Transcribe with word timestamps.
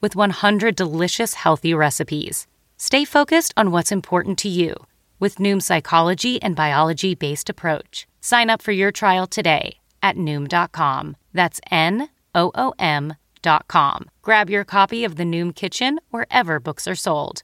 with 0.00 0.16
100 0.16 0.74
delicious 0.74 1.34
healthy 1.34 1.74
recipes. 1.74 2.46
Stay 2.76 3.04
focused 3.04 3.52
on 3.56 3.70
what's 3.70 3.92
important 3.92 4.38
to 4.38 4.48
you 4.48 4.74
with 5.20 5.36
Noom's 5.36 5.66
psychology 5.66 6.40
and 6.42 6.56
biology 6.56 7.14
based 7.14 7.50
approach. 7.50 8.06
Sign 8.20 8.50
up 8.50 8.62
for 8.62 8.72
your 8.72 8.90
trial 8.90 9.26
today 9.26 9.76
at 10.02 10.16
Noom.com. 10.16 11.16
That's 11.32 11.60
N 11.70 12.08
O 12.34 12.50
O 12.54 12.72
M.com. 12.78 14.10
Grab 14.22 14.50
your 14.50 14.64
copy 14.64 15.04
of 15.04 15.16
the 15.16 15.24
Noom 15.24 15.54
Kitchen 15.54 16.00
wherever 16.10 16.58
books 16.58 16.88
are 16.88 16.94
sold. 16.94 17.42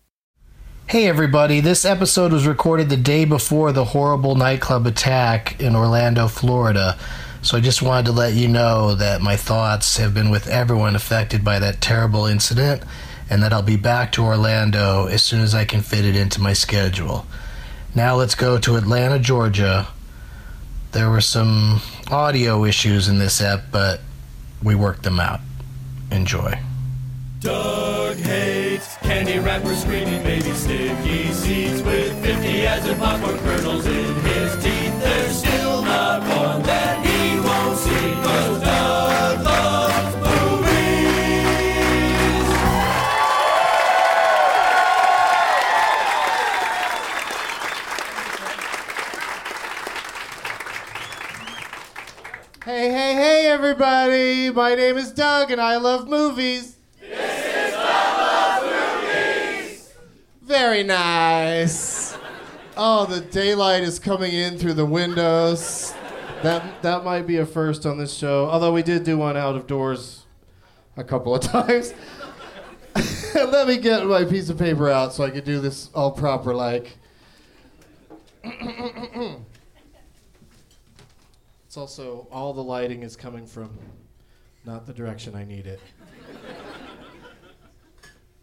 Hey 0.89 1.09
everybody, 1.09 1.61
this 1.61 1.85
episode 1.85 2.33
was 2.33 2.47
recorded 2.47 2.89
the 2.89 2.97
day 2.97 3.25
before 3.25 3.73
the 3.73 3.85
horrible 3.85 4.37
nightclub 4.37 4.87
attack 4.87 5.61
in 5.61 5.75
Orlando, 5.75 6.29
Florida. 6.29 6.97
So 7.43 7.57
I 7.57 7.61
just 7.61 7.83
wanted 7.83 8.07
to 8.07 8.13
let 8.13 8.35
you 8.35 8.49
know 8.49 8.95
that 8.95 9.21
my 9.21 9.37
thoughts 9.37 9.99
have 9.99 10.15
been 10.15 10.31
with 10.31 10.49
everyone 10.49 10.97
affected 10.97 11.45
by 11.45 11.59
that 11.61 11.81
terrible 11.81 12.27
incident 12.27 12.83
and 13.31 13.43
that 13.43 13.53
I'll 13.53 13.63
be 13.63 13.77
back 13.77 14.13
to 14.13 14.25
Orlando 14.25 15.07
as 15.07 15.23
soon 15.23 15.41
as 15.41 15.55
I 15.55 15.65
can 15.65 15.81
fit 15.81 16.05
it 16.05 16.17
into 16.17 16.41
my 16.41 16.53
schedule. 16.53 17.27
Now 17.95 18.17
let's 18.17 18.35
go 18.35 18.59
to 18.59 18.77
Atlanta, 18.77 19.19
Georgia. 19.19 19.89
There 20.93 21.11
were 21.11 21.21
some 21.21 21.81
audio 22.11 22.65
issues 22.65 23.09
in 23.09 23.19
this 23.19 23.41
ep, 23.41 23.65
but 23.71 24.01
we 24.63 24.75
worked 24.75 25.03
them 25.03 25.19
out. 25.21 25.41
Enjoy. 26.11 26.59
Doug 27.41 28.17
hates 28.17 28.97
candy 28.99 29.39
wrappers 29.39 29.83
screaming 29.83 30.23
baby 30.23 30.53
sticky 30.53 31.33
seeds 31.33 31.83
with 31.83 32.13
50 32.25 32.67
as 32.67 32.87
in 32.87 32.99
popcorn 32.99 33.39
kernels 33.39 33.87
in 33.87 34.06
everybody! 53.57 54.51
My 54.51 54.75
name 54.75 54.99
is 54.99 55.11
Doug, 55.11 55.51
and 55.51 55.59
I 55.59 55.79
love 55.79 56.11
movies. 56.11 56.77
This 57.01 57.71
is 57.71 57.73
Doug 57.73 58.63
Loves 58.63 59.07
Movies. 59.07 59.95
Very 60.43 60.83
nice. 60.83 62.19
Oh, 62.77 63.07
the 63.07 63.23
daylight 63.23 63.83
is 63.83 63.99
coming 63.99 64.35
in 64.35 64.59
through 64.59 64.75
the 64.75 64.85
windows. 64.85 65.95
That 66.43 66.83
that 66.83 67.03
might 67.03 67.27
be 67.27 67.39
a 67.39 67.47
first 67.47 67.87
on 67.87 67.97
this 67.97 68.13
show. 68.13 68.45
Although 68.45 68.75
we 68.75 68.83
did 68.83 69.05
do 69.05 69.17
one 69.17 69.39
out 69.39 69.57
of 69.57 69.67
doors 69.67 70.27
a 70.99 71.03
couple 71.03 71.35
of 71.35 71.41
times. 71.53 71.95
Let 73.35 73.67
me 73.67 73.79
get 73.79 74.05
my 74.05 74.27
piece 74.27 74.51
of 74.51 74.59
paper 74.59 74.91
out 74.91 75.15
so 75.15 75.25
I 75.25 75.31
can 75.31 75.45
do 75.45 75.61
this 75.61 75.89
all 75.95 76.11
proper 76.11 76.55
like. 76.55 76.99
it's 81.77 81.79
also 81.83 82.27
all 82.33 82.55
the 82.55 82.63
lighting 82.65 83.03
is 83.03 83.17
coming 83.17 83.47
from 83.47 83.69
not 84.65 84.87
the 84.87 84.95
direction 84.95 85.35
I 85.35 85.45
need 85.45 85.67
it 85.67 85.79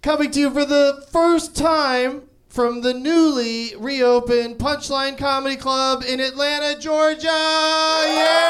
coming 0.04 0.30
to 0.30 0.40
you 0.40 0.52
for 0.52 0.66
the 0.66 1.04
first 1.12 1.56
time 1.56 2.30
from 2.48 2.82
the 2.82 2.94
newly 2.94 3.76
reopened 3.76 4.60
Punchline 4.60 5.18
Comedy 5.18 5.56
Club 5.56 6.04
in 6.08 6.20
Atlanta, 6.20 6.80
Georgia. 6.80 7.26
Yeah! 7.26 8.44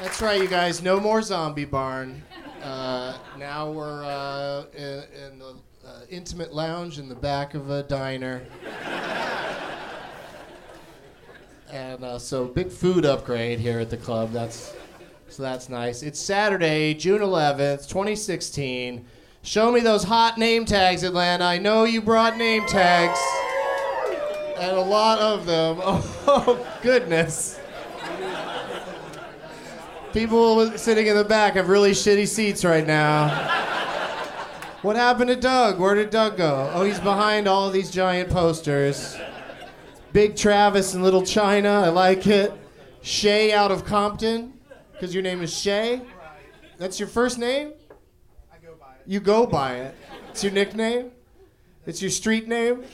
That's 0.00 0.22
right, 0.22 0.40
you 0.40 0.46
guys. 0.46 0.80
No 0.84 1.00
more 1.00 1.20
Zombie 1.20 1.64
Barn. 1.64 2.22
Uh, 2.62 3.18
now 3.36 3.72
we're 3.72 4.04
uh, 4.04 4.66
in, 4.72 5.02
in 5.24 5.38
the 5.40 5.56
intimate 6.08 6.54
lounge 6.54 6.98
in 6.98 7.08
the 7.08 7.14
back 7.14 7.54
of 7.54 7.70
a 7.70 7.82
diner. 7.82 8.42
And 11.72 12.04
uh, 12.04 12.18
so, 12.20 12.44
big 12.44 12.70
food 12.70 13.04
upgrade 13.04 13.58
here 13.58 13.80
at 13.80 13.90
the 13.90 13.96
club. 13.96 14.30
That's 14.32 14.74
So 15.28 15.42
that's 15.42 15.68
nice. 15.68 16.04
It's 16.04 16.20
Saturday, 16.20 16.94
June 16.94 17.20
11th, 17.20 17.88
2016. 17.88 19.04
Show 19.42 19.72
me 19.72 19.80
those 19.80 20.04
hot 20.04 20.38
name 20.38 20.64
tags, 20.64 21.02
Atlanta. 21.02 21.44
I 21.44 21.58
know 21.58 21.82
you 21.82 22.00
brought 22.00 22.36
name 22.36 22.64
tags. 22.66 23.18
And 24.56 24.76
a 24.76 24.80
lot 24.80 25.18
of 25.18 25.46
them. 25.46 25.80
Oh, 26.26 26.66
goodness. 26.82 27.60
People 30.14 30.70
sitting 30.78 31.06
in 31.06 31.16
the 31.16 31.24
back 31.24 31.54
have 31.54 31.68
really 31.68 31.90
shitty 31.90 32.26
seats 32.26 32.64
right 32.64 32.86
now. 32.86 33.83
What 34.84 34.96
happened 34.96 35.28
to 35.28 35.36
Doug? 35.36 35.78
Where 35.78 35.94
did 35.94 36.10
Doug 36.10 36.36
go? 36.36 36.70
Oh, 36.74 36.84
he's 36.84 37.00
behind 37.00 37.48
all 37.48 37.70
these 37.70 37.90
giant 37.90 38.28
posters. 38.28 39.16
Big 40.12 40.36
Travis 40.36 40.92
and 40.92 41.02
Little 41.02 41.24
China, 41.24 41.70
I 41.70 41.88
like 41.88 42.26
it. 42.26 42.52
Shay 43.00 43.50
out 43.50 43.70
of 43.70 43.86
Compton, 43.86 44.52
because 44.92 45.14
your 45.14 45.22
name 45.22 45.40
is 45.40 45.58
Shay. 45.58 46.02
That's 46.76 47.00
your 47.00 47.08
first 47.08 47.38
name? 47.38 47.72
I 48.52 48.58
go 48.58 48.74
by 48.78 48.96
it. 48.96 49.00
You 49.06 49.20
go 49.20 49.46
by 49.46 49.76
it. 49.76 49.94
It's 50.28 50.44
your 50.44 50.52
nickname? 50.52 51.12
It's 51.86 52.02
your 52.02 52.10
street 52.10 52.46
name? 52.46 52.84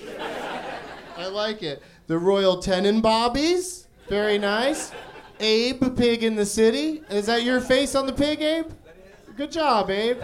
I 1.17 1.27
like 1.27 1.65
it. 1.65 1.83
The 2.07 2.17
Royal 2.17 2.59
Tenenbobbies, 2.59 3.87
very 4.09 4.39
nice. 4.39 4.93
Abe, 5.41 5.97
pig 5.97 6.23
in 6.23 6.37
the 6.37 6.47
city. 6.47 7.03
Is 7.11 7.27
that 7.27 7.43
your 7.43 7.61
face 7.61 7.97
on 7.97 8.07
the 8.07 8.13
pig, 8.13 8.41
Abe? 8.43 8.71
Good 9.37 9.51
job, 9.51 9.91
Abe. 9.91 10.23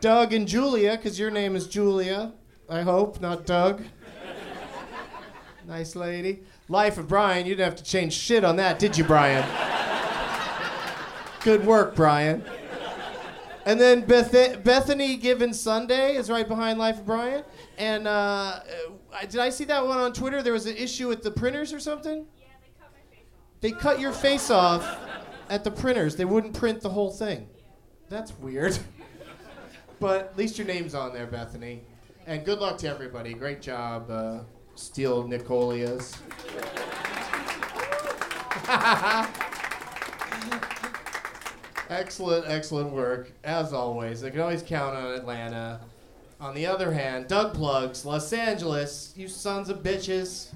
Doug 0.00 0.32
and 0.32 0.48
Julia, 0.48 0.96
because 0.96 1.18
your 1.18 1.30
name 1.30 1.54
is 1.54 1.66
Julia, 1.66 2.32
I 2.68 2.80
hope, 2.82 3.20
not 3.20 3.44
Doug. 3.44 3.82
Nice 5.66 5.94
lady. 5.94 6.40
Life 6.68 6.98
of 6.98 7.06
Brian, 7.06 7.46
you 7.46 7.54
didn't 7.54 7.70
have 7.70 7.76
to 7.76 7.84
change 7.84 8.14
shit 8.14 8.42
on 8.42 8.56
that, 8.56 8.78
did 8.78 8.96
you, 8.96 9.04
Brian? 9.04 9.44
Good 11.42 11.66
work, 11.66 11.94
Brian. 11.94 12.44
And 13.66 13.78
then 13.78 14.00
Beth- 14.00 14.64
Bethany 14.64 15.16
Given 15.16 15.52
Sunday 15.52 16.16
is 16.16 16.30
right 16.30 16.48
behind 16.48 16.78
Life 16.78 16.98
of 16.98 17.06
Brian. 17.06 17.44
And 17.76 18.08
uh, 18.08 18.10
uh, 18.10 19.20
did 19.28 19.38
I 19.38 19.50
see 19.50 19.64
that 19.64 19.86
one 19.86 19.98
on 19.98 20.12
Twitter? 20.12 20.42
There 20.42 20.54
was 20.54 20.66
an 20.66 20.76
issue 20.76 21.08
with 21.08 21.22
the 21.22 21.30
printers 21.30 21.72
or 21.72 21.78
something? 21.78 22.26
Yeah, 22.38 22.46
they 23.60 23.70
cut 23.70 24.00
your 24.00 24.12
face 24.12 24.50
off 24.50 24.98
at 25.50 25.62
the 25.62 25.70
printers. 25.70 26.16
They 26.16 26.24
wouldn't 26.24 26.54
print 26.54 26.80
the 26.80 26.90
whole 26.90 27.10
thing. 27.10 27.48
That's 28.08 28.32
weird. 28.38 28.78
But 30.00 30.20
at 30.30 30.36
least 30.36 30.58
your 30.58 30.66
name's 30.66 30.94
on 30.94 31.12
there, 31.12 31.26
Bethany. 31.26 31.82
And 32.26 32.44
good 32.44 32.58
luck 32.58 32.78
to 32.78 32.88
everybody. 32.88 33.34
Great 33.34 33.62
job, 33.62 34.10
uh, 34.10 34.40
Steel 34.74 35.28
Nicolias. 35.28 36.16
excellent, 41.90 42.46
excellent 42.48 42.92
work, 42.92 43.32
as 43.44 43.72
always. 43.72 44.24
I 44.24 44.30
can 44.30 44.40
always 44.40 44.62
count 44.62 44.96
on 44.96 45.14
Atlanta. 45.14 45.80
On 46.40 46.54
the 46.54 46.64
other 46.66 46.92
hand, 46.92 47.28
Doug 47.28 47.52
Plugs, 47.52 48.06
Los 48.06 48.32
Angeles, 48.32 49.12
you 49.14 49.28
sons 49.28 49.68
of 49.68 49.82
bitches. 49.82 50.48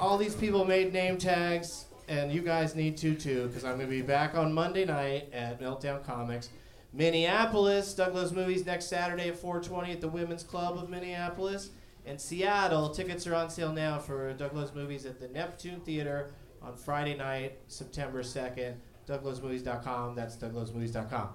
All 0.00 0.18
these 0.18 0.34
people 0.34 0.64
made 0.64 0.92
name 0.92 1.16
tags, 1.16 1.84
and 2.08 2.32
you 2.32 2.40
guys 2.40 2.74
need 2.74 2.96
to 2.96 3.14
too, 3.14 3.46
because 3.46 3.64
I'm 3.64 3.76
going 3.76 3.88
to 3.88 3.94
be 3.94 4.02
back 4.02 4.34
on 4.34 4.52
Monday 4.52 4.84
night 4.84 5.28
at 5.32 5.60
Meltdown 5.60 6.04
Comics. 6.04 6.48
Minneapolis, 6.94 7.92
Doug 7.92 8.14
Loves 8.14 8.32
Movies 8.32 8.64
next 8.64 8.86
Saturday 8.86 9.28
at 9.28 9.36
4:20 9.36 9.90
at 9.90 10.00
the 10.00 10.08
Women's 10.08 10.44
Club 10.44 10.78
of 10.78 10.88
Minneapolis. 10.88 11.70
And 12.06 12.20
Seattle, 12.20 12.90
tickets 12.90 13.26
are 13.26 13.34
on 13.34 13.50
sale 13.50 13.72
now 13.72 13.98
for 13.98 14.32
Doug 14.34 14.54
Loves 14.54 14.74
Movies 14.74 15.04
at 15.04 15.18
the 15.18 15.26
Neptune 15.28 15.80
Theater 15.80 16.30
on 16.62 16.76
Friday 16.76 17.16
night, 17.16 17.58
September 17.66 18.22
2nd. 18.22 18.74
DougLovesMovies.com. 19.08 20.14
That's 20.14 20.36
DougLovesMovies.com. 20.36 21.28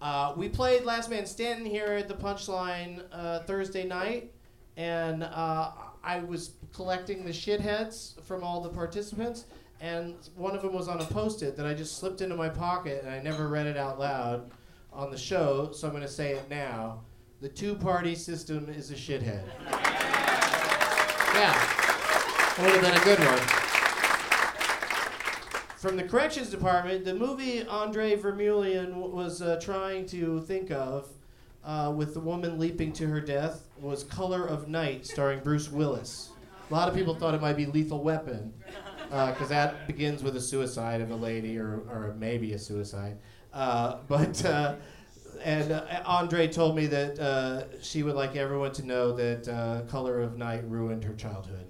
Uh, 0.00 0.32
we 0.36 0.48
played 0.48 0.84
Last 0.84 1.10
Man 1.10 1.26
Standing 1.26 1.70
here 1.70 1.86
at 1.86 2.08
the 2.08 2.14
Punchline 2.14 3.04
uh, 3.12 3.40
Thursday 3.40 3.84
night, 3.84 4.32
and 4.76 5.22
uh, 5.22 5.70
I 6.02 6.20
was 6.20 6.54
collecting 6.72 7.24
the 7.24 7.30
shitheads 7.30 8.20
from 8.24 8.42
all 8.42 8.60
the 8.60 8.68
participants, 8.68 9.44
and 9.80 10.14
one 10.34 10.56
of 10.56 10.62
them 10.62 10.72
was 10.72 10.88
on 10.88 11.00
a 11.00 11.04
post-it 11.04 11.56
that 11.56 11.66
I 11.66 11.74
just 11.74 11.98
slipped 11.98 12.20
into 12.20 12.34
my 12.34 12.48
pocket, 12.48 13.04
and 13.04 13.14
I 13.14 13.20
never 13.20 13.48
read 13.48 13.66
it 13.66 13.76
out 13.76 13.98
loud 13.98 14.50
on 14.94 15.10
the 15.10 15.18
show, 15.18 15.70
so 15.72 15.86
I'm 15.86 15.92
going 15.92 16.02
to 16.06 16.08
say 16.08 16.32
it 16.32 16.48
now. 16.48 17.00
The 17.40 17.48
two-party 17.48 18.14
system 18.14 18.68
is 18.70 18.90
a 18.90 18.94
shithead. 18.94 19.44
Yeah, 21.34 21.50
would 22.62 22.70
have 22.70 22.80
been 22.80 22.94
a 22.94 23.04
good 23.04 23.18
one 23.18 23.64
from 25.84 25.98
the 25.98 26.02
corrections 26.02 26.48
department, 26.48 27.04
the 27.04 27.14
movie 27.14 27.62
Andre 27.66 28.16
Vermeulen 28.16 28.88
w- 28.88 29.14
was 29.14 29.42
uh, 29.42 29.60
trying 29.60 30.06
to 30.06 30.40
think 30.40 30.70
of 30.70 31.10
uh, 31.62 31.92
with 31.94 32.14
the 32.14 32.20
woman 32.20 32.58
leaping 32.58 32.90
to 32.94 33.06
her 33.06 33.20
death 33.20 33.68
was 33.78 34.02
Color 34.04 34.46
of 34.46 34.66
Night, 34.66 35.04
starring 35.06 35.40
Bruce 35.40 35.70
Willis. 35.70 36.30
A 36.70 36.72
lot 36.72 36.88
of 36.88 36.94
people 36.94 37.14
thought 37.14 37.34
it 37.34 37.42
might 37.42 37.58
be 37.58 37.66
Lethal 37.66 38.02
Weapon, 38.02 38.54
because 39.10 39.50
that 39.50 39.86
begins 39.86 40.22
with 40.22 40.36
a 40.36 40.40
suicide 40.40 41.02
of 41.02 41.10
a 41.10 41.16
lady, 41.16 41.58
or, 41.58 41.82
or 41.90 42.14
maybe 42.18 42.54
a 42.54 42.58
suicide. 42.58 43.18
Uh, 43.54 43.98
but 44.08 44.44
uh, 44.44 44.74
and 45.42 45.72
uh, 45.72 45.84
Andre 46.04 46.48
told 46.48 46.74
me 46.74 46.86
that 46.86 47.18
uh, 47.18 47.64
she 47.80 48.02
would 48.02 48.14
like 48.14 48.34
everyone 48.36 48.72
to 48.72 48.86
know 48.86 49.12
that 49.12 49.48
uh, 49.48 49.82
Color 49.90 50.20
of 50.20 50.36
Night 50.36 50.64
ruined 50.68 51.04
her 51.04 51.14
childhood. 51.14 51.66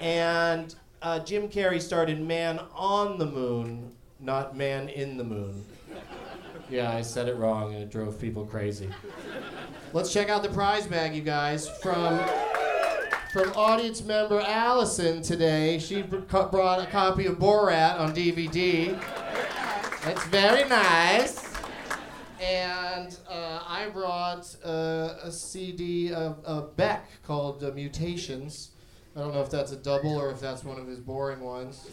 And 0.00 0.74
uh, 1.02 1.20
Jim 1.20 1.48
Carrey 1.48 1.80
started 1.80 2.20
Man 2.20 2.60
on 2.74 3.18
the 3.18 3.26
Moon, 3.26 3.92
not 4.20 4.56
Man 4.56 4.88
in 4.88 5.16
the 5.16 5.24
Moon. 5.24 5.64
Yeah, 6.70 6.92
I 6.92 7.02
said 7.02 7.28
it 7.28 7.36
wrong 7.36 7.74
and 7.74 7.82
it 7.82 7.90
drove 7.90 8.20
people 8.20 8.46
crazy. 8.46 8.88
Let's 9.92 10.12
check 10.12 10.28
out 10.28 10.42
the 10.42 10.48
prize 10.48 10.86
bag, 10.86 11.14
you 11.14 11.22
guys, 11.22 11.68
from 11.68 12.18
from 13.32 13.50
audience 13.54 14.02
member 14.02 14.40
Allison 14.40 15.22
today. 15.22 15.78
She 15.78 16.02
brought 16.02 16.80
a 16.80 16.86
copy 16.90 17.26
of 17.26 17.36
Borat 17.38 17.98
on 17.98 18.14
DVD. 18.14 18.98
It's 20.04 20.24
very 20.26 20.68
nice. 20.68 21.48
And 22.40 23.16
uh, 23.30 23.60
I 23.64 23.88
brought 23.90 24.56
uh, 24.64 25.14
a 25.22 25.30
CD 25.30 26.12
of, 26.12 26.44
of 26.44 26.76
Beck 26.76 27.08
called 27.22 27.62
uh, 27.62 27.70
Mutations. 27.70 28.72
I 29.14 29.20
don't 29.20 29.32
know 29.32 29.42
if 29.42 29.50
that's 29.50 29.70
a 29.70 29.76
double 29.76 30.16
or 30.16 30.32
if 30.32 30.40
that's 30.40 30.64
one 30.64 30.80
of 30.80 30.88
his 30.88 30.98
boring 30.98 31.38
ones. 31.38 31.88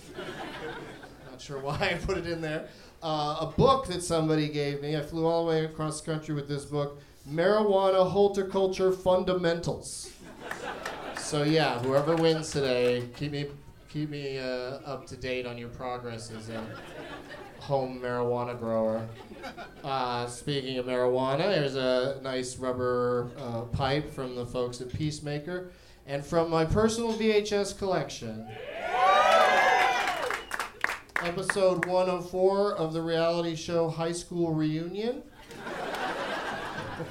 Not 1.30 1.40
sure 1.40 1.60
why 1.60 1.76
I 1.76 2.04
put 2.04 2.18
it 2.18 2.26
in 2.26 2.42
there. 2.42 2.68
Uh, 3.04 3.38
a 3.42 3.54
book 3.56 3.86
that 3.88 4.02
somebody 4.02 4.50
gave 4.50 4.82
me. 4.82 4.98
I 4.98 5.02
flew 5.02 5.28
all 5.28 5.46
the 5.46 5.52
way 5.52 5.66
across 5.66 6.02
the 6.02 6.12
country 6.12 6.34
with 6.34 6.48
this 6.48 6.66
book 6.66 7.00
Marijuana 7.30 8.10
Horticulture 8.10 8.92
Fundamentals. 8.92 10.12
So, 11.16 11.44
yeah, 11.44 11.78
whoever 11.78 12.16
wins 12.16 12.50
today, 12.50 13.08
keep 13.16 13.34
me, 13.34 13.46
keep 13.88 14.10
me 14.10 14.40
uh, 14.40 14.80
up 14.84 15.06
to 15.08 15.16
date 15.16 15.46
on 15.46 15.60
your 15.60 15.70
progress 15.70 16.32
as 16.32 16.50
a 16.50 16.66
home 17.60 18.00
marijuana 18.00 18.58
grower. 18.58 19.08
Uh, 19.84 20.26
speaking 20.28 20.78
of 20.78 20.86
marijuana, 20.86 21.38
there's 21.38 21.76
a 21.76 22.20
nice 22.22 22.58
rubber 22.58 23.30
uh, 23.38 23.62
pipe 23.62 24.12
from 24.12 24.36
the 24.36 24.46
folks 24.46 24.82
at 24.82 24.92
Peacemaker. 24.94 25.72
And 26.06 26.26
from 26.26 26.50
my 26.50 26.66
personal 26.66 27.14
VHS 27.14 27.78
collection, 27.78 28.48
episode 31.24 31.86
104 31.86 32.76
of 32.76 32.94
the 32.94 33.02
reality 33.02 33.56
show 33.56 33.90
High 33.90 34.14
School 34.14 34.54
Reunion. 34.54 35.22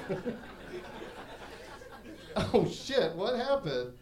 oh 2.35 2.67
shit, 2.69 3.15
what 3.15 3.37
happened? 3.37 3.93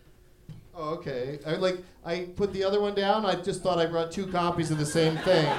Oh, 0.75 0.93
okay. 0.95 1.39
I 1.45 1.55
like 1.55 1.77
I 2.05 2.29
put 2.35 2.53
the 2.53 2.63
other 2.63 2.79
one 2.79 2.93
down. 2.93 3.25
I 3.25 3.35
just 3.35 3.63
thought 3.63 3.79
I 3.79 3.87
brought 3.87 4.11
two 4.11 4.27
copies 4.27 4.69
of 4.71 4.77
the 4.77 4.85
same 4.85 5.17
thing. 5.17 5.51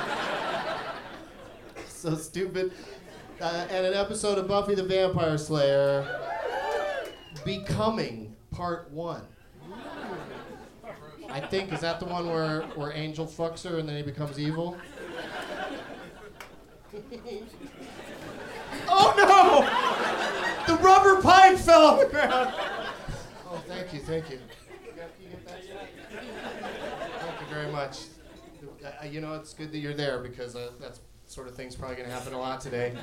so 2.03 2.15
stupid. 2.15 2.73
Uh, 3.41 3.67
and 3.71 3.85
an 3.85 3.95
episode 3.95 4.39
of 4.39 4.47
Buffy 4.47 4.77
the 4.77 4.85
Vampire 4.85 5.37
Slayer, 5.37 6.21
Becoming 7.45 8.37
Part 8.53 8.89
One. 8.93 9.23
I 11.29 11.41
think 11.41 11.73
is 11.73 11.81
that 11.81 11.99
the 11.99 12.07
one 12.07 12.29
where 12.29 12.63
where 12.77 12.93
Angel 12.93 13.27
fucks 13.27 13.69
her 13.69 13.79
and 13.79 13.89
then 13.89 13.97
he 13.97 14.03
becomes 14.03 14.39
evil. 14.39 14.77
oh 18.89 19.15
no! 20.69 20.75
The 20.75 20.81
rubber 20.83 21.21
pipe 21.21 21.59
fell 21.59 21.87
on 21.89 21.99
the 21.99 22.07
ground. 22.07 22.55
Oh, 23.51 23.63
thank 23.67 23.93
you, 23.93 24.01
thank 24.01 24.31
you. 24.31 24.39
Thank 24.97 25.11
you 27.41 27.47
very 27.51 27.71
much. 27.73 28.05
Uh, 28.85 29.05
you 29.07 29.21
know, 29.21 29.35
it's 29.35 29.53
good 29.53 29.73
that 29.73 29.79
you're 29.79 29.95
there 29.95 30.21
because 30.21 30.55
uh, 30.57 30.71
that's 30.81 31.01
sort 31.29 31.47
of 31.47 31.55
thing's 31.55 31.77
probably 31.77 31.95
going 31.97 32.09
to 32.09 32.15
happen 32.15 32.33
a 32.33 32.39
lot 32.39 32.61
today. 32.61 32.95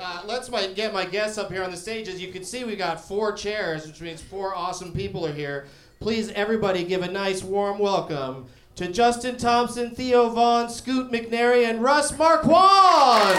Uh, 0.00 0.22
let's 0.26 0.50
my, 0.50 0.66
get 0.68 0.92
my 0.92 1.04
guests 1.04 1.38
up 1.38 1.52
here 1.52 1.62
on 1.62 1.70
the 1.70 1.76
stage. 1.76 2.08
As 2.08 2.20
you 2.20 2.32
can 2.32 2.42
see, 2.42 2.64
we 2.64 2.74
got 2.74 3.00
four 3.00 3.32
chairs, 3.32 3.86
which 3.86 4.00
means 4.00 4.20
four 4.20 4.54
awesome 4.54 4.92
people 4.92 5.24
are 5.26 5.32
here. 5.32 5.66
Please, 6.00 6.30
everybody, 6.30 6.82
give 6.82 7.02
a 7.02 7.08
nice 7.08 7.42
warm 7.44 7.78
welcome 7.78 8.46
to 8.76 8.88
Justin 8.88 9.36
Thompson, 9.36 9.94
Theo 9.94 10.30
Von, 10.30 10.70
Scoot 10.70 11.12
McNairy, 11.12 11.68
and 11.68 11.82
Russ 11.82 12.16
Marquand. 12.16 13.38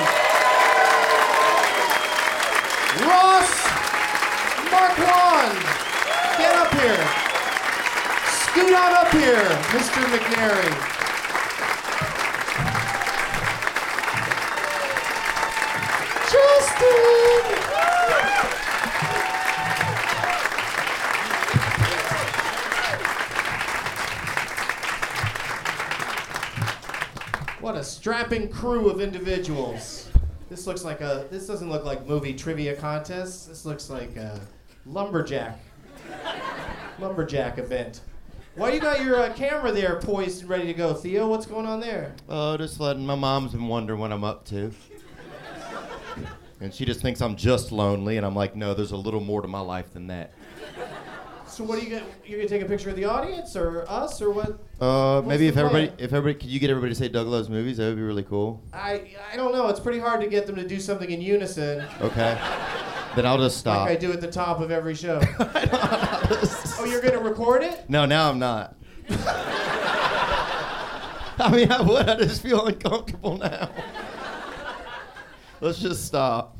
Ross 3.01 3.51
Marquand, 4.71 5.57
get 6.37 6.55
up 6.55 6.71
here. 6.79 7.07
Scoot 8.29 8.73
on 8.73 8.93
up 8.93 9.11
here, 9.11 9.49
Mr. 9.73 10.03
McNairy. 10.05 10.92
Strapping 28.03 28.49
crew 28.49 28.89
of 28.89 28.99
individuals. 28.99 30.09
This 30.49 30.67
looks 30.67 30.83
like 30.83 30.99
a. 30.99 31.25
This 31.31 31.47
doesn't 31.47 31.69
look 31.69 31.85
like 31.85 32.05
movie 32.05 32.33
trivia 32.33 32.75
contest. 32.75 33.47
This 33.47 33.63
looks 33.65 33.89
like 33.89 34.17
a 34.17 34.41
lumberjack. 34.85 35.57
lumberjack 36.99 37.59
event. 37.59 38.01
Why 38.55 38.73
you 38.73 38.81
got 38.81 39.05
your 39.05 39.15
uh, 39.15 39.31
camera 39.31 39.71
there 39.71 40.01
poised 40.01 40.41
and 40.41 40.49
ready 40.49 40.65
to 40.65 40.73
go, 40.73 40.93
Theo? 40.93 41.29
What's 41.29 41.45
going 41.45 41.65
on 41.65 41.79
there? 41.79 42.13
Oh, 42.27 42.57
just 42.57 42.81
letting 42.81 43.05
my 43.05 43.15
mom's 43.15 43.53
been 43.53 43.69
wondering 43.69 44.01
what 44.01 44.11
I'm 44.11 44.25
up 44.25 44.43
to. 44.47 44.73
And 46.59 46.73
she 46.73 46.83
just 46.83 46.99
thinks 46.99 47.21
I'm 47.21 47.37
just 47.37 47.71
lonely, 47.71 48.17
and 48.17 48.25
I'm 48.25 48.35
like, 48.35 48.53
no, 48.53 48.73
there's 48.73 48.91
a 48.91 48.97
little 48.97 49.21
more 49.21 49.41
to 49.41 49.47
my 49.47 49.61
life 49.61 49.93
than 49.93 50.07
that. 50.07 50.33
So 51.53 51.63
what 51.63 51.77
are 51.77 51.83
you 51.83 51.91
gonna? 51.91 52.05
You're 52.25 52.39
gonna 52.39 52.49
take 52.49 52.63
a 52.63 52.65
picture 52.65 52.89
of 52.89 52.95
the 52.95 53.05
audience 53.05 53.55
or 53.55 53.87
us 53.87 54.19
or 54.23 54.31
what? 54.31 54.59
Uh, 54.81 55.21
What's 55.21 55.27
maybe 55.27 55.43
the 55.43 55.49
if 55.49 55.57
everybody, 55.57 55.85
plan? 55.89 55.99
if 55.99 56.11
everybody, 56.11 56.33
could 56.39 56.49
you 56.49 56.59
get 56.59 56.71
everybody 56.71 56.93
to 56.93 56.99
say 56.99 57.07
Doug 57.09 57.27
loves 57.27 57.47
movies? 57.47 57.77
That 57.77 57.89
would 57.89 57.95
be 57.95 58.01
really 58.01 58.23
cool. 58.23 58.59
I 58.73 59.11
I 59.31 59.35
don't 59.35 59.51
know. 59.53 59.67
It's 59.67 59.79
pretty 59.79 59.99
hard 59.99 60.19
to 60.21 60.27
get 60.27 60.47
them 60.47 60.55
to 60.55 60.67
do 60.67 60.79
something 60.79 61.11
in 61.11 61.21
unison, 61.21 61.85
Okay. 62.01 62.39
then 63.15 63.27
I'll 63.27 63.37
just 63.37 63.57
stop. 63.57 63.81
like 63.87 63.97
I 63.97 64.01
do 64.01 64.11
at 64.11 64.19
the 64.19 64.31
top 64.31 64.61
of 64.61 64.71
every 64.71 64.95
show. 64.95 65.21
oh, 65.39 66.87
you're 66.89 67.01
gonna 67.01 67.19
record 67.19 67.61
it? 67.61 67.87
No, 67.87 68.07
now 68.07 68.31
I'm 68.31 68.39
not. 68.39 68.75
I 71.37 71.51
mean, 71.51 71.71
I 71.71 71.81
would. 71.83 72.09
I 72.09 72.15
just 72.15 72.41
feel 72.41 72.65
uncomfortable 72.65 73.37
now. 73.37 73.69
Let's 75.61 75.77
just 75.77 76.03
stop. 76.07 76.57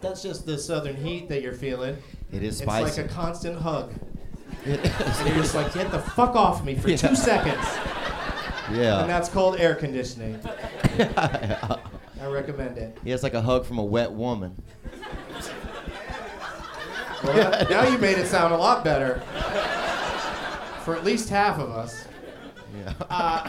That's 0.00 0.24
just 0.24 0.44
the 0.44 0.58
southern 0.58 0.96
heat 0.96 1.28
that 1.28 1.40
you're 1.40 1.52
feeling. 1.52 1.96
It 2.32 2.42
is 2.42 2.60
It's 2.60 2.66
like 2.68 2.98
a 2.98 3.04
constant 3.08 3.58
hug. 3.60 3.92
It 4.64 4.80
is. 4.84 5.18
And 5.20 5.28
you're 5.28 5.36
just 5.38 5.54
like, 5.54 5.72
get 5.74 5.90
the 5.90 5.98
fuck 5.98 6.34
off 6.36 6.64
me 6.64 6.74
for 6.74 6.88
two 6.96 7.16
seconds. 7.16 7.64
Yeah. 8.72 9.00
And 9.00 9.10
that's 9.10 9.28
called 9.28 9.58
air 9.58 9.74
conditioning. 9.74 10.38
I 10.98 12.26
recommend 12.26 12.78
it. 12.78 12.96
Yeah, 13.02 13.14
it's 13.14 13.22
like 13.22 13.34
a 13.34 13.40
hug 13.42 13.64
from 13.64 13.78
a 13.78 13.84
wet 13.84 14.12
woman. 14.12 14.62
Well, 17.24 17.34
that- 17.34 17.68
now 17.70 17.84
you 17.88 17.98
made 17.98 18.18
it 18.18 18.26
sound 18.26 18.54
a 18.54 18.56
lot 18.56 18.84
better. 18.84 19.20
For 20.84 20.96
at 20.96 21.04
least 21.04 21.28
half 21.28 21.58
of 21.58 21.70
us. 21.70 22.04
Yeah. 22.78 22.92
Uh, 23.10 23.48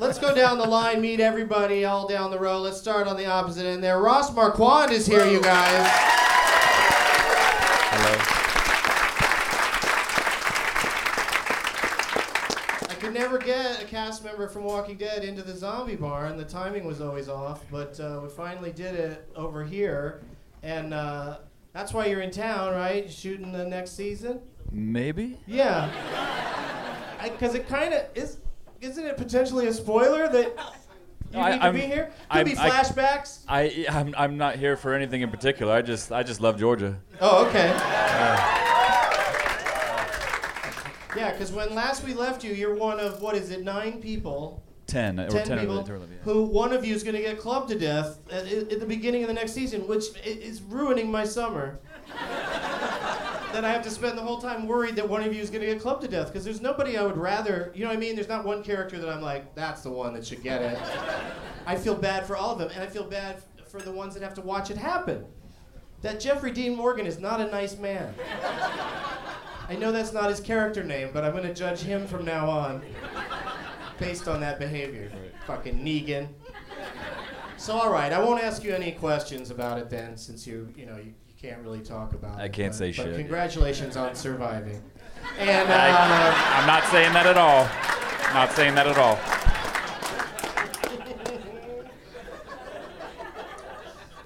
let's 0.00 0.18
go 0.18 0.34
down 0.34 0.58
the 0.58 0.66
line, 0.66 1.00
meet 1.00 1.20
everybody 1.20 1.84
all 1.84 2.06
down 2.08 2.30
the 2.30 2.38
row. 2.38 2.58
Let's 2.60 2.78
start 2.78 3.06
on 3.06 3.16
the 3.16 3.26
opposite 3.26 3.64
end 3.64 3.82
there. 3.82 4.00
Ross 4.00 4.34
Marquand 4.34 4.90
is 4.92 5.06
here, 5.06 5.24
you 5.26 5.40
guys. 5.40 5.86
Hello. 7.98 8.18
I 12.90 12.94
could 13.00 13.14
never 13.14 13.38
get 13.38 13.82
a 13.82 13.86
cast 13.86 14.22
member 14.22 14.48
from 14.48 14.64
Walking 14.64 14.98
Dead 14.98 15.24
into 15.24 15.40
the 15.40 15.56
zombie 15.56 15.96
barn. 15.96 16.36
The 16.36 16.44
timing 16.44 16.84
was 16.84 17.00
always 17.00 17.30
off, 17.30 17.64
but 17.70 17.98
uh, 17.98 18.20
we 18.22 18.28
finally 18.28 18.70
did 18.70 18.96
it 18.96 19.26
over 19.34 19.64
here. 19.64 20.20
And 20.62 20.92
uh, 20.92 21.38
that's 21.72 21.94
why 21.94 22.04
you're 22.06 22.20
in 22.20 22.30
town, 22.30 22.74
right? 22.74 23.10
Shooting 23.10 23.50
the 23.50 23.64
next 23.64 23.92
season? 23.92 24.42
Maybe. 24.70 25.38
Yeah. 25.46 25.90
Because 27.22 27.54
it 27.54 27.66
kind 27.66 27.94
of 27.94 28.04
is. 28.14 28.36
Isn't 28.82 29.06
it 29.06 29.16
potentially 29.16 29.68
a 29.68 29.72
spoiler 29.72 30.28
that 30.28 30.54
you 31.32 31.38
I- 31.40 31.50
need 31.52 31.58
to 31.58 31.64
I'm- 31.64 31.74
be 31.74 31.80
here? 31.80 32.04
Could 32.30 32.36
I'm- 32.36 32.44
be 32.46 32.56
I- 32.56 32.70
flashbacks. 32.70 33.40
I 33.48 33.86
I'm, 33.90 34.14
I'm 34.16 34.36
not 34.36 34.56
here 34.56 34.76
for 34.76 34.94
anything 34.94 35.22
in 35.22 35.30
particular. 35.30 35.72
I 35.72 35.82
just 35.82 36.10
I 36.12 36.22
just 36.22 36.40
love 36.40 36.58
Georgia. 36.58 36.98
Oh, 37.20 37.46
okay. 37.46 37.72
Yeah, 41.16 41.32
because 41.32 41.50
when 41.50 41.74
last 41.74 42.04
we 42.04 42.12
left 42.12 42.44
you, 42.44 42.52
you're 42.52 42.74
one 42.74 43.00
of 43.00 43.22
what 43.22 43.34
is 43.36 43.50
it, 43.50 43.64
nine 43.64 44.02
people, 44.02 44.62
Ten 44.86 45.18
or 45.18 45.28
ten 45.30 45.46
ten 45.46 45.58
people, 45.60 45.78
of 45.78 45.86
the 45.86 45.92
yeah. 45.94 45.98
who 46.24 46.44
one 46.44 46.74
of 46.74 46.84
you 46.84 46.94
is 46.94 47.02
going 47.02 47.16
to 47.16 47.22
get 47.22 47.38
clubbed 47.38 47.70
to 47.70 47.78
death 47.78 48.18
at, 48.30 48.46
at 48.46 48.78
the 48.80 48.84
beginning 48.86 49.22
of 49.22 49.28
the 49.28 49.34
next 49.34 49.52
season, 49.52 49.88
which 49.88 50.04
i- 50.24 50.28
is 50.28 50.60
ruining 50.60 51.10
my 51.10 51.24
summer. 51.24 51.78
Then 53.56 53.64
I 53.64 53.70
have 53.70 53.82
to 53.84 53.90
spend 53.90 54.18
the 54.18 54.22
whole 54.22 54.38
time 54.38 54.66
worried 54.66 54.96
that 54.96 55.08
one 55.08 55.22
of 55.22 55.34
you 55.34 55.40
is 55.40 55.48
going 55.48 55.62
to 55.62 55.66
get 55.66 55.80
clubbed 55.80 56.02
to 56.02 56.08
death 56.08 56.26
because 56.26 56.44
there's 56.44 56.60
nobody 56.60 56.98
I 56.98 57.02
would 57.02 57.16
rather. 57.16 57.72
You 57.74 57.84
know 57.84 57.88
what 57.88 57.96
I 57.96 58.00
mean? 58.00 58.14
There's 58.14 58.28
not 58.28 58.44
one 58.44 58.62
character 58.62 58.98
that 58.98 59.08
I'm 59.08 59.22
like, 59.22 59.54
that's 59.54 59.80
the 59.80 59.90
one 59.90 60.12
that 60.12 60.26
should 60.26 60.42
get 60.42 60.60
it. 60.60 60.78
I 61.66 61.74
feel 61.74 61.94
bad 61.94 62.26
for 62.26 62.36
all 62.36 62.52
of 62.52 62.58
them, 62.58 62.68
and 62.74 62.82
I 62.82 62.86
feel 62.86 63.04
bad 63.04 63.36
f- 63.36 63.66
for 63.66 63.80
the 63.80 63.90
ones 63.90 64.12
that 64.12 64.22
have 64.22 64.34
to 64.34 64.42
watch 64.42 64.70
it 64.70 64.76
happen. 64.76 65.24
That 66.02 66.20
Jeffrey 66.20 66.50
Dean 66.50 66.76
Morgan 66.76 67.06
is 67.06 67.18
not 67.18 67.40
a 67.40 67.46
nice 67.46 67.78
man. 67.78 68.14
I 69.68 69.74
know 69.74 69.90
that's 69.90 70.12
not 70.12 70.28
his 70.28 70.38
character 70.38 70.84
name, 70.84 71.08
but 71.14 71.24
I'm 71.24 71.32
going 71.32 71.42
to 71.44 71.54
judge 71.54 71.80
him 71.80 72.06
from 72.06 72.26
now 72.26 72.50
on 72.50 72.82
based 73.98 74.28
on 74.28 74.38
that 74.40 74.58
behavior. 74.58 75.10
Fucking 75.46 75.78
Negan. 75.78 76.28
So, 77.56 77.72
all 77.72 77.90
right, 77.90 78.12
I 78.12 78.22
won't 78.22 78.42
ask 78.42 78.62
you 78.62 78.74
any 78.74 78.92
questions 78.92 79.50
about 79.50 79.78
it 79.78 79.88
then, 79.88 80.18
since 80.18 80.46
you, 80.46 80.68
you 80.76 80.84
know, 80.84 80.98
you 80.98 81.14
can't 81.46 81.62
really 81.62 81.80
talk 81.80 82.12
about 82.12 82.40
it. 82.40 82.42
I 82.42 82.48
can't 82.48 82.72
but- 82.72 82.78
say 82.78 82.88
but 82.88 82.94
shit. 82.96 83.16
Congratulations 83.16 83.96
on 83.96 84.16
surviving. 84.16 84.82
And 85.38 85.68
uh, 85.68 85.74
I, 85.74 86.60
I'm 86.60 86.66
not 86.66 86.84
saying 86.84 87.12
that 87.12 87.26
at 87.26 87.36
all. 87.36 87.68
Not 88.34 88.52
saying 88.52 88.74
that 88.74 88.86
at 88.86 88.98
all. 88.98 89.18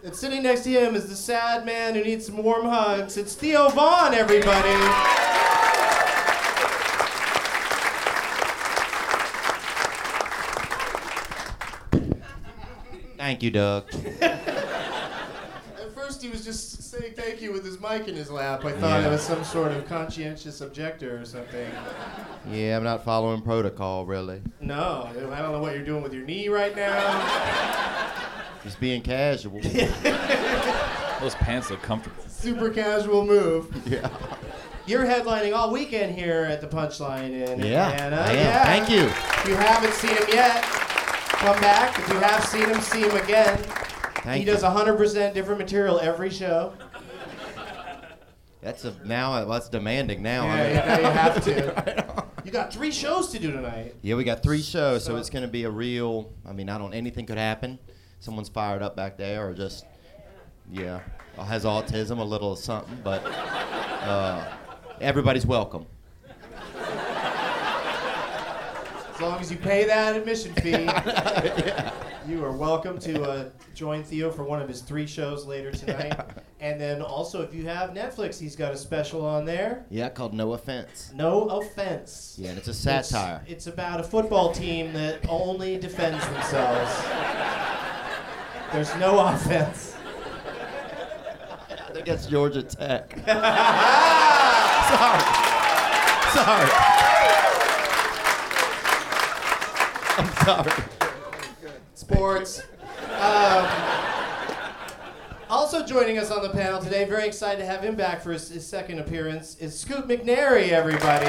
and 0.02 0.16
sitting 0.16 0.42
next 0.42 0.62
to 0.62 0.70
him 0.70 0.94
is 0.94 1.10
the 1.10 1.14
sad 1.16 1.66
man 1.66 1.94
who 1.94 2.02
needs 2.02 2.24
some 2.24 2.38
warm 2.38 2.64
hugs. 2.64 3.18
It's 3.18 3.34
Theo 3.34 3.68
Von, 3.68 4.14
everybody. 4.14 4.70
Thank 13.18 13.42
you, 13.42 13.50
Doug. 13.50 13.90
At 16.20 16.24
first, 16.26 16.26
he 16.26 16.30
was 16.30 16.44
just 16.44 16.82
saying 16.90 17.14
thank 17.16 17.40
you 17.40 17.50
with 17.52 17.64
his 17.64 17.80
mic 17.80 18.06
in 18.06 18.14
his 18.14 18.30
lap. 18.30 18.62
I 18.64 18.72
thought 18.72 19.00
Yeah. 19.00 19.06
it 19.08 19.10
was 19.10 19.22
some 19.22 19.42
sort 19.42 19.72
of 19.72 19.88
conscientious 19.88 20.60
objector 20.60 21.18
or 21.18 21.24
something. 21.24 21.66
Yeah, 22.50 22.76
I'm 22.76 22.84
not 22.84 23.04
following 23.06 23.40
protocol, 23.40 24.04
really. 24.04 24.42
No, 24.60 25.08
I 25.08 25.14
don't 25.14 25.52
know 25.52 25.60
what 25.62 25.74
you're 25.74 25.84
doing 25.84 26.02
with 26.02 26.12
your 26.12 26.24
knee 26.24 26.48
right 26.48 26.76
now. 26.76 27.26
Just 28.62 28.78
being 28.80 29.00
casual. 29.00 29.60
Those 31.20 31.34
pants 31.36 31.70
look 31.70 31.80
comfortable. 31.82 32.22
Super 32.28 32.68
casual 32.68 33.24
move. 33.24 33.74
yeah. 33.86 34.08
You're 34.86 35.04
headlining 35.06 35.54
all 35.56 35.70
weekend 35.70 36.14
here 36.14 36.44
at 36.44 36.60
the 36.60 36.66
Punchline 36.66 37.30
in 37.30 37.60
Yeah, 37.60 37.88
Atlanta. 37.92 38.16
I 38.16 38.30
am. 38.32 38.36
Yeah. 38.36 38.64
Thank 38.64 38.90
you. 38.90 39.04
If 39.04 39.48
you 39.48 39.54
haven't 39.54 39.94
seen 39.94 40.10
him 40.16 40.24
yet, 40.30 40.62
come 40.64 41.58
back. 41.62 41.98
If 41.98 42.08
you 42.08 42.16
have 42.16 42.44
seen 42.44 42.68
him, 42.68 42.80
see 42.82 43.00
him 43.02 43.16
again. 43.16 43.58
Thank 44.30 44.44
he 44.44 44.48
you. 44.48 44.54
does 44.56 44.62
100% 44.62 45.34
different 45.34 45.58
material 45.58 45.98
every 45.98 46.30
show. 46.30 46.72
That's 48.62 48.84
a 48.84 48.94
now. 49.04 49.44
That's 49.44 49.68
demanding 49.68 50.22
now. 50.22 50.44
Yeah, 50.44 50.52
I 50.52 50.96
mean- 50.96 51.00
you, 51.00 51.06
you 51.06 51.12
have 51.16 51.44
to. 51.44 52.24
You 52.44 52.50
got 52.52 52.72
three 52.72 52.90
shows 52.92 53.28
to 53.32 53.38
do 53.40 53.50
tonight. 53.50 53.96
Yeah, 54.02 54.14
we 54.14 54.24
got 54.24 54.42
three 54.42 54.62
shows, 54.62 55.04
so 55.04 55.12
So- 55.12 55.16
it's 55.16 55.30
going 55.30 55.42
to 55.42 55.48
be 55.48 55.64
a 55.64 55.70
real. 55.70 56.32
I 56.46 56.52
mean, 56.52 56.68
I 56.68 56.78
don't. 56.78 56.94
Anything 56.94 57.26
could 57.26 57.38
happen. 57.38 57.78
Someone's 58.20 58.48
fired 58.50 58.82
up 58.82 58.94
back 58.96 59.16
there, 59.16 59.48
or 59.48 59.54
just, 59.54 59.84
yeah, 60.70 61.00
has 61.36 61.64
autism, 61.64 62.18
a 62.18 62.22
little 62.22 62.54
something. 62.54 62.98
But 63.02 63.22
uh, 63.24 64.44
everybody's 65.00 65.46
welcome. 65.46 65.86
As 69.20 69.24
long 69.24 69.38
as 69.38 69.50
you 69.50 69.58
pay 69.58 69.84
that 69.84 70.16
admission 70.16 70.54
fee, 70.54 70.70
you 72.32 72.42
are 72.42 72.52
welcome 72.52 72.98
to 73.00 73.22
uh, 73.22 73.50
join 73.74 74.02
Theo 74.02 74.30
for 74.30 74.44
one 74.44 74.62
of 74.62 74.66
his 74.66 74.80
three 74.80 75.06
shows 75.06 75.44
later 75.44 75.70
tonight. 75.70 76.18
And 76.58 76.80
then 76.80 77.02
also, 77.02 77.42
if 77.42 77.52
you 77.54 77.66
have 77.66 77.90
Netflix, 77.90 78.40
he's 78.40 78.56
got 78.56 78.72
a 78.72 78.78
special 78.78 79.22
on 79.26 79.44
there. 79.44 79.84
Yeah, 79.90 80.08
called 80.08 80.32
No 80.32 80.54
Offense. 80.54 81.12
No 81.14 81.48
offense. 81.48 82.36
Yeah, 82.38 82.48
and 82.48 82.56
it's 82.56 82.68
a 82.68 82.70
It's- 82.70 83.10
satire. 83.10 83.42
It's, 83.46 83.66
about 83.66 84.00
a 84.00 84.04
football 84.04 84.52
team 84.52 84.94
that 84.94 85.18
only 85.28 85.76
defends 85.76 86.26
themselves. 86.26 86.90
There's 88.72 88.96
no 88.96 89.18
offense. 89.18 89.96
I 91.68 91.92
think 91.92 92.06
that's 92.06 92.24
Georgia 92.24 92.62
Tech. 92.62 93.12
Sorry. 94.88 95.20
Sorry. 96.32 96.89
I'm 100.20 100.44
sorry. 100.44 100.82
Sports. 101.94 102.62
Um, 103.18 103.66
also 105.48 105.84
joining 105.86 106.18
us 106.18 106.30
on 106.30 106.42
the 106.42 106.50
panel 106.50 106.80
today, 106.80 107.04
very 107.06 107.26
excited 107.26 107.58
to 107.58 107.66
have 107.66 107.82
him 107.82 107.94
back 107.94 108.20
for 108.20 108.32
his, 108.32 108.50
his 108.50 108.66
second 108.66 108.98
appearance, 108.98 109.56
is 109.56 109.78
Scoot 109.78 110.06
McNairy, 110.08 110.70
everybody. 110.70 111.26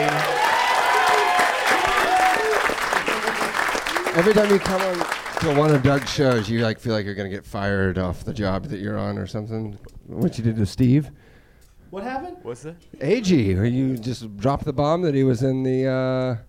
Every 4.13 4.33
time 4.33 4.49
you 4.49 4.59
come 4.59 4.81
on 4.81 4.95
to 5.39 5.55
one 5.57 5.73
of 5.73 5.81
Doug's 5.83 6.09
shows, 6.11 6.49
you 6.49 6.59
like 6.59 6.77
feel 6.79 6.91
like 6.93 7.05
you're 7.05 7.15
gonna 7.15 7.29
get 7.29 7.45
fired 7.45 7.97
off 7.97 8.25
the 8.25 8.33
job 8.33 8.65
that 8.65 8.79
you're 8.81 8.97
on 8.97 9.17
or 9.17 9.25
something. 9.25 9.79
What 10.07 10.37
you 10.37 10.43
did 10.43 10.57
to 10.57 10.65
Steve, 10.65 11.11
What 11.91 12.03
happened? 12.03 12.37
What's 12.41 12.63
that? 12.63 12.75
Ag, 12.99 13.31
or 13.57 13.65
you 13.65 13.97
just 13.97 14.35
dropped 14.35 14.65
the 14.65 14.73
bomb 14.73 15.01
that 15.03 15.15
he 15.15 15.23
was 15.23 15.43
in 15.43 15.63
the. 15.63 15.87
Uh, 15.87 16.43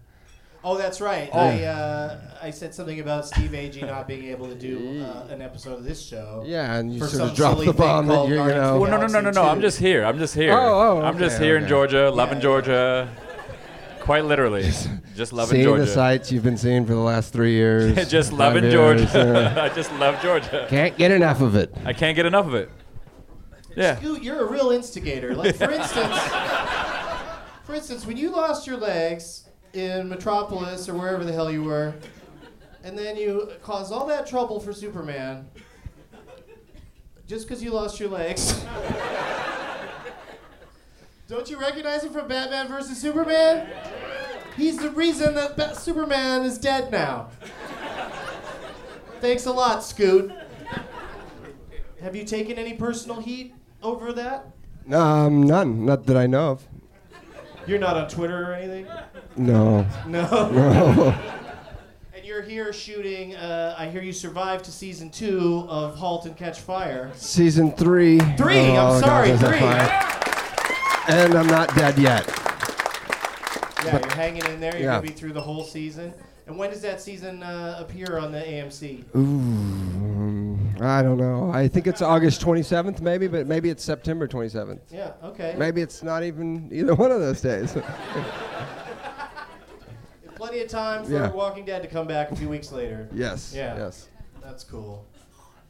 Oh, 0.64 0.78
that's 0.78 1.00
right. 1.00 1.28
I 1.34 1.64
uh, 1.64 2.20
I 2.40 2.50
said 2.50 2.72
something 2.74 3.00
about 3.00 3.26
Steve 3.26 3.50
Agee 3.50 3.84
not 3.86 4.06
being 4.06 4.26
able 4.26 4.46
to 4.48 4.54
do 4.54 5.02
uh, 5.02 5.26
an 5.28 5.42
episode 5.42 5.74
of 5.74 5.84
this 5.84 6.00
show. 6.00 6.44
yeah, 6.46 6.76
and 6.76 6.92
you 6.92 7.00
For 7.00 7.08
sort 7.08 7.30
of 7.30 7.36
dropped 7.36 7.64
the 7.64 7.72
bomb 7.72 8.06
that 8.06 8.14
called 8.14 8.30
you're, 8.30 8.48
you 8.48 8.54
know. 8.54 8.78
Well, 8.78 8.90
no, 8.90 8.98
no, 8.98 9.06
no, 9.08 9.20
no, 9.20 9.30
no. 9.30 9.42
I'm 9.42 9.60
just 9.60 9.78
here. 9.78 10.04
I'm 10.04 10.18
just 10.18 10.34
here. 10.34 10.52
Oh, 10.52 10.98
oh, 10.98 11.02
I'm 11.02 11.18
just 11.18 11.36
okay, 11.36 11.46
here 11.46 11.56
in. 11.56 11.66
Georgia, 11.66 12.10
loving 12.10 12.36
Yeah. 12.38 12.42
Georgia. 12.42 13.16
Quite 14.00 14.24
literally, 14.24 14.68
just 15.14 15.32
loving 15.32 15.52
Seeing 15.52 15.64
Georgia. 15.64 15.84
the 15.84 15.86
sights 15.90 16.32
you've 16.32 16.42
been 16.42 16.56
seeing 16.56 16.84
for 16.84 16.92
the 16.92 16.98
last 16.98 17.32
three 17.32 17.52
years. 17.52 18.08
just 18.08 18.32
loving 18.32 18.64
years, 18.64 18.74
Georgia. 18.74 19.08
yeah. 19.54 19.62
I 19.62 19.68
just 19.68 19.92
love 19.94 20.20
Georgia. 20.20 20.66
Can't 20.68 20.96
get 20.98 21.12
enough 21.12 21.40
of 21.40 21.54
it. 21.54 21.72
I 21.84 21.92
can't 21.92 22.16
get 22.16 22.26
enough 22.26 22.46
of 22.46 22.54
it. 22.54 22.68
Yeah. 23.76 23.96
Scoot, 23.96 24.22
you're 24.24 24.40
a 24.40 24.50
real 24.50 24.70
instigator. 24.70 25.36
Like 25.36 25.54
for 25.54 25.70
instance, 25.70 26.18
for 27.64 27.74
instance, 27.74 28.04
when 28.04 28.16
you 28.16 28.30
lost 28.30 28.66
your 28.66 28.76
legs 28.76 29.48
in 29.74 30.08
Metropolis 30.08 30.88
or 30.88 30.94
wherever 30.94 31.24
the 31.24 31.32
hell 31.32 31.50
you 31.50 31.62
were, 31.62 31.94
and 32.84 32.96
then 32.98 33.16
you 33.16 33.50
caused 33.62 33.92
all 33.92 34.06
that 34.06 34.26
trouble 34.26 34.60
for 34.60 34.72
Superman, 34.72 35.48
just 37.26 37.46
because 37.46 37.62
you 37.62 37.70
lost 37.72 37.98
your 38.00 38.08
legs. 38.10 38.64
Don't 41.28 41.48
you 41.48 41.58
recognize 41.58 42.04
him 42.04 42.12
from 42.12 42.28
Batman 42.28 42.68
vs 42.68 42.98
Superman? 42.98 43.66
He's 44.56 44.76
the 44.78 44.90
reason 44.90 45.34
that 45.36 45.56
Ba- 45.56 45.74
Superman 45.74 46.42
is 46.42 46.58
dead 46.58 46.92
now. 46.92 47.30
Thanks 49.20 49.46
a 49.46 49.52
lot, 49.52 49.82
Scoot. 49.82 50.30
Have 52.02 52.14
you 52.14 52.24
taken 52.24 52.58
any 52.58 52.74
personal 52.74 53.20
heat 53.20 53.54
over 53.82 54.12
that? 54.12 54.48
Um, 54.92 55.44
none, 55.44 55.86
not 55.86 56.04
that 56.06 56.16
I 56.16 56.26
know 56.26 56.50
of. 56.50 56.66
You're 57.66 57.78
not 57.78 57.96
on 57.96 58.08
Twitter 58.08 58.50
or 58.50 58.54
anything? 58.54 58.86
No. 59.36 59.86
No. 60.06 60.28
No. 60.52 61.14
And 62.14 62.24
you're 62.28 62.42
here 62.42 62.72
shooting, 62.72 63.34
uh, 63.34 63.74
I 63.76 63.88
hear 63.88 64.00
you 64.02 64.12
survived 64.12 64.64
to 64.66 64.70
season 64.72 65.10
two 65.10 65.66
of 65.68 65.96
Halt 65.96 66.24
and 66.26 66.36
Catch 66.36 66.60
Fire. 66.60 67.10
Season 67.14 67.72
three. 67.72 68.20
Three, 68.36 68.58
I'm 68.76 68.76
Oh, 68.96 69.00
sorry, 69.00 69.30
God, 69.30 69.40
three. 69.40 69.58
fine. 69.58 71.18
And 71.18 71.34
I'm 71.34 71.48
not 71.48 71.74
dead 71.74 71.98
yet. 71.98 72.26
Yeah, 73.84 73.98
you're 73.98 74.14
hanging 74.14 74.44
in 74.46 74.60
there. 74.60 74.72
You're 74.72 74.82
Yeah. 74.82 74.90
going 74.98 75.02
to 75.06 75.08
be 75.08 75.14
through 75.18 75.32
the 75.32 75.40
whole 75.40 75.64
season. 75.64 76.14
And 76.46 76.56
when 76.56 76.70
does 76.70 76.82
that 76.82 77.00
season 77.00 77.42
uh, 77.42 77.76
appear 77.80 78.18
on 78.18 78.30
the 78.30 78.38
AMC? 78.40 79.04
Ooh, 79.16 80.58
I 80.84 81.02
don't 81.02 81.16
know. 81.18 81.50
I 81.52 81.66
think 81.66 81.86
it's 81.88 82.02
August 82.02 82.40
27th, 82.40 83.00
maybe, 83.00 83.26
but 83.26 83.46
maybe 83.48 83.68
it's 83.70 83.82
September 83.82 84.28
27th. 84.28 84.80
Yeah, 84.90 85.12
okay. 85.24 85.54
Maybe 85.58 85.80
it's 85.82 86.02
not 86.04 86.22
even 86.22 86.68
either 86.72 86.94
one 86.94 87.10
of 87.10 87.18
those 87.20 87.40
days. 87.40 87.76
Plenty 90.52 90.64
of 90.66 90.70
time 90.70 91.04
for 91.06 91.12
Yeah. 91.12 91.30
Walking 91.30 91.64
Dead 91.64 91.80
to 91.80 91.88
come 91.88 92.06
back 92.06 92.30
a 92.30 92.36
few 92.36 92.46
weeks 92.46 92.70
later. 92.72 93.08
yes. 93.10 93.54
Yeah. 93.56 93.74
Yes. 93.74 94.08
That's 94.42 94.62
cool. 94.64 95.06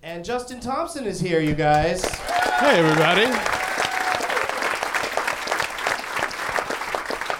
And 0.02 0.24
Justin 0.24 0.58
Thompson 0.58 1.04
is 1.04 1.20
here, 1.20 1.38
you 1.38 1.54
guys. 1.54 2.04
Hey, 2.04 2.80
everybody. 2.80 3.26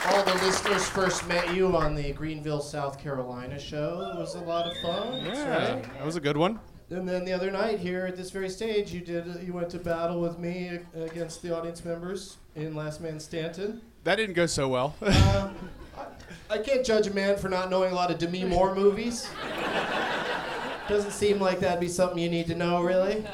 All 0.07 0.23
the 0.25 0.35
listeners 0.47 0.88
first 0.88 1.27
met 1.27 1.53
you 1.53 1.77
on 1.77 1.97
the 1.97 2.12
Greenville, 2.12 2.61
South 2.61 3.03
Carolina 3.03 3.59
show. 3.59 4.12
It 4.14 4.21
was 4.21 4.37
a 4.37 4.40
lot 4.43 4.71
of 4.71 4.77
fun. 4.77 5.25
That's 5.25 5.38
Yeah, 5.40 5.73
right. 5.75 5.83
that 5.83 6.07
was 6.07 6.14
a 6.14 6.21
good 6.21 6.37
one. 6.37 6.61
And 6.90 7.09
then 7.09 7.25
the 7.25 7.33
other 7.33 7.51
night 7.51 7.81
here 7.81 8.07
at 8.07 8.17
this 8.17 8.31
very 8.31 8.51
stage, 8.51 8.93
you 8.93 9.01
did 9.01 9.27
you 9.45 9.53
went 9.53 9.69
to 9.71 9.79
battle 9.81 10.21
with 10.21 10.38
me 10.38 10.79
against 10.95 11.43
the 11.43 11.53
audience 11.57 11.85
members 11.85 12.37
in 12.55 12.77
Last 12.77 13.01
Man 13.01 13.19
Standing. 13.19 13.81
That 14.05 14.14
didn't 14.14 14.35
go 14.37 14.47
so 14.47 14.69
well. 14.69 14.95
Uh, 15.03 15.49
I, 16.51 16.59
can't 16.59 16.85
judge 16.85 17.07
a 17.07 17.14
man 17.14 17.37
for 17.37 17.49
not 17.49 17.71
knowing 17.71 17.92
a 17.92 17.95
lot 17.95 18.11
of 18.11 18.18
Demi 18.18 18.45
Moore 18.45 18.75
movies. 18.75 19.29
Doesn't 20.88 21.12
seem 21.12 21.38
like 21.38 21.61
that'd 21.61 21.81
be 21.81 21.88
something 21.88 22.18
you 22.18 22.29
need 22.29 22.47
to 22.49 22.55
know, 22.55 22.83
really. 22.83 23.25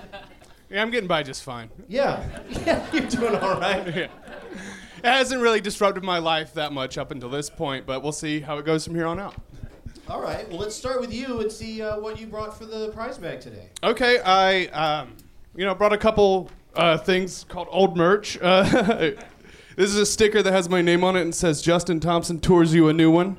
yeah, 0.70 0.82
I'm 0.82 0.90
getting 0.90 1.08
by 1.08 1.22
just 1.22 1.42
fine. 1.42 1.70
Yeah, 1.88 2.24
yeah, 2.50 2.86
you're 2.92 3.06
doing 3.06 3.34
all 3.36 3.60
right. 3.60 3.86
Yeah. 3.94 4.08
It 4.98 5.04
hasn't 5.04 5.40
really 5.40 5.60
disrupted 5.60 6.02
my 6.02 6.18
life 6.18 6.54
that 6.54 6.72
much 6.72 6.98
up 6.98 7.12
until 7.12 7.28
this 7.28 7.48
point, 7.48 7.86
but 7.86 8.02
we'll 8.02 8.10
see 8.10 8.40
how 8.40 8.58
it 8.58 8.64
goes 8.64 8.84
from 8.84 8.96
here 8.96 9.06
on 9.06 9.20
out. 9.20 9.34
All 10.08 10.20
right, 10.20 10.48
well, 10.48 10.58
let's 10.58 10.74
start 10.74 11.00
with 11.00 11.12
you 11.12 11.40
and 11.40 11.52
see 11.52 11.82
uh, 11.82 12.00
what 12.00 12.18
you 12.18 12.26
brought 12.26 12.58
for 12.58 12.64
the 12.64 12.88
prize 12.88 13.16
bag 13.16 13.40
today. 13.40 13.68
Okay, 13.84 14.18
I 14.20 14.64
um, 14.66 15.14
you 15.54 15.64
know 15.64 15.74
brought 15.74 15.92
a 15.92 15.98
couple 15.98 16.50
uh, 16.74 16.96
things 16.96 17.44
called 17.48 17.68
old 17.70 17.96
merch. 17.96 18.38
Uh, 18.40 19.12
this 19.78 19.90
is 19.90 19.96
a 19.96 20.04
sticker 20.06 20.42
that 20.42 20.52
has 20.52 20.68
my 20.68 20.82
name 20.82 21.04
on 21.04 21.14
it 21.14 21.20
and 21.22 21.32
says 21.32 21.62
Justin 21.62 22.00
Thompson 22.00 22.40
tours 22.40 22.74
you 22.74 22.88
a 22.88 22.92
new 22.92 23.12
one. 23.12 23.36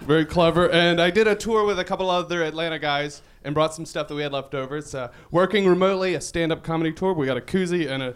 Very 0.00 0.24
clever. 0.24 0.68
And 0.68 1.00
I 1.00 1.10
did 1.10 1.28
a 1.28 1.36
tour 1.36 1.64
with 1.64 1.78
a 1.78 1.84
couple 1.84 2.10
other 2.10 2.42
Atlanta 2.42 2.80
guys 2.80 3.22
and 3.44 3.54
brought 3.54 3.72
some 3.72 3.86
stuff 3.86 4.08
that 4.08 4.16
we 4.16 4.22
had 4.22 4.32
left 4.32 4.56
over. 4.56 4.78
It's 4.78 4.94
uh, 4.94 5.12
working 5.30 5.68
remotely, 5.68 6.14
a 6.14 6.20
stand-up 6.20 6.64
comedy 6.64 6.92
tour. 6.92 7.12
We 7.12 7.24
got 7.24 7.36
a 7.36 7.40
koozie 7.40 7.88
and 7.88 8.02
a 8.02 8.14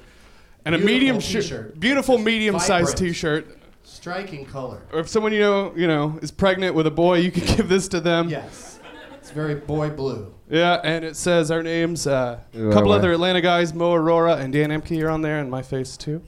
and 0.64 0.74
a 0.74 0.78
Beautiful 0.78 0.94
medium 0.94 1.18
t-shirt. 1.20 1.78
beautiful 1.78 2.18
medium-sized 2.18 2.96
T-shirt. 2.96 3.58
Striking 3.84 4.44
color. 4.44 4.82
Or 4.92 4.98
if 4.98 5.08
someone 5.08 5.32
you 5.32 5.40
know, 5.40 5.72
you 5.76 5.86
know, 5.86 6.18
is 6.22 6.32
pregnant 6.32 6.74
with 6.74 6.88
a 6.88 6.90
boy, 6.90 7.18
you 7.18 7.30
could 7.30 7.46
give 7.56 7.68
this 7.68 7.86
to 7.88 8.00
them. 8.00 8.28
Yes, 8.28 8.80
it's 9.18 9.30
very 9.30 9.54
boy 9.54 9.90
blue. 9.90 10.34
Yeah, 10.52 10.82
and 10.84 11.02
it 11.02 11.16
says 11.16 11.50
our 11.50 11.62
names. 11.62 12.06
Uh, 12.06 12.38
a 12.52 12.70
couple 12.70 12.92
I 12.92 12.96
other 12.96 13.10
Atlanta 13.10 13.40
guys, 13.40 13.72
Mo 13.72 13.94
Aurora 13.94 14.36
and 14.36 14.52
Dan 14.52 14.68
Emke, 14.68 15.02
are 15.02 15.08
on 15.08 15.22
there, 15.22 15.38
and 15.38 15.50
my 15.50 15.62
face 15.62 15.96
too. 15.96 16.22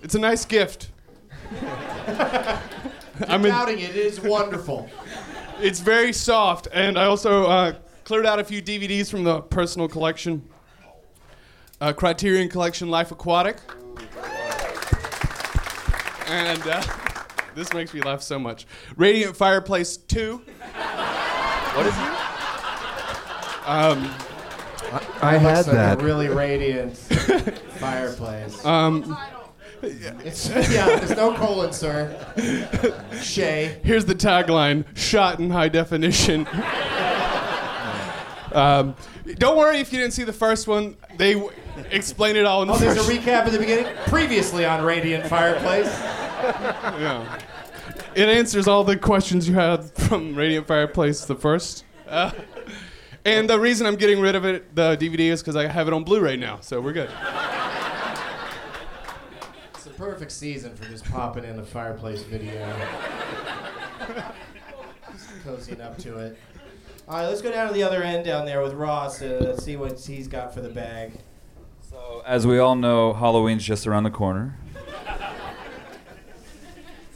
It's 0.00 0.14
a 0.14 0.20
nice 0.20 0.44
gift. 0.44 0.90
I'm 3.26 3.44
in, 3.44 3.50
Doubting 3.50 3.80
it, 3.80 3.90
it 3.90 3.96
is 3.96 4.20
wonderful. 4.20 4.88
it's 5.60 5.80
very 5.80 6.12
soft, 6.12 6.68
and 6.72 6.96
I 6.96 7.06
also 7.06 7.46
uh, 7.46 7.74
cleared 8.04 8.24
out 8.24 8.38
a 8.38 8.44
few 8.44 8.62
DVDs 8.62 9.10
from 9.10 9.24
the 9.24 9.40
personal 9.40 9.88
collection. 9.88 10.48
Uh, 11.80 11.92
Criterion 11.92 12.48
Collection 12.48 12.88
Life 12.88 13.10
Aquatic. 13.10 13.56
And 16.28 16.62
uh, 16.68 16.82
this 17.56 17.72
makes 17.72 17.92
me 17.92 18.00
laugh 18.00 18.22
so 18.22 18.38
much. 18.38 18.64
Radiant 18.94 19.36
Fireplace 19.36 19.96
2. 19.96 20.36
What 20.36 21.86
is 21.86 21.94
it? 21.98 22.27
Um, 23.68 24.10
I 25.20 25.36
had 25.36 25.56
Looks 25.56 25.66
like 25.68 25.76
that. 25.76 26.00
a 26.00 26.04
really 26.04 26.28
radiant 26.28 26.96
fireplace. 27.78 28.64
um, 28.64 29.14
It's, 29.82 30.48
yeah, 30.48 30.86
there's 30.96 31.10
no 31.16 31.34
colon, 31.34 31.72
sir. 31.72 32.16
Shay. 33.20 33.78
Here's 33.84 34.06
the 34.06 34.14
tagline: 34.14 34.84
"Shot 34.96 35.38
in 35.38 35.50
high 35.50 35.68
definition." 35.68 36.46
um, 38.52 38.96
don't 39.36 39.58
worry 39.58 39.78
if 39.78 39.92
you 39.92 39.98
didn't 39.98 40.14
see 40.14 40.24
the 40.24 40.32
first 40.32 40.66
one. 40.66 40.96
They 41.16 41.34
w- 41.34 41.52
explain 41.90 42.36
it 42.36 42.46
all 42.46 42.62
in 42.62 42.68
the 42.68 42.74
Oh, 42.74 42.78
there's 42.78 42.96
a 42.96 43.12
recap 43.12 43.44
at 43.46 43.52
the 43.52 43.58
beginning. 43.58 43.86
Previously 44.06 44.64
on 44.64 44.82
Radiant 44.84 45.26
Fireplace. 45.26 45.86
yeah. 46.00 47.38
It 48.14 48.28
answers 48.28 48.66
all 48.66 48.82
the 48.84 48.96
questions 48.96 49.46
you 49.48 49.54
had 49.54 49.84
from 49.92 50.34
Radiant 50.34 50.66
Fireplace, 50.66 51.24
the 51.26 51.36
first. 51.36 51.84
Uh, 52.08 52.30
and 53.28 53.48
the 53.48 53.60
reason 53.60 53.86
I'm 53.86 53.96
getting 53.96 54.20
rid 54.20 54.34
of 54.34 54.44
it, 54.44 54.74
the 54.74 54.96
DVD, 54.96 55.30
is 55.30 55.42
because 55.42 55.56
I 55.56 55.66
have 55.66 55.86
it 55.86 55.94
on 55.94 56.02
Blu-ray 56.04 56.36
now, 56.36 56.60
so 56.60 56.80
we're 56.80 56.92
good. 56.92 57.10
It's 59.74 59.84
the 59.84 59.90
perfect 59.90 60.32
season 60.32 60.74
for 60.74 60.84
just 60.88 61.04
popping 61.10 61.44
in 61.44 61.58
a 61.58 61.64
fireplace 61.64 62.22
video. 62.22 62.66
Just 65.12 65.30
cozying 65.44 65.80
up 65.80 65.98
to 65.98 66.18
it. 66.18 66.38
All 67.06 67.16
right, 67.16 67.26
let's 67.26 67.42
go 67.42 67.50
down 67.50 67.68
to 67.68 67.74
the 67.74 67.82
other 67.82 68.02
end 68.02 68.24
down 68.24 68.46
there 68.46 68.62
with 68.62 68.72
Ross. 68.74 69.20
Uh, 69.22 69.56
see 69.56 69.76
what 69.76 69.98
he's 70.00 70.28
got 70.28 70.54
for 70.54 70.60
the 70.60 70.68
bag. 70.68 71.12
So, 71.90 72.22
as 72.26 72.46
we 72.46 72.58
all 72.58 72.76
know, 72.76 73.12
Halloween's 73.12 73.64
just 73.64 73.86
around 73.86 74.04
the 74.04 74.10
corner. 74.10 74.58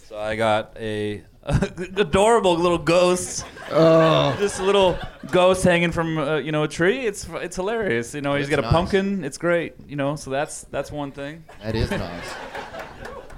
So 0.08 0.18
I 0.18 0.36
got 0.36 0.76
a 0.78 1.22
adorable 1.96 2.54
little 2.56 2.78
ghost. 2.78 3.44
Oh. 3.70 4.36
Just 4.38 4.60
a 4.60 4.62
little 4.62 4.96
ghost 5.30 5.64
hanging 5.64 5.90
from 5.90 6.18
uh, 6.18 6.36
you 6.36 6.52
know 6.52 6.62
a 6.62 6.68
tree. 6.68 7.04
It's 7.06 7.26
it's 7.28 7.56
hilarious. 7.56 8.14
You 8.14 8.20
know, 8.20 8.34
he's 8.36 8.46
That's 8.48 8.56
got 8.56 8.58
a 8.60 8.62
nice. 8.62 8.72
pumpkin. 8.72 9.24
It's 9.24 9.38
great. 9.38 9.74
You 9.88 9.96
know, 9.96 10.14
so 10.16 10.30
that's 10.30 10.62
that's 10.64 10.92
one 10.92 11.10
thing. 11.10 11.44
That 11.62 11.74
is 11.74 11.90
nice. 11.90 12.24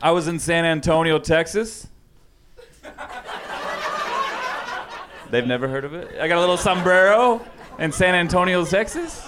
I 0.02 0.10
was 0.10 0.28
in 0.28 0.38
San 0.38 0.64
Antonio, 0.66 1.18
Texas. 1.18 1.86
They've 5.30 5.46
never 5.46 5.66
heard 5.66 5.84
of 5.84 5.94
it. 5.94 6.20
I 6.20 6.28
got 6.28 6.36
a 6.38 6.40
little 6.40 6.56
sombrero 6.58 7.44
in 7.78 7.90
San 7.90 8.14
Antonio, 8.14 8.64
Texas. 8.64 9.26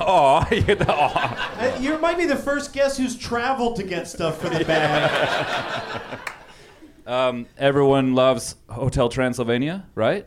Oh, 0.00 0.46
you 0.52 0.60
get 0.62 0.78
the 0.80 0.92
aw. 0.92 1.56
Uh, 1.58 1.78
You 1.80 1.98
might 1.98 2.18
be 2.18 2.26
the 2.26 2.36
first 2.36 2.72
guest 2.72 2.98
who's 2.98 3.16
traveled 3.16 3.76
to 3.76 3.82
get 3.82 4.06
stuff 4.06 4.40
for 4.40 4.48
the 4.50 4.64
bag. 4.64 6.20
Um, 7.08 7.46
everyone 7.56 8.14
loves 8.14 8.54
Hotel 8.68 9.08
Transylvania, 9.08 9.86
right? 9.94 10.26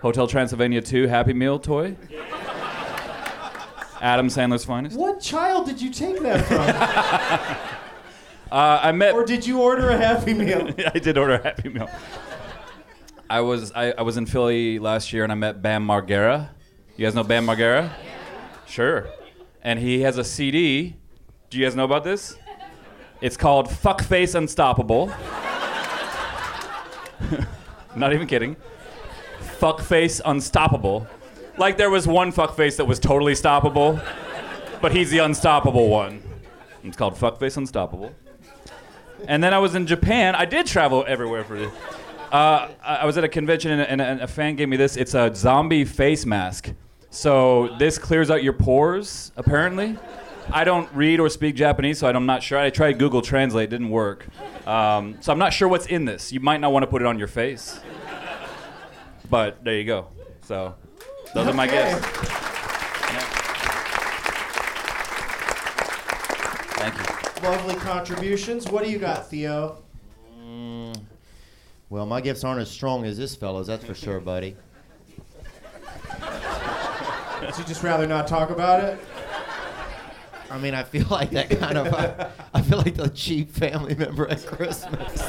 Hotel 0.00 0.26
Transylvania 0.26 0.80
2 0.80 1.06
Happy 1.08 1.34
Meal 1.34 1.58
toy. 1.58 1.94
Adam 4.00 4.28
Sandler's 4.28 4.64
finest. 4.64 4.98
what 4.98 5.20
child 5.20 5.66
did 5.66 5.78
you 5.80 5.92
take 5.92 6.20
that 6.20 6.46
from? 6.46 7.68
Uh, 8.50 8.78
I 8.82 8.92
met. 8.92 9.14
or 9.14 9.24
did 9.24 9.46
you 9.46 9.62
order 9.62 9.88
a 9.88 9.96
Happy 9.96 10.34
Meal? 10.34 10.68
I 10.94 10.98
did 10.98 11.16
order 11.16 11.36
a 11.36 11.42
Happy 11.42 11.70
Meal. 11.70 11.88
I 13.30 13.40
was 13.40 13.72
I, 13.72 13.92
I 13.92 14.02
was 14.02 14.18
in 14.18 14.26
Philly 14.26 14.78
last 14.78 15.10
year 15.10 15.22
and 15.22 15.32
I 15.32 15.36
met 15.36 15.62
Bam 15.62 15.86
Margera. 15.86 16.50
You 16.98 17.06
guys 17.06 17.14
know 17.14 17.24
Bam 17.24 17.46
Margera? 17.46 17.90
Sure. 18.66 19.08
And 19.62 19.78
he 19.78 20.02
has 20.02 20.18
a 20.18 20.24
CD. 20.24 20.96
Do 21.48 21.56
you 21.58 21.64
guys 21.64 21.74
know 21.74 21.84
about 21.84 22.04
this? 22.04 22.36
It's 23.22 23.36
called 23.36 23.68
Fuckface 23.68 24.34
Unstoppable. 24.34 25.06
Not 27.96 28.12
even 28.12 28.26
kidding. 28.26 28.56
Fuckface 29.60 30.20
Unstoppable. 30.24 31.06
Like 31.56 31.76
there 31.76 31.88
was 31.88 32.08
one 32.08 32.32
fuckface 32.32 32.76
that 32.78 32.84
was 32.84 32.98
totally 32.98 33.34
stoppable, 33.34 34.04
but 34.80 34.90
he's 34.90 35.12
the 35.12 35.18
unstoppable 35.18 35.88
one. 35.88 36.20
It's 36.82 36.96
called 36.96 37.14
Fuckface 37.14 37.56
Unstoppable. 37.56 38.12
And 39.28 39.44
then 39.44 39.54
I 39.54 39.58
was 39.60 39.76
in 39.76 39.86
Japan. 39.86 40.34
I 40.34 40.44
did 40.44 40.66
travel 40.66 41.04
everywhere 41.06 41.44
for 41.44 41.56
this. 41.56 41.72
Uh, 42.32 42.70
I 42.82 43.06
was 43.06 43.16
at 43.18 43.22
a 43.22 43.28
convention 43.28 43.70
and, 43.70 43.82
and, 43.82 44.00
and 44.00 44.20
a 44.20 44.26
fan 44.26 44.56
gave 44.56 44.68
me 44.68 44.76
this. 44.76 44.96
It's 44.96 45.14
a 45.14 45.32
zombie 45.32 45.84
face 45.84 46.26
mask. 46.26 46.72
So 47.10 47.76
this 47.78 47.98
clears 47.98 48.32
out 48.32 48.42
your 48.42 48.54
pores, 48.54 49.30
apparently. 49.36 49.96
I 50.50 50.64
don't 50.64 50.92
read 50.92 51.20
or 51.20 51.28
speak 51.28 51.54
Japanese, 51.54 51.98
so 51.98 52.08
I'm 52.08 52.26
not 52.26 52.42
sure. 52.42 52.58
I 52.58 52.70
tried 52.70 52.98
Google 52.98 53.22
Translate, 53.22 53.70
didn't 53.70 53.90
work. 53.90 54.26
Um, 54.66 55.16
so 55.20 55.32
I'm 55.32 55.38
not 55.38 55.52
sure 55.52 55.68
what's 55.68 55.86
in 55.86 56.04
this. 56.04 56.32
You 56.32 56.40
might 56.40 56.60
not 56.60 56.72
want 56.72 56.82
to 56.82 56.86
put 56.86 57.02
it 57.02 57.06
on 57.06 57.18
your 57.18 57.28
face. 57.28 57.80
But 59.30 59.64
there 59.64 59.74
you 59.74 59.84
go. 59.84 60.08
So 60.42 60.74
those 61.34 61.46
are 61.46 61.54
my 61.54 61.66
guesses. 61.66 62.04
Thank 66.74 66.94
you. 66.96 67.48
Lovely 67.48 67.74
contributions. 67.76 68.68
What 68.68 68.84
do 68.84 68.90
you 68.90 68.98
got, 68.98 69.28
Theo? 69.30 69.78
Well, 71.88 72.06
my 72.06 72.20
gifts 72.20 72.42
aren't 72.42 72.60
as 72.60 72.70
strong 72.70 73.04
as 73.04 73.18
this 73.18 73.36
fellow's, 73.36 73.66
that's 73.66 73.84
for 73.84 73.94
sure, 73.94 74.18
buddy. 74.18 74.56
Would 77.42 77.58
you 77.58 77.64
just 77.64 77.82
rather 77.82 78.06
not 78.06 78.26
talk 78.26 78.50
about 78.50 78.82
it? 78.82 78.98
I 80.52 80.58
mean, 80.58 80.74
I 80.74 80.82
feel 80.82 81.06
like 81.10 81.30
that 81.30 81.48
kind 81.50 81.78
of. 81.78 81.94
I, 81.94 82.30
I 82.52 82.60
feel 82.60 82.78
like 82.78 82.94
the 82.94 83.08
cheap 83.08 83.50
family 83.50 83.94
member 83.94 84.28
at 84.28 84.44
Christmas. 84.46 85.20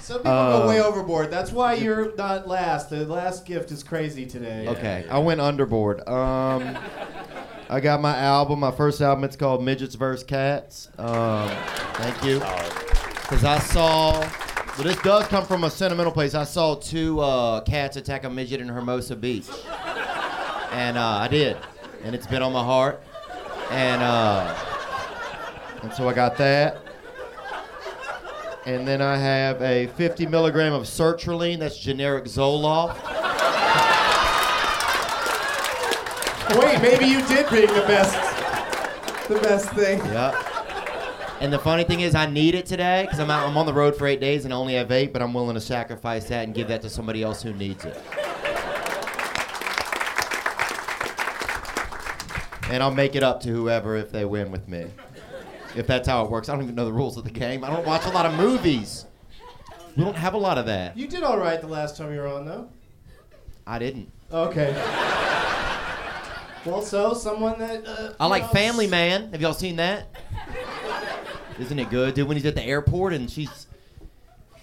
Some 0.00 0.18
people 0.18 0.32
Uh, 0.32 0.60
go 0.62 0.68
way 0.68 0.80
overboard. 0.80 1.30
That's 1.30 1.52
why 1.52 1.74
you're 1.74 2.14
not 2.16 2.48
last. 2.48 2.90
The 2.90 3.04
last 3.04 3.44
gift 3.46 3.70
is 3.70 3.82
crazy 3.84 4.26
today. 4.26 4.66
Okay, 4.68 5.04
I 5.10 5.18
went 5.18 5.40
underboard. 5.40 6.08
Um, 6.08 6.76
I 7.68 7.78
got 7.80 8.00
my 8.00 8.16
album, 8.16 8.58
my 8.60 8.72
first 8.72 9.00
album. 9.00 9.22
It's 9.24 9.36
called 9.36 9.62
Midgets 9.62 9.94
vs. 9.94 10.24
Cats. 10.24 10.88
Um, 10.98 11.48
thank 11.94 12.24
you. 12.24 12.38
Because 13.20 13.44
I 13.44 13.58
saw. 13.58 14.18
Well, 14.78 14.84
this 14.84 14.96
does 15.02 15.26
come 15.28 15.44
from 15.44 15.64
a 15.64 15.70
sentimental 15.70 16.10
place. 16.12 16.34
I 16.34 16.44
saw 16.44 16.74
two 16.74 17.20
uh, 17.20 17.60
cats 17.60 17.96
attack 17.98 18.24
a 18.24 18.30
midget 18.30 18.60
in 18.62 18.68
Hermosa 18.68 19.14
Beach, 19.14 19.46
and 20.72 20.96
uh, 20.96 21.04
I 21.04 21.28
did, 21.28 21.58
and 22.02 22.14
it's 22.14 22.26
been 22.26 22.40
on 22.40 22.52
my 22.52 22.64
heart, 22.64 23.02
and 23.70 24.02
uh, 24.02 24.54
and 25.82 25.92
so 25.92 26.08
I 26.08 26.12
got 26.12 26.36
that. 26.38 26.78
And 28.66 28.86
then 28.86 29.00
I 29.00 29.16
have 29.16 29.62
a 29.62 29.86
50 29.86 30.26
milligram 30.26 30.74
of 30.74 30.82
sertraline. 30.82 31.58
That's 31.58 31.78
generic 31.78 32.24
Zoloft. 32.24 32.96
Wait, 36.58 36.82
maybe 36.82 37.06
you 37.06 37.26
did 37.26 37.46
bring 37.48 37.66
the 37.68 37.84
best, 37.86 39.28
the 39.28 39.38
best 39.40 39.70
thing. 39.70 39.98
Yep. 40.06 40.34
And 41.40 41.50
the 41.50 41.58
funny 41.58 41.84
thing 41.84 42.00
is, 42.00 42.14
I 42.14 42.26
need 42.26 42.54
it 42.54 42.66
today 42.66 43.04
because 43.04 43.18
I'm 43.18 43.30
out. 43.30 43.48
I'm 43.48 43.56
on 43.56 43.64
the 43.64 43.72
road 43.72 43.96
for 43.96 44.06
eight 44.06 44.20
days 44.20 44.44
and 44.44 44.52
I 44.52 44.56
only 44.56 44.74
have 44.74 44.90
eight, 44.90 45.12
but 45.12 45.22
I'm 45.22 45.32
willing 45.32 45.54
to 45.54 45.60
sacrifice 45.60 46.28
that 46.28 46.44
and 46.44 46.54
give 46.54 46.68
that 46.68 46.82
to 46.82 46.90
somebody 46.90 47.22
else 47.22 47.42
who 47.42 47.54
needs 47.54 47.84
it. 47.86 47.96
And 52.70 52.82
I'll 52.82 52.94
make 52.94 53.16
it 53.16 53.22
up 53.22 53.40
to 53.42 53.48
whoever 53.48 53.96
if 53.96 54.12
they 54.12 54.24
win 54.24 54.50
with 54.50 54.68
me. 54.68 54.86
If 55.76 55.86
that's 55.86 56.08
how 56.08 56.24
it 56.24 56.30
works. 56.30 56.48
I 56.48 56.54
don't 56.54 56.62
even 56.62 56.74
know 56.74 56.84
the 56.84 56.92
rules 56.92 57.16
of 57.16 57.24
the 57.24 57.30
game. 57.30 57.64
I 57.64 57.68
don't 57.68 57.86
watch 57.86 58.04
a 58.06 58.10
lot 58.10 58.26
of 58.26 58.34
movies. 58.34 59.06
We 59.96 60.04
don't 60.04 60.16
have 60.16 60.34
a 60.34 60.38
lot 60.38 60.56
of 60.56 60.66
that. 60.66 60.96
You 60.96 61.08
did 61.08 61.22
all 61.22 61.38
right 61.38 61.60
the 61.60 61.66
last 61.66 61.96
time 61.96 62.12
you 62.12 62.20
were 62.20 62.28
on, 62.28 62.46
though. 62.46 62.68
I 63.66 63.78
didn't. 63.78 64.10
Okay. 64.32 64.72
Well, 66.64 66.82
so 66.82 67.14
someone 67.14 67.58
that. 67.58 67.86
Uh, 67.86 68.12
I 68.20 68.26
like 68.26 68.44
know, 68.44 68.48
Family 68.48 68.86
Man. 68.86 69.32
Have 69.32 69.40
y'all 69.40 69.52
seen 69.54 69.76
that? 69.76 70.08
Isn't 71.58 71.78
it 71.78 71.90
good, 71.90 72.14
dude? 72.14 72.28
When 72.28 72.36
he's 72.36 72.46
at 72.46 72.54
the 72.54 72.62
airport 72.62 73.12
and 73.12 73.30
she's 73.30 73.66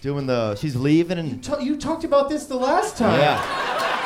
doing 0.00 0.26
the, 0.26 0.54
she's 0.56 0.76
leaving 0.76 1.18
and 1.18 1.42
Ta- 1.42 1.58
you 1.58 1.76
talked 1.76 2.04
about 2.04 2.28
this 2.28 2.46
the 2.46 2.56
last 2.56 2.96
time. 2.96 3.18
Yeah. 3.20 3.97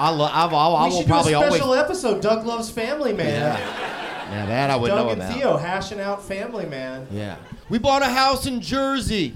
I, 0.00 0.08
lo- 0.10 0.24
I've, 0.32 0.52
I'll, 0.54 0.76
I 0.76 0.84
We 0.84 0.90
will 0.94 0.98
should 1.02 1.08
do 1.08 1.14
a 1.14 1.22
special 1.24 1.64
always. 1.66 1.80
episode. 1.80 2.22
Doug 2.22 2.46
loves 2.46 2.70
Family 2.70 3.12
Man. 3.12 3.28
Yeah. 3.28 4.26
Now 4.30 4.46
that 4.46 4.70
I 4.70 4.76
would 4.76 4.88
Doug 4.88 5.04
know 5.06 5.12
and 5.12 5.20
about. 5.20 5.34
Theo 5.34 5.56
hashing 5.58 6.00
out 6.00 6.24
Family 6.24 6.64
Man. 6.64 7.06
Yeah. 7.10 7.36
We 7.68 7.78
bought 7.78 8.00
a 8.02 8.06
house 8.08 8.46
in 8.46 8.60
Jersey. 8.62 9.34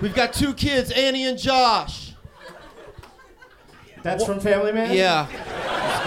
We've 0.00 0.14
got 0.14 0.32
two 0.32 0.54
kids, 0.54 0.90
Annie 0.92 1.26
and 1.26 1.36
Josh. 1.38 2.12
That's 4.02 4.24
from 4.24 4.40
Family 4.40 4.72
Man. 4.72 4.94
Yeah. 4.94 5.26
It's 5.28 6.04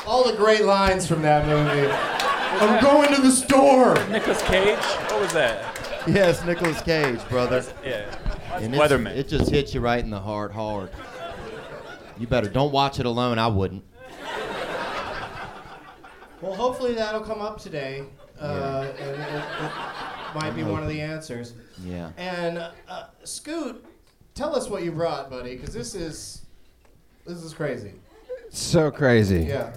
good. 0.00 0.06
All 0.08 0.24
the 0.30 0.36
great 0.36 0.64
lines 0.64 1.06
from 1.06 1.22
that 1.22 1.46
movie. 1.46 1.90
I'm 1.92 2.82
going 2.82 3.14
to 3.14 3.20
the 3.20 3.30
store. 3.30 3.94
Nicolas 4.08 4.42
Cage? 4.42 4.78
What 5.10 5.20
was 5.20 5.32
that? 5.32 6.02
Yes, 6.06 6.44
Nicolas 6.44 6.80
Cage, 6.82 7.20
brother. 7.28 7.64
Yeah. 7.84 8.04
And 8.54 8.74
it's- 8.74 8.90
Weatherman. 8.92 9.16
It 9.16 9.28
just 9.28 9.50
hits 9.50 9.74
you 9.74 9.80
right 9.80 10.02
in 10.02 10.10
the 10.10 10.18
heart 10.20 10.52
hard. 10.52 10.90
You 12.20 12.26
better 12.26 12.50
don't 12.50 12.70
watch 12.70 13.00
it 13.00 13.06
alone. 13.06 13.38
I 13.38 13.48
wouldn't. 13.48 13.82
Well, 16.42 16.54
hopefully 16.54 16.94
that'll 16.94 17.22
come 17.22 17.40
up 17.40 17.58
today. 17.58 18.04
Uh, 18.38 18.92
and 18.98 19.20
it, 19.20 19.44
it 19.44 20.34
might 20.34 20.52
be 20.54 20.62
one 20.62 20.82
of 20.82 20.88
the 20.88 21.00
answers. 21.00 21.54
Yeah. 21.82 22.10
And 22.18 22.58
uh, 22.58 23.06
Scoot, 23.24 23.84
tell 24.34 24.54
us 24.54 24.68
what 24.68 24.82
you 24.82 24.92
brought, 24.92 25.30
buddy, 25.30 25.56
because 25.56 25.74
this 25.74 25.94
is 25.94 26.42
this 27.26 27.42
is 27.42 27.54
crazy. 27.54 27.94
So 28.50 28.90
crazy. 28.90 29.44
Yeah. 29.44 29.72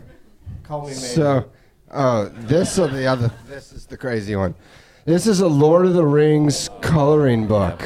Call 0.63 0.81
me 0.81 0.87
maybe. 0.87 0.99
So, 0.99 1.49
oh, 1.91 2.29
this 2.39 2.77
or 2.77 2.87
the 2.89 3.05
other? 3.05 3.31
This 3.47 3.71
is 3.71 3.85
the 3.85 3.97
crazy 3.97 4.35
one. 4.35 4.53
This 5.05 5.27
is 5.27 5.39
a 5.41 5.47
Lord 5.47 5.85
of 5.85 5.93
the 5.93 6.05
Rings 6.05 6.69
coloring 6.81 7.47
book. 7.47 7.81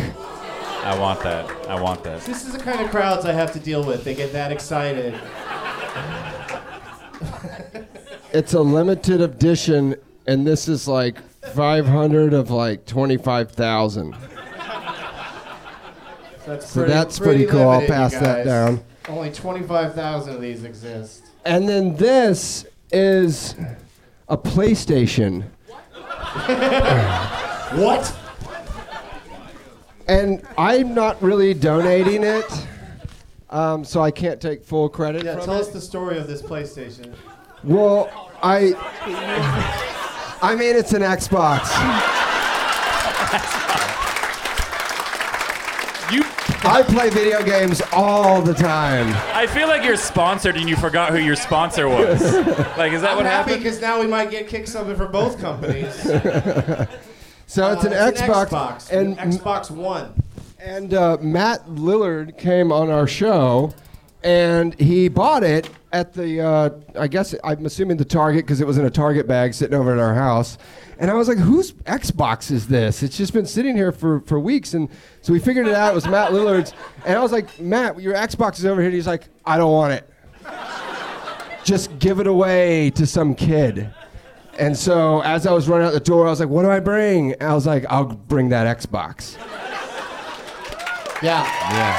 I 0.88 0.97
want 0.97 1.19
that. 1.23 1.50
I 1.67 1.82
want 1.82 2.02
that. 2.06 2.21
This 2.21 2.45
is 2.45 2.54
the 2.54 2.60
kind 2.60 2.80
of 2.80 2.89
crowds 2.89 3.26
I 3.26 3.34
have 3.34 3.52
to 3.52 3.60
deal 3.60 3.84
with. 3.84 4.06
They 4.06 4.15
get 4.15 4.32
that 4.32 4.54
excited. 4.54 5.19
It's 8.32 8.54
a 8.54 8.62
limited 8.62 9.19
edition, 9.19 9.95
and 10.28 10.47
this 10.47 10.69
is 10.69 10.88
like 10.88 11.21
500 11.54 12.34
of 12.34 12.52
like 12.52 12.86
25,000. 12.86 14.15
That's 16.45 16.69
So 16.69 16.80
pretty, 16.80 16.93
that's 16.93 17.19
pretty 17.19 17.45
cool. 17.47 17.67
I'll 17.67 17.86
pass 17.86 18.13
that 18.13 18.45
down. 18.45 18.82
Only 19.10 19.32
25,000 19.32 20.36
of 20.36 20.41
these 20.41 20.63
exist. 20.63 21.26
And 21.43 21.67
then 21.67 21.97
this 21.97 22.65
is 22.93 23.56
a 24.30 24.38
PlayStation. 24.38 25.43
What? 27.73 28.15
And 30.08 30.41
I'm 30.58 30.93
not 30.93 31.22
really 31.22 31.54
donating 31.54 32.24
it, 32.24 32.46
um, 33.50 33.84
so 33.84 34.02
I 34.02 34.10
can't 34.12 34.39
take 34.41 34.63
full 34.63 34.88
credit 34.88 35.24
Yeah, 35.26 35.36
from 35.36 35.46
tell 35.46 35.56
it. 35.56 35.62
us 35.62 35.67
the 35.70 35.82
story 35.82 36.17
of 36.17 36.28
this 36.28 36.41
PlayStation. 36.41 37.13
Well, 37.63 38.10
I. 38.41 38.74
I 40.41 40.56
mean, 40.56 40.76
it's 40.76 40.93
an 40.93 41.02
Xbox. 41.02 41.67
You. 46.10 46.24
I 46.63 46.84
play 46.88 47.10
video 47.10 47.43
games 47.43 47.82
all 47.91 48.41
the 48.41 48.54
time. 48.54 49.13
I 49.36 49.46
feel 49.48 49.67
like 49.67 49.84
you're 49.84 49.98
sponsored 49.98 50.56
and 50.56 50.70
you 50.70 50.78
forgot 50.78 51.12
who 51.12 51.17
your 51.20 51.36
sponsor 51.36 51.89
was. 51.89 52.22
like, 52.78 52.93
is 52.93 53.02
that 53.02 53.12
I'm 53.12 53.17
what 53.17 53.26
happy 53.26 53.52
happened? 53.52 53.63
because 53.63 53.82
now 53.82 54.00
we 54.00 54.08
might 54.08 54.32
get 54.32 54.48
kicked 54.48 54.70
something 54.70 54.96
for 54.96 55.08
both 55.08 55.39
companies. 55.41 55.93
So 57.47 57.71
it's 57.71 57.83
Uh, 57.83 57.88
an 57.88 57.93
it's 58.10 58.21
an 58.21 58.29
Xbox, 58.29 58.47
Xbox. 58.49 58.91
and 58.91 59.17
Xbox 59.17 59.71
One. 59.71 60.13
And 60.60 60.93
uh, 60.93 61.17
Matt 61.21 61.65
Lillard 61.67 62.38
came 62.38 62.71
on 62.71 62.89
our 62.89 63.07
show, 63.07 63.73
and 64.23 64.77
he 64.79 65.07
bought 65.07 65.43
it 65.43 65.69
at 65.93 66.13
the, 66.13 66.41
uh, 66.41 66.69
I 66.99 67.07
guess 67.07 67.33
I'm 67.43 67.65
assuming 67.65 67.95
the 67.97 68.03
Target 68.05 68.45
because 68.45 68.60
it 68.60 68.67
was 68.67 68.77
in 68.77 68.83
a 68.86 68.89
Target 68.89 69.27
bag 69.27 69.53
sitting 69.53 69.77
over 69.77 69.93
at 69.93 69.99
our 69.99 70.13
house. 70.13 70.57
And 70.99 71.10
I 71.10 71.13
was 71.13 71.27
like, 71.29 71.38
whose 71.38 71.71
Xbox 71.86 72.51
is 72.51 72.67
this? 72.67 73.01
It's 73.03 73.15
just 73.15 73.31
been 73.31 73.45
sitting 73.45 73.75
here 73.77 73.91
for, 73.93 74.19
for 74.21 74.39
weeks. 74.39 74.73
And 74.73 74.89
so 75.21 75.31
we 75.31 75.39
figured 75.39 75.67
it 75.67 75.75
out. 75.75 75.91
It 75.91 75.95
was 75.95 76.07
Matt 76.07 76.31
Lillard's. 76.31 76.73
And 77.05 77.17
I 77.17 77.21
was 77.21 77.31
like, 77.31 77.60
Matt, 77.62 78.01
your 78.01 78.15
Xbox 78.15 78.60
is 78.60 78.65
over 78.65 78.81
here. 78.81 78.88
And 78.89 78.95
he's 78.95 79.07
like, 79.07 79.29
I 79.45 79.57
don't 79.57 79.71
want 79.71 79.93
it. 79.93 80.10
Just 81.63 81.97
give 81.99 82.19
it 82.19 82.27
away 82.27 82.89
to 82.91 83.05
some 83.05 83.36
kid. 83.36 83.89
And 84.60 84.76
so 84.76 85.22
as 85.22 85.46
I 85.46 85.54
was 85.54 85.70
running 85.70 85.88
out 85.88 85.93
the 85.93 86.00
door, 86.00 86.28
I 86.28 86.30
was 86.30 86.39
like, 86.39 86.50
what 86.50 86.63
do 86.63 86.72
I 86.72 86.80
bring? 86.80 87.34
And 87.34 87.43
I 87.43 87.54
was 87.54 87.67
like, 87.67 87.86
I'll 87.89 88.06
bring 88.06 88.50
that 88.50 88.78
Xbox. 88.78 89.38
Yeah. 91.24 91.43
Yeah. 91.74 91.98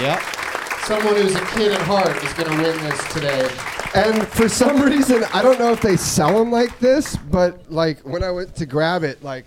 Yep. 0.00 0.20
Someone 0.84 1.16
who's 1.16 1.34
a 1.34 1.44
kid 1.46 1.72
at 1.72 1.80
heart 1.80 2.16
is 2.22 2.32
going 2.34 2.56
to 2.56 2.62
win 2.62 2.80
this 2.84 3.12
today. 3.12 3.50
And 3.96 4.28
for 4.28 4.48
some 4.48 4.80
reason, 4.80 5.24
I 5.34 5.42
don't 5.42 5.58
know 5.58 5.72
if 5.72 5.80
they 5.80 5.96
sell 5.96 6.38
them 6.38 6.52
like 6.52 6.78
this, 6.78 7.16
but 7.16 7.68
like 7.68 7.98
when 8.02 8.22
I 8.22 8.30
went 8.30 8.54
to 8.54 8.64
grab 8.64 9.02
it, 9.02 9.24
like 9.24 9.46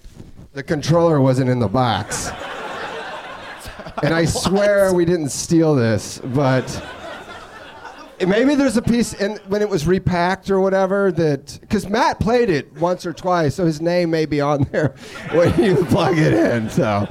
the 0.52 0.62
controller 0.62 1.22
wasn't 1.22 1.50
in 1.50 1.60
the 1.60 1.70
box. 1.70 2.32
And 4.04 4.14
I 4.14 4.26
swear 4.26 4.94
we 4.94 5.06
didn't 5.06 5.30
steal 5.30 5.74
this, 5.74 6.20
but 6.20 6.66
maybe 8.26 8.56
there's 8.56 8.78
a 8.78 8.82
piece 8.82 9.14
and 9.14 9.40
when 9.48 9.62
it 9.62 9.70
was 9.70 9.86
repacked 9.88 10.50
or 10.50 10.60
whatever 10.62 11.12
that 11.14 11.58
because 11.62 11.90
Matt 11.90 12.20
played 12.20 12.50
it 12.50 12.72
once 12.80 13.06
or 13.06 13.14
twice, 13.14 13.56
so 13.56 13.66
his 13.66 13.82
name 13.82 14.10
may 14.12 14.26
be 14.26 14.42
on 14.42 14.64
there 14.72 14.96
when 15.32 15.58
you 15.62 15.76
plug 15.86 16.18
it 16.18 16.34
in. 16.34 16.70
So 16.70 17.08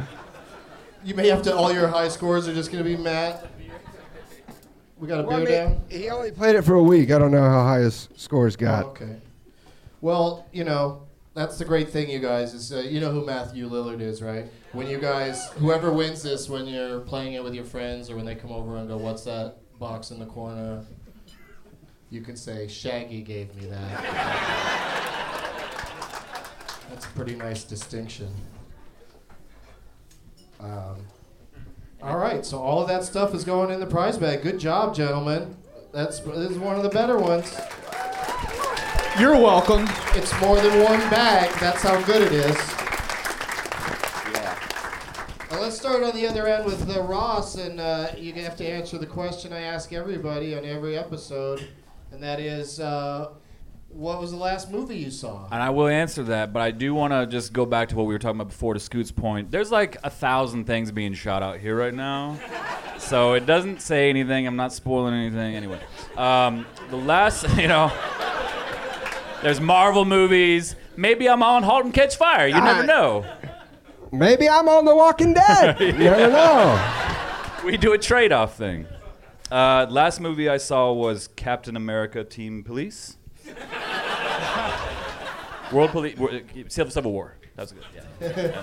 You 1.05 1.15
may 1.15 1.29
have 1.29 1.43
to. 1.43 1.55
All 1.55 1.73
your 1.73 1.89
high 1.89 2.09
scores 2.09 2.49
are 2.49 2.55
just 2.55 2.71
going 2.73 2.83
to 2.83 2.89
be 2.89 2.97
Matt. 2.97 3.47
We 4.97 5.09
got 5.09 5.21
a 5.25 5.27
Well, 5.27 5.43
I 5.43 5.45
beer 5.45 5.67
mean, 5.69 5.75
down. 5.75 5.85
he 5.91 6.09
only 6.09 6.31
played 6.31 6.55
it 6.57 6.63
for 6.63 6.75
a 6.75 6.83
week. 6.83 7.11
I 7.11 7.19
don't 7.19 7.33
know 7.33 7.43
how 7.43 7.65
high 7.65 7.81
his 7.81 8.09
scores 8.17 8.57
got. 8.57 8.85
Oh, 8.85 8.89
okay. 8.91 9.17
Well, 10.01 10.47
you 10.53 10.65
know, 10.65 11.03
that's 11.35 11.59
the 11.59 11.65
great 11.65 11.91
thing, 11.91 12.09
you 12.09 12.21
guys, 12.21 12.55
is 12.55 12.73
uh, 12.73 12.79
you 12.79 13.01
know 13.01 13.11
who 13.11 13.27
Matthew 13.27 13.69
Lillard 13.69 14.01
is, 14.01 14.23
right? 14.23 14.47
When 14.73 14.87
you 14.87 14.99
guys, 14.99 15.49
whoever 15.59 15.93
wins 15.93 16.23
this, 16.23 16.49
when 16.49 16.67
you're 16.67 17.01
playing 17.01 17.33
it 17.35 17.43
with 17.43 17.55
your 17.55 17.65
friends 17.65 18.09
or 18.09 18.17
when 18.17 18.25
they 18.25 18.35
come 18.37 18.53
over 18.53 18.77
and 18.77 18.89
go, 18.89 18.97
"What's 18.97 19.25
that 19.25 19.57
box 19.79 20.11
in 20.11 20.19
the 20.19 20.27
corner?" 20.27 20.85
You 22.11 22.21
can 22.21 22.37
say, 22.37 22.69
"Shaggy 22.69 23.23
gave 23.23 23.55
me 23.57 23.67
that." 23.67 24.03
that's 26.91 27.07
a 27.07 27.09
pretty 27.11 27.35
nice 27.35 27.65
distinction. 27.65 28.29
Um, 30.61 31.07
all 32.03 32.19
right, 32.19 32.45
so 32.45 32.59
all 32.59 32.81
of 32.83 32.89
that 32.89 33.03
stuff 33.03 33.35
is 33.35 33.45
going 33.45 33.71
in 33.71 33.81
the 33.81 33.87
prize 33.87 34.19
bag. 34.19 34.43
Good 34.43 34.59
job, 34.59 34.95
gentlemen. 34.95 35.57
That's 35.93 36.21
this 36.21 36.51
is 36.51 36.59
one 36.59 36.77
of 36.77 36.83
the 36.83 36.89
better 36.89 37.19
ones. 37.19 37.59
You're 39.19 39.37
welcome. 39.37 39.87
It's 40.15 40.39
more 40.41 40.61
than 40.61 40.83
one 40.83 40.99
bag. 41.11 41.51
That's 41.61 41.83
how 41.83 42.01
good 42.03 42.23
it 42.23 42.33
is. 42.33 42.84
Well, 45.65 45.71
let's 45.71 45.81
start 45.81 46.03
on 46.03 46.15
the 46.15 46.27
other 46.27 46.47
end 46.47 46.67
with 46.67 46.95
uh, 46.95 47.01
Ross, 47.05 47.55
and 47.55 47.81
uh, 47.81 48.09
you 48.19 48.35
have 48.35 48.55
to 48.57 48.69
answer 48.69 48.99
the 48.99 49.07
question 49.07 49.51
I 49.51 49.63
ask 49.63 49.95
everybody 49.95 50.55
on 50.55 50.63
every 50.63 50.99
episode, 50.99 51.67
and 52.13 52.23
that 52.23 52.39
is, 52.39 52.81
uh, 52.81 53.31
what 53.89 54.21
was 54.21 54.31
the 54.33 54.37
last 54.37 54.71
movie 54.71 54.99
you 54.99 55.11
saw? 55.11 55.47
And 55.51 55.63
I 55.63 55.71
will 55.71 55.87
answer 55.87 56.23
that, 56.25 56.53
but 56.53 56.61
I 56.61 56.71
do 56.71 56.93
want 56.95 57.15
to 57.15 57.27
just 57.27 57.55
go 57.55 57.65
back 57.65 57.89
to 57.89 57.97
what 57.97 58.05
we 58.05 58.13
were 58.13 58.19
talking 58.19 58.43
about 58.43 58.51
before 58.51 58.75
to 58.75 58.79
Scoot's 58.81 59.11
point. 59.11 59.51
There's 59.51 59.73
like 59.73 59.97
a 60.05 60.11
thousand 60.11 60.67
things 60.67 60.93
being 60.93 61.15
shot 61.15 61.43
out 61.43 61.61
here 61.61 61.75
right 61.75 61.95
now. 61.95 62.37
So 62.99 63.33
it 63.33 63.47
doesn't 63.47 63.81
say 63.81 64.11
anything. 64.11 64.47
I'm 64.47 64.57
not 64.57 64.71
spoiling 64.71 65.15
anything. 65.15 65.57
Anyway, 65.57 65.81
um, 66.19 66.67
the 66.91 66.99
last, 66.99 67.49
you 67.57 67.69
know, 67.69 67.91
there's 69.41 69.63
Marvel 69.63 70.05
movies. 70.05 70.77
Maybe 70.95 71.27
I'm 71.27 71.43
on 71.43 71.63
Halt 71.63 71.87
and 71.87 71.95
Catch 71.95 72.17
Fire. 72.17 72.49
You 72.49 72.61
never 72.61 72.83
I- 72.83 72.85
know. 72.87 73.25
Maybe 74.15 74.49
I'm 74.49 74.69
on 74.69 74.85
The 74.85 74.95
Walking 74.95 75.35
Dead. 75.35 75.81
You 75.81 75.93
never 75.93 76.31
know. 76.31 77.63
We 77.65 77.77
do 77.77 77.93
a 77.95 77.99
trade 77.99 78.31
off 78.31 78.57
thing. 78.57 78.87
Uh, 79.51 79.87
last 79.91 80.21
movie 80.21 80.49
I 80.49 80.57
saw 80.57 80.93
was 80.93 81.29
Captain 81.29 81.77
America 81.77 82.23
Team 82.23 82.63
Police. 82.63 83.17
World 85.73 85.91
Police, 85.91 86.17
Civil, 86.69 86.93
Civil 86.93 87.13
War. 87.13 87.37
That 87.57 87.63
was 87.63 87.73
good. 87.73 87.85
Yeah. 88.21 88.63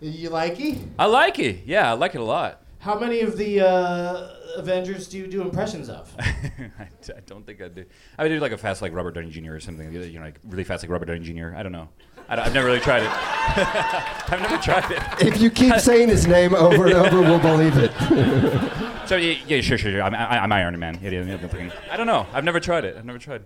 You 0.00 0.30
like 0.30 0.58
it? 0.58 0.78
I 0.98 1.06
like 1.06 1.38
it. 1.38 1.60
Yeah, 1.64 1.90
I 1.90 1.94
like 1.94 2.14
it 2.14 2.20
a 2.20 2.24
lot. 2.24 2.62
How 2.80 2.98
many 2.98 3.20
of 3.20 3.38
the 3.38 3.60
uh, 3.60 4.28
Avengers 4.56 5.08
do 5.08 5.18
you 5.18 5.26
do 5.26 5.40
impressions 5.40 5.88
of? 5.88 6.14
I, 6.18 6.88
I 7.08 7.20
don't 7.26 7.46
think 7.46 7.62
I 7.62 7.68
do. 7.68 7.84
I 8.18 8.24
would 8.24 8.28
do 8.28 8.40
like 8.40 8.52
a 8.52 8.58
fast 8.58 8.82
like 8.82 8.92
Robert 8.92 9.12
Downey 9.12 9.30
Jr. 9.30 9.54
or 9.54 9.60
something. 9.60 9.92
You 9.92 10.18
know, 10.18 10.24
like 10.24 10.40
really 10.44 10.64
fast 10.64 10.82
like 10.82 10.90
Robert 10.90 11.06
Downey 11.06 11.20
Jr. 11.20 11.54
I 11.56 11.62
don't 11.62 11.72
know. 11.72 11.88
I 12.28 12.36
have 12.42 12.54
never 12.54 12.66
really 12.66 12.80
tried 12.80 13.02
it. 13.02 13.10
I've 14.32 14.40
never 14.40 14.56
tried 14.58 14.90
it. 14.90 15.02
If 15.26 15.40
you 15.40 15.50
keep 15.50 15.74
saying 15.78 16.08
his 16.08 16.26
name 16.26 16.54
over 16.54 16.86
and 16.86 16.94
over, 16.94 17.20
we'll 17.20 17.38
believe 17.38 17.76
it. 17.76 17.92
So 19.04 19.16
yeah, 19.16 19.38
yeah 19.46 19.60
sure, 19.60 19.76
sure, 19.76 19.92
sure. 19.92 20.02
I'm, 20.02 20.14
I, 20.14 20.38
I'm 20.42 20.50
Iron 20.50 20.78
Man. 20.78 20.98
Yeah, 21.02 21.10
yeah, 21.10 21.36
yeah, 21.36 21.70
I 21.90 21.96
don't 21.98 22.06
know. 22.06 22.26
I've 22.32 22.42
never 22.42 22.58
tried 22.58 22.86
it. 22.86 22.96
I've 22.96 23.04
never 23.04 23.18
tried. 23.18 23.42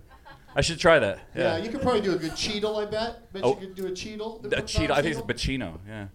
I 0.54 0.60
should 0.60 0.78
try 0.78 1.00
that. 1.00 1.18
Yeah, 1.34 1.56
Yeah. 1.56 1.64
you 1.64 1.70
could 1.70 1.82
probably 1.82 2.00
do 2.00 2.12
a 2.14 2.16
good 2.16 2.36
Cheadle, 2.36 2.76
I 2.76 2.84
bet. 2.84 3.32
Bet 3.32 3.42
Oh. 3.44 3.54
you 3.54 3.66
could 3.66 3.74
do 3.74 3.86
a 3.86 3.90
Cheadle. 3.90 4.40
A 4.44 4.48
Cheeto. 4.62 4.90
I 4.92 5.02
think 5.02 5.16
it's 5.16 5.20
Pacino. 5.26 5.80
Yeah. 5.88 6.06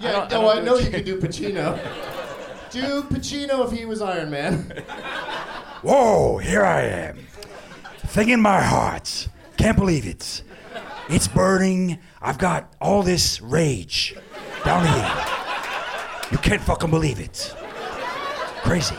Yeah, 0.00 0.12
don't- 0.12 0.20
I 0.20 0.24
no, 0.24 0.28
don't 0.28 0.58
I, 0.58 0.60
know 0.62 0.76
you 0.78 0.84
Che- 0.86 0.90
could 0.90 1.04
do 1.04 1.20
Pacino. 1.20 1.78
do 2.72 3.02
Pacino 3.04 3.64
if 3.64 3.78
he 3.78 3.84
was 3.84 4.02
Iron 4.02 4.30
Man. 4.30 4.82
Whoa, 5.82 6.38
here 6.38 6.64
I 6.64 6.82
am. 6.82 7.18
Thing 7.98 8.30
in 8.30 8.40
my 8.40 8.60
heart. 8.60 9.28
Can't 9.58 9.76
believe 9.76 10.06
it. 10.08 10.42
It's 11.08 11.26
burning. 11.26 11.98
I've 12.20 12.38
got 12.38 12.74
all 12.80 13.02
this 13.02 13.40
rage 13.40 14.14
down 14.64 14.86
here. 14.86 15.12
You 16.30 16.38
can't 16.38 16.60
fucking 16.60 16.90
believe 16.90 17.18
it. 17.18 17.54
Crazy. 18.62 18.96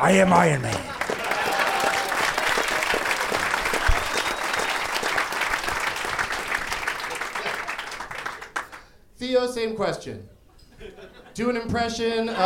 I 0.00 0.12
am 0.12 0.32
Iron 0.32 0.62
Man. 0.62 0.88
Theo, 9.16 9.46
same 9.46 9.76
question. 9.76 10.28
Do 11.34 11.50
an 11.50 11.56
impression 11.56 12.28
of. 12.28 12.36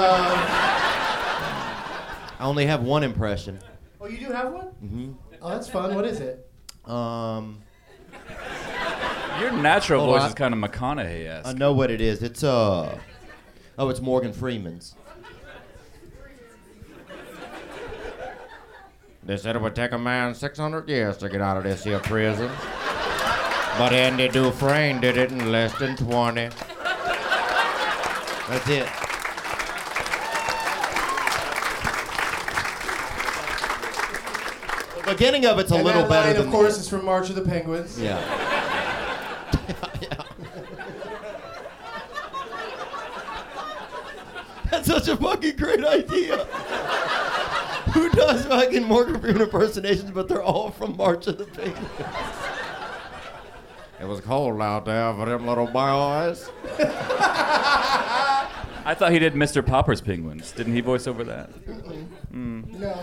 I 2.39 2.41
only 2.41 2.67
have 2.67 2.83
one 2.83 3.03
impression. 3.03 3.59
Oh, 4.01 4.07
you 4.07 4.19
do 4.19 4.33
have 4.33 4.53
one? 4.53 4.67
hmm 4.67 5.13
Oh, 5.41 5.51
that's 5.51 5.69
fun. 5.69 5.95
What 5.95 6.05
is 6.05 6.21
it? 6.21 6.51
Um, 6.85 7.63
Your 9.41 9.53
natural 9.53 10.07
voice 10.07 10.29
is 10.29 10.35
kind 10.35 10.55
of 10.55 10.61
McConaughey-esque. 10.61 11.47
I 11.47 11.53
know 11.53 11.73
what 11.73 11.91
it 11.91 12.01
is. 12.01 12.23
It's 12.23 12.43
uh, 12.43 12.99
oh, 13.79 13.89
it's 13.89 14.01
Morgan 14.01 14.33
Freeman's. 14.33 14.95
They 19.25 19.37
said 19.37 19.57
it 19.57 19.63
would 19.63 19.75
take 19.75 19.93
a 19.93 19.99
man 19.99 20.35
600 20.35 20.89
years 20.89 21.17
to 21.19 21.29
get 21.29 21.41
out 21.41 21.57
of 21.57 21.65
this 21.65 21.83
here 21.83 21.99
prison. 21.99 22.51
But 23.77 23.93
Andy 23.93 24.29
Dufresne 24.29 25.01
did 25.01 25.17
it 25.17 25.33
in 25.33 25.51
less 25.53 25.77
than 25.79 25.97
20. 25.97 26.49
That's 28.49 28.69
it. 28.69 29.06
Beginning 35.07 35.47
of 35.47 35.59
it's 35.59 35.71
a 35.71 35.75
and 35.77 35.85
little 35.85 36.03
that 36.03 36.09
better 36.11 36.29
line, 36.29 36.37
than 36.37 36.47
of 36.47 36.53
course, 36.53 36.79
is 36.79 36.89
from 36.89 37.05
March 37.05 37.29
of 37.31 37.37
the 37.37 37.43
Penguins. 37.43 37.99
Yeah. 38.01 38.21
That's 44.71 44.87
such 44.89 45.09
a 45.09 45.17
fucking 45.17 45.57
great 45.57 45.85
idea. 45.85 46.45
Who 47.95 48.11
does 48.11 48.45
fucking 48.47 48.85
Morgan 48.85 49.21
Freeman 49.21 49.43
impersonations, 49.43 50.11
but 50.11 50.29
they're 50.29 50.43
all 50.43 50.71
from 50.71 50.97
March 50.97 51.27
of 51.29 51.39
the 51.39 51.45
Penguins? 51.47 51.89
It 54.01 54.05
was 54.05 54.21
cold 54.21 54.61
out 54.61 54.85
there 54.85 55.15
for 55.15 55.25
them 55.25 55.47
little 55.47 55.67
boys. 55.67 56.51
I 58.85 58.95
thought 58.95 59.13
he 59.13 59.19
did 59.19 59.33
Mr. 59.35 59.65
Popper's 59.65 60.01
Penguins. 60.01 60.53
Didn't 60.53 60.75
he 60.75 60.81
voice 60.81 61.07
over 61.07 61.25
that? 61.25 61.51
Mm. 62.33 62.73
No. 62.79 62.95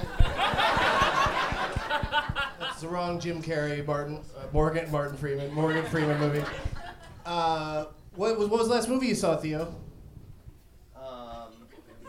That's 2.84 2.92
the 2.92 2.98
wrong 2.98 3.18
Jim 3.18 3.42
Carrey, 3.42 3.86
Martin, 3.88 4.20
uh, 4.38 4.44
Morgan, 4.52 4.92
Martin 4.92 5.16
Freeman, 5.16 5.54
Morgan 5.54 5.86
Freeman 5.86 6.20
movie. 6.20 6.44
Uh, 7.26 7.86
what 8.16 8.38
was 8.38 8.50
what 8.50 8.60
was 8.60 8.68
the 8.68 8.74
last 8.74 8.90
movie 8.90 9.08
you 9.08 9.16
saw, 9.16 9.38
Theo? 9.38 9.74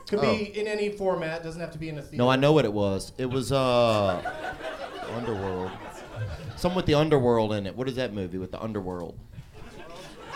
Could 0.08 0.20
be 0.22 0.58
in 0.58 0.66
any 0.66 0.88
format. 0.88 1.44
Doesn't 1.44 1.60
have 1.60 1.70
to 1.70 1.78
be 1.78 1.88
in 1.88 1.98
a 1.98 2.02
theater. 2.02 2.16
No, 2.16 2.28
I 2.28 2.34
know 2.34 2.52
what 2.52 2.64
it 2.64 2.72
was. 2.72 3.12
It 3.16 3.26
was 3.26 3.52
uh, 3.52 4.20
Underworld. 5.14 5.70
Something 6.56 6.74
with 6.74 6.86
the 6.86 6.94
Underworld 6.94 7.52
in 7.52 7.68
it. 7.68 7.76
What 7.76 7.88
is 7.88 7.94
that 7.94 8.12
movie 8.12 8.38
with 8.38 8.50
the 8.50 8.60
Underworld? 8.60 9.16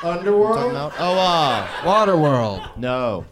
Underworld. 0.05 0.57
Talking 0.57 0.70
about? 0.70 0.92
Oh, 1.01 1.18
uh, 1.18 1.66
Waterworld. 1.83 2.77
no. 2.77 3.24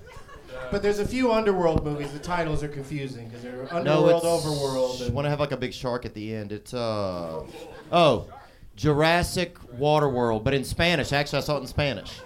But 0.70 0.82
there's 0.82 0.98
a 0.98 1.06
few 1.06 1.32
Underworld 1.32 1.84
movies. 1.84 2.12
The 2.12 2.18
titles 2.18 2.62
are 2.62 2.68
confusing 2.68 3.28
because 3.28 3.42
they're 3.42 3.72
Underworld, 3.72 4.22
it's. 4.24 4.46
Overworld. 4.46 5.06
And, 5.06 5.14
Want 5.14 5.26
to 5.26 5.30
have 5.30 5.40
like 5.40 5.52
a 5.52 5.56
big 5.56 5.72
shark 5.72 6.04
at 6.04 6.14
the 6.14 6.34
end? 6.34 6.52
It's 6.52 6.74
uh. 6.74 7.44
Oh, 7.92 8.28
Jurassic 8.76 9.58
Waterworld, 9.78 10.44
but 10.44 10.54
in 10.54 10.64
Spanish. 10.64 11.12
Actually, 11.12 11.38
I 11.38 11.42
saw 11.42 11.56
it 11.56 11.60
in 11.60 11.66
Spanish. 11.66 12.20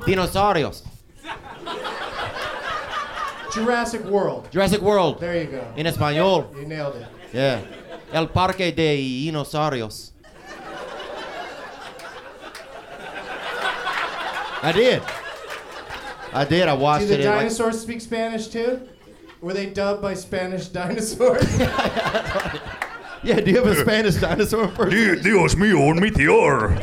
Dinosaurios. 0.00 0.82
Jurassic 3.52 4.04
World. 4.04 4.48
Jurassic 4.50 4.80
World. 4.80 5.20
There 5.20 5.42
you 5.42 5.50
go. 5.50 5.72
In 5.76 5.86
español. 5.86 6.54
You 6.56 6.66
nailed 6.66 6.96
it. 6.96 7.06
Yeah. 7.32 7.60
El 8.12 8.28
Parque 8.28 8.74
de 8.74 9.26
Dinosaurios. 9.26 10.12
I 14.62 14.72
did. 14.72 15.02
I 16.32 16.44
did. 16.44 16.68
I 16.68 16.72
watched 16.74 17.02
Do 17.02 17.08
the 17.08 17.14
it. 17.14 17.20
in, 17.20 17.26
like- 17.26 17.38
dinosaurs 17.40 17.80
speak 17.80 18.00
Spanish 18.00 18.48
too? 18.48 18.80
Were 19.40 19.52
they 19.54 19.66
dubbed 19.66 20.02
by 20.02 20.14
Spanish 20.14 20.66
dinosaurs? 20.68 21.58
yeah, 23.22 23.40
do 23.40 23.50
you 23.50 23.56
have 23.56 23.66
a 23.66 23.74
Spanish 23.80 24.16
dinosaur 24.16 24.64
impersonation? 24.68 25.22
Dios 25.22 25.54
mío, 25.54 25.88
un 25.90 25.98
meteor. 25.98 26.76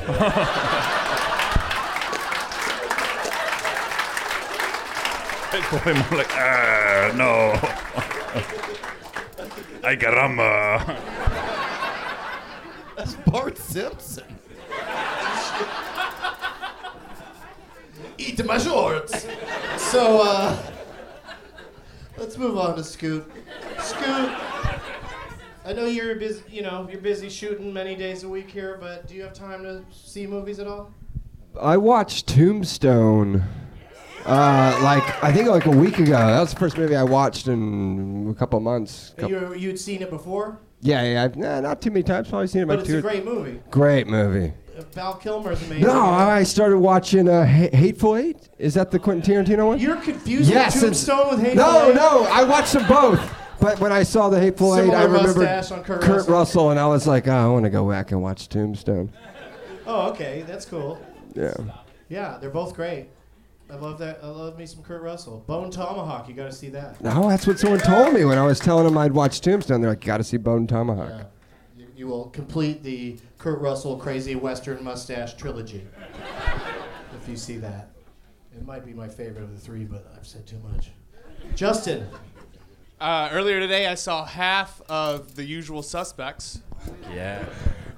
I'm 5.86 6.18
like, 6.18 6.30
ah, 6.32 7.12
no. 7.16 7.54
Ay, 9.84 9.96
caramba. 9.96 10.98
That's 12.96 13.16
Bart 13.26 13.58
Simpson. 13.58 14.37
Eat 18.18 18.44
my 18.46 18.58
shorts. 18.58 19.28
So, 19.78 20.22
uh, 20.22 20.58
let's 22.18 22.38
move 22.38 22.58
on 22.58 22.76
to 22.76 22.84
Scoot. 22.84 23.30
Scoot, 23.80 24.32
I 25.66 25.74
know 25.74 25.86
you're 25.86 26.16
busy. 26.16 26.42
You 26.50 26.64
know, 26.64 26.88
you're 26.92 27.02
busy 27.02 27.30
shooting 27.30 27.72
many 27.74 27.96
days 27.96 28.24
a 28.24 28.30
week 28.30 28.50
here, 28.50 28.78
but 28.80 29.08
do 29.08 29.16
you 29.16 29.22
have 29.24 29.34
time 29.34 29.64
to 29.64 29.84
see 29.92 30.26
movies 30.26 30.60
at 30.60 30.68
all? 30.68 30.92
I 31.62 31.78
watched 31.78 32.28
Tombstone. 32.28 33.44
Uh, 34.26 34.78
like 34.84 35.24
I 35.24 35.32
think 35.32 35.48
like 35.48 35.66
a 35.68 35.72
week 35.72 36.00
ago. 36.00 36.12
That 36.12 36.40
was 36.42 36.54
the 36.54 36.60
first 36.60 36.78
movie 36.78 36.96
I 36.96 37.04
watched 37.04 37.48
in 37.48 38.28
a 38.30 38.34
couple 38.38 38.60
months. 38.60 39.14
Coup- 39.18 39.28
You 39.30 39.54
you'd 39.56 39.80
seen 39.80 40.02
it 40.02 40.10
before, 40.10 40.60
yeah, 40.82 41.02
yeah, 41.04 41.24
I've, 41.24 41.36
nah, 41.38 41.62
not 41.62 41.82
too 41.82 41.92
many 41.92 42.04
times. 42.04 42.28
Probably 42.30 42.48
seen 42.48 42.64
it 42.64 42.66
but 42.66 42.74
about 42.74 42.82
it's 42.86 42.90
two. 42.92 42.98
a 42.98 43.02
great 43.02 43.24
movie. 43.24 43.62
great 43.72 44.06
movie. 44.08 44.54
Val 44.94 45.16
Kilmer's 45.16 45.62
amazing. 45.64 45.88
No, 45.88 46.02
I 46.02 46.44
started 46.44 46.78
watching 46.80 47.28
uh, 47.30 47.46
Ha- 47.46 47.76
Hateful 47.76 48.16
Eight. 48.16 48.50
Is 48.58 48.74
that 48.76 48.92
the 48.92 49.00
Quentin 49.00 49.46
Tarantino 49.46 49.68
one? 49.68 49.80
You're 49.80 49.98
confusing 49.98 50.54
Yes, 50.54 50.80
Tombstone 50.80 51.30
with 51.32 51.40
Hateful 51.40 51.64
No, 51.64 51.90
Eight? 51.90 51.96
no, 51.96 52.24
no, 52.24 52.30
I 52.32 52.44
watched 52.44 52.74
them 52.74 52.88
both. 52.88 53.34
But 53.60 53.80
when 53.80 53.92
I 53.92 54.04
saw 54.04 54.30
the 54.30 54.40
Hateful 54.40 54.76
Eight, 54.78 54.92
I 54.92 55.04
remember 55.04 55.48
on 55.48 55.84
Kurt 55.84 56.28
Russell. 56.28 56.70
and 56.72 56.80
I 56.80 56.86
was 56.88 57.08
like, 57.08 57.28
oh, 57.28 57.32
I 57.32 57.48
want 57.48 57.64
to 57.66 57.70
go 57.72 57.90
back 57.90 58.12
and 58.12 58.22
watch 58.22 58.50
Tombstone. 58.50 59.12
Oh, 59.86 60.10
okay, 60.12 60.44
that's 60.46 60.66
cool. 60.66 61.00
Yeah. 61.34 61.54
Yeah, 62.10 62.38
they're 62.40 62.50
both 62.50 62.76
great. 62.76 63.08
I 63.70 63.76
love 63.76 63.98
that. 64.00 64.20
I 64.24 64.28
love 64.28 64.58
me 64.58 64.66
some 64.66 64.82
Kurt 64.84 65.02
Russell. 65.02 65.44
Bone 65.46 65.70
Tomahawk, 65.72 66.30
you 66.30 66.34
got 66.34 66.46
to 66.46 66.52
see 66.54 66.70
that. 66.70 67.02
No, 67.02 67.28
that's 67.30 67.46
what 67.46 67.60
someone 67.60 67.80
told 67.80 68.14
me 68.14 68.24
when 68.26 68.38
I 68.38 68.46
was 68.46 68.60
telling 68.60 68.86
them 68.86 68.98
I'd 68.98 69.12
watch 69.12 69.42
Tombstone. 69.42 69.82
They're 69.82 69.90
like, 69.90 70.02
got 70.02 70.18
to 70.18 70.24
see 70.24 70.38
Bone 70.38 70.68
Tomahawk. 70.68 71.10
Yeah. 71.10 71.24
You, 71.98 72.06
you 72.06 72.08
will 72.08 72.26
complete 72.30 72.84
the 72.84 73.18
Kurt 73.38 73.60
Russell 73.60 73.98
crazy 73.98 74.36
Western 74.36 74.84
mustache 74.84 75.34
trilogy 75.36 75.86
if 77.22 77.28
you 77.28 77.36
see 77.36 77.58
that. 77.58 77.90
It 78.56 78.66
might 78.66 78.86
be 78.86 78.94
my 78.94 79.08
favorite 79.08 79.44
of 79.44 79.54
the 79.54 79.60
three, 79.60 79.84
but 79.84 80.06
I've 80.18 80.26
said 80.26 80.46
too 80.48 80.60
much. 80.72 80.92
Justin, 81.56 82.08
Uh, 83.00 83.30
earlier 83.32 83.60
today, 83.60 83.86
I 83.88 83.94
saw 83.96 84.26
half 84.26 84.82
of 84.90 85.36
The 85.36 85.44
Usual 85.46 85.84
Suspects. 85.84 86.62
Yeah. 87.14 87.46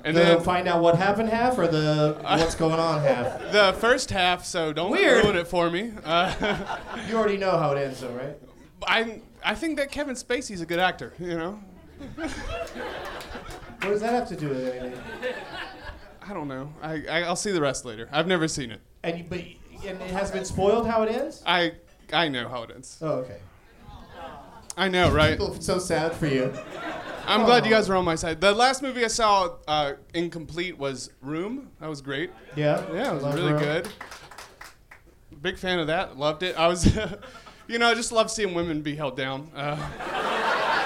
And 0.04 0.16
the 0.16 0.22
then 0.22 0.42
find 0.42 0.68
out 0.68 0.82
what 0.82 0.96
happened 0.96 1.30
half 1.30 1.58
or 1.58 1.68
the 1.68 2.18
what's 2.22 2.56
going 2.56 2.80
on 2.80 3.02
half. 3.02 3.40
the 3.52 3.76
first 3.80 4.10
half, 4.12 4.44
so 4.46 4.72
don't 4.74 4.92
Weird. 4.92 5.24
ruin 5.26 5.36
it 5.38 5.48
for 5.48 5.70
me. 5.70 5.92
Uh, 6.04 6.58
You 7.10 7.16
already 7.18 7.38
know 7.38 7.52
how 7.58 7.72
it 7.74 7.82
ends, 7.82 8.02
though, 8.02 8.10
right? 8.12 8.38
I 8.86 9.22
I 9.44 9.56
think 9.56 9.78
that 9.78 9.92
Kevin 9.92 10.16
Spacey's 10.16 10.62
a 10.62 10.66
good 10.66 10.80
actor. 10.80 11.14
You 11.20 11.38
know, 11.38 11.60
What 13.82 13.90
does 13.90 14.02
that 14.02 14.14
have 14.14 14.28
to 14.30 14.36
do 14.36 14.50
with 14.50 14.66
anything? 14.76 15.00
I 16.28 16.34
don't 16.34 16.48
know. 16.48 16.74
I, 16.82 17.04
I 17.10 17.24
I'll 17.24 17.36
see 17.36 17.52
the 17.52 17.62
rest 17.62 17.86
later. 17.86 18.08
I've 18.12 18.28
never 18.28 18.48
seen 18.48 18.72
it. 18.72 18.82
And 19.04 19.18
you, 19.18 19.26
but 19.28 19.40
and 19.88 20.02
it 20.02 20.12
has 20.12 20.32
been 20.32 20.46
spoiled 20.46 20.86
how 20.88 21.04
it 21.04 21.12
ends. 21.12 21.42
I 21.46 21.74
I 22.12 22.28
know 22.28 22.48
how 22.50 22.64
it 22.64 22.72
ends. 22.74 22.98
Oh, 23.02 23.08
okay. 23.20 23.38
I 24.78 24.88
know, 24.88 25.12
right? 25.12 25.38
People 25.38 25.60
so 25.60 25.78
sad 25.80 26.14
for 26.14 26.28
you. 26.28 26.54
I'm 27.26 27.46
glad 27.46 27.66
you 27.66 27.72
guys 27.72 27.90
were 27.90 27.96
on 27.96 28.06
my 28.06 28.16
side. 28.16 28.42
The 28.42 28.54
last 28.54 28.82
movie 28.82 29.04
I 29.04 29.08
saw 29.08 29.58
uh, 29.68 29.94
incomplete 30.14 30.78
was 30.78 31.12
Room. 31.22 31.70
That 31.80 31.90
was 31.90 32.02
great. 32.02 32.32
Yeah. 32.56 32.82
Yeah, 32.94 33.12
it 33.12 33.14
was 33.14 33.24
Love 33.24 33.36
really 33.36 33.52
Room. 33.54 33.62
good. 33.62 33.90
Big 35.42 35.58
fan 35.58 35.80
of 35.80 35.88
that. 35.88 36.18
Loved 36.18 36.44
it. 36.44 36.58
I 36.58 36.68
was, 36.68 36.86
you 37.68 37.78
know, 37.78 37.90
I 37.90 37.94
just 37.94 38.12
love 38.12 38.32
seeing 38.32 38.54
women 38.56 38.82
be 38.82 38.96
held 38.96 39.16
down. 39.16 39.52
Uh, 39.56 39.76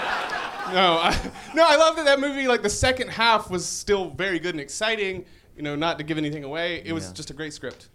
no, 0.74 0.98
I, 1.02 1.32
no, 1.56 1.64
I 1.68 1.76
love 1.78 1.96
that 1.98 2.06
that 2.06 2.20
movie. 2.20 2.48
Like 2.48 2.62
the 2.64 2.70
second 2.70 3.10
half 3.10 3.50
was 3.50 3.66
still 3.66 4.10
very 4.10 4.40
good 4.40 4.56
and 4.56 4.62
exciting. 4.62 5.26
You 5.56 5.62
know, 5.64 5.76
not 5.76 5.98
to 6.00 6.04
give 6.04 6.18
anything 6.18 6.44
away. 6.44 6.82
It 6.86 6.94
was 6.94 7.08
Yeah. 7.08 7.14
just 7.14 7.30
a 7.30 7.34
great 7.34 7.54
script. 7.54 7.90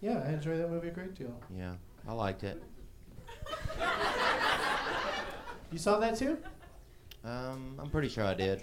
Yeah, 0.00 0.22
I 0.26 0.32
enjoy 0.32 0.58
that 0.58 0.68
movie 0.70 0.88
a 0.88 0.90
great 0.90 1.14
deal. 1.14 1.34
Yeah, 1.56 1.74
I 2.06 2.12
liked 2.12 2.44
it. 2.44 2.62
You 5.72 5.78
saw 5.78 5.98
that 5.98 6.16
too? 6.16 6.38
Um, 7.24 7.74
I'm 7.82 7.90
pretty 7.90 8.08
sure 8.08 8.24
I 8.24 8.34
did. 8.34 8.62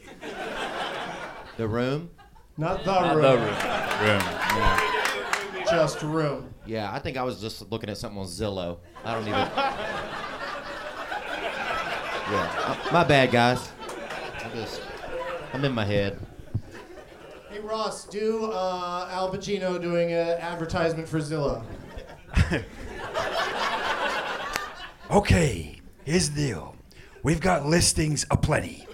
The 1.57 1.67
Room. 1.67 2.09
Not 2.57 2.85
the 2.85 2.91
Not 2.91 3.15
room. 3.15 3.21
the 3.23 3.29
room. 3.35 3.39
Room. 3.39 4.21
Yeah. 4.21 5.63
Just 5.69 6.01
room. 6.01 6.53
Yeah, 6.65 6.91
I 6.91 6.99
think 6.99 7.17
I 7.17 7.23
was 7.23 7.41
just 7.41 7.69
looking 7.71 7.89
at 7.89 7.97
something 7.97 8.19
on 8.19 8.25
Zillow. 8.27 8.77
I 9.03 9.13
don't 9.15 9.27
even. 9.27 9.33
yeah, 12.33 12.51
uh, 12.65 12.91
my 12.91 13.03
bad, 13.03 13.31
guys. 13.31 13.71
I 14.43 14.49
just, 14.53 14.81
I'm 15.53 15.63
in 15.63 15.71
my 15.71 15.85
head. 15.85 16.19
Hey 17.49 17.59
Ross, 17.59 18.05
do 18.05 18.45
uh, 18.51 19.07
Al 19.11 19.31
Pacino 19.31 19.81
doing 19.81 20.11
an 20.11 20.39
advertisement 20.39 21.07
for 21.07 21.19
Zillow. 21.19 21.63
Okay, 25.11 25.79
here's 26.05 26.31
the 26.31 26.47
deal. 26.47 26.75
We've 27.21 27.39
got 27.39 27.67
listings 27.67 28.25
aplenty. 28.31 28.87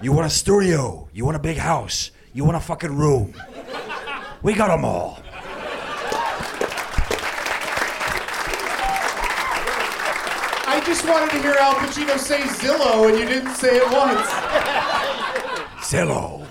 You 0.00 0.12
want 0.12 0.26
a 0.26 0.30
studio? 0.30 1.08
You 1.12 1.24
want 1.24 1.36
a 1.36 1.40
big 1.40 1.56
house? 1.56 2.12
You 2.32 2.44
want 2.44 2.56
a 2.56 2.60
fucking 2.60 2.96
room? 2.96 3.34
We 4.42 4.54
got 4.54 4.68
them 4.68 4.84
all. 4.84 5.20
I 10.82 10.84
just 10.84 11.06
wanted 11.06 11.30
to 11.30 11.40
hear 11.40 11.54
Al 11.60 11.74
Pacino 11.74 12.18
say 12.18 12.40
Zillow, 12.40 13.08
and 13.08 13.16
you 13.16 13.24
didn't 13.24 13.54
say 13.54 13.76
it 13.76 13.84
once. 13.84 14.26
Zillow. 15.86 16.44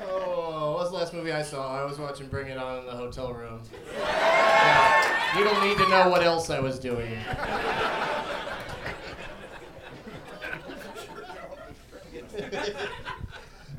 Oh, 0.00 0.72
what 0.72 0.78
was 0.78 0.90
the 0.92 0.96
last 0.96 1.12
movie 1.12 1.30
I 1.30 1.42
saw? 1.42 1.78
I 1.78 1.84
was 1.84 1.98
watching 1.98 2.28
Bring 2.28 2.48
It 2.48 2.56
On 2.56 2.78
in 2.78 2.86
the 2.86 2.92
hotel 2.92 3.34
room. 3.34 3.60
Yeah. 3.94 5.38
You 5.38 5.44
don't 5.44 5.62
need 5.62 5.76
to 5.76 5.86
know 5.90 6.08
what 6.08 6.22
else 6.22 6.48
I 6.48 6.58
was 6.58 6.78
doing. 6.78 7.18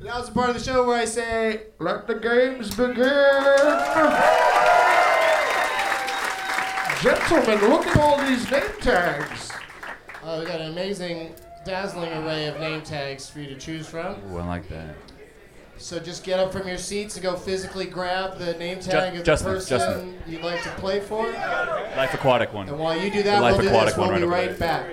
Now's 0.08 0.28
the 0.28 0.32
part 0.32 0.50
of 0.50 0.58
the 0.58 0.64
show 0.64 0.88
where 0.88 0.98
I 0.98 1.04
say, 1.04 1.64
"Let 1.80 2.08
the 2.08 2.16
games 2.16 2.74
begin." 2.74 2.96
Gentlemen, 7.02 7.70
look 7.70 7.86
at 7.86 7.98
all 7.98 8.18
these 8.26 8.50
name 8.50 8.64
tags. 8.80 9.52
Uh, 10.24 10.38
we 10.40 10.46
got 10.46 10.62
an 10.62 10.72
amazing, 10.72 11.36
dazzling 11.66 12.14
array 12.14 12.48
of 12.48 12.58
name 12.58 12.82
tags 12.84 13.30
for 13.30 13.42
you 13.42 13.48
to 13.48 13.56
choose 13.56 13.86
from. 13.86 14.16
Ooh, 14.32 14.38
I 14.38 14.48
like 14.48 14.70
that. 14.70 14.96
So 15.78 16.00
just 16.00 16.24
get 16.24 16.40
up 16.40 16.54
from 16.54 16.70
your 16.70 16.78
seats 16.78 17.18
and 17.18 17.24
go 17.24 17.36
physically 17.36 17.86
grab 17.86 18.40
the 18.40 18.54
name 18.54 18.80
tag 18.80 19.12
of 19.12 19.20
the 19.20 19.24
Justin, 19.26 19.54
person 19.56 19.78
Justin. 19.78 20.18
you'd 20.26 20.42
like 20.42 20.64
to 20.64 20.70
play 20.70 21.02
for. 21.02 21.30
Life 21.30 22.14
Aquatic 22.14 22.54
one. 22.54 22.70
And 22.70 22.80
while 22.80 22.98
you 22.98 23.12
do 23.12 23.24
that, 23.24 23.42
Life 23.42 23.58
we'll 23.58 23.64
do 23.64 23.68
Aquatic 23.68 23.90
this. 23.90 23.98
We'll 23.98 24.08
one 24.08 24.22
be 24.22 24.26
right 24.26 24.40
right 24.40 24.50
over 24.52 24.58
back. 24.58 24.86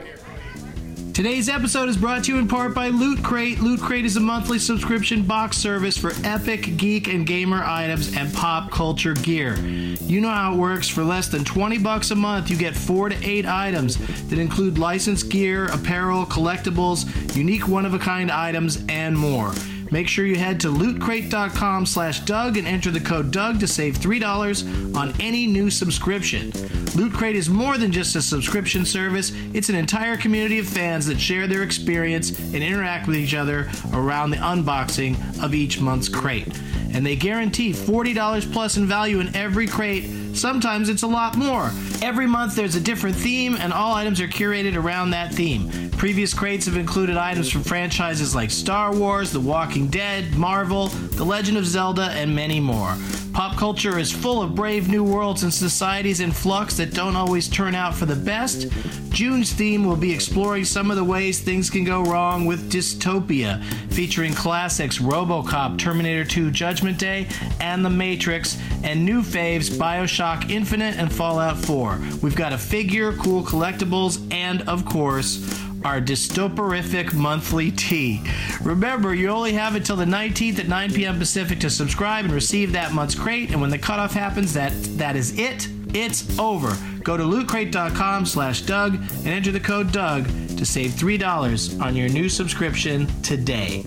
Today's 1.14 1.48
episode 1.48 1.88
is 1.88 1.96
brought 1.96 2.24
to 2.24 2.32
you 2.32 2.40
in 2.40 2.48
part 2.48 2.74
by 2.74 2.88
Loot 2.88 3.22
Crate. 3.22 3.60
Loot 3.60 3.80
Crate 3.80 4.04
is 4.04 4.16
a 4.16 4.20
monthly 4.20 4.58
subscription 4.58 5.22
box 5.22 5.56
service 5.56 5.96
for 5.96 6.10
epic, 6.24 6.76
geek, 6.76 7.06
and 7.06 7.24
gamer 7.24 7.62
items 7.62 8.16
and 8.16 8.34
pop 8.34 8.72
culture 8.72 9.14
gear. 9.14 9.54
You 9.56 10.20
know 10.20 10.28
how 10.28 10.54
it 10.54 10.56
works. 10.56 10.88
For 10.88 11.04
less 11.04 11.28
than 11.28 11.44
20 11.44 11.78
bucks 11.78 12.10
a 12.10 12.16
month, 12.16 12.50
you 12.50 12.56
get 12.56 12.74
4 12.74 13.10
to 13.10 13.24
8 13.24 13.46
items 13.46 13.96
that 14.28 14.40
include 14.40 14.76
licensed 14.76 15.28
gear, 15.28 15.66
apparel, 15.66 16.26
collectibles, 16.26 17.36
unique 17.36 17.68
one-of-a-kind 17.68 18.32
items, 18.32 18.84
and 18.88 19.16
more. 19.16 19.52
Make 19.90 20.08
sure 20.08 20.26
you 20.26 20.36
head 20.36 20.60
to 20.60 20.68
lootcrate.com 20.68 21.86
slash 21.86 22.20
Doug 22.20 22.56
and 22.56 22.66
enter 22.66 22.90
the 22.90 23.00
code 23.00 23.30
Doug 23.30 23.60
to 23.60 23.66
save 23.66 23.98
$3 23.98 24.96
on 24.96 25.14
any 25.20 25.46
new 25.46 25.70
subscription. 25.70 26.52
Loot 26.94 27.12
Crate 27.12 27.36
is 27.36 27.50
more 27.50 27.76
than 27.76 27.92
just 27.92 28.14
a 28.16 28.22
subscription 28.22 28.84
service, 28.84 29.32
it's 29.52 29.68
an 29.68 29.74
entire 29.74 30.16
community 30.16 30.58
of 30.58 30.66
fans 30.66 31.06
that 31.06 31.20
share 31.20 31.46
their 31.46 31.62
experience 31.62 32.38
and 32.38 32.56
interact 32.62 33.06
with 33.06 33.16
each 33.16 33.34
other 33.34 33.68
around 33.92 34.30
the 34.30 34.36
unboxing 34.36 35.16
of 35.42 35.54
each 35.54 35.80
month's 35.80 36.08
crate. 36.08 36.48
And 36.92 37.04
they 37.04 37.16
guarantee 37.16 37.72
$40 37.72 38.52
plus 38.52 38.76
in 38.76 38.86
value 38.86 39.20
in 39.20 39.34
every 39.34 39.66
crate. 39.66 40.04
Sometimes 40.34 40.88
it's 40.88 41.02
a 41.02 41.06
lot 41.06 41.36
more. 41.36 41.70
Every 42.02 42.26
month 42.26 42.56
there's 42.56 42.74
a 42.74 42.80
different 42.80 43.16
theme, 43.16 43.56
and 43.56 43.72
all 43.72 43.94
items 43.94 44.20
are 44.20 44.28
curated 44.28 44.76
around 44.76 45.10
that 45.10 45.32
theme. 45.32 45.90
Previous 45.92 46.34
crates 46.34 46.66
have 46.66 46.76
included 46.76 47.16
items 47.16 47.50
from 47.50 47.62
franchises 47.62 48.34
like 48.34 48.50
Star 48.50 48.94
Wars, 48.94 49.32
The 49.32 49.40
Walking 49.40 49.86
Dead, 49.88 50.34
Marvel, 50.34 50.88
The 50.88 51.24
Legend 51.24 51.56
of 51.56 51.66
Zelda, 51.66 52.10
and 52.10 52.34
many 52.34 52.60
more. 52.60 52.94
Pop 53.34 53.56
culture 53.56 53.98
is 53.98 54.12
full 54.12 54.42
of 54.42 54.54
brave 54.54 54.88
new 54.88 55.02
worlds 55.02 55.42
and 55.42 55.52
societies 55.52 56.20
in 56.20 56.30
flux 56.30 56.76
that 56.76 56.94
don't 56.94 57.16
always 57.16 57.48
turn 57.48 57.74
out 57.74 57.92
for 57.92 58.06
the 58.06 58.14
best. 58.14 58.68
June's 59.10 59.52
theme 59.52 59.84
will 59.84 59.96
be 59.96 60.12
exploring 60.12 60.64
some 60.64 60.90
of 60.90 60.96
the 60.96 61.04
ways 61.04 61.40
things 61.40 61.68
can 61.68 61.84
go 61.84 62.02
wrong 62.04 62.46
with 62.46 62.70
Dystopia, 62.70 63.62
featuring 63.92 64.34
classics 64.34 64.98
Robocop, 64.98 65.78
Terminator 65.78 66.24
2 66.24 66.52
Judgment 66.52 66.98
Day, 66.98 67.26
and 67.60 67.84
The 67.84 67.90
Matrix, 67.90 68.56
and 68.84 69.04
new 69.04 69.20
faves 69.22 69.68
Bioshock 69.68 70.23
Infinite 70.48 70.96
and 70.96 71.12
Fallout 71.12 71.58
4. 71.58 71.98
We've 72.22 72.34
got 72.34 72.52
a 72.52 72.58
figure, 72.58 73.12
cool 73.14 73.42
collectibles, 73.42 74.26
and 74.32 74.62
of 74.68 74.84
course, 74.84 75.60
our 75.84 76.00
dystoporific 76.00 77.12
monthly 77.12 77.70
tea. 77.70 78.22
Remember, 78.62 79.14
you 79.14 79.28
only 79.28 79.52
have 79.52 79.74
until 79.74 79.96
the 79.96 80.04
19th 80.04 80.58
at 80.58 80.68
9 80.68 80.92
p.m. 80.92 81.18
Pacific 81.18 81.60
to 81.60 81.70
subscribe 81.70 82.24
and 82.24 82.32
receive 82.32 82.72
that 82.72 82.92
month's 82.92 83.14
crate, 83.14 83.50
and 83.50 83.60
when 83.60 83.70
the 83.70 83.78
cutoff 83.78 84.14
happens, 84.14 84.52
that 84.54 84.72
that 84.98 85.16
is 85.16 85.38
it. 85.38 85.68
It's 85.94 86.38
over. 86.38 86.76
Go 87.02 87.16
to 87.16 87.22
lootcrate.com 87.22 88.26
slash 88.26 88.62
Doug 88.62 88.94
and 88.94 89.28
enter 89.28 89.52
the 89.52 89.60
code 89.60 89.92
Doug 89.92 90.26
to 90.56 90.64
save 90.64 90.92
$3 90.92 91.80
on 91.80 91.94
your 91.94 92.08
new 92.08 92.28
subscription 92.28 93.06
today. 93.22 93.84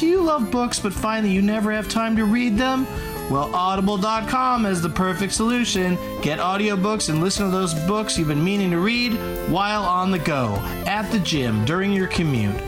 Do 0.00 0.06
you 0.06 0.22
love 0.22 0.50
books 0.50 0.80
but 0.80 0.94
find 0.94 1.26
that 1.26 1.28
you 1.28 1.42
never 1.42 1.70
have 1.70 1.86
time 1.86 2.16
to 2.16 2.24
read 2.24 2.56
them? 2.56 2.86
Well, 3.30 3.54
audible.com 3.54 4.64
is 4.64 4.80
the 4.80 4.88
perfect 4.88 5.30
solution. 5.30 5.98
Get 6.22 6.38
audiobooks 6.38 7.10
and 7.10 7.20
listen 7.20 7.44
to 7.44 7.50
those 7.50 7.74
books 7.86 8.16
you've 8.16 8.28
been 8.28 8.42
meaning 8.42 8.70
to 8.70 8.78
read 8.78 9.12
while 9.50 9.82
on 9.82 10.10
the 10.10 10.18
go, 10.18 10.54
at 10.86 11.12
the 11.12 11.18
gym, 11.18 11.66
during 11.66 11.92
your 11.92 12.06
commute. 12.06 12.58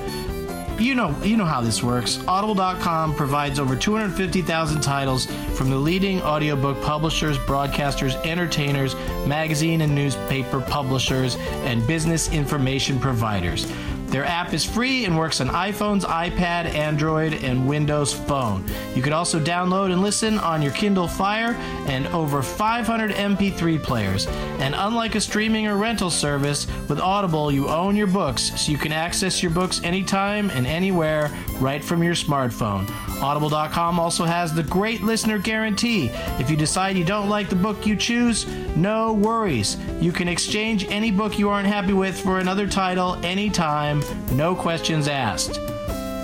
You 0.78 0.94
know, 0.94 1.16
you 1.22 1.38
know 1.38 1.46
how 1.46 1.62
this 1.62 1.82
works. 1.82 2.22
Audible.com 2.28 3.14
provides 3.14 3.58
over 3.58 3.76
250,000 3.76 4.82
titles 4.82 5.24
from 5.56 5.70
the 5.70 5.76
leading 5.76 6.20
audiobook 6.20 6.82
publishers, 6.82 7.38
broadcasters, 7.38 8.14
entertainers, 8.26 8.94
magazine 9.26 9.80
and 9.80 9.94
newspaper 9.94 10.60
publishers, 10.60 11.36
and 11.64 11.86
business 11.86 12.30
information 12.30 13.00
providers. 13.00 13.72
Their 14.12 14.26
app 14.26 14.52
is 14.52 14.62
free 14.62 15.06
and 15.06 15.16
works 15.16 15.40
on 15.40 15.48
iPhones, 15.48 16.04
iPad, 16.04 16.66
Android, 16.66 17.32
and 17.32 17.66
Windows 17.66 18.12
Phone. 18.12 18.62
You 18.94 19.00
can 19.00 19.14
also 19.14 19.40
download 19.40 19.90
and 19.90 20.02
listen 20.02 20.38
on 20.38 20.60
your 20.60 20.72
Kindle 20.72 21.08
Fire 21.08 21.54
and 21.86 22.06
over 22.08 22.42
500 22.42 23.12
MP3 23.12 23.82
players. 23.82 24.26
And 24.58 24.74
unlike 24.76 25.14
a 25.14 25.20
streaming 25.20 25.66
or 25.66 25.78
rental 25.78 26.10
service, 26.10 26.66
with 26.90 27.00
Audible, 27.00 27.50
you 27.50 27.68
own 27.70 27.96
your 27.96 28.06
books, 28.06 28.52
so 28.60 28.70
you 28.70 28.76
can 28.76 28.92
access 28.92 29.42
your 29.42 29.50
books 29.50 29.80
anytime 29.82 30.50
and 30.50 30.66
anywhere 30.66 31.30
right 31.58 31.82
from 31.82 32.02
your 32.02 32.14
smartphone. 32.14 32.86
Audible.com 33.22 34.00
also 34.00 34.24
has 34.24 34.52
the 34.52 34.64
great 34.64 35.02
listener 35.02 35.38
guarantee. 35.38 36.10
If 36.40 36.50
you 36.50 36.56
decide 36.56 36.96
you 36.96 37.04
don't 37.04 37.28
like 37.28 37.48
the 37.48 37.56
book 37.56 37.86
you 37.86 37.94
choose, 37.94 38.46
no 38.76 39.12
worries. 39.12 39.76
You 40.00 40.10
can 40.12 40.26
exchange 40.26 40.86
any 40.88 41.10
book 41.10 41.38
you 41.38 41.48
aren't 41.48 41.68
happy 41.68 41.92
with 41.92 42.20
for 42.20 42.40
another 42.40 42.66
title 42.66 43.14
anytime, 43.24 44.02
no 44.32 44.54
questions 44.54 45.06
asked. 45.06 45.60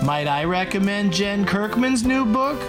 Might 0.05 0.27
I 0.27 0.45
recommend 0.45 1.13
Jen 1.13 1.45
Kirkman's 1.45 2.05
new 2.05 2.25
book? 2.25 2.61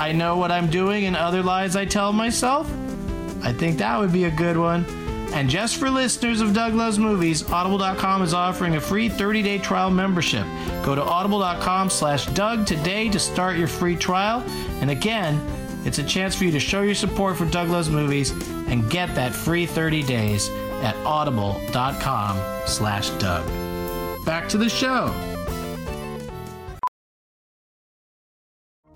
I 0.00 0.12
Know 0.12 0.36
What 0.36 0.50
I'm 0.50 0.68
Doing 0.68 1.04
and 1.04 1.16
Other 1.16 1.42
Lies 1.42 1.76
I 1.76 1.84
Tell 1.84 2.12
Myself? 2.12 2.68
I 3.42 3.52
think 3.52 3.78
that 3.78 3.98
would 3.98 4.12
be 4.12 4.24
a 4.24 4.30
good 4.30 4.56
one. 4.56 4.84
And 5.32 5.48
just 5.48 5.76
for 5.76 5.90
listeners 5.90 6.40
of 6.40 6.52
Doug 6.52 6.74
Loves 6.74 6.98
Movies, 6.98 7.50
Audible.com 7.50 8.22
is 8.22 8.34
offering 8.34 8.76
a 8.76 8.80
free 8.80 9.08
30-day 9.08 9.58
trial 9.58 9.90
membership. 9.90 10.46
Go 10.84 10.94
to 10.94 11.02
audible.com 11.02 11.88
slash 11.88 12.26
Doug 12.26 12.66
today 12.66 13.08
to 13.08 13.18
start 13.18 13.56
your 13.56 13.68
free 13.68 13.96
trial. 13.96 14.40
And 14.80 14.90
again, 14.90 15.40
it's 15.84 15.98
a 15.98 16.04
chance 16.04 16.34
for 16.36 16.44
you 16.44 16.52
to 16.52 16.60
show 16.60 16.82
your 16.82 16.94
support 16.94 17.36
for 17.36 17.46
Doug 17.46 17.70
Loves 17.70 17.88
Movies 17.88 18.30
and 18.68 18.88
get 18.90 19.14
that 19.14 19.34
free 19.34 19.66
30 19.66 20.02
days 20.02 20.48
at 20.82 20.94
audible.com 21.06 22.66
slash 22.66 23.10
Doug. 23.10 23.46
Back 24.24 24.48
to 24.50 24.58
the 24.58 24.68
show. 24.68 25.31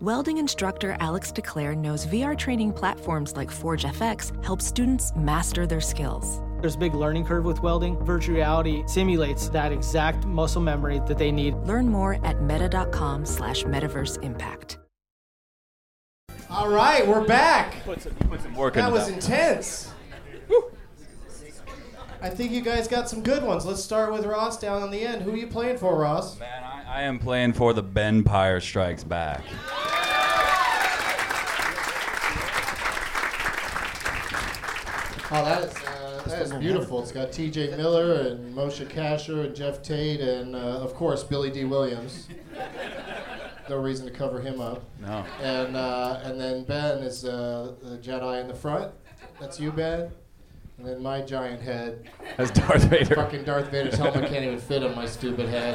Welding 0.03 0.36
instructor 0.36 0.94
Alex 1.01 1.32
DeClaire 1.32 1.74
knows 1.74 2.05
VR 2.05 2.36
training 2.36 2.70
platforms 2.70 3.34
like 3.34 3.51
Forge 3.51 3.84
FX 3.84 4.44
help 4.44 4.61
students 4.61 5.11
master 5.16 5.66
their 5.66 5.80
skills. 5.80 6.42
There's 6.61 6.74
a 6.74 6.78
big 6.78 6.92
learning 6.92 7.24
curve 7.24 7.47
with 7.47 7.62
welding. 7.62 7.97
Virtual 8.05 8.34
reality 8.34 8.82
simulates 8.86 9.49
that 9.49 9.72
exact 9.72 10.26
muscle 10.26 10.61
memory 10.61 11.01
that 11.07 11.16
they 11.16 11.32
need. 11.32 11.55
Learn 11.64 11.88
more 11.88 12.22
at 12.26 12.42
meta.com 12.42 13.24
slash 13.24 13.64
metaverse 13.64 14.22
impact. 14.22 14.78
All 16.51 16.68
right, 16.68 17.07
we're 17.07 17.24
back. 17.24 17.82
Put 17.84 18.03
some, 18.03 18.12
put 18.28 18.42
some 18.42 18.55
work 18.55 18.74
That 18.74 18.88
into 18.88 19.01
was 19.01 19.09
intense. 19.09 19.92
I 22.26 22.30
think 22.30 22.50
you 22.50 22.60
guys 22.60 22.88
got 22.88 23.08
some 23.08 23.22
good 23.22 23.44
ones. 23.44 23.64
Let's 23.64 23.84
start 23.84 24.12
with 24.12 24.26
Ross 24.26 24.58
down 24.58 24.82
on 24.82 24.90
the 24.90 25.00
end. 25.00 25.22
Who 25.22 25.30
are 25.30 25.36
you 25.36 25.46
playing 25.46 25.78
for, 25.78 25.96
Ross? 25.96 26.36
Man, 26.40 26.64
I, 26.64 26.98
I 26.98 27.02
am 27.02 27.20
playing 27.20 27.52
for 27.52 27.72
the 27.72 27.84
Ben 27.84 28.24
Pyre 28.24 28.58
Strikes 28.58 29.04
Back. 29.04 29.42
Oh, 35.30 35.44
that 35.44 35.62
is 35.62 35.76
uh, 35.76 36.22
that 36.26 36.42
is 36.42 36.52
beautiful. 36.54 37.00
It's 37.00 37.12
got 37.12 37.30
T.J. 37.30 37.76
Miller 37.76 38.14
and 38.14 38.52
Moshe 38.52 38.84
Kasher 38.88 39.46
and 39.46 39.54
Jeff 39.54 39.80
Tate 39.80 40.20
and 40.20 40.56
uh, 40.56 40.58
of 40.58 40.94
course 40.94 41.22
Billy 41.22 41.50
Dee 41.50 41.64
Williams. 41.64 42.26
No 43.68 43.76
reason 43.76 44.04
to 44.04 44.12
cover 44.12 44.40
him 44.40 44.60
up. 44.60 44.82
No. 45.00 45.24
And 45.40 45.76
uh, 45.76 46.22
and 46.24 46.40
then 46.40 46.64
Ben 46.64 47.04
is 47.04 47.24
uh, 47.24 47.74
the 47.80 47.98
Jedi 47.98 48.40
in 48.40 48.48
the 48.48 48.54
front. 48.54 48.92
That's 49.38 49.60
you, 49.60 49.70
Ben. 49.70 50.10
And 50.78 50.86
then 50.86 51.02
my 51.02 51.22
giant 51.22 51.62
head. 51.62 52.10
That's 52.36 52.50
Darth 52.50 52.84
Vader. 52.84 53.14
Fucking 53.14 53.44
Darth 53.44 53.70
Vader's 53.70 53.96
helmet 53.96 54.28
can't 54.28 54.44
even 54.44 54.58
fit 54.58 54.82
on 54.82 54.94
my 54.94 55.06
stupid 55.06 55.48
head. 55.48 55.74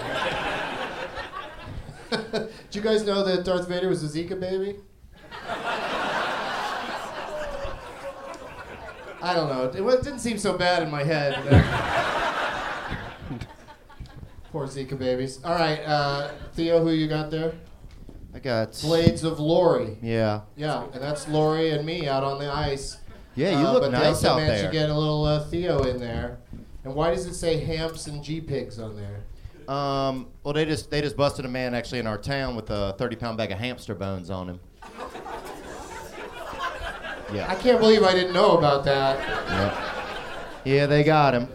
Did 2.31 2.49
you 2.71 2.81
guys 2.81 3.05
know 3.05 3.23
that 3.23 3.43
Darth 3.43 3.67
Vader 3.67 3.87
was 3.87 4.03
a 4.03 4.07
Zika 4.07 4.39
baby? 4.39 4.75
I 9.23 9.33
don't 9.33 9.49
know. 9.49 9.65
It, 9.65 9.93
it 9.93 10.03
didn't 10.03 10.19
seem 10.19 10.37
so 10.37 10.57
bad 10.57 10.83
in 10.83 10.91
my 10.91 11.03
head. 11.03 11.33
Poor 14.51 14.67
Zika 14.67 14.99
babies. 14.99 15.43
All 15.43 15.55
right, 15.55 15.79
uh, 15.79 16.31
Theo, 16.53 16.83
who 16.83 16.91
you 16.91 17.07
got 17.07 17.31
there? 17.31 17.53
I 18.33 18.39
got. 18.39 18.79
Blades 18.81 19.23
of 19.23 19.39
Lori. 19.39 19.97
Yeah. 20.01 20.41
Yeah, 20.55 20.85
and 20.93 21.01
that's 21.01 21.27
Lori 21.27 21.71
and 21.71 21.85
me 21.85 22.07
out 22.07 22.23
on 22.23 22.39
the 22.39 22.51
ice. 22.51 22.97
Yeah, 23.35 23.51
you 23.59 23.65
Uh, 23.67 23.71
look 23.73 23.83
but 23.83 23.91
they 23.91 23.97
nice 23.97 24.07
also 24.07 24.29
out 24.31 24.37
managed 24.37 24.63
there. 24.63 24.71
to 24.71 24.77
get 24.77 24.89
a 24.89 24.93
little 24.97 25.23
uh, 25.25 25.43
Theo 25.45 25.83
in 25.83 25.97
there. 25.99 26.39
And 26.83 26.93
why 26.95 27.11
does 27.13 27.25
it 27.25 27.33
say 27.35 27.57
Hamps 27.63 28.07
and 28.07 28.23
G 28.23 28.41
Pigs 28.41 28.79
on 28.79 28.95
there? 28.95 29.23
Um, 29.73 30.27
well, 30.43 30.53
they 30.53 30.65
just 30.65 30.89
they 30.89 30.99
just 31.01 31.15
busted 31.15 31.45
a 31.45 31.47
man 31.47 31.73
actually 31.73 31.99
in 31.99 32.07
our 32.07 32.17
town 32.17 32.55
with 32.55 32.69
a 32.71 32.93
30 32.97 33.15
pound 33.15 33.37
bag 33.37 33.51
of 33.51 33.57
hamster 33.59 33.95
bones 33.95 34.29
on 34.29 34.49
him. 34.49 34.59
Yeah. 37.33 37.49
I 37.49 37.55
can't 37.55 37.79
believe 37.79 38.03
I 38.03 38.11
didn't 38.13 38.33
know 38.33 38.57
about 38.57 38.83
that. 38.83 39.17
Yeah. 39.47 39.93
Yeah, 40.65 40.85
they 40.85 41.01
got 41.01 41.33
him. 41.33 41.47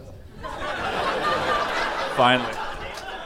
Finally. 2.15 2.51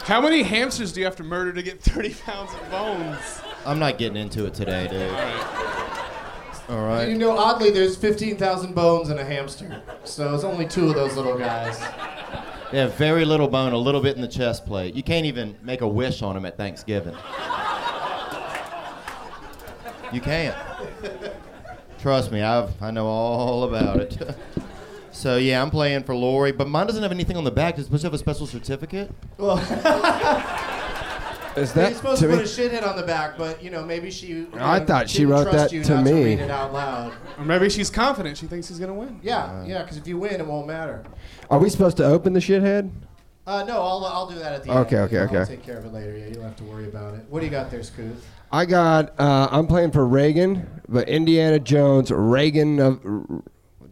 How 0.04 0.20
many 0.20 0.44
hamsters 0.44 0.92
do 0.92 1.00
you 1.00 1.06
have 1.06 1.16
to 1.16 1.24
murder 1.24 1.54
to 1.54 1.64
get 1.64 1.82
30 1.82 2.14
pounds 2.26 2.52
of 2.54 2.70
bones? 2.70 3.40
I'm 3.66 3.80
not 3.80 3.98
getting 3.98 4.18
into 4.18 4.46
it 4.48 4.54
today, 4.54 4.88
dude. 4.90 5.71
All 6.72 6.86
right. 6.86 7.10
You 7.10 7.18
know, 7.18 7.38
oddly, 7.38 7.70
there's 7.70 7.98
15,000 7.98 8.74
bones 8.74 9.10
in 9.10 9.20
a 9.20 9.26
hamster, 9.26 9.84
so 10.06 10.34
it's 10.34 10.46
only 10.46 10.66
two 10.66 10.88
of 10.88 10.96
those 10.96 11.18
little 11.18 11.38
guys. 11.38 11.78
They 12.72 12.78
have 12.78 12.94
very 12.94 13.26
little 13.26 13.50
bone, 13.50 13.74
a 13.74 13.78
little 13.78 14.00
bit 14.00 14.16
in 14.16 14.22
the 14.22 14.28
chest 14.30 14.66
plate. 14.66 14.96
You 14.96 15.04
can't 15.04 15.26
even 15.26 15.58
make 15.62 15.82
a 15.82 15.88
wish 15.88 16.22
on 16.22 16.36
them 16.36 16.46
at 16.46 16.56
Thanksgiving. 16.56 17.14
You 20.14 20.22
can't. 20.22 20.56
Trust 22.00 22.32
me, 22.32 22.42
I've 22.42 22.82
I 22.82 22.90
know 22.90 23.06
all 23.06 23.66
about 23.66 23.98
it. 23.98 24.36
so 25.12 25.36
yeah, 25.36 25.62
I'm 25.62 25.72
playing 25.72 26.04
for 26.04 26.16
Lori, 26.16 26.54
but 26.54 26.70
mine 26.70 26.88
doesn't 26.88 27.04
have 27.04 27.12
anything 27.12 27.36
on 27.36 27.44
the 27.44 27.52
back. 27.52 27.76
Does 27.76 27.94
it 27.94 28.02
have 28.04 28.14
a 28.14 28.18
special 28.18 28.48
certificate? 28.48 29.12
Well, 29.38 29.58
Is 31.56 31.76
You're 31.76 31.84
that 31.86 31.96
supposed 31.96 32.22
to 32.22 32.28
to, 32.28 32.32
me? 32.34 32.38
put 32.40 32.46
a 32.46 32.50
shithead 32.50 32.88
on 32.88 32.96
the 32.96 33.04
back, 33.04 33.38
but 33.38 33.62
you 33.64 33.70
know 33.72 33.84
maybe 33.84 34.10
she. 34.10 34.28
you 34.28 34.52
I 34.56 34.80
thought 34.80 35.10
she 35.10 35.20
didn't 35.20 35.32
wrote 35.32 35.44
trust 35.44 35.58
that 35.58 35.72
you 35.74 35.84
to 35.84 35.96
not 35.96 36.04
me. 36.06 36.12
To 36.12 36.24
read 36.24 36.40
it 36.40 36.52
out 36.52 36.72
loud. 36.74 37.14
Or 37.38 37.46
maybe 37.46 37.70
she's 37.70 37.90
confident. 37.90 38.38
She 38.38 38.48
thinks 38.48 38.68
he's 38.70 38.80
gonna 38.80 38.94
win. 38.94 39.20
Yeah, 39.22 39.64
yeah, 39.66 39.82
because 39.82 39.98
if 39.98 40.08
you 40.08 40.18
win, 40.18 40.34
it 40.40 40.46
won't 40.46 40.68
matter. 40.68 41.04
Are 41.50 41.60
we 41.60 41.70
supposed 41.70 41.98
to 41.98 42.06
open 42.06 42.34
the 42.34 42.40
shithead? 42.40 42.90
Uh, 43.46 43.64
no, 43.64 43.82
I'll, 43.82 44.06
I'll 44.06 44.30
do 44.30 44.36
that 44.40 44.54
at 44.54 44.64
the 44.64 44.72
Okay, 44.72 44.96
end. 44.98 45.06
okay, 45.06 45.18
I'll 45.18 45.26
okay. 45.26 45.46
take 45.56 45.64
care 45.64 45.78
of 45.78 45.86
it 45.86 45.92
later. 45.92 46.16
Yeah, 46.16 46.28
you 46.28 46.36
don't 46.36 46.44
have 46.44 46.56
to 46.58 46.64
worry 46.64 46.86
about 46.88 47.16
it. 47.16 47.26
What 47.28 47.40
do 47.40 47.46
you 47.46 47.52
got 47.52 47.72
there, 47.72 47.82
Scoot? 47.84 48.16
I 48.52 48.66
got. 48.66 49.20
Uh, 49.20 49.50
I'm 49.52 49.68
playing 49.68 49.92
for 49.92 50.06
Reagan, 50.08 50.82
but 50.88 51.10
Indiana 51.10 51.60
Jones, 51.60 52.12
Reagan 52.12 52.80
of. 52.80 53.02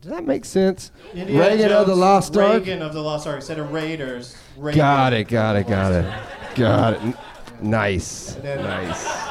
Does 0.02 0.12
that 0.12 0.24
make 0.26 0.46
sense? 0.46 0.92
Indiana 1.14 1.40
Reagan 1.50 1.72
of 1.74 1.88
the 1.88 1.96
Lost 1.96 2.38
Ark. 2.38 2.54
Reagan 2.64 2.82
of 2.82 2.94
the 2.94 3.02
Lost 3.02 3.28
Ark. 3.28 3.38
Instead 3.38 3.60
of 3.60 3.74
Raiders. 3.74 4.38
Reagan. 4.56 4.78
Got 4.78 5.14
it. 5.14 5.28
Got 5.28 5.56
it. 5.58 5.68
Got 5.68 5.92
it. 5.94 6.56
Got 6.56 6.94
it. 7.06 7.16
Nice. 7.62 8.36
And 8.36 8.44
then- 8.44 8.64
Nice. 8.64 9.06
And 9.06 9.24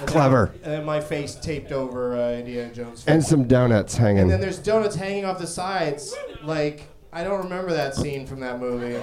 then- 0.00 0.06
Clever. 0.08 0.52
And 0.64 0.72
then 0.72 0.84
my 0.84 1.00
face 1.00 1.34
taped 1.36 1.70
over 1.72 2.16
uh, 2.16 2.32
Indiana 2.32 2.72
Jones. 2.74 3.04
And 3.06 3.24
some 3.24 3.46
donuts 3.46 3.96
hanging. 3.96 4.22
And 4.22 4.30
then 4.30 4.40
there's 4.40 4.58
donuts 4.58 4.96
hanging 4.96 5.24
off 5.24 5.38
the 5.38 5.46
sides. 5.46 6.14
Like, 6.42 6.88
I 7.12 7.22
don't 7.24 7.42
remember 7.44 7.72
that 7.72 7.94
scene 7.94 8.26
from 8.26 8.40
that 8.40 8.58
movie. 8.58 9.02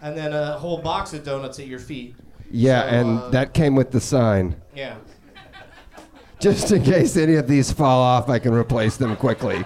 And 0.00 0.16
then 0.16 0.32
a 0.32 0.58
whole 0.58 0.78
box 0.78 1.12
of 1.12 1.24
donuts 1.24 1.58
at 1.60 1.66
your 1.66 1.78
feet. 1.78 2.16
Yeah, 2.50 2.82
So, 2.82 2.88
and 2.88 3.18
uh, 3.20 3.28
that 3.30 3.54
came 3.54 3.74
with 3.74 3.90
the 3.90 4.00
sign. 4.00 4.56
Yeah. 4.74 4.96
Just 6.40 6.72
in 6.72 6.82
case 6.82 7.16
any 7.16 7.36
of 7.36 7.46
these 7.48 7.70
fall 7.72 8.02
off, 8.02 8.28
I 8.28 8.38
can 8.38 8.52
replace 8.52 8.96
them 8.96 9.16
quickly. 9.16 9.64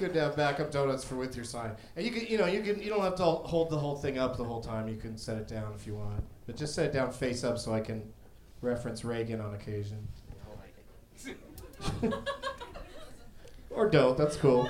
It's 0.00 0.06
good 0.06 0.14
to 0.18 0.20
have 0.24 0.34
backup 0.34 0.70
donuts 0.70 1.04
for 1.04 1.16
with 1.16 1.36
your 1.36 1.44
sign. 1.44 1.72
And 1.94 2.06
you 2.06 2.10
can, 2.10 2.24
you 2.26 2.38
know, 2.38 2.46
you 2.46 2.62
can, 2.62 2.82
you 2.82 2.88
don't 2.88 3.02
have 3.02 3.16
to 3.16 3.22
hold 3.22 3.68
the 3.68 3.76
whole 3.76 3.96
thing 3.96 4.16
up 4.16 4.38
the 4.38 4.44
whole 4.44 4.62
time. 4.62 4.88
You 4.88 4.96
can 4.96 5.18
set 5.18 5.36
it 5.36 5.46
down 5.46 5.74
if 5.76 5.86
you 5.86 5.94
want, 5.94 6.24
but 6.46 6.56
just 6.56 6.74
set 6.74 6.86
it 6.86 6.94
down 6.94 7.12
face 7.12 7.44
up 7.44 7.58
so 7.58 7.74
I 7.74 7.80
can 7.80 8.10
reference 8.62 9.04
Reagan 9.04 9.42
on 9.42 9.52
occasion. 9.52 10.08
or 13.70 13.90
don't. 13.90 14.16
That's 14.16 14.36
cool. 14.36 14.64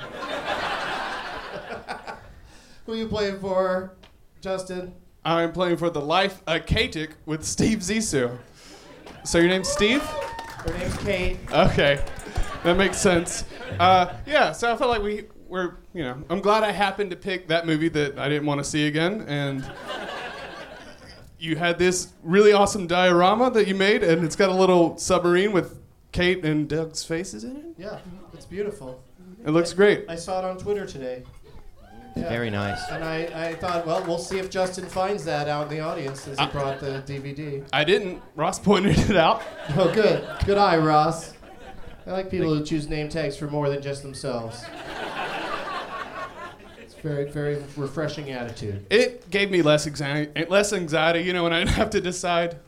Who 2.86 2.96
you 2.96 3.06
playing 3.06 3.38
for, 3.38 3.92
Justin? 4.40 4.96
I'm 5.24 5.52
playing 5.52 5.76
for 5.76 5.90
the 5.90 6.00
Life 6.00 6.42
Aquatic 6.48 7.10
with 7.24 7.44
Steve 7.44 7.78
Zissou. 7.78 8.36
So 9.24 9.38
your 9.38 9.46
name's 9.46 9.68
Steve? 9.68 10.02
Her 10.02 10.76
name's 10.76 10.96
Kate. 10.98 11.38
Okay, 11.52 12.02
that 12.64 12.76
makes 12.76 12.98
sense. 12.98 13.44
Uh, 13.78 14.14
yeah, 14.26 14.52
so 14.52 14.72
I 14.72 14.76
felt 14.76 14.90
like 14.90 15.02
we 15.02 15.26
were, 15.48 15.78
you 15.94 16.02
know, 16.02 16.22
I'm 16.30 16.40
glad 16.40 16.62
I 16.62 16.70
happened 16.72 17.10
to 17.10 17.16
pick 17.16 17.48
that 17.48 17.66
movie 17.66 17.88
that 17.90 18.18
I 18.18 18.28
didn't 18.28 18.46
want 18.46 18.58
to 18.58 18.64
see 18.64 18.86
again, 18.86 19.22
and 19.26 19.64
you 21.38 21.56
had 21.56 21.78
this 21.78 22.12
really 22.22 22.52
awesome 22.52 22.86
diorama 22.86 23.50
that 23.52 23.66
you 23.66 23.74
made, 23.74 24.02
and 24.02 24.24
it's 24.24 24.36
got 24.36 24.50
a 24.50 24.54
little 24.54 24.96
submarine 24.98 25.52
with 25.52 25.80
Kate 26.12 26.44
and 26.44 26.68
Doug's 26.68 27.02
faces 27.04 27.44
in 27.44 27.56
it. 27.56 27.64
Yeah, 27.78 27.98
it's 28.34 28.44
beautiful. 28.44 29.02
It 29.44 29.50
looks 29.50 29.72
great. 29.72 30.04
I 30.08 30.16
saw 30.16 30.38
it 30.40 30.44
on 30.44 30.58
Twitter 30.58 30.84
today. 30.84 31.22
Very 32.16 32.50
nice. 32.50 32.80
And 32.90 33.02
I, 33.04 33.48
I 33.50 33.54
thought, 33.54 33.86
well, 33.86 34.04
we'll 34.04 34.18
see 34.18 34.38
if 34.38 34.50
Justin 34.50 34.84
finds 34.86 35.24
that 35.24 35.48
out 35.48 35.70
in 35.70 35.78
the 35.78 35.80
audience 35.80 36.26
as 36.28 36.38
he 36.38 36.44
I- 36.44 36.50
brought 36.50 36.80
the 36.80 37.02
DVD. 37.06 37.64
I 37.72 37.84
didn't. 37.84 38.20
Ross 38.34 38.58
pointed 38.58 38.98
it 38.98 39.16
out. 39.16 39.42
Oh, 39.76 39.90
good. 39.94 40.28
Good 40.44 40.58
eye, 40.58 40.76
Ross. 40.76 41.32
I 42.10 42.14
like 42.14 42.30
people 42.30 42.52
who 42.52 42.64
choose 42.64 42.88
name 42.88 43.08
tags 43.08 43.36
for 43.36 43.46
more 43.46 43.68
than 43.68 43.80
just 43.80 44.02
themselves. 44.02 44.64
It's 46.82 46.94
very, 46.94 47.30
very 47.30 47.62
refreshing 47.76 48.30
attitude. 48.30 48.84
It 48.90 49.30
gave 49.30 49.50
me 49.50 49.62
less 49.62 49.86
anxiety, 49.86 50.44
less 50.46 50.72
anxiety, 50.72 51.20
you 51.20 51.32
know, 51.32 51.44
when 51.44 51.52
I 51.52 51.58
didn't 51.64 51.76
have 51.76 51.90
to 51.90 52.00
decide. 52.00 52.58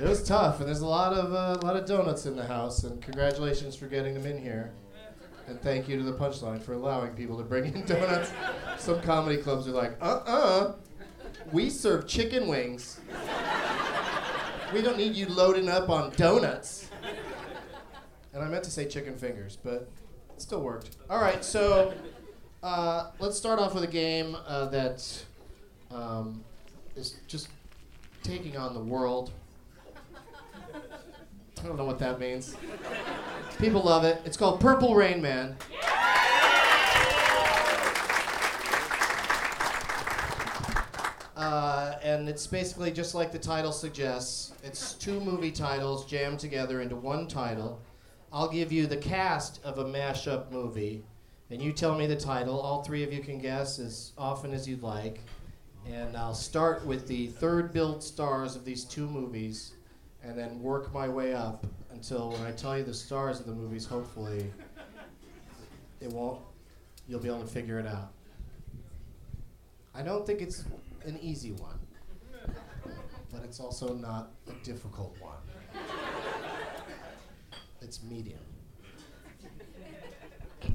It 0.00 0.02
was 0.02 0.24
tough, 0.24 0.58
and 0.58 0.68
there's 0.68 0.80
a 0.80 0.86
lot 0.86 1.12
of 1.12 1.32
uh, 1.32 1.58
a 1.60 1.64
lot 1.64 1.76
of 1.76 1.86
donuts 1.86 2.26
in 2.26 2.34
the 2.34 2.44
house. 2.44 2.82
And 2.84 3.00
congratulations 3.00 3.76
for 3.76 3.86
getting 3.86 4.14
them 4.14 4.26
in 4.26 4.36
here. 4.36 4.72
And 5.46 5.60
thank 5.62 5.88
you 5.88 5.96
to 5.96 6.02
the 6.02 6.12
Punchline 6.12 6.60
for 6.60 6.72
allowing 6.74 7.12
people 7.12 7.38
to 7.38 7.44
bring 7.44 7.72
in 7.72 7.84
donuts. 7.86 8.32
Some 8.78 9.00
comedy 9.00 9.36
clubs 9.38 9.68
are 9.68 9.72
like, 9.72 9.96
uh-uh, 10.02 10.74
we 11.52 11.70
serve 11.70 12.06
chicken 12.08 12.48
wings. 12.48 13.00
We 14.72 14.82
don't 14.82 14.98
need 14.98 15.14
you 15.14 15.26
loading 15.26 15.68
up 15.68 15.88
on 15.88 16.12
donuts. 16.16 16.90
And 18.34 18.42
I 18.42 18.48
meant 18.48 18.64
to 18.64 18.70
say 18.70 18.86
chicken 18.86 19.16
fingers, 19.16 19.56
but 19.62 19.90
it 20.34 20.42
still 20.42 20.60
worked. 20.60 20.96
All 21.08 21.20
right, 21.20 21.44
so 21.44 21.94
uh, 22.62 23.10
let's 23.18 23.36
start 23.36 23.58
off 23.58 23.74
with 23.74 23.84
a 23.84 23.88
game 23.88 24.36
uh, 24.46 24.66
that 24.66 25.24
um, 25.90 26.44
is 26.96 27.16
just 27.26 27.48
taking 28.22 28.56
on 28.56 28.74
the 28.74 28.80
world. 28.80 29.32
I 30.74 31.66
don't 31.66 31.76
know 31.76 31.84
what 31.84 31.98
that 32.00 32.20
means. 32.20 32.54
People 33.58 33.82
love 33.82 34.04
it. 34.04 34.20
It's 34.24 34.36
called 34.36 34.60
Purple 34.60 34.94
Rain 34.94 35.20
Man. 35.20 35.56
Uh, 41.38 41.94
and 42.02 42.28
it's 42.28 42.48
basically 42.48 42.90
just 42.90 43.14
like 43.14 43.30
the 43.30 43.38
title 43.38 43.70
suggests. 43.70 44.52
It's 44.64 44.94
two 44.94 45.20
movie 45.20 45.52
titles 45.52 46.04
jammed 46.04 46.40
together 46.40 46.80
into 46.80 46.96
one 46.96 47.28
title. 47.28 47.80
I'll 48.32 48.48
give 48.48 48.72
you 48.72 48.88
the 48.88 48.96
cast 48.96 49.64
of 49.64 49.78
a 49.78 49.84
mashup 49.84 50.50
movie, 50.50 51.04
and 51.50 51.62
you 51.62 51.72
tell 51.72 51.96
me 51.96 52.08
the 52.08 52.16
title. 52.16 52.58
All 52.58 52.82
three 52.82 53.04
of 53.04 53.12
you 53.12 53.20
can 53.20 53.38
guess 53.38 53.78
as 53.78 54.14
often 54.18 54.52
as 54.52 54.68
you'd 54.68 54.82
like. 54.82 55.20
And 55.86 56.16
I'll 56.16 56.34
start 56.34 56.84
with 56.84 57.06
the 57.06 57.28
third 57.28 57.72
billed 57.72 58.02
stars 58.02 58.56
of 58.56 58.64
these 58.64 58.82
two 58.82 59.06
movies, 59.06 59.74
and 60.24 60.36
then 60.36 60.60
work 60.60 60.92
my 60.92 61.08
way 61.08 61.34
up 61.34 61.64
until 61.92 62.32
when 62.32 62.42
I 62.42 62.50
tell 62.50 62.76
you 62.76 62.82
the 62.82 62.92
stars 62.92 63.38
of 63.38 63.46
the 63.46 63.54
movies, 63.54 63.86
hopefully, 63.86 64.50
it 66.00 66.12
won't. 66.12 66.40
You'll 67.06 67.20
be 67.20 67.28
able 67.28 67.42
to 67.42 67.46
figure 67.46 67.78
it 67.78 67.86
out. 67.86 68.10
I 69.94 70.02
don't 70.02 70.26
think 70.26 70.42
it's 70.42 70.64
an 71.04 71.18
easy 71.20 71.52
one, 71.52 71.78
but 73.30 73.44
it's 73.44 73.60
also 73.60 73.94
not 73.94 74.30
a 74.48 74.52
difficult 74.64 75.16
one. 75.20 75.36
It's 77.80 78.02
medium. 78.02 78.40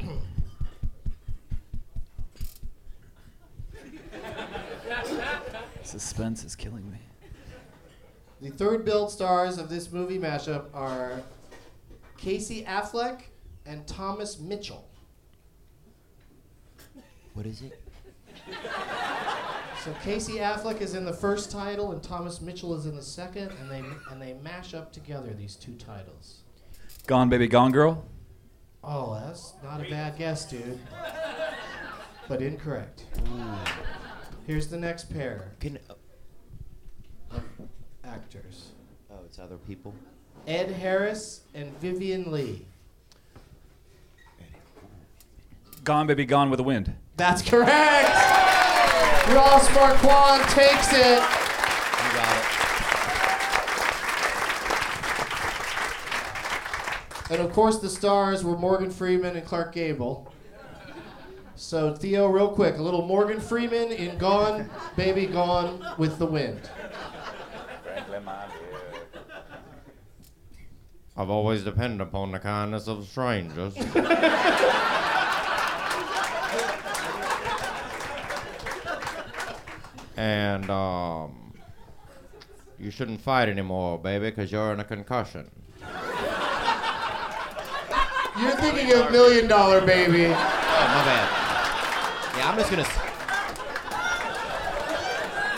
Suspense 5.83 6.43
is 6.43 6.55
killing 6.55 6.89
me. 6.91 6.97
The 8.41 8.49
third 8.49 8.83
billed 8.83 9.11
stars 9.11 9.57
of 9.57 9.69
this 9.69 9.91
movie 9.91 10.19
mashup 10.19 10.65
are 10.73 11.21
Casey 12.17 12.63
Affleck 12.63 13.21
and 13.65 13.85
Thomas 13.87 14.39
Mitchell. 14.39 14.87
What 17.33 17.45
is 17.45 17.61
it? 17.61 17.79
So 19.83 19.93
Casey 20.01 20.35
Affleck 20.35 20.79
is 20.79 20.95
in 20.95 21.03
the 21.03 21.11
first 21.11 21.51
title 21.51 21.91
and 21.91 22.01
Thomas 22.01 22.39
Mitchell 22.39 22.73
is 22.73 22.85
in 22.85 22.95
the 22.95 23.01
second, 23.01 23.51
and 23.59 23.69
they 23.69 23.83
and 24.11 24.21
they 24.21 24.33
mash 24.41 24.73
up 24.73 24.93
together 24.93 25.33
these 25.33 25.57
two 25.57 25.73
titles. 25.73 26.43
Gone 27.05 27.27
Baby 27.27 27.47
Gone 27.47 27.73
Girl. 27.73 28.05
Oh, 28.81 29.19
that's 29.21 29.55
not 29.61 29.85
a 29.85 29.89
bad 29.89 30.17
guess, 30.17 30.49
dude. 30.49 30.79
But 32.29 32.41
incorrect. 32.41 33.03
Here's 34.47 34.69
the 34.69 34.77
next 34.77 35.11
pair 35.11 35.51
Can, 35.59 35.77
uh, 35.89 37.35
of 37.35 37.43
actors. 38.05 38.69
oh, 39.11 39.19
it's 39.25 39.37
other 39.37 39.57
people. 39.57 39.93
Ed 40.47 40.71
Harris 40.71 41.41
and 41.53 41.77
Vivien 41.79 42.31
Leigh. 42.31 42.65
Gone 45.83 46.07
Baby 46.07 46.23
Gone 46.23 46.49
with 46.49 46.57
the 46.59 46.63
Wind. 46.63 46.95
That's 47.17 47.41
correct. 47.41 48.51
Ross 49.29 49.73
Marquand 49.73 50.43
takes 50.49 50.91
it. 50.91 51.19
You 51.19 52.13
got 52.13 52.37
it. 52.37 52.43
And 57.31 57.41
of 57.41 57.53
course, 57.53 57.79
the 57.79 57.89
stars 57.89 58.43
were 58.43 58.57
Morgan 58.57 58.91
Freeman 58.91 59.35
and 59.37 59.45
Clark 59.45 59.73
Gable. 59.73 60.31
So, 61.55 61.95
Theo, 61.95 62.27
real 62.27 62.49
quick, 62.49 62.77
a 62.77 62.81
little 62.81 63.07
Morgan 63.07 63.39
Freeman 63.39 63.91
in 63.91 64.17
Gone, 64.17 64.69
Baby 64.97 65.27
Gone 65.27 65.83
with 65.97 66.19
the 66.19 66.25
Wind. 66.25 66.69
I've 71.15 71.29
always 71.29 71.63
depended 71.63 72.01
upon 72.01 72.31
the 72.31 72.39
kindness 72.39 72.87
of 72.87 73.07
strangers. 73.07 73.75
and 80.17 80.69
um, 80.69 81.53
you 82.79 82.91
shouldn't 82.91 83.21
fight 83.21 83.49
anymore, 83.49 83.97
baby, 83.97 84.29
because 84.29 84.51
you're 84.51 84.73
in 84.73 84.79
a 84.79 84.83
concussion. 84.83 85.49
You're 88.39 88.55
thinking 88.57 88.91
of 88.93 89.11
Million 89.11 89.47
Dollar 89.47 89.79
Baby. 89.85 90.25
Oh, 90.25 90.29
my 90.29 91.05
bad. 91.05 91.29
Yeah, 92.37 92.49
I'm 92.49 92.57
just 92.57 92.71
gonna. 92.71 92.85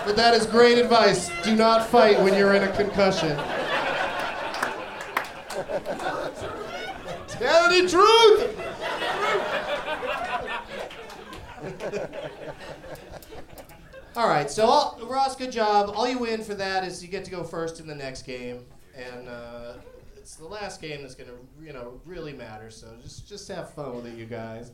But 0.06 0.16
that 0.18 0.34
is 0.34 0.46
great 0.46 0.78
advice. 0.78 1.32
Do 1.44 1.56
not 1.56 1.88
fight 1.88 2.22
when 2.22 2.36
you're 2.36 2.54
in 2.54 2.64
a 2.64 2.72
concussion. 2.76 3.38
Tell 7.28 7.70
the 7.70 7.88
truth! 7.90 8.52
All 14.18 14.30
right, 14.30 14.50
so 14.50 14.66
all, 14.66 14.98
Ross, 15.04 15.36
good 15.36 15.52
job. 15.52 15.92
All 15.94 16.08
you 16.08 16.20
win 16.20 16.42
for 16.42 16.54
that 16.56 16.86
is 16.86 17.04
you 17.04 17.10
get 17.10 17.26
to 17.26 17.32
go 17.32 17.44
first 17.44 17.82
in 17.82 17.88
the 17.88 17.96
next 17.96 18.22
game, 18.22 18.66
and 18.96 19.28
uh, 19.28 19.74
it's 20.16 20.36
the 20.36 20.48
last 20.48 20.82
game 20.82 21.02
that's 21.02 21.16
gonna, 21.16 21.34
you 21.62 21.74
know, 21.74 22.00
really 22.06 22.32
matter. 22.32 22.70
So 22.70 22.88
just 23.04 23.28
just 23.28 23.46
have 23.50 23.74
fun 23.74 23.94
with 23.94 24.06
it, 24.08 24.18
you 24.18 24.26
guys. 24.26 24.72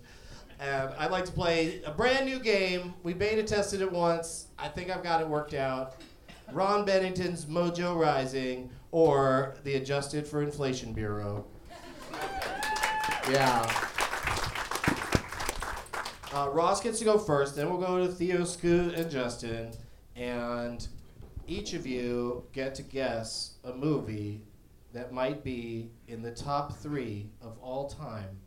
And 0.60 0.94
I'd 0.96 1.10
like 1.10 1.26
to 1.26 1.32
play 1.32 1.82
a 1.86 1.92
brand 1.92 2.28
new 2.28 2.38
game. 2.38 2.94
We 3.02 3.14
beta 3.14 3.42
tested 3.42 3.82
it 3.82 3.92
once. 3.92 4.46
I 4.60 4.68
think 4.68 4.92
I've 4.92 5.02
got 5.02 5.22
it 5.22 5.28
worked 5.28 5.56
out. 5.56 5.96
Ron 6.52 6.86
Bennington's 6.86 7.46
Mojo 7.46 8.00
Rising 8.00 8.70
or 8.92 9.56
the 9.64 9.74
Adjusted 9.76 10.28
for 10.28 10.44
Inflation 10.44 10.94
Bureau. 10.94 11.46
Yeah. 13.28 13.88
Uh, 16.34 16.50
Ross 16.50 16.82
gets 16.82 17.00
to 17.00 17.06
go 17.06 17.18
first, 17.18 17.58
then 17.58 17.70
we'll 17.70 17.86
go 17.86 18.06
to 18.06 18.08
Theo, 18.08 18.46
Scoot, 18.46 18.96
and 18.96 19.12
Justin. 19.12 19.72
And 20.16 20.88
each 21.46 21.74
of 21.74 21.86
you 21.86 22.46
get 22.54 22.74
to 22.76 22.84
guess 22.84 23.56
a 23.66 23.74
movie 23.74 24.42
that 24.94 25.12
might 25.12 25.44
be 25.44 25.90
in 26.08 26.22
the 26.22 26.32
top 26.32 26.78
three 26.78 27.30
of 27.42 27.58
all 27.62 27.90
time 27.90 28.40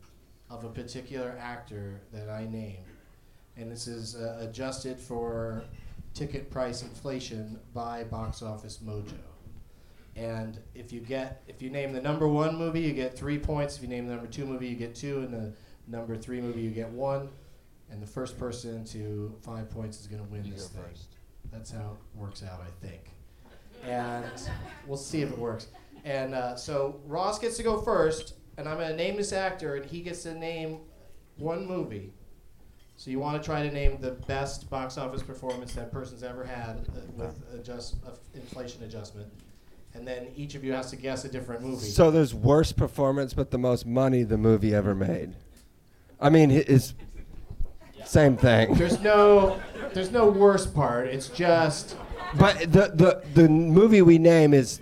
of 0.49 0.63
a 0.63 0.69
particular 0.69 1.37
actor 1.39 2.01
that 2.11 2.27
I 2.27 2.45
name. 2.45 2.83
And 3.55 3.71
this 3.71 3.87
is 3.87 4.15
uh, 4.15 4.37
adjusted 4.41 4.99
for 4.99 5.63
ticket 6.15 6.49
price 6.49 6.81
inflation 6.81 7.59
by 7.73 8.03
Box 8.05 8.41
Office 8.41 8.79
Mojo. 8.83 9.13
And 10.15 10.59
if 10.73 10.91
you 10.91 11.01
get, 11.01 11.43
if 11.47 11.61
you 11.61 11.69
name 11.69 11.93
the 11.93 12.01
number 12.01 12.27
one 12.27 12.55
movie, 12.55 12.81
you 12.81 12.93
get 12.93 13.15
three 13.15 13.37
points. 13.37 13.77
If 13.77 13.83
you 13.83 13.89
name 13.89 14.07
the 14.07 14.13
number 14.13 14.29
two 14.29 14.45
movie, 14.45 14.67
you 14.69 14.75
get 14.75 14.95
two. 14.95 15.19
And 15.19 15.33
the 15.33 15.53
number 15.87 16.15
three 16.15 16.41
movie, 16.41 16.61
you 16.61 16.71
get 16.71 16.89
one. 16.89 17.29
And 17.91 18.01
the 18.01 18.07
first 18.07 18.37
person 18.37 18.83
to 18.85 19.33
five 19.41 19.69
points 19.69 19.99
is 19.99 20.07
going 20.07 20.23
to 20.25 20.29
win 20.31 20.49
this 20.49 20.67
thing. 20.69 20.83
That's 21.51 21.71
how 21.71 21.97
it 22.13 22.19
works 22.19 22.43
out, 22.43 22.59
I 22.61 22.85
think. 22.85 23.11
And 23.85 24.25
we'll 24.87 24.97
see 24.97 25.21
if 25.21 25.31
it 25.31 25.37
works. 25.37 25.67
And 26.03 26.33
uh, 26.33 26.55
so 26.55 26.99
Ross 27.05 27.39
gets 27.39 27.57
to 27.57 27.63
go 27.63 27.79
first, 27.81 28.33
and 28.57 28.67
I'm 28.67 28.77
going 28.77 28.89
to 28.89 28.95
name 28.95 29.15
this 29.17 29.31
actor, 29.33 29.75
and 29.75 29.85
he 29.85 30.01
gets 30.01 30.23
to 30.23 30.33
name 30.33 30.79
one 31.37 31.65
movie. 31.65 32.11
So 32.97 33.11
you 33.11 33.19
want 33.19 33.41
to 33.41 33.45
try 33.45 33.61
to 33.67 33.71
name 33.73 33.97
the 33.99 34.11
best 34.11 34.69
box 34.69 34.97
office 34.97 35.21
performance 35.21 35.73
that 35.73 35.91
person's 35.91 36.23
ever 36.23 36.43
had 36.45 36.87
uh, 36.95 37.01
with 37.15 37.43
adjust 37.53 37.95
uh, 38.07 38.11
inflation 38.33 38.83
adjustment, 38.83 39.27
and 39.93 40.07
then 40.07 40.27
each 40.35 40.55
of 40.55 40.63
you 40.63 40.71
has 40.73 40.89
to 40.91 40.95
guess 40.95 41.25
a 41.25 41.29
different 41.29 41.61
movie. 41.61 41.87
So 41.87 42.09
there's 42.09 42.33
worst 42.33 42.77
performance, 42.77 43.33
but 43.33 43.51
the 43.51 43.57
most 43.57 43.85
money 43.85 44.23
the 44.23 44.37
movie 44.37 44.73
ever 44.73 44.95
made. 44.95 45.33
I 46.21 46.29
mean, 46.29 46.49
hi- 46.49 46.63
it's 46.67 46.93
same 48.05 48.37
thing. 48.37 48.73
There's 48.75 48.99
no, 49.01 49.59
there's 49.93 50.11
no 50.11 50.27
worse 50.29 50.65
part. 50.65 51.07
It's 51.07 51.27
just 51.29 51.95
But 52.37 52.59
the 52.71 52.91
the 52.93 53.21
the 53.33 53.49
movie 53.49 54.01
we 54.01 54.17
name 54.17 54.53
is 54.53 54.79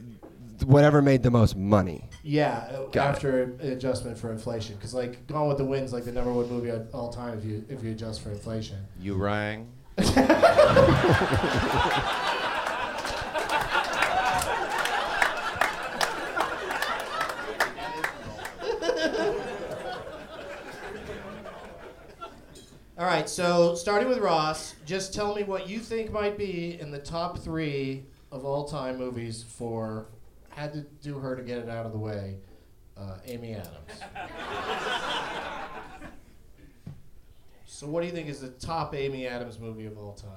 whatever 0.66 1.02
made 1.02 1.24
the 1.24 1.32
most 1.32 1.56
money. 1.58 2.06
yeah 2.24 2.70
uh, 2.74 2.84
Got 2.92 2.96
it. 2.96 2.98
after 3.16 3.44
adjustment 3.62 4.18
for 4.18 4.32
inflation. 4.32 4.76
Because 4.76 4.94
like 4.94 5.26
Gone 5.28 5.48
with 5.50 5.58
the 5.58 5.66
Wind's 5.66 5.94
like 5.94 6.06
the 6.06 6.12
number 6.12 6.32
one 6.32 6.50
movie 6.50 6.70
of 6.70 6.88
all 6.94 7.12
time 7.12 7.38
if 7.38 7.44
you 7.46 7.64
if 7.70 7.84
you 7.84 7.92
adjust 7.92 8.22
for 8.22 8.30
inflation. 8.32 8.78
You 9.00 9.16
rang. 9.16 9.68
right, 23.14 23.30
so 23.30 23.76
starting 23.76 24.10
with 24.10 24.18
Ross, 24.18 24.76
just 24.86 25.14
tell 25.14 25.36
me 25.36 25.44
what 25.44 25.70
you 25.70 25.80
think 25.80 26.12
might 26.12 26.38
be 26.38 26.80
in 26.80 26.92
the 26.92 27.00
top 27.00 27.38
three 27.38 28.04
of 28.32 28.46
all 28.46 28.68
time 28.68 28.98
movies 28.98 29.44
for. 29.48 30.08
Had 30.50 30.74
to 30.74 30.82
do 31.02 31.18
her 31.18 31.36
to 31.36 31.42
get 31.42 31.58
it 31.58 31.68
out 31.68 31.88
of 31.88 31.94
the 31.94 31.98
way. 31.98 32.38
Uh, 32.96 33.18
Amy 33.26 33.56
Adams. 33.56 33.72
so, 37.66 37.88
what 37.88 38.02
do 38.02 38.06
you 38.06 38.14
think 38.14 38.30
is 38.30 38.40
the 38.40 38.50
top 38.50 38.94
Amy 38.94 39.26
Adams 39.26 39.58
movie 39.60 39.88
of 39.88 39.98
all 39.98 40.14
time? 40.14 40.30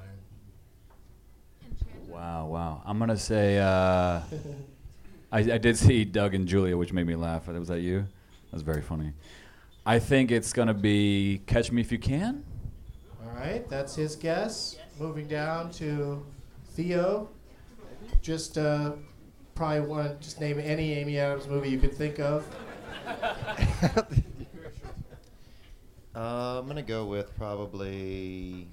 Wow, 2.08 2.46
wow. 2.46 2.82
I'm 2.86 2.98
gonna 2.98 3.18
say 3.18 3.58
uh, 3.58 4.22
I, 5.30 5.38
I 5.38 5.58
did 5.58 5.76
see 5.76 6.06
Doug 6.06 6.34
and 6.34 6.48
Julia, 6.48 6.78
which 6.78 6.94
made 6.94 7.06
me 7.06 7.14
laugh. 7.14 7.46
Was 7.48 7.68
that 7.68 7.80
you? 7.80 8.00
That 8.00 8.52
was 8.52 8.62
very 8.62 8.80
funny. 8.80 9.12
I 9.84 9.98
think 9.98 10.30
it's 10.30 10.54
gonna 10.54 10.72
be 10.72 11.42
Catch 11.46 11.70
Me 11.72 11.82
If 11.82 11.92
You 11.92 11.98
Can. 11.98 12.42
All 13.36 13.42
right, 13.42 13.68
that's 13.68 13.94
his 13.94 14.16
guess. 14.16 14.76
Moving 14.98 15.26
down 15.26 15.70
to 15.72 16.24
Theo. 16.70 17.28
Just 18.22 18.56
uh, 18.56 18.92
probably 19.54 19.80
want 19.80 20.20
just 20.22 20.40
name 20.40 20.58
any 20.58 20.94
Amy 20.94 21.18
Adams 21.18 21.46
movie 21.46 21.68
you 21.68 21.78
could 21.78 21.94
think 21.94 22.18
of. 22.18 22.46
Uh, 26.14 26.60
I'm 26.60 26.66
gonna 26.66 26.80
go 26.80 27.04
with 27.04 27.36
probably. 27.36 28.66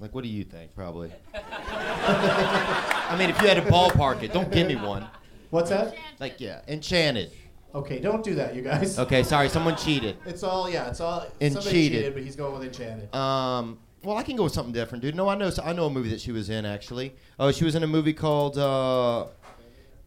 Like, 0.00 0.12
what 0.12 0.24
do 0.24 0.28
you 0.28 0.42
think? 0.42 0.74
Probably. 0.74 1.12
I 1.34 3.14
mean, 3.16 3.30
if 3.30 3.40
you 3.40 3.46
had 3.46 3.62
to 3.64 3.70
ballpark 3.70 4.24
it, 4.24 4.32
don't 4.32 4.50
give 4.50 4.66
me 4.66 4.74
one. 4.74 5.06
What's 5.50 5.70
that? 5.70 5.94
Like, 6.18 6.40
yeah, 6.40 6.62
Enchanted. 6.66 7.30
Okay, 7.74 7.98
don't 8.00 8.22
do 8.22 8.34
that, 8.34 8.54
you 8.54 8.62
guys. 8.62 8.98
Okay, 8.98 9.22
sorry, 9.22 9.48
someone 9.48 9.76
cheated. 9.76 10.16
It's 10.26 10.42
all 10.42 10.68
yeah. 10.68 10.88
It's 10.90 11.00
all 11.00 11.26
And 11.40 11.54
somebody 11.54 11.74
cheated. 11.74 11.98
cheated, 12.00 12.14
but 12.14 12.22
he's 12.22 12.36
going 12.36 12.52
with 12.52 12.62
Enchanted. 12.64 13.14
Um, 13.14 13.78
well, 14.04 14.16
I 14.18 14.22
can 14.22 14.36
go 14.36 14.44
with 14.44 14.52
something 14.52 14.74
different, 14.74 15.02
dude. 15.02 15.14
No, 15.14 15.28
I 15.28 15.36
know. 15.36 15.50
I 15.64 15.72
know 15.72 15.86
a 15.86 15.90
movie 15.90 16.10
that 16.10 16.20
she 16.20 16.32
was 16.32 16.50
in 16.50 16.66
actually. 16.66 17.14
Oh, 17.38 17.50
she 17.52 17.64
was 17.64 17.74
in 17.74 17.82
a 17.82 17.86
movie 17.86 18.12
called. 18.12 18.58
Uh, 18.58 19.26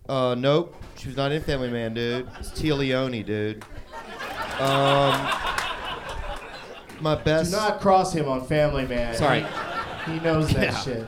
uh, 0.07 0.35
nope, 0.35 0.75
she 0.97 1.07
was 1.07 1.17
not 1.17 1.31
in 1.31 1.41
Family 1.41 1.69
Man, 1.71 1.93
dude. 1.95 2.27
It's 2.39 2.51
Téa 2.51 2.77
Leoni, 2.77 3.23
dude. 3.23 3.63
Um, 4.59 5.27
my 7.01 7.15
best. 7.15 7.51
Do 7.51 7.57
not 7.57 7.81
cross 7.81 8.13
him 8.13 8.27
on 8.27 8.45
Family 8.45 8.85
Man. 8.87 9.15
Sorry. 9.15 9.43
He, 10.05 10.11
he 10.13 10.19
knows 10.19 10.53
that 10.53 10.63
Yeah. 10.63 10.77
shit. 10.81 11.07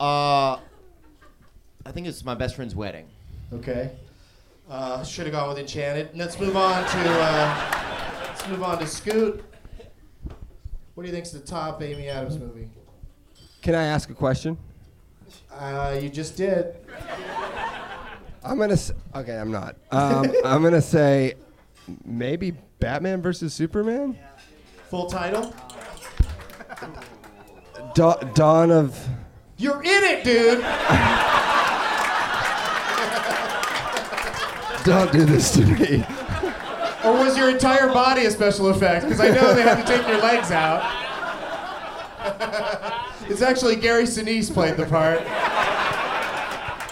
Uh, 0.00 0.58
I 1.84 1.90
think 1.92 2.06
it's 2.06 2.24
my 2.24 2.34
best 2.36 2.54
friend's 2.54 2.74
wedding. 2.76 3.06
Okay. 3.52 3.90
Uh, 4.72 5.04
Should 5.04 5.26
have 5.26 5.34
gone 5.34 5.50
with 5.50 5.58
Enchanted. 5.58 6.08
Let's 6.14 6.40
move 6.40 6.56
on 6.56 6.82
to 6.82 6.98
uh, 6.98 8.24
let's 8.26 8.48
move 8.48 8.62
on 8.62 8.78
to 8.78 8.86
Scoot. 8.86 9.44
What 10.94 11.02
do 11.02 11.08
you 11.10 11.14
think's 11.14 11.30
the 11.30 11.40
top 11.40 11.82
Amy 11.82 12.08
Adams 12.08 12.38
movie? 12.38 12.70
Can 13.60 13.74
I 13.74 13.84
ask 13.84 14.08
a 14.08 14.14
question? 14.14 14.56
Uh, 15.52 15.98
you 16.00 16.08
just 16.08 16.38
did. 16.38 16.74
I'm 18.42 18.56
gonna. 18.56 18.72
S- 18.72 18.92
okay, 19.14 19.36
I'm 19.36 19.50
not. 19.50 19.76
Um, 19.90 20.32
I'm 20.44 20.62
gonna 20.62 20.80
say 20.80 21.34
maybe 22.06 22.52
Batman 22.80 23.20
versus 23.20 23.52
Superman. 23.52 24.18
Full 24.88 25.06
title? 25.10 25.54
Da- 27.94 28.20
Dawn 28.32 28.70
of. 28.70 28.98
You're 29.58 29.82
in 29.82 30.02
it, 30.04 30.24
dude. 30.24 30.64
Don't 34.84 35.12
do 35.12 35.24
this 35.24 35.52
to 35.52 35.64
me. 35.64 36.04
Or 37.04 37.12
was 37.12 37.36
your 37.36 37.50
entire 37.50 37.88
body 37.88 38.24
a 38.26 38.30
special 38.30 38.68
effect? 38.68 39.04
Because 39.04 39.20
I 39.20 39.28
know 39.30 39.54
they 39.54 39.62
had 39.62 39.84
to 39.84 39.96
take 39.96 40.06
your 40.06 40.18
legs 40.20 40.50
out. 40.50 40.82
it's 43.28 43.42
actually 43.42 43.76
Gary 43.76 44.04
Sinise 44.04 44.52
played 44.52 44.76
the 44.76 44.86
part. 44.86 45.20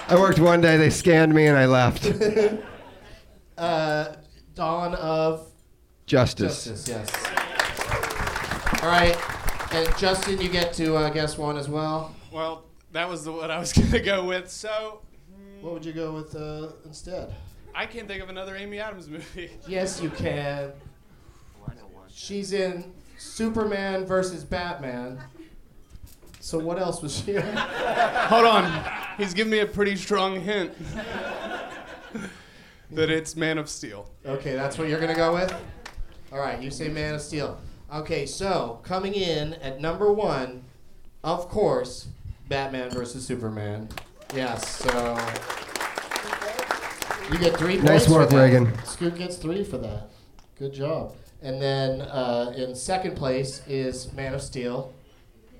I 0.08 0.16
worked 0.18 0.40
one 0.40 0.60
day. 0.60 0.76
They 0.76 0.90
scanned 0.90 1.32
me 1.34 1.46
and 1.46 1.56
I 1.58 1.66
left. 1.66 2.10
Uh, 3.58 4.16
Dawn 4.54 4.94
of 4.94 5.46
Justice. 6.06 6.64
Justice, 6.64 6.88
yes. 6.88 7.12
All 8.82 8.88
right, 8.88 9.14
and 9.74 9.86
Justin, 9.98 10.40
you 10.40 10.48
get 10.48 10.72
to 10.74 10.96
uh, 10.96 11.10
guess 11.10 11.36
one 11.36 11.58
as 11.58 11.68
well. 11.68 12.16
Well, 12.32 12.64
that 12.92 13.06
was 13.06 13.22
the 13.22 13.32
one 13.32 13.50
I 13.50 13.58
was 13.58 13.74
gonna 13.74 14.00
go 14.00 14.24
with. 14.24 14.50
So 14.50 15.02
What 15.60 15.74
would 15.74 15.84
you 15.84 15.92
go 15.92 16.12
with 16.12 16.34
uh, 16.34 16.68
instead? 16.86 17.34
I 17.74 17.86
can't 17.86 18.08
think 18.08 18.22
of 18.22 18.28
another 18.28 18.56
Amy 18.56 18.78
Adams 18.78 19.08
movie. 19.08 19.50
Yes, 19.66 20.00
you 20.02 20.10
can. 20.10 20.72
She's 22.12 22.52
in 22.52 22.92
Superman 23.18 24.04
versus 24.04 24.44
Batman. 24.44 25.18
So 26.40 26.58
what 26.58 26.78
else 26.78 27.00
was 27.02 27.16
she 27.16 27.36
in? 27.36 27.42
Hold 27.56 28.44
on. 28.46 28.84
He's 29.16 29.32
giving 29.34 29.50
me 29.50 29.60
a 29.60 29.66
pretty 29.66 29.96
strong 29.96 30.40
hint 30.40 30.72
that 32.90 33.10
it's 33.10 33.36
Man 33.36 33.58
of 33.58 33.68
Steel. 33.68 34.10
Okay, 34.26 34.54
that's 34.54 34.76
what 34.76 34.88
you're 34.88 35.00
gonna 35.00 35.14
go 35.14 35.32
with. 35.34 35.54
All 36.32 36.38
right, 36.38 36.60
you 36.60 36.70
say 36.70 36.88
Man 36.88 37.14
of 37.14 37.20
Steel. 37.20 37.58
Okay, 37.92 38.26
so 38.26 38.80
coming 38.82 39.14
in 39.14 39.54
at 39.54 39.80
number 39.80 40.12
one, 40.12 40.62
of 41.24 41.48
course, 41.48 42.08
Batman 42.48 42.90
versus 42.90 43.26
Superman. 43.26 43.88
Yes, 44.34 44.68
so 44.76 45.18
you 47.32 47.38
get 47.38 47.56
three 47.56 47.76
points. 47.76 47.90
Nice 47.90 48.06
for 48.06 48.12
work, 48.12 48.30
that. 48.30 48.36
Reagan. 48.36 48.84
Scoot 48.84 49.14
gets 49.16 49.36
three 49.36 49.64
for 49.64 49.78
that. 49.78 50.08
Good 50.58 50.72
job. 50.72 51.14
And 51.42 51.60
then 51.60 52.02
uh, 52.02 52.52
in 52.56 52.74
second 52.74 53.16
place 53.16 53.62
is 53.66 54.12
Man 54.12 54.34
of 54.34 54.42
Steel. 54.42 54.92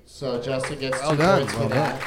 So 0.05 0.41
Justin 0.41 0.79
gets 0.79 0.99
Well 1.01 1.11
two 1.11 1.17
done, 1.17 1.39
points 1.39 1.53
for 1.53 1.59
well 1.59 1.69
that. 1.69 2.01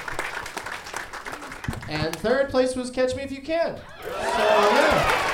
And 1.89 2.15
third 2.17 2.51
place 2.51 2.77
was 2.77 2.91
Catch 2.91 3.17
Me 3.17 3.23
If 3.23 3.33
You 3.33 3.43
Can. 3.43 3.77
So 3.77 4.11
yeah. 4.11 5.31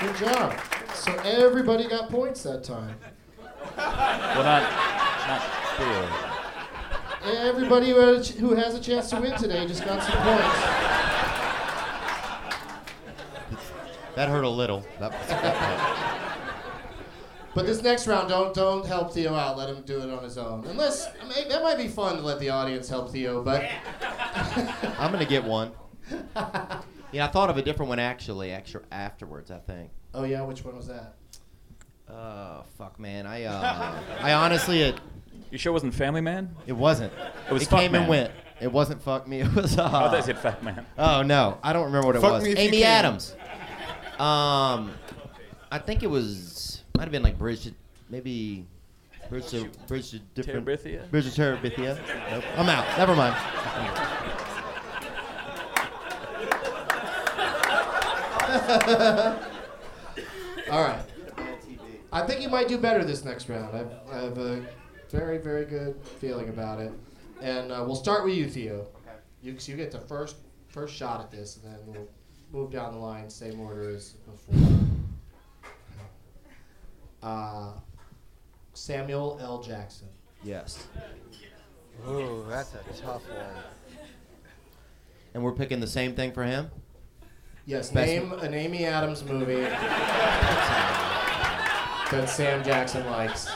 Good 0.00 0.16
job. 0.16 0.60
So 0.92 1.12
everybody 1.24 1.88
got 1.88 2.10
points 2.10 2.42
that 2.42 2.62
time. 2.62 2.96
Well, 3.76 4.44
not, 4.44 4.62
not 5.26 5.42
Theo. 5.76 6.23
Everybody 7.24 7.90
who, 7.90 7.98
had 7.98 8.22
ch- 8.22 8.32
who 8.32 8.54
has 8.54 8.74
a 8.74 8.80
chance 8.80 9.08
to 9.10 9.20
win 9.20 9.36
today 9.38 9.66
just 9.66 9.84
got 9.84 10.02
some 10.02 10.12
points. 10.22 10.60
That 14.14 14.28
hurt 14.28 14.44
a 14.44 14.48
little. 14.48 14.84
That, 15.00 15.10
that 15.28 16.38
But 17.54 17.66
this 17.66 17.82
next 17.82 18.06
round, 18.06 18.28
don't 18.28 18.54
don't 18.54 18.86
help 18.86 19.12
Theo 19.12 19.34
out. 19.34 19.56
Let 19.56 19.68
him 19.68 19.82
do 19.82 20.00
it 20.00 20.10
on 20.10 20.22
his 20.22 20.38
own. 20.38 20.64
Unless 20.66 21.08
I 21.20 21.24
mean, 21.28 21.48
that 21.48 21.62
might 21.62 21.78
be 21.78 21.88
fun 21.88 22.16
to 22.16 22.22
let 22.22 22.38
the 22.38 22.50
audience 22.50 22.88
help 22.88 23.10
Theo. 23.10 23.42
But 23.42 23.68
I'm 24.98 25.10
gonna 25.10 25.24
get 25.24 25.44
one. 25.44 25.72
Yeah, 27.12 27.26
I 27.26 27.28
thought 27.28 27.48
of 27.50 27.56
a 27.56 27.62
different 27.62 27.88
one 27.88 27.98
actually. 27.98 28.52
Actually, 28.52 28.84
afterwards, 28.92 29.50
I 29.50 29.58
think. 29.58 29.90
oh 30.14 30.24
yeah, 30.24 30.42
which 30.42 30.64
one 30.64 30.76
was 30.76 30.88
that? 30.88 31.14
Uh, 32.08 32.62
fuck, 32.76 33.00
man. 33.00 33.26
I 33.26 33.44
uh, 33.44 34.00
I 34.20 34.32
honestly, 34.34 34.82
it 34.82 35.00
You 35.54 35.58
sure 35.58 35.70
it 35.70 35.74
wasn't 35.74 35.94
Family 35.94 36.20
Man? 36.20 36.50
it 36.66 36.72
wasn't. 36.72 37.12
It 37.48 37.52
was 37.52 37.62
It 37.62 37.68
Fuck 37.68 37.78
came 37.78 37.92
Man. 37.92 38.00
and 38.00 38.10
went. 38.10 38.32
It 38.60 38.72
wasn't 38.72 39.00
fuck 39.00 39.28
me. 39.28 39.40
It 39.42 39.54
was. 39.54 39.78
Uh, 39.78 39.82
Oh, 39.82 39.86
I 39.86 39.90
thought 40.08 40.16
you 40.16 40.22
said 40.24 40.38
Fat 40.40 40.64
Man. 40.64 40.84
Oh 40.98 41.22
no, 41.22 41.58
I 41.62 41.72
don't 41.72 41.84
remember 41.84 42.08
what 42.08 42.16
it 42.16 42.22
Fuck 42.22 42.32
was. 42.32 42.42
Me 42.42 42.50
If 42.50 42.58
You 42.58 42.64
Amy 42.64 42.78
Can. 42.80 43.04
Adams. 43.04 43.36
Um, 44.18 44.90
I 45.70 45.78
think 45.78 46.02
it 46.02 46.08
was 46.10 46.82
might 46.96 47.04
have 47.04 47.12
been 47.12 47.22
like 47.22 47.38
Bridge, 47.38 47.62
to- 47.66 47.74
maybe 48.10 48.66
Bridge 49.30 49.46
to 49.50 49.70
Bridge 49.86 50.10
to 50.10 50.18
different. 50.34 50.66
Terabithia? 50.66 51.08
Bridge 51.12 51.32
to 51.32 51.40
Terabithia. 51.40 52.00
Nope. 52.32 52.42
I'm 52.56 52.68
out. 52.68 52.98
Never 52.98 53.14
mind. 53.14 53.34
All 60.70 60.82
right. 60.82 61.02
I 62.12 62.22
think 62.26 62.40
you 62.42 62.48
might 62.48 62.68
do 62.68 62.78
better 62.78 63.04
this 63.04 63.24
next 63.24 63.48
round. 63.48 63.76
I've, 63.76 63.90
I 64.10 64.16
have 64.24 64.38
a 64.38 64.64
very 65.14 65.38
very 65.38 65.64
good 65.64 65.94
feeling 66.20 66.48
about 66.48 66.80
it. 66.80 66.92
And 67.40 67.70
uh, 67.70 67.84
we'll 67.86 67.94
start 67.94 68.24
with 68.24 68.34
you, 68.34 68.48
Theo. 68.48 68.86
You, 69.42 69.58
so 69.58 69.70
you 69.72 69.76
get 69.78 69.92
the 69.92 70.00
first 70.00 70.36
first 70.68 70.94
shot 70.94 71.20
at 71.20 71.30
this, 71.30 71.58
and 71.62 71.72
then 71.72 71.78
we'll 71.86 72.08
move 72.52 72.72
down 72.72 72.92
the 72.92 72.98
line, 72.98 73.30
same 73.30 73.60
order 73.60 73.90
as 73.90 74.12
before. 74.12 74.78
Uh, 77.22 77.72
Samuel 78.74 79.38
L. 79.40 79.62
Jackson. 79.62 80.08
Yes. 80.42 80.86
Ooh, 82.08 82.44
that's 82.48 82.74
a 82.74 82.78
tough 83.00 83.22
one. 83.30 83.64
And 85.32 85.42
we're 85.42 85.52
picking 85.52 85.80
the 85.80 85.86
same 85.86 86.14
thing 86.14 86.32
for 86.32 86.42
him. 86.44 86.70
Yes, 87.66 87.90
Best- 87.90 88.06
name 88.08 88.32
an 88.32 88.52
Amy 88.52 88.84
Adams 88.84 89.24
movie 89.24 89.54
that 92.10 92.26
Sam 92.28 92.62
Jackson 92.62 93.06
likes. 93.06 93.48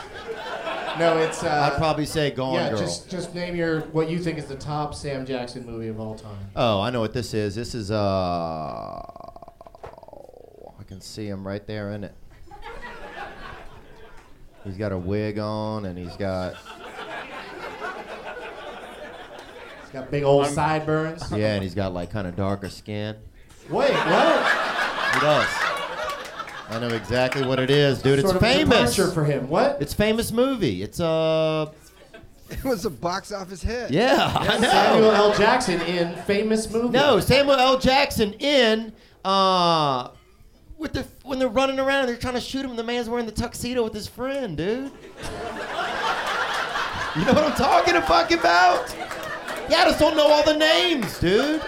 No, 0.99 1.17
it's. 1.17 1.43
Uh, 1.43 1.71
I'd 1.71 1.77
probably 1.77 2.05
say 2.05 2.29
Gone 2.31 2.55
yeah, 2.55 2.69
Girl. 2.71 2.79
just 2.79 3.09
just 3.09 3.33
name 3.33 3.55
your 3.55 3.81
what 3.81 4.09
you 4.09 4.19
think 4.19 4.37
is 4.37 4.45
the 4.45 4.55
top 4.55 4.93
Sam 4.93 5.25
Jackson 5.25 5.65
movie 5.65 5.87
of 5.87 5.99
all 5.99 6.15
time. 6.15 6.49
Oh, 6.55 6.81
I 6.81 6.89
know 6.89 6.99
what 6.99 7.13
this 7.13 7.33
is. 7.33 7.55
This 7.55 7.73
is 7.73 7.89
uh, 7.89 7.95
I 10.77 10.83
can 10.87 10.99
see 11.01 11.27
him 11.27 11.47
right 11.47 11.65
there 11.65 11.91
in 11.93 12.03
it. 12.03 12.13
He's 14.65 14.75
got 14.77 14.91
a 14.91 14.97
wig 14.97 15.39
on, 15.39 15.85
and 15.85 15.97
he's 15.97 16.15
got 16.17 16.55
He's 19.81 19.93
got 19.93 20.11
big 20.11 20.23
old 20.23 20.45
sideburns. 20.47 21.31
yeah, 21.31 21.53
and 21.55 21.63
he's 21.63 21.73
got 21.73 21.93
like 21.93 22.11
kind 22.11 22.27
of 22.27 22.35
darker 22.35 22.69
skin. 22.69 23.15
Wait, 23.69 23.89
what? 23.91 25.13
He 25.13 25.19
does. 25.21 25.68
I 26.69 26.79
know 26.79 26.87
exactly 26.89 27.45
what 27.45 27.59
it 27.59 27.69
is, 27.71 28.01
dude. 28.01 28.19
sort 28.21 28.25
it's 28.25 28.33
of 28.35 28.39
famous. 28.41 28.95
departure 28.95 29.11
for 29.13 29.23
him. 29.25 29.49
What? 29.49 29.81
It's 29.81 29.93
famous 29.93 30.31
movie. 30.31 30.83
It's 30.83 30.99
uh, 30.99 31.71
It 32.49 32.63
was 32.63 32.85
a 32.85 32.89
box 32.91 33.31
office 33.31 33.61
hit. 33.63 33.89
yeah, 33.91 34.31
I 34.39 34.57
know. 34.59 34.69
Samuel 34.69 35.11
L. 35.11 35.33
Jackson 35.37 35.81
in 35.81 36.15
famous 36.23 36.71
movie. 36.71 36.89
No, 36.89 37.19
Samuel 37.19 37.55
L. 37.55 37.77
Jackson 37.79 38.33
in 38.33 38.93
uh 39.25 40.09
with 40.77 40.93
the 40.93 41.05
when 41.23 41.39
they're 41.39 41.49
running 41.49 41.77
around 41.79 42.01
and 42.01 42.09
they're 42.09 42.17
trying 42.17 42.35
to 42.35 42.39
shoot 42.41 42.63
him, 42.63 42.75
the 42.75 42.83
man's 42.83 43.09
wearing 43.09 43.25
the 43.25 43.31
tuxedo 43.33 43.83
with 43.83 43.93
his 43.93 44.07
friend, 44.07 44.55
dude. 44.55 44.91
You 47.15 47.25
know 47.25 47.33
what 47.33 47.43
I'm 47.43 47.53
talking 47.53 47.95
to 47.95 48.01
fuck 48.03 48.31
about? 48.31 48.95
Yeah, 49.69 49.79
I 49.79 49.85
just 49.85 49.99
don't 49.99 50.15
know 50.15 50.27
all 50.31 50.43
the 50.43 50.55
names, 50.55 51.19
dude. 51.19 51.61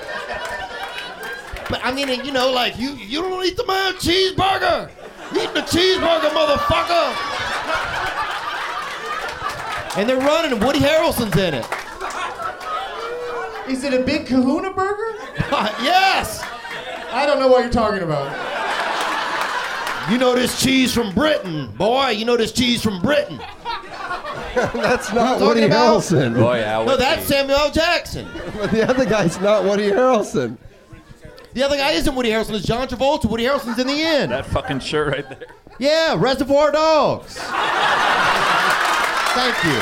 But 1.69 1.81
I 1.83 1.91
mean, 1.93 2.07
you 2.25 2.31
know, 2.31 2.51
like 2.51 2.77
you 2.77 2.91
you 2.95 3.21
don't 3.21 3.45
eat 3.45 3.57
the 3.57 3.65
man 3.65 3.93
cheeseburger. 3.93 4.89
Eat 5.33 5.53
the 5.53 5.61
cheeseburger, 5.61 6.29
motherfucker. 6.29 7.17
And 9.97 10.07
they're 10.07 10.17
running, 10.17 10.53
and 10.53 10.63
Woody 10.63 10.79
Harrelson's 10.79 11.35
in 11.37 11.53
it. 11.53 11.65
Is 13.69 13.83
it 13.83 13.93
a 13.93 14.03
big 14.03 14.25
Kahuna 14.25 14.73
burger? 14.73 15.15
yes. 15.81 16.41
I 17.11 17.25
don't 17.25 17.39
know 17.39 17.47
what 17.47 17.61
you're 17.61 17.71
talking 17.71 18.03
about. 18.03 18.31
You 20.11 20.17
know 20.17 20.33
this 20.33 20.61
cheese 20.61 20.93
from 20.93 21.13
Britain, 21.13 21.71
boy. 21.77 22.09
You 22.09 22.25
know 22.25 22.35
this 22.35 22.51
cheese 22.51 22.81
from 22.81 23.01
Britain. 23.01 23.37
That's 24.55 25.13
not 25.13 25.39
Woody 25.39 25.63
about? 25.63 26.01
Harrelson. 26.01 26.35
Boy, 26.35 26.59
yeah. 26.59 26.83
No, 26.83 26.97
that's 26.97 27.25
Samuel 27.25 27.57
L. 27.57 27.71
Jackson. 27.71 28.27
the 28.71 28.85
other 28.87 29.05
guy's 29.05 29.39
not 29.39 29.63
Woody 29.63 29.89
Harrelson. 29.89 30.57
The 31.53 31.63
other 31.63 31.75
guy 31.75 31.91
isn't 31.91 32.15
Woody 32.15 32.29
Harrelson. 32.29 32.53
It's 32.53 32.65
John 32.65 32.87
Travolta. 32.87 33.25
Woody 33.25 33.43
Harrelson's 33.43 33.77
in 33.77 33.87
the 33.87 34.01
end. 34.01 34.31
That 34.31 34.45
fucking 34.45 34.79
shirt 34.79 35.13
right 35.13 35.27
there. 35.27 35.47
Yeah, 35.79 36.15
Reservoir 36.17 36.71
Dogs. 36.71 37.37
Thank 39.33 39.63
you. 39.65 39.81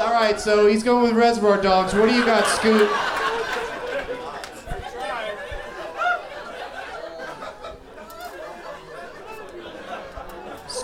All 0.00 0.12
right, 0.12 0.40
so 0.40 0.66
he's 0.66 0.82
going 0.82 1.04
with 1.04 1.12
Reservoir 1.12 1.60
Dogs. 1.60 1.92
What 1.94 2.08
do 2.08 2.14
you 2.14 2.24
got, 2.24 2.46
Scoot? 2.46 2.88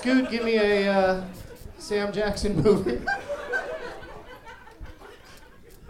Scoot, 0.08 0.30
give 0.30 0.42
me 0.42 0.56
a 0.56 0.90
uh, 0.90 1.24
Sam 1.76 2.10
Jackson 2.12 2.62
movie. 2.62 2.98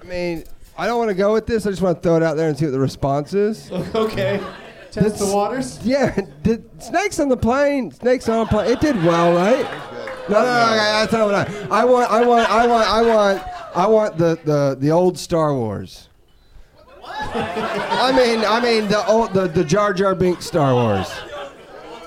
I 0.03 0.05
mean, 0.05 0.43
I 0.77 0.89
don't 0.89 0.99
want 0.99 1.11
to 1.11 1.15
go 1.15 1.33
with 1.33 1.47
this. 1.47 1.67
I 1.67 1.71
just 1.71 1.83
want 1.83 1.99
to 1.99 2.03
throw 2.03 2.17
it 2.17 2.25
out 2.25 2.37
there 2.37 2.49
and 2.49 2.59
see 2.59 2.65
what 2.65 2.73
the 2.73 2.81
response 2.81 3.33
is. 3.33 3.71
okay. 3.95 4.43
Test 4.91 5.21
the 5.21 5.33
waters. 5.33 5.79
Yeah, 5.85 6.19
did 6.43 6.83
Snakes 6.83 7.21
on 7.21 7.29
the 7.29 7.37
Plane? 7.37 7.93
Snakes 7.93 8.29
on 8.29 8.45
a 8.45 8.51
Plane. 8.51 8.73
It 8.73 8.81
did 8.81 8.97
well, 9.05 9.35
right? 9.35 9.63
No, 10.29 10.35
no, 10.35 10.43
no. 10.43 10.65
okay, 10.65 10.77
that's 10.77 11.13
not 11.13 11.27
what 11.27 11.35
I. 11.35 11.83
I 11.83 11.85
want. 11.85 12.11
I 12.11 12.27
want. 12.27 12.51
I 12.51 12.67
want. 12.67 12.89
I 12.89 13.03
want. 13.03 13.43
I 13.77 13.87
want 13.87 14.19
the 14.19 14.37
the 14.45 14.77
the 14.81 14.91
old 14.91 15.17
Star 15.17 15.55
Wars. 15.55 16.09
What? 16.73 17.15
I 17.15 18.13
mean, 18.17 18.45
I 18.45 18.61
mean 18.61 18.89
the 18.89 19.07
old 19.07 19.33
the 19.33 19.47
the 19.47 19.63
Jar 19.63 19.93
Jar 19.93 20.17
Binks 20.17 20.45
Star 20.47 20.75
Wars. 20.75 21.09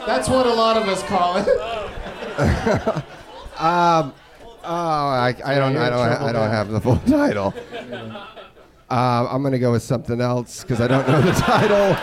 That's 0.06 0.28
what 0.28 0.46
a 0.46 0.54
lot 0.54 0.76
of 0.76 0.90
us 0.90 1.04
call 1.04 1.38
it. 1.38 1.91
Um, 3.60 4.14
oh, 4.64 4.66
I, 4.66 5.36
I 5.46 5.56
don't, 5.60 5.78
I 5.78 5.90
don't, 5.92 6.00
I 6.00 6.32
don't 6.32 6.50
have 6.50 6.70
the 6.70 6.82
full 6.82 6.98
title. 7.08 7.54
Uh, 8.90 9.28
I'm 9.30 9.44
gonna 9.44 9.60
go 9.60 9.72
with 9.72 9.84
something 9.84 10.20
else 10.20 10.62
because 10.64 10.82
I 10.82 10.88
don't 10.88 11.08
know 11.08 11.22
the 11.22 11.32
title. 11.40 11.96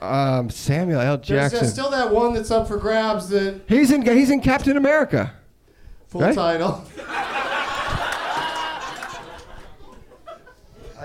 Um, 0.00 0.48
Samuel 0.48 1.00
L. 1.00 1.16
There's 1.16 1.50
Jackson. 1.50 1.66
still 1.66 1.90
that 1.90 2.12
one 2.12 2.34
that's 2.34 2.52
up 2.52 2.68
for 2.68 2.76
grabs. 2.76 3.28
That 3.30 3.62
he's 3.66 3.90
in. 3.90 4.02
He's 4.02 4.30
in 4.30 4.40
Captain 4.40 4.76
America. 4.76 5.32
full 6.06 6.20
Right? 6.20 6.34
title. 6.36 6.84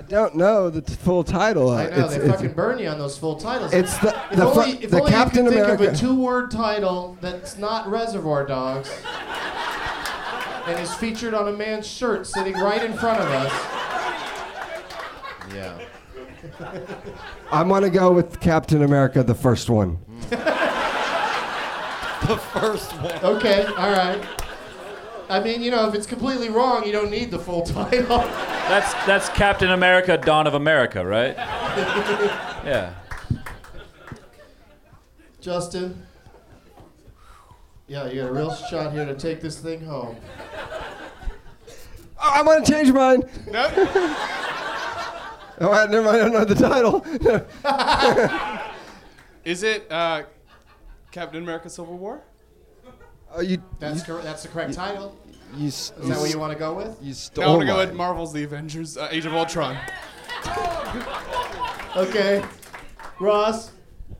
Don't 0.07 0.35
know 0.35 0.69
the 0.69 0.81
t- 0.81 0.93
full 0.95 1.23
title. 1.23 1.69
I 1.71 1.85
Uh, 1.85 1.89
know 1.89 1.95
it's- 1.97 2.09
they 2.11 2.15
it's- 2.17 2.31
fucking 2.31 2.53
burn 2.53 2.79
you 2.79 2.89
on 2.89 2.97
those 2.99 3.17
full 3.17 3.35
titles. 3.35 3.73
It's 3.73 3.97
the- 3.99 4.15
if 4.31 4.37
the 4.37 4.45
only, 4.45 4.71
if 4.83 4.91
the 4.91 4.99
only 4.99 5.11
Captain 5.11 5.45
you 5.45 5.51
could 5.51 5.67
think 5.67 5.81
of 5.81 5.93
a 5.93 5.95
two-word 5.95 6.51
title 6.51 7.17
that's 7.21 7.57
not 7.57 7.89
Reservoir 7.89 8.45
Dogs, 8.45 8.89
and 10.67 10.79
is 10.79 10.93
featured 10.95 11.33
on 11.33 11.47
a 11.47 11.51
man's 11.51 11.87
shirt 11.87 12.27
sitting 12.27 12.57
right 12.57 12.83
in 12.83 12.93
front 12.93 13.19
of 13.19 13.27
us. 13.29 13.51
Yeah. 15.53 15.71
I'm 17.51 17.69
gonna 17.69 17.89
go 17.89 18.11
with 18.11 18.39
Captain 18.39 18.83
America, 18.83 19.23
the 19.23 19.35
first 19.35 19.69
one. 19.69 19.97
the 20.29 20.37
first 22.53 22.91
one. 22.93 23.13
Okay, 23.23 23.65
all 23.77 23.91
right. 23.91 24.19
I 25.29 25.39
mean, 25.39 25.61
you 25.61 25.71
know, 25.71 25.87
if 25.87 25.95
it's 25.95 26.05
completely 26.07 26.49
wrong, 26.49 26.85
you 26.85 26.91
don't 26.91 27.09
need 27.09 27.31
the 27.31 27.39
full 27.39 27.61
title. 27.65 28.19
That's 28.19 28.93
that's 29.05 29.29
Captain 29.29 29.71
America: 29.71 30.17
Dawn 30.17 30.47
of 30.47 30.53
America, 30.53 31.05
right? 31.05 31.35
Yeah. 32.65 32.95
Justin. 35.39 36.05
Yeah, 37.87 38.07
you 38.09 38.21
got 38.21 38.31
a 38.31 38.33
real 38.33 38.55
shot 38.55 38.91
here 38.91 39.05
to 39.05 39.13
take 39.13 39.39
this 39.41 39.59
thing 39.59 39.85
home. 39.85 40.15
Oh, 42.17 42.31
I 42.33 42.41
want 42.41 42.65
to 42.65 42.71
change 42.71 42.91
mine. 42.91 43.21
No. 43.51 43.69
Oh, 45.61 45.71
I- 45.71 45.85
never 45.85 46.03
mind. 46.03 46.17
I 46.17 46.19
don't 46.19 46.33
know 46.33 46.43
the 46.43 46.53
title. 46.55 47.05
Is 49.45 49.63
it 49.63 49.89
uh, 49.89 50.23
Captain 51.11 51.41
America: 51.43 51.69
Civil 51.69 51.97
War? 51.97 52.21
Oh, 53.33 53.41
you. 53.41 53.61
That's 53.79 54.03
cor- 54.03 54.21
that's 54.21 54.43
the 54.43 54.49
correct 54.49 54.73
title. 54.73 55.17
You, 55.55 55.67
Is 55.67 55.91
that 55.97 56.19
what 56.19 56.29
you 56.29 56.39
want 56.39 56.51
to 56.53 56.59
go 56.59 56.73
with? 56.73 56.97
You 57.01 57.13
No, 57.37 57.43
I 57.43 57.47
want 57.49 57.61
to 57.61 57.65
go 57.67 57.77
mine. 57.77 57.87
with 57.87 57.95
Marvel's 57.95 58.33
The 58.33 58.43
Avengers: 58.43 58.97
uh, 58.97 59.07
Age 59.11 59.25
of 59.25 59.33
Ultron. 59.33 59.77
Okay. 61.95 62.43
Ross. 63.21 63.71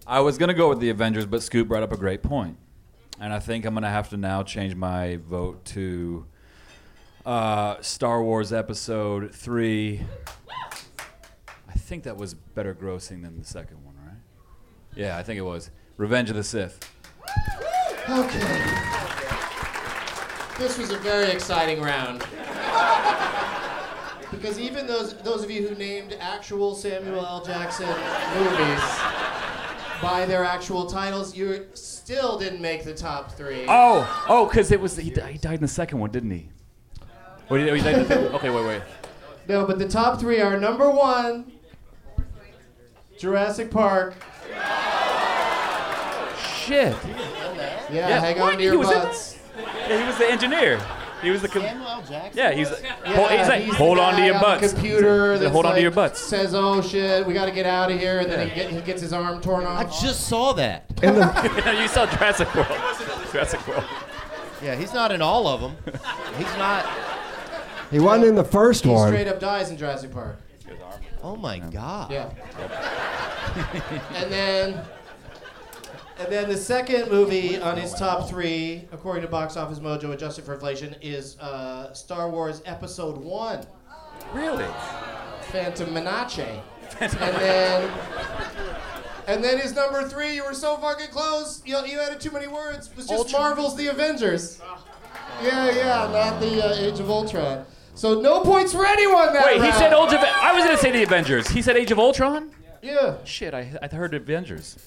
I 0.08 0.22
was 0.22 0.38
gonna 0.38 0.54
go 0.54 0.70
with 0.70 0.80
the 0.80 0.90
Avengers, 0.90 1.26
but 1.26 1.44
Scoot 1.44 1.68
brought 1.68 1.84
up 1.84 1.92
a 1.92 1.98
great 1.98 2.24
point, 2.24 2.58
and 3.20 3.34
I 3.34 3.40
think 3.40 3.66
I'm 3.66 3.74
gonna 3.74 3.90
have 3.90 4.10
to 4.12 4.18
now 4.18 4.44
change 4.44 4.76
my 4.76 5.18
vote 5.18 5.66
to 5.66 6.26
uh, 7.26 7.82
Star 7.82 8.24
Wars 8.24 8.54
Episode 8.54 9.36
Three. 9.36 10.02
I 11.68 11.74
think 11.74 12.04
that 12.04 12.16
was 12.16 12.34
better 12.34 12.74
grossing 12.74 13.24
than 13.24 13.38
the 13.38 13.46
second 13.46 13.84
one, 13.84 13.96
right? 14.06 14.16
Yeah, 14.96 15.18
I 15.18 15.24
think 15.24 15.38
it 15.38 15.44
was 15.44 15.70
Revenge 15.98 16.30
of 16.30 16.38
the 16.38 16.44
Sith. 16.46 16.80
Okay. 18.08 18.72
This 20.58 20.78
was 20.78 20.92
a 20.92 20.98
very 21.00 21.32
exciting 21.32 21.82
round. 21.82 22.24
Because 24.32 24.60
even 24.60 24.86
those 24.86 25.16
those 25.18 25.44
of 25.44 25.50
you 25.50 25.68
who 25.68 25.76
named 25.76 26.16
actual 26.20 26.76
Samuel 26.76 27.26
L. 27.26 27.44
Jackson 27.44 27.88
movies 28.38 28.82
by 30.02 30.26
their 30.28 30.44
actual 30.44 30.86
titles, 30.86 31.36
you 31.36 31.66
still 31.74 32.38
didn't 32.38 32.62
make 32.62 32.84
the 32.84 32.94
top 32.94 33.32
three. 33.32 33.66
Oh, 33.68 34.26
oh, 34.30 34.46
because 34.46 34.72
it 34.72 34.80
was 34.80 34.98
he, 34.98 35.10
di- 35.10 35.34
he 35.34 35.38
died 35.38 35.56
in 35.56 35.62
the 35.62 35.68
second 35.68 36.00
one, 36.00 36.12
didn't 36.12 36.32
he? 36.32 36.50
Oh, 37.02 37.06
wait, 37.50 37.70
oh, 37.70 37.74
he 37.74 37.82
died 37.82 37.96
in 37.96 38.00
the 38.04 38.06
third? 38.06 38.32
Okay, 38.36 38.50
wait, 38.50 38.66
wait. 38.66 38.82
No, 39.48 39.66
but 39.66 39.80
the 39.80 39.88
top 39.88 40.20
three 40.20 40.42
are 40.42 40.60
number 40.60 40.90
one, 40.90 41.52
Jurassic 43.18 43.72
Park. 43.72 44.16
Shit. 46.66 46.96
Yeah, 47.92 48.20
hang 48.20 48.42
on 48.42 48.58
to 48.58 48.64
your 48.64 48.72
He 48.74 48.78
was 48.78 48.92
in- 48.92 48.98
butts. 49.00 49.38
Yeah, 49.58 50.00
he 50.02 50.06
was 50.08 50.18
the 50.18 50.30
engineer. 50.32 50.82
He 51.22 51.30
was 51.32 51.42
the. 51.42 51.48
Com- 51.48 51.62
Samuel 51.62 51.88
L. 51.88 52.02
Jackson. 52.02 52.32
Yeah, 52.38 52.52
he's. 52.52 52.70
Yeah, 52.84 53.14
hold, 53.16 53.32
he's 53.32 53.48
like, 53.48 53.62
he's 53.62 53.72
the 53.72 53.78
hold 53.78 54.00
on 54.00 54.14
to 54.16 54.20
guy 54.20 54.26
your 54.26 54.36
on 54.36 54.42
the 54.42 54.46
butts. 54.48 54.74
computer 54.74 55.32
He's 55.32 55.32
like, 55.32 55.40
that's 55.42 55.54
hold 55.54 55.66
on 55.66 55.76
to 55.76 55.82
your 55.82 55.92
butts. 55.92 56.20
Says, 56.20 56.54
"Oh 56.54 56.82
shit, 56.82 57.26
we 57.26 57.34
got 57.34 57.46
to 57.46 57.52
get 57.52 57.66
out 57.66 57.90
of 57.92 57.98
here," 58.00 58.20
and 58.20 58.30
then 58.32 58.50
he, 58.50 58.54
get, 58.54 58.70
he 58.70 58.82
gets 58.82 59.02
his 59.02 59.14
arm 59.14 59.40
torn 59.42 59.66
off. 59.66 59.80
I 59.80 60.02
just 60.02 60.28
saw 60.28 60.52
that. 60.54 60.84
you 61.02 61.88
saw 61.88 62.06
Jurassic 62.06 62.54
World. 62.54 62.68
Jurassic 63.32 63.66
World. 63.68 63.86
Yeah, 64.62 64.76
he's 64.76 64.94
not 64.94 65.12
in 65.12 65.22
all 65.22 65.48
of 65.48 65.62
them. 65.62 65.76
He's 66.38 66.58
not. 66.58 66.86
He 67.92 68.00
wasn't 68.00 68.26
in 68.26 68.36
the 68.36 68.44
first 68.44 68.84
He 68.84 68.90
one. 68.90 69.08
straight 69.08 69.28
up 69.28 69.40
dies 69.40 69.70
in 69.70 69.78
Jurassic 69.78 70.12
Park. 70.12 70.38
Oh 71.24 71.36
my 71.36 71.60
god. 71.60 72.12
Yeah. 72.12 72.30
and 74.16 74.32
then, 74.32 74.82
and 76.18 76.32
then 76.32 76.50
the 76.50 76.58
second 76.58 77.12
movie 77.12 77.60
on 77.60 77.78
his 77.78 77.94
top 77.94 78.30
three, 78.30 78.88
according 78.92 79.22
to 79.24 79.28
Box 79.28 79.58
Office 79.58 79.80
Mojo, 79.80 80.12
adjusted 80.14 80.46
for 80.46 80.54
inflation, 80.54 80.96
is 81.02 81.38
uh, 81.40 81.94
Star 81.94 82.30
Wars 82.30 82.62
Episode 82.66 83.18
One. 83.18 83.66
Really? 84.34 84.66
Phantom 85.42 85.94
Menace. 85.94 86.40
and 87.00 87.12
then, 87.12 87.92
and 89.28 89.44
then 89.44 89.60
his 89.60 89.74
number 89.74 90.08
three. 90.08 90.36
You 90.36 90.46
were 90.46 90.54
so 90.54 90.78
fucking 90.78 91.08
close. 91.08 91.62
You, 91.66 91.78
you 91.86 92.00
added 92.00 92.22
too 92.22 92.32
many 92.32 92.48
words. 92.48 92.88
It 92.90 92.98
was 92.98 93.08
just 93.08 93.32
Marvel's 93.34 93.76
The 93.76 93.88
Avengers. 93.88 94.62
Yeah, 95.42 95.72
yeah, 95.72 96.12
not 96.12 96.40
the 96.40 96.66
uh, 96.66 96.76
Age 96.76 97.00
of 97.00 97.10
Ultron. 97.10 97.66
So 97.96 98.22
no 98.22 98.42
points 98.42 98.74
for 98.74 98.86
anyone 98.86 99.34
that 99.34 99.46
Wait, 99.46 99.56
he 99.56 99.62
round. 99.62 99.74
said 99.76 99.94
Age 99.94 100.14
of. 100.14 100.20
I 100.22 100.54
was 100.54 100.64
gonna 100.64 100.78
say 100.78 100.92
the 100.92 101.04
Avengers. 101.04 101.48
He 101.50 101.62
said 101.62 101.76
Age 101.76 101.92
of 101.92 102.00
Ultron. 102.00 102.52
Yeah. 102.82 103.18
Shit, 103.26 103.54
I 103.54 103.78
I 103.82 103.88
heard 103.88 104.14
Avengers. 104.14 104.78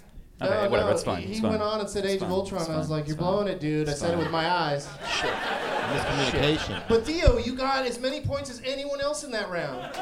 No, 0.40 0.46
whatever. 0.46 0.76
no, 0.76 0.88
It's 0.90 1.02
fine. 1.02 1.22
He, 1.22 1.32
it's 1.32 1.40
fine. 1.40 1.50
went 1.50 1.62
on 1.62 1.80
and 1.80 1.88
said 1.90 2.04
Age 2.06 2.14
It's 2.14 2.22
of 2.22 2.28
fine, 2.28 2.38
Ultron. 2.38 2.60
it's 2.62 2.70
I 2.70 2.76
was 2.78 2.88
like, 2.90 3.08
"You're 3.08 3.16
fine. 3.16 3.26
blowing 3.26 3.48
it, 3.48 3.58
dude." 3.60 3.88
I 3.88 3.92
It's 3.92 4.00
said 4.00 4.12
it 4.14 4.18
with 4.18 4.30
my 4.30 4.48
eyes. 4.48 4.88
Shit. 5.20 5.30
Miscommunication. 5.32 6.82
But 6.88 7.04
Theo, 7.04 7.38
you 7.38 7.54
got 7.54 7.84
as 7.86 7.98
many 7.98 8.20
points 8.20 8.48
as 8.50 8.62
anyone 8.64 9.00
else 9.00 9.24
in 9.24 9.30
that 9.32 9.50
round. 9.50 9.92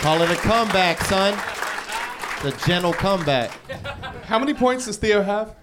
Call 0.00 0.22
it 0.22 0.30
a 0.30 0.36
comeback, 0.36 1.00
son. 1.02 1.34
The 2.42 2.52
gentle 2.66 2.92
comeback. 2.92 3.50
How 4.24 4.38
many 4.38 4.54
points 4.54 4.86
does 4.86 4.96
Theo 4.96 5.22
have? 5.22 5.56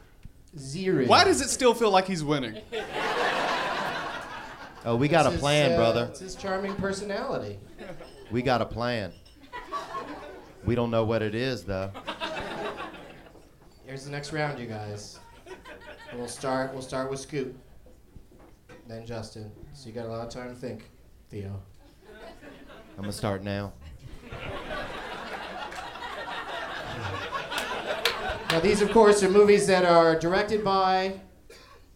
Zero. 0.57 1.05
Why 1.05 1.23
does 1.23 1.41
it 1.41 1.49
still 1.49 1.73
feel 1.73 1.89
like 1.89 2.05
he's 2.05 2.23
winning? 2.23 2.61
Oh, 4.83 4.95
we 4.97 5.07
got 5.07 5.25
a 5.25 5.29
It's 5.29 5.33
his, 5.35 5.41
plan, 5.41 5.71
uh, 5.71 5.77
brother. 5.77 6.07
It's 6.11 6.19
his 6.19 6.35
charming 6.35 6.75
personality. 6.75 7.57
We 8.29 8.41
got 8.41 8.61
a 8.61 8.65
plan. 8.65 9.13
We 10.65 10.73
don't 10.73 10.89
know 10.89 11.05
what 11.05 11.21
it 11.21 11.35
is, 11.35 11.63
though. 11.63 11.91
Here's 13.85 14.03
the 14.03 14.11
next 14.11 14.33
round, 14.33 14.59
you 14.59 14.65
guys. 14.65 15.19
And 16.09 16.19
we'll 16.19 16.27
start. 16.27 16.73
We'll 16.73 16.81
start 16.81 17.11
with 17.11 17.19
Scoot, 17.19 17.55
then 18.87 19.05
Justin. 19.05 19.51
So 19.73 19.87
you 19.87 19.93
got 19.93 20.05
a 20.05 20.09
lot 20.09 20.25
of 20.25 20.33
time 20.33 20.49
to 20.49 20.55
think, 20.55 20.89
Theo. 21.29 21.61
I'm 22.97 23.01
gonna 23.01 23.11
start 23.11 23.43
now. 23.43 23.73
Now 28.49 28.59
these, 28.61 28.81
of 28.81 28.91
course, 28.91 29.21
are 29.21 29.29
movies 29.29 29.67
that 29.67 29.85
are 29.85 30.17
directed 30.17 30.63
by, 30.63 31.19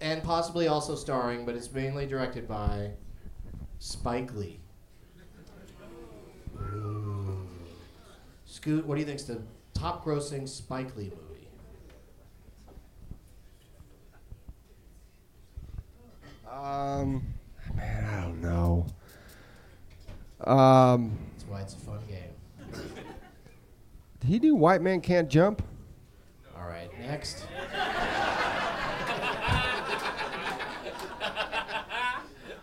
and 0.01 0.21
possibly 0.21 0.67
also 0.67 0.95
starring, 0.95 1.45
but 1.45 1.55
it's 1.55 1.71
mainly 1.71 2.05
directed 2.05 2.47
by 2.47 2.91
Spike 3.79 4.33
Lee. 4.35 4.59
Scoot, 8.61 8.85
what 8.85 8.95
do 8.95 8.99
you 8.99 9.07
think's 9.07 9.23
the 9.23 9.41
top-grossing 9.73 10.45
Spike 10.49 10.93
Lee 10.97 11.13
movie? 11.15 11.47
Um, 16.51 17.23
man, 17.73 18.03
I 18.03 18.21
don't 18.21 18.41
know. 18.41 18.85
Um, 20.43 21.17
That's 21.37 21.47
why 21.47 21.61
it's 21.61 21.73
a 21.73 21.77
fun 21.77 21.99
game. 22.09 22.33
did 24.19 24.27
he 24.27 24.39
do 24.39 24.55
White 24.55 24.81
Man 24.81 24.99
Can't 24.99 25.29
Jump? 25.29 25.63
All 26.57 26.67
right, 26.67 26.89
next. 26.99 27.45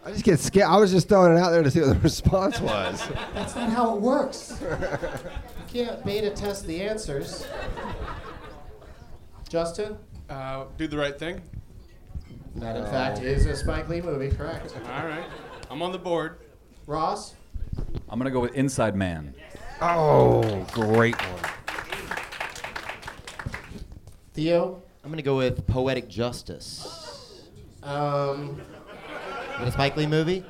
I 0.04 0.10
just 0.12 0.24
get 0.24 0.40
scared. 0.40 0.68
I 0.68 0.76
was 0.76 0.92
just 0.92 1.08
throwing 1.08 1.34
it 1.34 1.40
out 1.40 1.52
there 1.52 1.62
to 1.62 1.70
see 1.70 1.80
what 1.80 1.88
the 1.88 1.98
response 2.00 2.60
was. 2.60 3.08
That's 3.32 3.56
not 3.56 3.70
how 3.70 3.96
it 3.96 4.02
works. 4.02 4.62
You 5.76 5.84
can't 5.84 6.02
beta 6.06 6.30
test 6.30 6.66
the 6.66 6.80
answers. 6.80 7.46
Justin? 9.46 9.98
Uh, 10.30 10.64
do 10.78 10.86
the 10.86 10.96
right 10.96 11.18
thing. 11.18 11.42
That, 12.54 12.78
in 12.78 12.86
fact, 12.86 13.20
is 13.20 13.44
a 13.44 13.54
Spike 13.54 13.86
Lee 13.86 14.00
movie, 14.00 14.34
correct. 14.34 14.74
All 14.74 15.06
right. 15.06 15.26
I'm 15.70 15.82
on 15.82 15.92
the 15.92 15.98
board. 15.98 16.38
Ross? 16.86 17.34
I'm 18.08 18.18
gonna 18.18 18.30
go 18.30 18.40
with 18.40 18.54
Inside 18.54 18.96
Man. 18.96 19.34
Oh, 19.82 20.66
great 20.72 21.14
one. 21.14 21.50
Theo? 24.32 24.82
I'm 25.04 25.10
gonna 25.10 25.20
go 25.20 25.36
with 25.36 25.66
Poetic 25.66 26.08
Justice. 26.08 27.42
Um, 27.82 28.62
Is 29.56 29.60
it 29.60 29.68
a 29.68 29.72
Spike 29.72 29.94
Lee 29.98 30.06
movie? 30.06 30.42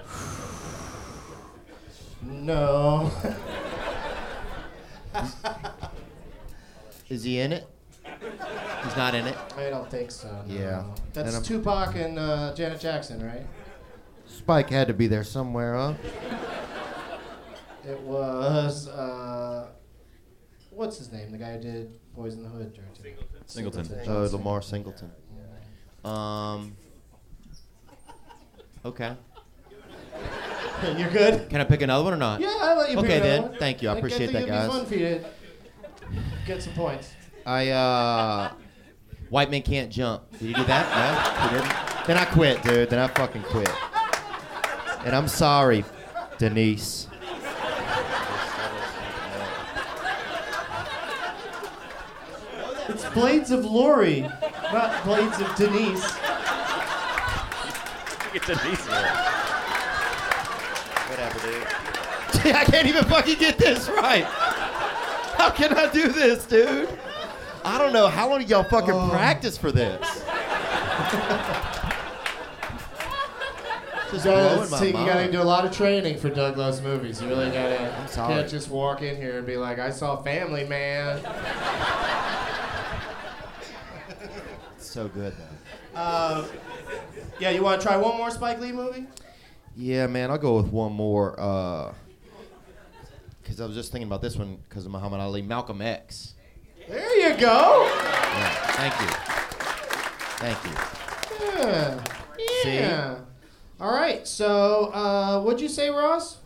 no. 2.22 3.10
Is 7.08 7.22
he 7.24 7.38
in 7.40 7.52
it? 7.52 7.66
He's 8.84 8.96
not 8.96 9.14
in 9.14 9.26
it. 9.26 9.36
I 9.56 9.70
don't 9.70 9.90
think 9.90 10.10
so. 10.10 10.28
no. 10.46 10.54
Yeah. 10.54 10.84
That's 11.12 11.26
And 11.28 11.36
I'm- 11.36 11.42
Tupac 11.44 11.94
and 11.96 12.18
uh, 12.18 12.54
Janet 12.54 12.80
Jackson, 12.80 13.24
right? 13.24 13.46
Spike 14.26 14.70
had 14.70 14.88
to 14.88 14.94
be 14.94 15.06
there 15.06 15.24
somewhere, 15.24 15.74
huh? 15.74 15.94
It 17.88 18.00
was 18.00 18.88
uh, 18.88 19.68
what's 20.70 20.98
his 20.98 21.12
name? 21.12 21.30
The 21.30 21.38
guy 21.38 21.52
who 21.54 21.60
did 21.60 21.98
Boys 22.14 22.34
in 22.34 22.42
the 22.42 22.48
Hood. 22.48 22.76
Singleton. 23.46 23.84
Singleton. 23.84 24.00
Oh, 24.08 24.28
Lamar 24.32 24.60
Singleton. 24.62 25.12
Um. 26.04 26.76
Okay. 28.84 29.14
You're 30.96 31.10
good. 31.10 31.48
Can 31.48 31.60
I 31.60 31.64
pick 31.64 31.82
another 31.82 32.04
one 32.04 32.12
or 32.12 32.18
not? 32.18 32.40
Yeah, 32.40 32.54
I'll 32.60 32.76
let 32.76 32.90
you 32.90 32.96
pick 32.96 33.04
Okay 33.04 33.16
another 33.16 33.30
then. 33.30 33.42
one. 33.42 33.58
Thank 33.58 33.82
you. 33.82 33.88
I 33.88 33.96
appreciate 33.96 34.30
think 34.30 34.46
that, 34.46 34.48
guys. 34.48 34.68
be 34.68 34.76
fun 34.76 34.86
for 34.86 34.94
you 34.94 35.20
to 35.20 35.24
get 36.46 36.62
some 36.62 36.72
points. 36.74 37.12
I 37.44 37.68
uh, 37.70 38.52
white 39.30 39.50
men 39.50 39.62
can't 39.62 39.90
jump. 39.90 40.30
Did 40.32 40.42
you 40.48 40.54
do 40.54 40.64
that? 40.64 40.86
No, 40.92 41.44
you 41.44 41.50
didn't. 41.62 42.06
Then 42.06 42.16
I 42.18 42.24
quit, 42.26 42.62
dude. 42.62 42.90
Then 42.90 42.98
I 42.98 43.08
fucking 43.08 43.42
quit. 43.42 43.70
And 45.04 45.14
I'm 45.14 45.28
sorry, 45.28 45.84
Denise. 46.38 47.08
It's 52.88 53.04
Blades 53.10 53.50
of 53.50 53.64
Lori, 53.64 54.20
not 54.72 55.04
Blades 55.04 55.40
of 55.40 55.54
Denise. 55.56 56.02
Get 58.32 58.46
Denise 58.46 58.86
Whatever, 61.08 61.38
dude. 61.38 62.35
I 62.54 62.64
can't 62.64 62.86
even 62.86 63.04
fucking 63.04 63.38
get 63.38 63.58
this 63.58 63.88
right. 63.88 64.24
How 64.24 65.50
can 65.50 65.74
I 65.74 65.90
do 65.92 66.08
this, 66.08 66.46
dude? 66.46 66.88
I 67.64 67.78
don't 67.78 67.92
know. 67.92 68.06
How 68.08 68.28
long 68.30 68.38
did 68.40 68.48
y'all 68.50 68.64
fucking 68.64 68.94
Oh. 68.94 69.08
practice 69.10 69.56
for 69.58 69.72
this? 69.72 70.00
Just 74.12 74.24
Does 74.24 74.70
take- 74.78 74.94
you 74.96 75.04
gotta 75.04 75.30
do 75.30 75.42
a 75.42 75.44
lot 75.44 75.64
of 75.64 75.72
training 75.72 76.18
for 76.18 76.30
Doug 76.30 76.56
Loves 76.56 76.80
movies. 76.80 77.20
You 77.20 77.28
really 77.28 77.50
gotta. 77.50 77.92
I'm 77.98 78.06
sorry. 78.06 78.34
Can't 78.34 78.48
just 78.48 78.70
walk 78.70 79.02
in 79.02 79.16
here 79.16 79.38
and 79.38 79.46
be 79.46 79.56
like, 79.56 79.80
"I 79.80 79.90
saw 79.90 80.22
Family 80.22 80.64
Man." 80.64 81.20
So 84.78 85.08
good 85.08 85.34
though. 85.36 85.98
Uh, 86.00 86.46
yeah, 87.40 87.50
you 87.50 87.62
want 87.62 87.80
to 87.80 87.86
try 87.86 87.96
one 87.96 88.16
more 88.16 88.30
Spike 88.30 88.60
Lee 88.60 88.70
movie? 88.72 89.06
Yeah, 89.76 90.06
man, 90.06 90.30
I'll 90.30 90.38
go 90.38 90.56
with 90.56 90.68
one 90.68 90.92
more. 90.92 91.38
Because 93.46 93.60
I 93.60 93.66
was 93.66 93.76
just 93.76 93.92
thinking 93.92 94.08
about 94.08 94.22
this 94.22 94.34
one 94.34 94.58
because 94.68 94.86
of 94.86 94.90
Muhammad 94.90 95.20
Ali, 95.20 95.40
Malcolm 95.40 95.80
X. 95.80 96.34
There 96.88 97.16
you 97.16 97.36
go. 97.38 97.88
Yeah, 97.88 98.50
thank 98.72 99.00
you. 99.00 99.06
Thank 100.40 100.64
you. 100.64 100.72
Yeah. 101.60 102.04
See? 102.64 102.74
Yeah. 102.74 103.18
All 103.80 103.92
right. 103.92 104.26
So, 104.26 104.86
uh, 104.86 105.40
what'd 105.42 105.60
you 105.60 105.68
say, 105.68 105.90
Ross? 105.90 106.38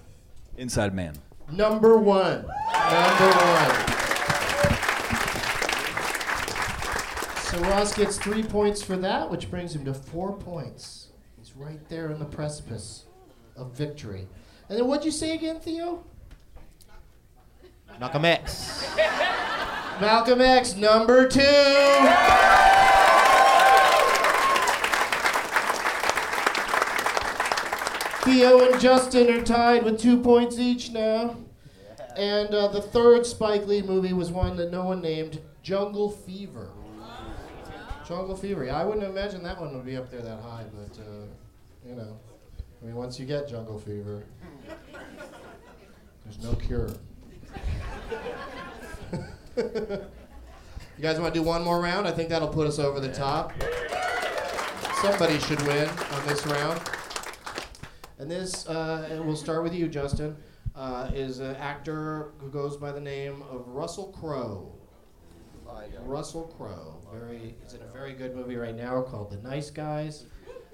Inside 0.59 0.95
Man. 0.95 1.15
Number 1.51 1.97
one. 1.97 2.43
Number 2.43 3.31
one. 3.31 3.87
So 7.45 7.61
Ross 7.61 7.97
gets 7.97 8.19
three 8.19 8.43
points 8.43 8.83
for 8.83 8.99
that, 8.99 9.31
which 9.31 9.51
brings 9.51 9.75
him 9.75 9.87
to 9.87 9.95
four 9.95 10.35
points. 10.35 11.09
He's 11.39 11.57
right 11.57 11.81
there 11.89 12.13
on 12.13 12.19
the 12.19 12.27
precipice 12.27 13.07
of 13.57 13.73
victory. 13.73 14.29
And 14.69 14.79
then 14.79 14.87
what'd 14.87 15.07
you 15.07 15.11
say 15.11 15.35
again, 15.35 15.61
Theo? 15.61 16.05
Malcolm 17.99 18.25
X. 18.25 18.87
Malcolm 20.01 20.41
X, 20.41 20.77
number 20.77 21.29
two. 21.29 21.41
Theo 28.23 28.71
and 28.71 28.81
Justin 28.81 29.29
are 29.31 29.43
tied 29.43 29.83
with 29.83 30.01
two 30.01 30.21
points 30.21 30.59
each 30.59 30.91
now. 30.91 31.37
And 32.17 32.55
uh, 32.55 32.69
the 32.69 32.83
third 32.83 33.27
Spike 33.27 33.67
Lee 33.67 33.83
movie 33.83 34.13
was 34.13 34.31
one 34.31 34.57
that 34.57 34.71
no 34.71 34.85
one 34.85 35.01
named 35.01 35.41
Jungle 35.63 36.11
Fever. 36.11 36.71
Jungle 38.07 38.37
Fever. 38.37 38.71
I 38.71 38.85
wouldn't 38.85 39.05
imagine 39.05 39.43
that 39.45 39.61
one 39.61 39.75
would 39.75 39.85
be 39.87 39.97
up 39.97 40.11
there 40.11 40.23
that 40.23 40.41
high, 40.41 40.65
but, 40.73 40.99
uh, 41.01 41.27
you 41.87 41.95
know. 41.95 42.19
I 42.83 42.87
mean, 42.87 42.95
once 42.95 43.19
you 43.21 43.27
get 43.27 43.49
Jungle 43.49 43.79
Fever, 43.79 44.25
there's 46.25 46.43
no 46.43 46.55
cure. 46.55 46.91
You 51.01 51.05
guys 51.07 51.19
want 51.19 51.33
to 51.33 51.41
do 51.41 51.47
one 51.47 51.65
more 51.65 51.81
round? 51.81 52.07
I 52.07 52.11
think 52.11 52.29
that'll 52.29 52.49
put 52.49 52.67
us 52.67 52.79
over 52.79 53.01
the 53.01 53.11
top. 53.11 53.55
Somebody 55.01 55.39
should 55.39 55.63
win 55.63 55.89
on 55.89 56.27
this 56.27 56.47
round. 56.47 56.79
And 58.19 58.31
this, 58.31 58.69
uh, 58.69 59.09
and 59.11 59.25
we'll 59.25 59.35
start 59.35 59.63
with 59.63 59.73
you, 59.73 59.89
Justin, 59.89 60.37
uh, 60.77 61.11
is 61.15 61.39
an 61.39 61.57
actor 61.57 62.33
who 62.37 62.51
goes 62.51 62.77
by 62.77 62.93
the 62.93 63.01
name 63.01 63.43
of 63.51 63.67
Russell 63.69 64.09
Crowe. 64.09 64.71
Russell 66.05 66.55
Crowe. 66.59 67.01
Very, 67.11 67.55
he's 67.63 67.73
in 67.73 67.81
a 67.81 67.87
very 67.87 68.13
good 68.13 68.37
movie 68.37 68.57
right 68.57 68.77
now 68.77 69.01
called 69.01 69.31
The 69.31 69.39
Nice 69.49 69.71
Guys. 69.71 70.27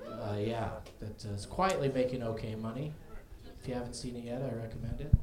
Uh, 0.04 0.38
yeah, 0.40 0.70
that 0.98 1.24
is 1.24 1.46
quietly 1.46 1.88
making 1.88 2.24
okay 2.24 2.56
money. 2.56 2.92
If 3.60 3.68
you 3.68 3.74
haven't 3.74 3.94
seen 3.94 4.16
it 4.16 4.24
yet, 4.24 4.42
I 4.42 4.52
recommend 4.56 5.00
it. 5.00 5.14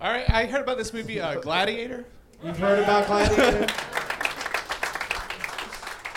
All 0.00 0.10
right, 0.10 0.28
I 0.30 0.46
heard 0.46 0.62
about 0.62 0.78
this 0.78 0.92
movie, 0.92 1.20
uh, 1.20 1.40
Gladiator. 1.40 2.04
You've 2.44 2.58
heard 2.58 2.78
about 2.78 3.06
Gladiator? 3.08 3.66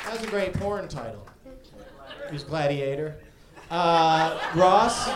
That's 0.06 0.24
a 0.24 0.28
great 0.28 0.54
porn 0.54 0.88
title. 0.88 1.26
Who's 2.30 2.44
Gladiator? 2.44 3.18
Uh, 3.72 4.40
Ross? 4.56 5.10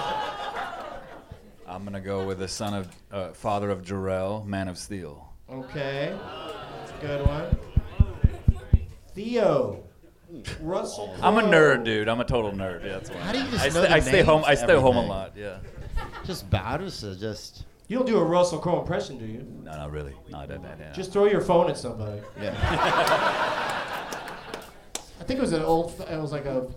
I'm 1.68 1.84
gonna 1.84 2.01
go 2.01 2.26
with 2.26 2.39
the 2.39 2.47
son 2.47 2.74
of 2.74 2.88
uh, 3.11 3.34
father 3.34 3.70
of 3.70 3.84
Jor-El, 3.84 4.43
Man 4.45 4.68
of 4.68 4.78
Steel. 4.80 5.32
Okay. 5.51 6.18
That's 6.80 6.91
a 6.91 7.05
good 7.05 7.28
one. 7.28 7.57
Theo. 9.13 9.84
Russell 10.59 11.16
I'm 11.22 11.38
a 11.38 11.41
nerd, 11.41 11.84
dude. 11.86 12.09
I'm 12.09 12.20
a 12.20 12.26
total 12.26 12.51
nerd. 12.51 12.84
Yeah, 12.84 12.93
that's 12.93 13.09
why. 13.11 13.18
How 13.18 13.32
do 13.32 13.38
you 13.39 13.45
just 13.51 13.63
I 13.63 13.68
know 13.68 13.72
stay, 13.84 13.88
the 13.88 13.93
I 13.93 13.99
stay 13.99 14.22
home. 14.24 14.43
I 14.45 14.55
to 14.55 14.57
stay 14.57 14.74
home 14.74 14.97
a 14.97 14.99
everything? 15.01 15.07
lot. 15.09 15.34
Yeah. 15.38 15.57
Just 16.26 16.49
Bowders 16.49 17.03
is 17.03 17.20
just. 17.20 17.66
You 17.88 17.98
don't 17.98 18.08
do 18.08 18.18
a 18.18 18.24
Russell 18.24 18.58
Crowe 18.60 18.80
impression, 18.80 19.18
do 19.20 19.26
you? 19.26 19.46
No, 19.64 19.72
not 19.72 19.92
really. 19.92 20.16
No, 20.30 20.40
I 20.40 20.46
don't. 20.48 20.66
I 20.66 20.76
don't. 20.76 20.94
Just 20.94 21.12
throw 21.12 21.26
your 21.26 21.42
phone 21.42 21.70
at 21.70 21.78
somebody. 21.78 22.22
Yeah. 22.42 22.56
I 25.18 25.24
think 25.24 25.40
it 25.40 25.42
was 25.42 25.54
an 25.54 25.62
old. 25.64 25.94
It 26.10 26.20
was 26.20 26.32
like 26.32 26.46
a 26.46 26.68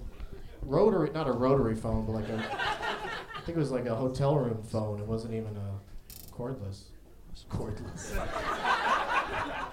rotary, 0.63 1.11
not 1.11 1.27
a 1.27 1.33
rotary 1.33 1.75
phone, 1.75 2.07
but 2.07 2.13
like 2.13 2.29
a. 2.29 2.37
I 2.37 3.41
think 3.45 3.57
it 3.57 3.61
was 3.61 3.71
like 3.71 3.87
a 3.87 3.95
hotel 3.95 4.37
room 4.39 4.63
phone. 4.63 5.01
It 5.01 5.07
wasn't 5.07 5.35
even 5.35 5.57
a 5.57 5.81
cordless. 6.35 6.85
It 6.89 7.33
was 7.33 7.45
cordless. 7.51 8.17
I 8.17 9.69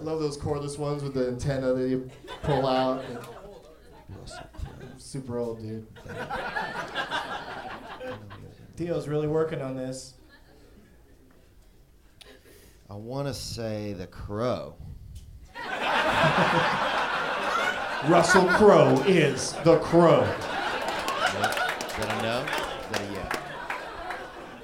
love 0.02 0.20
those 0.20 0.38
cordless 0.38 0.78
ones 0.78 1.02
with 1.02 1.14
the 1.14 1.28
antenna 1.28 1.74
that 1.74 1.88
you 1.88 2.08
pull 2.42 2.66
out. 2.66 3.04
and- 3.04 3.18
Super 4.96 5.38
old, 5.38 5.60
dude. 5.60 5.86
Theo's 8.78 9.08
really 9.08 9.26
working 9.26 9.60
on 9.60 9.74
this. 9.74 10.14
I 12.88 12.94
want 12.94 13.26
to 13.26 13.34
say 13.34 13.92
The 13.94 14.06
Crow. 14.06 14.76
Russell 18.08 18.46
Crowe 18.46 19.02
is 19.04 19.54
the 19.64 19.80
Crow. 19.80 20.22
Is 20.22 20.28
that 20.30 22.06
a 22.06 22.22
no? 22.22 22.44
Is 22.44 22.88
that 22.92 23.00
a 23.00 23.12
yeah? 23.12 23.40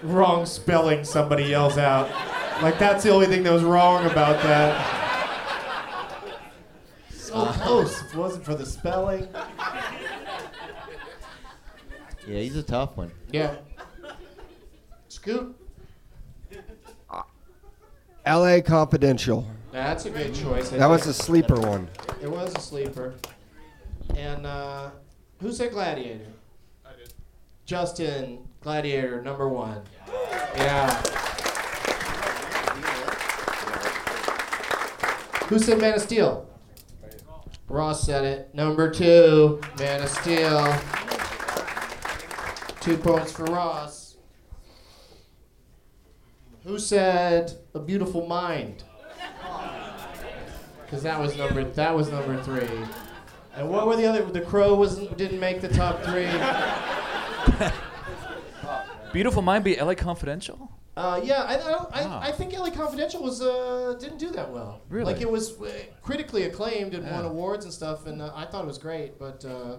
Wrong 0.04 0.46
spelling, 0.46 1.02
somebody 1.02 1.46
yells 1.46 1.76
out. 1.76 2.08
Like, 2.62 2.78
that's 2.78 3.02
the 3.02 3.10
only 3.10 3.26
thing 3.26 3.42
that 3.42 3.52
was 3.52 3.64
wrong 3.64 4.06
about 4.06 4.40
that. 4.44 4.78
So 7.10 7.34
uh-huh. 7.34 7.66
close. 7.66 8.00
If 8.00 8.14
it 8.14 8.16
wasn't 8.16 8.44
for 8.44 8.54
the 8.54 8.64
spelling. 8.64 9.26
Yeah, 12.28 12.38
he's 12.38 12.54
a 12.54 12.62
tough 12.62 12.96
one. 12.96 13.10
Yeah. 13.32 13.56
Scoot. 15.24 15.56
L.A. 18.26 18.60
Confidential. 18.60 19.46
That's 19.72 20.04
a 20.04 20.10
good 20.10 20.34
choice. 20.34 20.70
I 20.70 20.76
That 20.76 20.86
was 20.86 21.04
think. 21.04 21.16
a 21.16 21.22
sleeper 21.22 21.58
one. 21.60 21.88
It 22.20 22.30
was 22.30 22.54
a 22.54 22.60
sleeper. 22.60 23.14
And 24.14 24.44
uh, 24.44 24.90
who 25.40 25.50
said 25.50 25.72
Gladiator? 25.72 26.26
I 26.84 26.90
did. 26.98 27.14
Justin, 27.64 28.46
Gladiator, 28.60 29.22
number 29.22 29.48
one. 29.48 29.80
Yeah. 30.56 30.90
Who 35.48 35.58
said 35.58 35.78
Man 35.80 35.94
of 35.94 36.02
Steel? 36.02 36.46
Ross 37.68 38.04
said 38.04 38.24
it. 38.24 38.54
Number 38.54 38.90
two, 38.90 39.58
Man 39.78 40.02
of 40.02 40.10
Steel. 40.10 40.76
Two 42.80 42.98
points 42.98 43.32
for 43.32 43.44
Ross. 43.44 44.03
Who 46.64 46.78
said 46.78 47.52
a 47.74 47.78
beautiful 47.78 48.26
mind? 48.26 48.84
Because 50.84 51.02
that 51.02 51.18
was 51.20 51.36
number 51.36 51.64
that 51.64 51.94
was 51.94 52.10
number 52.10 52.42
three. 52.42 52.68
And 53.56 53.68
what 53.70 53.86
were 53.86 53.96
the 53.96 54.06
other? 54.06 54.24
The 54.24 54.40
Crow 54.40 54.74
wasn't 54.74 55.16
didn't 55.16 55.40
make 55.40 55.60
the 55.60 55.68
top 55.68 56.02
three. 56.02 56.26
Beautiful 59.12 59.42
Mind 59.42 59.62
be 59.62 59.76
LA 59.76 59.94
Confidential? 59.94 60.72
Uh, 60.96 61.20
yeah, 61.22 61.42
I, 61.42 61.54
I, 61.54 61.70
don't- 61.70 61.96
I. 61.96 62.28
I 62.28 62.32
think 62.32 62.52
LA 62.52 62.70
Confidential 62.70 63.22
was 63.22 63.40
uh, 63.40 63.94
didn't 64.00 64.18
do 64.18 64.30
that 64.30 64.50
well. 64.50 64.80
Really? 64.88 65.12
Like 65.12 65.22
it 65.22 65.30
was 65.30 65.60
uh, 65.60 65.70
critically 66.02 66.44
acclaimed 66.44 66.94
and 66.94 67.08
won 67.08 67.24
awards 67.24 67.64
and 67.64 67.72
stuff, 67.72 68.06
and 68.06 68.20
uh, 68.20 68.32
I 68.34 68.44
thought 68.46 68.64
it 68.64 68.66
was 68.66 68.78
great, 68.78 69.16
but 69.18 69.44
uh, 69.44 69.76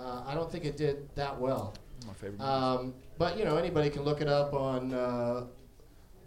uh, 0.00 0.22
I 0.26 0.34
don't 0.34 0.50
think 0.50 0.64
it 0.64 0.78
did 0.78 1.08
that 1.14 1.38
well. 1.38 1.74
My 2.06 2.14
favorite. 2.14 2.40
Um, 2.40 2.94
but 3.18 3.36
you 3.38 3.44
know, 3.44 3.56
anybody 3.58 3.90
can 3.90 4.02
look 4.02 4.22
it 4.22 4.28
up 4.28 4.54
on 4.54 4.94
uh, 4.94 5.44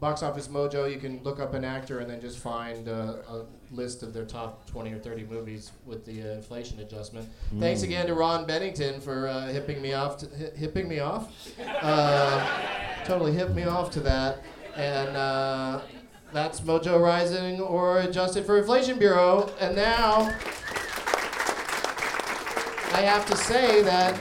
Box 0.03 0.21
Office 0.21 0.49
Mojo. 0.49 0.91
You 0.91 0.99
can 0.99 1.23
look 1.23 1.39
up 1.39 1.53
an 1.53 1.63
actor 1.63 1.99
and 1.99 2.09
then 2.09 2.19
just 2.19 2.37
find 2.37 2.89
uh, 2.89 3.13
a 3.29 3.45
list 3.71 4.03
of 4.03 4.13
their 4.13 4.25
top 4.25 4.69
20 4.69 4.91
or 4.91 4.99
30 4.99 5.23
movies 5.23 5.71
with 5.85 6.03
the 6.05 6.21
uh, 6.21 6.33
inflation 6.35 6.77
adjustment. 6.81 7.25
Thanks 7.57 7.79
Mm. 7.79 7.85
again 7.85 8.07
to 8.07 8.13
Ron 8.13 8.45
Bennington 8.45 8.99
for 8.99 9.29
uh, 9.29 9.47
hipping 9.47 9.81
me 9.81 9.93
off. 9.93 10.17
To, 10.17 10.27
hi- 10.37 10.51
hipping 10.57 10.89
me 10.89 10.99
off. 10.99 11.31
Uh, 11.81 12.45
totally 13.05 13.31
hipped 13.31 13.55
me 13.55 13.63
off 13.63 13.91
to 13.91 14.01
that. 14.01 14.43
And 14.75 15.15
uh, 15.15 15.79
that's 16.33 16.59
Mojo 16.59 16.99
Rising 17.01 17.61
or 17.61 17.99
adjusted 18.01 18.45
for 18.45 18.57
Inflation 18.57 18.99
Bureau. 18.99 19.49
And 19.61 19.73
now 19.73 20.23
I 22.91 23.01
have 23.03 23.25
to 23.27 23.37
say 23.37 23.81
that 23.83 24.19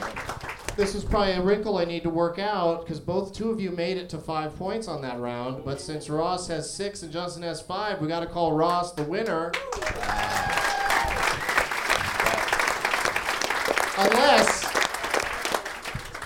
this 0.75 0.95
is 0.95 1.03
probably 1.03 1.33
a 1.33 1.41
wrinkle 1.41 1.77
I 1.77 1.85
need 1.85 2.03
to 2.03 2.09
work 2.09 2.39
out 2.39 2.81
because 2.81 2.99
both 2.99 3.33
two 3.33 3.51
of 3.51 3.59
you 3.59 3.69
made 3.71 3.97
it 3.97 4.09
to 4.09 4.17
five 4.17 4.55
points 4.55 4.87
on 4.87 5.01
that 5.03 5.19
round. 5.19 5.63
But 5.63 5.79
since 5.79 6.09
Ross 6.09 6.47
has 6.47 6.71
six 6.71 7.03
and 7.03 7.11
Justin 7.11 7.43
has 7.43 7.61
five, 7.61 8.01
we 8.01 8.07
got 8.07 8.21
to 8.21 8.25
call 8.25 8.53
Ross 8.53 8.93
the 8.93 9.03
winner. 9.03 9.51
Unless 13.95 14.63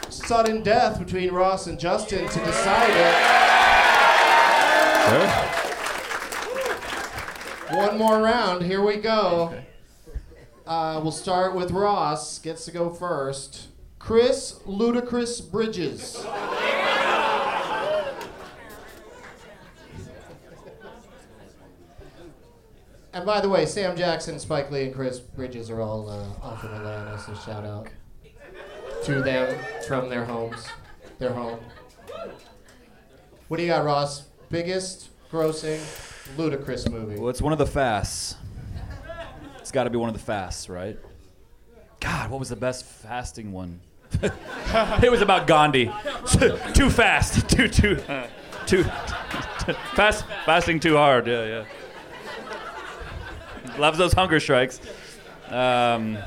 sudden 0.09 0.63
death 0.63 0.99
between 0.99 1.31
Ross 1.31 1.67
and 1.67 1.77
Justin 1.77 2.27
to 2.27 2.39
decide 2.39 2.89
it. 2.89 3.37
One 7.75 7.97
more 7.97 8.21
round. 8.21 8.63
Here 8.63 8.81
we 8.83 8.97
go. 8.97 9.53
Uh, 10.65 10.99
we'll 11.03 11.11
start 11.11 11.53
with 11.53 11.71
Ross. 11.71 12.39
Gets 12.39 12.65
to 12.65 12.71
go 12.71 12.89
first. 12.89 13.67
Chris 14.07 14.61
Ludacris 14.65 15.51
Bridges. 15.51 16.15
And 23.11 23.25
by 23.25 23.41
the 23.41 23.49
way, 23.49 23.65
Sam 23.65 23.97
Jackson, 23.97 24.39
Spike 24.39 24.71
Lee, 24.71 24.85
and 24.85 24.95
Chris 24.95 25.19
Bridges 25.19 25.69
are 25.69 25.81
all, 25.81 26.09
uh, 26.09 26.25
all 26.41 26.55
from 26.55 26.73
Atlanta, 26.75 27.19
so 27.19 27.35
shout 27.35 27.65
out 27.65 27.89
to 29.03 29.21
them 29.21 29.59
from 29.85 30.07
their 30.07 30.23
homes, 30.23 30.65
their 31.19 31.33
home. 31.33 31.59
What 33.49 33.57
do 33.57 33.63
you 33.63 33.67
got, 33.67 33.83
Ross? 33.83 34.23
Biggest 34.49 35.09
grossing 35.29 35.81
Ludacris 36.37 36.89
movie? 36.89 37.19
Well, 37.19 37.27
it's 37.27 37.41
one 37.41 37.51
of 37.51 37.59
the 37.59 37.67
fasts. 37.67 38.37
It's 39.59 39.71
got 39.73 39.83
to 39.83 39.89
be 39.89 39.97
one 39.97 40.07
of 40.07 40.15
the 40.15 40.23
fasts, 40.23 40.69
right? 40.69 40.97
God, 41.99 42.31
what 42.31 42.39
was 42.39 42.47
the 42.47 42.55
best 42.55 42.85
fasting 42.85 43.51
one? 43.51 43.81
it 45.03 45.11
was 45.11 45.21
about 45.21 45.47
Gandhi. 45.47 45.85
too 46.73 46.89
fast. 46.89 47.49
Too 47.57 47.67
too 47.67 47.95
too 48.65 48.83
fast. 49.95 50.25
Fasting 50.45 50.79
too 50.79 50.97
hard. 50.97 51.27
Yeah, 51.27 51.45
yeah. 51.45 51.65
Loves 53.77 53.97
those 53.97 54.13
hunger 54.13 54.39
strikes. 54.39 54.79
Um, 55.49 56.17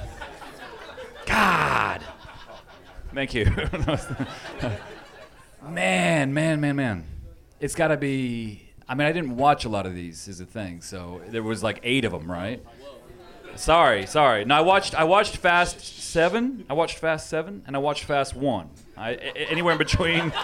God. 1.26 2.04
Thank 3.12 3.34
you. 3.34 3.44
man, 5.68 6.32
man, 6.32 6.60
man, 6.60 6.76
man. 6.76 7.04
It's 7.58 7.74
got 7.74 7.88
to 7.88 7.96
be. 7.96 8.70
I 8.88 8.94
mean, 8.94 9.06
I 9.06 9.12
didn't 9.12 9.36
watch 9.36 9.64
a 9.64 9.68
lot 9.68 9.86
of 9.86 9.94
these. 9.94 10.28
Is 10.28 10.38
the 10.38 10.46
thing. 10.46 10.80
So 10.80 11.20
there 11.28 11.42
was 11.42 11.62
like 11.62 11.80
eight 11.82 12.04
of 12.04 12.12
them, 12.12 12.30
right? 12.30 12.64
Sorry, 13.57 14.07
sorry. 14.07 14.44
No, 14.44 14.55
I 14.57 14.61
watched. 14.61 14.94
I 14.94 15.05
watched 15.05 15.36
Fast 15.36 15.80
Seven. 15.80 16.64
I 16.70 16.74
watched 16.74 16.98
Fast 16.98 17.28
Seven, 17.28 17.62
and 17.66 17.76
I 17.76 17.78
watched 17.78 18.05
Fast 18.05 18.34
One. 18.34 18.70
I, 18.96 19.11
a- 19.12 19.51
anywhere 19.51 19.72
in 19.72 19.78
between. 19.78 20.32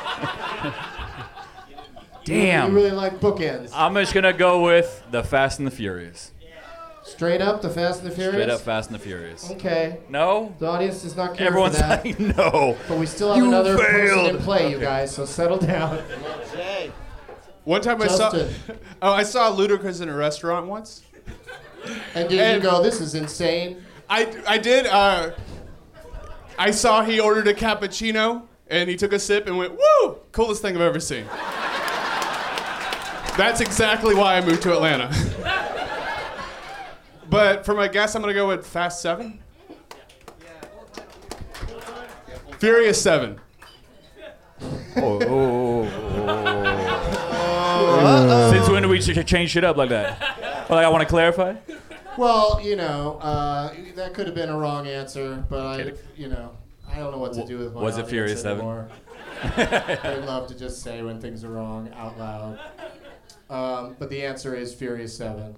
Damn. 2.25 2.71
You 2.71 2.77
really 2.77 2.91
like 2.91 3.21
bookends. 3.21 3.71
I'm 3.75 3.95
just 3.95 4.13
gonna 4.13 4.33
go 4.33 4.63
with 4.65 5.05
the 5.11 5.23
Fast 5.23 5.59
and 5.59 5.67
the 5.67 5.71
Furious. 5.71 6.33
Straight 7.05 7.41
up, 7.41 7.63
the 7.63 7.71
Fast 7.71 8.03
and 8.03 8.11
the 8.11 8.15
Furious. 8.15 8.35
Straight 8.35 8.51
up 8.51 8.61
Fast 8.63 8.91
and 8.91 8.99
the 8.99 9.03
Furious. 9.03 9.49
Okay. 9.53 10.01
No. 10.09 10.53
The 10.59 10.67
audience 10.67 11.03
does 11.03 11.17
not 11.17 11.37
care 11.37 11.47
Everyone's 11.47 11.77
for 11.77 11.83
that. 11.83 12.05
like, 12.05 12.19
no. 12.37 12.77
But 12.89 12.99
we 12.99 13.07
still 13.07 13.29
have 13.29 13.37
You 13.37 13.47
another 13.47 13.77
person 13.79 14.09
failed. 14.09 14.35
in 14.35 14.39
play, 14.43 14.71
you 14.73 14.79
guys. 14.81 15.15
So 15.15 15.25
settle 15.25 15.59
down. 15.59 16.03
One 17.63 17.81
time 17.81 18.03
I 18.03 18.07
Justin. 18.07 18.51
saw, 18.67 18.73
oh, 19.03 19.13
I 19.13 19.23
saw 19.23 19.53
Ludacris 19.55 20.03
in 20.03 20.09
a 20.09 20.15
restaurant 20.17 20.67
once. 20.67 21.03
And 22.14 22.28
did 22.28 22.57
you 22.57 22.62
go? 22.62 22.82
This 22.82 23.01
is 23.01 23.14
insane. 23.14 23.82
I, 24.09 24.32
I 24.47 24.59
did. 24.59 24.87
Uh, 24.87 25.32
I 26.59 26.70
saw 26.70 27.03
he 27.03 27.20
ordered 27.20 27.49
a 27.49 27.55
cappuccino 27.55 28.47
and 28.68 28.89
he 28.89 28.97
took 28.97 29.12
a 29.12 29.18
sip 29.18 29.47
and 29.47 29.59
went, 29.59 29.76
"Woo! 29.76 30.18
Coolest 30.32 30.62
thing 30.62 30.76
I've 30.76 30.82
ever 30.82 31.01
seen." 31.01 31.26
That's 33.37 33.61
exactly 33.61 34.14
why 34.14 34.37
I 34.37 34.41
moved 34.41 34.62
to 34.62 34.72
Atlanta. 34.72 35.11
but 37.28 37.66
for 37.66 37.74
my 37.74 37.89
guess, 37.89 38.14
I'm 38.14 38.22
gonna 38.22 38.32
go 38.32 38.49
with 38.49 38.66
Fast 38.66 39.03
Seven. 39.03 39.41
Furious 42.59 43.03
Seven. 43.03 43.39
Oh, 44.97 45.20
oh, 45.28 45.91
oh, 48.01 48.51
Since 48.51 48.70
when 48.70 48.82
do 48.82 48.89
we 48.89 49.01
change 49.01 49.51
shit 49.51 49.64
up 49.64 49.76
like 49.76 49.91
that? 49.91 50.36
Well, 50.69 50.79
like, 50.79 50.87
I 50.87 50.89
want 50.89 51.03
to 51.03 51.09
clarify. 51.09 51.55
Well, 52.19 52.61
you 52.62 52.77
know, 52.77 53.19
uh, 53.21 53.73
that 53.95 54.14
could 54.14 54.27
have 54.27 54.35
been 54.35 54.49
a 54.49 54.57
wrong 54.59 54.87
answer, 54.87 55.45
but 55.49 55.61
I, 55.61 55.93
you 56.17 56.29
know, 56.29 56.57
I 56.89 56.97
don't 56.99 57.12
know 57.12 57.19
what 57.19 57.35
to 57.35 57.45
do 57.47 57.59
with 57.59 57.75
my 57.75 57.83
Was 57.83 57.99
it 57.99 58.09
Furious 58.09 58.43
Seven? 58.43 58.59
anymore. 58.59 58.89
they 59.57 60.23
love 60.27 60.49
to 60.49 60.59
just 60.59 60.83
say 60.83 61.03
when 61.03 61.21
things 61.21 61.45
are 61.45 61.51
wrong 61.51 61.91
out 61.95 62.19
loud. 62.19 62.59
Um, 63.49 63.97
but 63.99 64.11
the 64.11 64.25
answer 64.25 64.57
is 64.57 64.75
Furious 64.75 65.17
Seven. 65.17 65.55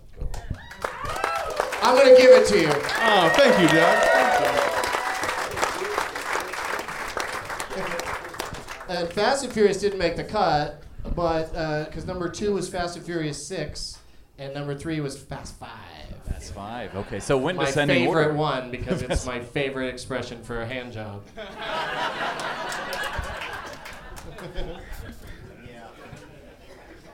I'm 1.80 1.96
gonna 1.96 2.16
give 2.16 2.30
it 2.30 2.46
to 2.48 2.60
you. 2.60 2.68
Oh, 2.70 3.30
thank 3.34 3.60
you, 3.60 3.68
Doug. 3.68 4.04
And 8.88 9.08
Fast 9.12 9.44
and 9.44 9.52
Furious 9.52 9.80
didn't 9.80 9.98
make 9.98 10.16
the 10.16 10.24
cut, 10.24 10.82
but 11.14 11.52
because 11.86 12.06
number 12.06 12.28
two 12.28 12.54
was 12.54 12.68
Fast 12.68 12.96
and 12.96 13.04
Furious 13.04 13.46
Six, 13.46 13.97
and 14.38 14.54
number 14.54 14.74
three 14.74 15.00
was 15.00 15.18
Fast 15.18 15.58
Five. 15.58 15.70
Fast 16.28 16.54
five. 16.54 16.94
Okay, 16.94 17.20
so 17.20 17.36
when 17.36 17.56
my 17.56 17.66
descending 17.66 18.06
favorite 18.06 18.26
order? 18.26 18.34
one 18.34 18.70
because 18.70 19.02
it's 19.02 19.26
my 19.32 19.40
favorite 19.40 19.88
expression 19.88 20.42
for 20.42 20.62
a 20.62 20.66
hand 20.66 20.92
job. 20.92 21.22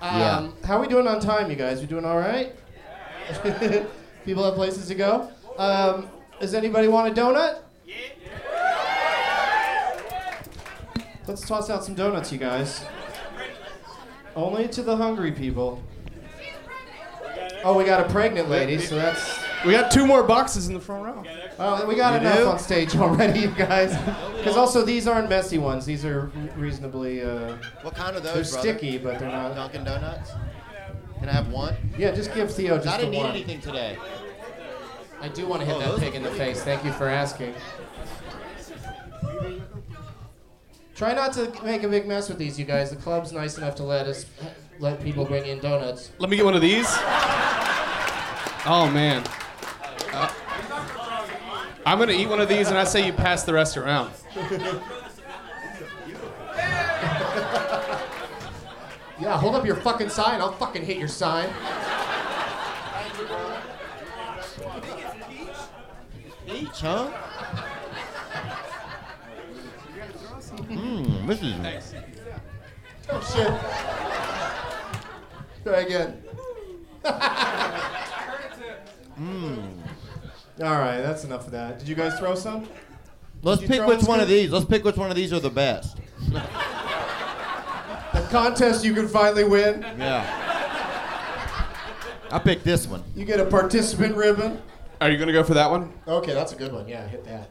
Um, 0.00 0.20
Yeah. 0.20 0.50
How 0.64 0.76
are 0.76 0.80
we 0.80 0.88
doing 0.88 1.06
on 1.06 1.20
time, 1.20 1.50
you 1.50 1.56
guys? 1.56 1.80
We 1.80 1.86
doing 1.86 2.04
all 2.04 2.18
right? 2.18 2.54
People 4.24 4.44
have 4.44 4.54
places 4.54 4.86
to 4.88 4.94
go. 4.94 5.30
Um, 5.56 6.08
does 6.40 6.54
anybody 6.54 6.88
want 6.88 7.16
a 7.16 7.20
donut? 7.20 7.60
Let's 11.26 11.46
toss 11.46 11.70
out 11.70 11.84
some 11.84 11.94
donuts, 11.94 12.30
you 12.32 12.38
guys. 12.38 12.84
Only 14.36 14.68
to 14.68 14.82
the 14.82 14.96
hungry 14.96 15.32
people. 15.32 15.82
Oh, 17.64 17.76
we 17.78 17.84
got 17.84 18.00
a 18.00 18.08
pregnant 18.12 18.48
lady, 18.50 18.78
so 18.78 18.94
that's. 18.96 19.38
We 19.64 19.72
got 19.72 19.90
two 19.90 20.06
more 20.06 20.22
boxes 20.22 20.68
in 20.68 20.74
the 20.74 20.80
front 20.80 21.04
row. 21.04 21.24
Oh, 21.58 21.86
we 21.86 21.94
got 21.94 22.12
You 22.20 22.28
enough 22.28 22.36
do? 22.38 22.46
on 22.48 22.58
stage 22.58 22.94
already, 22.96 23.40
you 23.40 23.48
guys. 23.48 23.96
Because 24.36 24.56
also 24.58 24.84
these 24.84 25.06
aren't 25.08 25.30
messy 25.30 25.56
ones. 25.56 25.86
These 25.86 26.04
are 26.04 26.30
reasonably. 26.56 27.22
Uh, 27.22 27.56
What 27.82 27.94
kind 27.94 28.14
of 28.16 28.22
those, 28.22 28.52
They're 28.52 28.62
brother? 28.62 28.78
sticky, 28.78 28.98
but 28.98 29.18
they're 29.18 29.30
not. 29.30 29.54
Dunkin' 29.54 29.84
Donuts? 29.84 30.32
Can 31.18 31.28
I 31.30 31.32
have 31.32 31.48
one? 31.48 31.74
Yeah, 31.96 32.10
just 32.10 32.34
give 32.34 32.52
Theo 32.54 32.76
just 32.76 32.88
I 32.88 32.98
didn't 32.98 33.12
the 33.12 33.16
eat 33.16 33.22
one. 33.22 33.30
anything 33.30 33.60
today. 33.62 33.96
I 35.22 35.28
do 35.28 35.46
want 35.46 35.60
to 35.62 35.66
hit 35.66 35.76
Oh, 35.76 35.78
that 35.78 35.88
those 35.92 36.00
pig 36.00 36.12
are 36.12 36.16
in 36.18 36.22
the 36.22 36.28
pretty. 36.28 36.44
face. 36.52 36.62
Thank 36.62 36.84
you 36.84 36.92
for 36.92 37.08
asking. 37.08 37.54
Try 40.94 41.12
not 41.14 41.32
to 41.32 41.50
make 41.64 41.82
a 41.82 41.88
big 41.88 42.06
mess 42.06 42.28
with 42.28 42.36
these, 42.38 42.58
you 42.58 42.64
guys. 42.66 42.90
The 42.90 42.96
club's 42.96 43.32
nice 43.32 43.56
enough 43.58 43.74
to 43.76 43.82
let 43.82 44.06
us 44.06 44.26
let 44.78 45.02
people 45.02 45.24
bring 45.24 45.46
in 45.46 45.60
donuts. 45.60 46.10
Let 46.18 46.30
me 46.30 46.36
get 46.36 46.44
one 46.44 46.54
of 46.54 46.60
these. 46.62 46.86
Oh 48.66 48.90
man. 48.92 49.22
Uh, 50.12 50.30
I'm 51.86 51.98
gonna 51.98 52.12
eat 52.12 52.28
one 52.28 52.40
of 52.40 52.48
these, 52.48 52.68
and 52.68 52.78
I 52.78 52.84
say 52.84 53.04
you 53.06 53.12
pass 53.12 53.42
the 53.44 53.52
rest 53.52 53.76
around. 53.76 54.10
Yeah, 59.20 59.38
hold 59.38 59.54
up 59.54 59.64
your 59.64 59.76
fucking 59.76 60.08
sign. 60.08 60.40
I'll 60.40 60.52
fucking 60.52 60.84
hit 60.84 60.98
your 60.98 61.08
sign. 61.08 61.48
Peach, 66.46 66.80
huh? 66.80 67.10
Mmm, 70.56 71.26
this 71.26 71.42
is. 71.42 71.94
Oh 73.10 73.20
shit. 73.20 74.33
Try 75.64 75.80
again. 75.80 76.22
Mmm. 79.18 79.68
All 80.62 80.78
right, 80.78 81.00
that's 81.00 81.24
enough 81.24 81.46
of 81.46 81.52
that. 81.52 81.78
Did 81.78 81.88
you 81.88 81.94
guys 81.94 82.18
throw 82.18 82.34
some? 82.34 82.68
Let's 83.42 83.62
pick 83.62 83.86
which 83.86 84.00
one, 84.00 84.06
one 84.06 84.20
of 84.20 84.28
these. 84.28 84.50
Let's 84.50 84.64
pick 84.64 84.84
which 84.84 84.96
one 84.96 85.10
of 85.10 85.16
these 85.16 85.32
are 85.32 85.40
the 85.40 85.50
best. 85.50 85.96
The 86.28 86.40
contest 88.30 88.84
you 88.84 88.94
can 88.94 89.08
finally 89.08 89.44
win. 89.44 89.82
Yeah. 89.98 90.24
I 92.30 92.38
picked 92.38 92.64
this 92.64 92.86
one. 92.86 93.02
You 93.16 93.24
get 93.24 93.40
a 93.40 93.44
participant 93.44 94.16
ribbon. 94.16 94.60
Are 95.00 95.10
you 95.10 95.18
gonna 95.18 95.32
go 95.32 95.42
for 95.42 95.54
that 95.54 95.70
one? 95.70 95.92
Okay, 96.06 96.32
that's 96.34 96.52
a 96.52 96.56
good 96.56 96.72
one. 96.72 96.86
Yeah, 96.88 97.06
hit 97.08 97.24
that. 97.24 97.48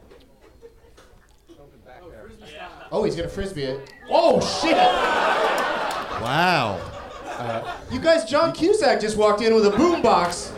Oh, 2.92 3.04
he's 3.04 3.16
gonna 3.16 3.28
frisbee 3.28 3.64
it. 3.64 3.92
Oh 4.10 4.40
shit! 4.62 4.78
Wow. 6.22 6.80
Uh, 7.40 7.76
you 7.92 8.00
guys, 8.00 8.26
John 8.26 8.54
Cusack 8.54 9.02
just 9.02 9.18
walked 9.18 9.42
in 9.42 9.54
with 9.56 9.66
a 9.66 9.72
boombox. 9.72 10.52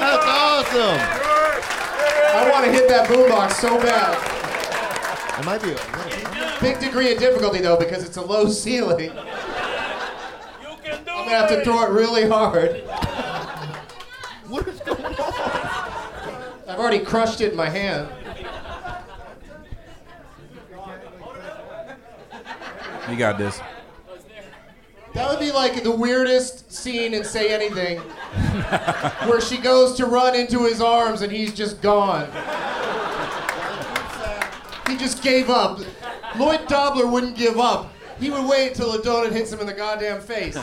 That's 0.00 0.24
awesome. 0.26 0.98
I 2.34 2.48
want 2.50 2.64
to 2.64 2.72
hit 2.72 2.88
that 2.88 3.08
boombox 3.08 3.52
so 3.52 3.78
bad. 3.78 4.16
It 5.38 5.44
might 5.44 5.62
be. 5.62 5.72
a 5.72 6.58
Big 6.60 6.80
degree 6.80 7.12
of 7.12 7.18
difficulty 7.18 7.60
though 7.60 7.76
because 7.78 8.02
it's 8.04 8.16
a 8.16 8.22
low 8.22 8.48
ceiling. 8.48 9.10
I'm 9.10 9.26
gonna 11.04 11.30
have 11.30 11.48
to 11.50 11.62
throw 11.62 11.84
it 11.84 11.90
really 11.90 12.28
hard. 12.28 12.82
What 14.48 14.66
is 14.66 14.80
going 14.80 15.04
on? 15.04 15.14
I've 16.66 16.78
already 16.78 17.00
crushed 17.00 17.40
it 17.40 17.52
in 17.52 17.56
my 17.56 17.68
hand. 17.68 18.08
You 23.10 23.16
got 23.16 23.38
this. 23.38 23.60
That 25.14 25.30
would 25.30 25.40
be 25.40 25.50
like 25.50 25.82
the 25.82 25.90
weirdest 25.90 26.70
scene 26.70 27.14
in 27.14 27.24
Say 27.24 27.52
Anything, 27.52 27.98
where 29.28 29.40
she 29.40 29.56
goes 29.56 29.96
to 29.96 30.06
run 30.06 30.36
into 30.36 30.64
his 30.64 30.80
arms 30.80 31.22
and 31.22 31.32
he's 31.32 31.54
just 31.54 31.80
gone. 31.80 32.30
He 34.86 34.96
just 34.96 35.22
gave 35.22 35.50
up. 35.50 35.80
Lloyd 36.36 36.68
Dobler 36.68 37.06
wouldn't 37.06 37.36
give 37.36 37.58
up. 37.58 37.92
He 38.20 38.30
would 38.30 38.46
wait 38.48 38.68
until 38.72 38.92
a 38.92 38.98
donut 38.98 39.32
hits 39.32 39.52
him 39.52 39.60
in 39.60 39.66
the 39.66 39.72
goddamn 39.72 40.20
face. 40.20 40.58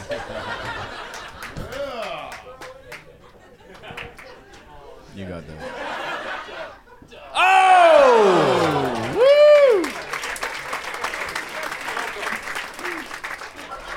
You 5.15 5.25
got 5.25 5.47
this. 5.47 5.63
Oh! 7.33 9.11
Woo! 9.15 9.83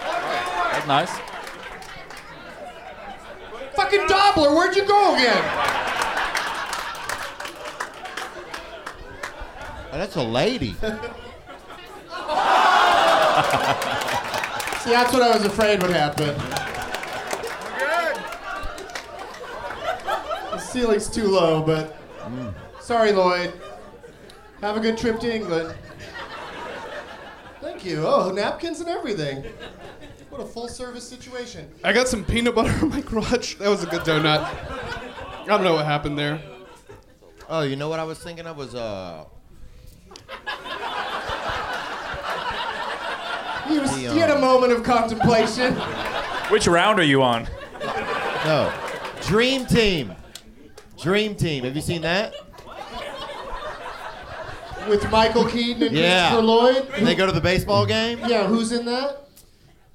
That's 0.00 0.68
nice. 0.88 1.12
Fucking 3.76 4.06
Dobler, 4.08 4.54
where'd 4.56 4.74
you 4.74 4.86
go 4.86 5.14
again? 5.14 5.44
Oh, 9.90 9.98
that's 9.98 10.16
a 10.16 10.22
lady. 10.22 10.72
See, 14.82 14.90
that's 14.90 15.12
what 15.12 15.22
I 15.22 15.36
was 15.36 15.44
afraid 15.44 15.82
would 15.82 15.90
happen. 15.90 16.34
The 20.50 20.58
ceiling's 20.58 21.10
too 21.10 21.28
low, 21.28 21.62
but 21.62 21.96
mm. 22.22 22.54
sorry, 22.80 23.12
Lloyd. 23.12 23.52
Have 24.62 24.76
a 24.76 24.80
good 24.80 24.96
trip 24.96 25.20
to 25.20 25.32
England. 25.32 25.74
Thank 27.60 27.84
you. 27.84 28.04
Oh, 28.06 28.32
napkins 28.32 28.80
and 28.80 28.88
everything. 28.88 29.44
What 30.38 30.46
a 30.46 30.50
full 30.50 30.68
service 30.68 31.02
situation. 31.02 31.68
I 31.82 31.92
got 31.92 32.06
some 32.06 32.24
peanut 32.24 32.54
butter 32.54 32.70
in 32.86 32.90
my 32.90 33.00
crotch. 33.00 33.58
That 33.58 33.68
was 33.68 33.82
a 33.82 33.86
good 33.86 34.02
donut. 34.02 34.38
I 34.44 35.44
don't 35.46 35.64
know 35.64 35.74
what 35.74 35.84
happened 35.84 36.16
there. 36.16 36.40
Oh, 37.48 37.62
you 37.62 37.74
know 37.74 37.88
what 37.88 37.98
I 37.98 38.04
was 38.04 38.20
thinking 38.20 38.46
of 38.46 38.56
was 38.56 38.72
uh. 38.72 39.24
He, 43.66 43.80
was, 43.80 43.90
The, 43.90 44.12
he 44.12 44.18
had 44.18 44.30
a 44.30 44.36
um, 44.36 44.40
moment 44.40 44.72
of 44.72 44.84
contemplation. 44.84 45.74
Which 46.52 46.68
round 46.68 47.00
are 47.00 47.04
you 47.04 47.20
on? 47.20 47.48
No. 48.44 48.72
Dream 49.22 49.66
Team. 49.66 50.14
Dream 51.00 51.34
Team. 51.34 51.64
Have 51.64 51.74
you 51.74 51.82
seen 51.82 52.02
that? 52.02 52.32
With 54.88 55.10
Michael 55.10 55.46
Keaton 55.46 55.82
and 55.82 55.96
Yeah. 55.96 56.28
Christopher 56.28 56.46
Lloyd. 56.46 56.92
They 57.00 57.16
go 57.16 57.26
to 57.26 57.32
the 57.32 57.40
baseball 57.40 57.86
game. 57.86 58.20
Yeah, 58.24 58.46
who's 58.46 58.70
in 58.70 58.84
that? 58.84 59.24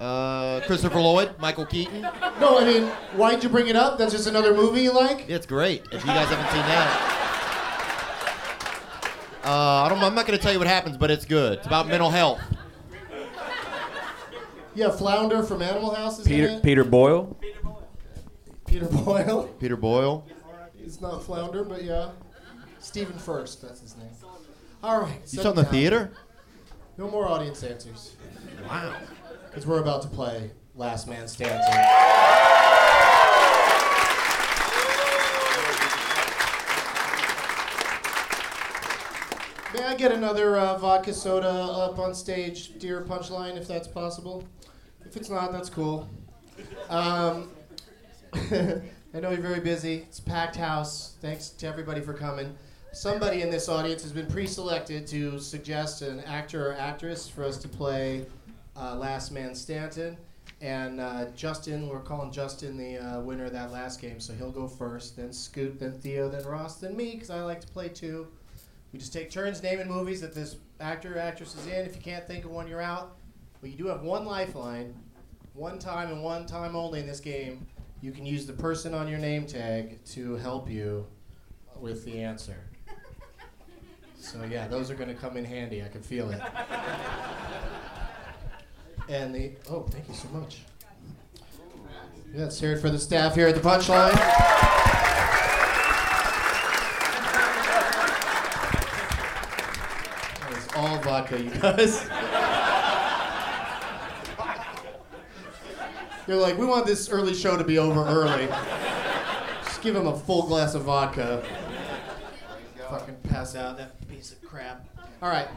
Uh, 0.03 0.59
Christopher 0.65 0.99
Lloyd, 0.99 1.34
Michael 1.39 1.65
Keaton. 1.65 2.01
No, 2.41 2.59
I 2.59 2.65
mean, 2.65 2.88
why'd 3.15 3.41
you 3.41 3.47
bring 3.47 3.67
it 3.67 3.77
up? 3.77 3.97
That's 3.97 4.11
just 4.11 4.27
another 4.27 4.53
movie 4.53 4.81
you 4.81 4.91
like? 4.91 5.30
It's 5.30 5.45
great. 5.45 5.85
If 5.93 6.01
you 6.01 6.07
guys 6.07 6.27
haven't 6.27 6.51
seen 6.51 6.61
that. 6.67 7.19
Uh, 9.45 9.84
I 9.84 9.89
don't. 9.89 9.99
I'm 9.99 10.13
not 10.13 10.27
going 10.27 10.38
to 10.38 10.43
tell 10.43 10.51
you 10.51 10.59
what 10.59 10.67
happens, 10.67 10.97
but 10.97 11.09
it's 11.09 11.23
good. 11.23 11.59
It's 11.59 11.67
about 11.67 11.88
mental 11.88 12.09
health. 12.09 12.41
Yeah, 14.75 14.89
Flounder 14.89 15.41
from 15.41 15.61
Animal 15.61 15.95
House 15.95 16.19
is 16.19 16.27
in 16.27 16.34
Peter 16.34 16.47
it. 16.47 16.63
Peter 16.63 16.84
Boyle. 16.84 17.38
Peter 18.65 18.88
Boyle. 18.88 19.43
Peter 19.59 19.77
Boyle. 19.77 20.27
It's 20.84 20.99
not 20.99 21.23
Flounder, 21.23 21.63
but 21.63 21.81
yeah. 21.81 22.09
Stephen 22.80 23.17
Furst, 23.17 23.61
that's 23.61 23.80
his 23.80 23.95
name. 23.95 24.09
All 24.84 24.99
right. 24.99 25.21
You 25.31 25.39
saw 25.41 25.47
it 25.47 25.51
in 25.51 25.55
the 25.55 25.61
down. 25.63 25.71
theater? 25.71 26.11
No 26.97 27.09
more 27.09 27.25
audience 27.25 27.63
answers. 27.63 28.17
Wow. 28.67 28.95
Because 29.53 29.67
we're 29.67 29.81
about 29.81 30.01
to 30.01 30.07
play 30.07 30.49
Last 30.73 31.07
Man 31.07 31.27
Standing. 31.27 31.59
May 39.75 39.84
I 39.85 39.95
get 39.95 40.11
another 40.11 40.57
uh, 40.57 40.80
vodka 40.80 41.13
soda 41.13 41.47
up 41.47 41.99
on 41.99 42.15
stage, 42.15 42.80
dear 42.80 43.01
Punchline, 43.01 43.55
if 43.55 43.67
that's 43.67 43.88
possible? 43.88 44.43
If 45.05 45.17
it's 45.17 45.30
not, 45.30 45.51
that's 45.51 45.69
cool. 45.69 46.09
Um, 46.89 47.51
I 48.34 49.19
know 49.19 49.30
you're 49.30 49.39
very 49.39 49.59
busy. 49.59 49.97
It's 50.07 50.19
packed 50.19 50.55
house. 50.55 51.15
Thanks 51.21 51.49
to 51.49 51.67
everybody 51.67 52.01
for 52.01 52.15
coming. 52.15 52.55
Somebody 52.91 53.43
in 53.43 53.51
this 53.51 53.69
audience 53.69 54.01
has 54.01 54.11
been 54.11 54.25
pre-selected 54.25 55.05
to 55.07 55.38
suggest 55.38 56.01
an 56.01 56.21
actor 56.21 56.71
or 56.71 56.73
actress 56.73 57.30
for 57.30 57.43
us 57.43 57.57
to 57.57 57.67
play 57.67 58.25
uh, 58.75 58.95
Last 58.95 59.31
Man 59.31 59.55
Standing. 59.55 60.17
And 60.61 60.99
uh, 60.99 61.25
Justin, 61.35 61.89
we're 61.89 61.99
calling 61.99 62.31
Justin 62.31 62.77
the 62.77 62.97
uh, 62.97 63.19
winner 63.21 63.45
of 63.45 63.53
that 63.53 63.71
last 63.71 63.99
game, 64.01 64.19
so 64.19 64.33
he'll 64.33 64.51
go 64.51 64.67
first. 64.67 65.17
Then 65.17 65.33
Scoot, 65.33 65.79
then 65.79 65.91
Theo, 65.99 66.29
then 66.29 66.45
Ross, 66.45 66.77
then 66.77 66.95
me, 66.95 67.11
because 67.11 67.29
I 67.29 67.41
like 67.41 67.59
to 67.61 67.67
play 67.67 67.89
too. 67.89 68.27
We 68.91 68.99
just 68.99 69.11
take 69.11 69.29
turns 69.29 69.61
naming 69.61 69.87
movies 69.87 70.21
that 70.21 70.33
this 70.33 70.57
actor 70.79 71.15
or 71.15 71.19
actress 71.19 71.55
is 71.55 71.67
in. 71.67 71.85
If 71.85 71.95
you 71.95 72.01
can't 72.01 72.25
think 72.27 72.45
of 72.45 72.51
one, 72.51 72.67
you're 72.67 72.81
out. 72.81 73.17
But 73.59 73.71
you 73.71 73.77
do 73.77 73.87
have 73.87 74.03
one 74.03 74.25
lifeline, 74.25 74.93
one 75.53 75.79
time 75.79 76.11
and 76.11 76.23
one 76.23 76.45
time 76.45 76.75
only 76.75 76.99
in 76.99 77.07
this 77.07 77.19
game. 77.19 77.65
You 78.01 78.11
can 78.11 78.25
use 78.25 78.45
the 78.45 78.53
person 78.53 78.93
on 78.93 79.07
your 79.07 79.19
name 79.19 79.45
tag 79.45 80.03
to 80.07 80.35
help 80.35 80.69
you 80.69 81.05
with 81.79 82.05
the 82.05 82.21
answer. 82.21 82.57
So 84.17 84.41
yeah, 84.49 84.69
those 84.69 84.89
are 84.89 84.95
going 84.95 85.09
to 85.09 85.15
come 85.15 85.35
in 85.35 85.43
handy. 85.43 85.83
I 85.83 85.89
can 85.89 86.01
feel 86.01 86.29
it. 86.31 86.41
And 89.09 89.35
the 89.35 89.51
oh, 89.69 89.81
thank 89.89 90.07
you 90.07 90.13
so 90.13 90.30
much. 90.30 90.61
Yeah, 92.34 92.43
let's 92.43 92.59
for 92.59 92.89
the 92.89 92.97
staff 92.97 93.35
here 93.35 93.47
at 93.47 93.55
the 93.55 93.61
Punchline. 93.61 94.13
That 100.39 100.57
is 100.57 100.67
all 100.75 100.97
vodka, 100.99 101.41
you 101.41 101.49
guys. 101.51 102.07
You're 106.25 106.38
like, 106.38 106.57
we 106.57 106.65
want 106.65 106.85
this 106.85 107.09
early 107.09 107.34
show 107.34 107.57
to 107.57 107.63
be 107.63 107.77
over 107.77 108.05
early. 108.05 108.47
Just 109.65 109.81
give 109.81 109.95
him 109.95 110.07
a 110.07 110.17
full 110.17 110.47
glass 110.47 110.73
of 110.73 110.84
vodka. 110.84 111.45
Fucking 112.89 113.17
pass 113.23 113.55
out 113.55 113.77
that 113.77 114.07
piece 114.07 114.31
of 114.31 114.41
crap. 114.41 114.88
All 115.21 115.30
right, 115.30 115.49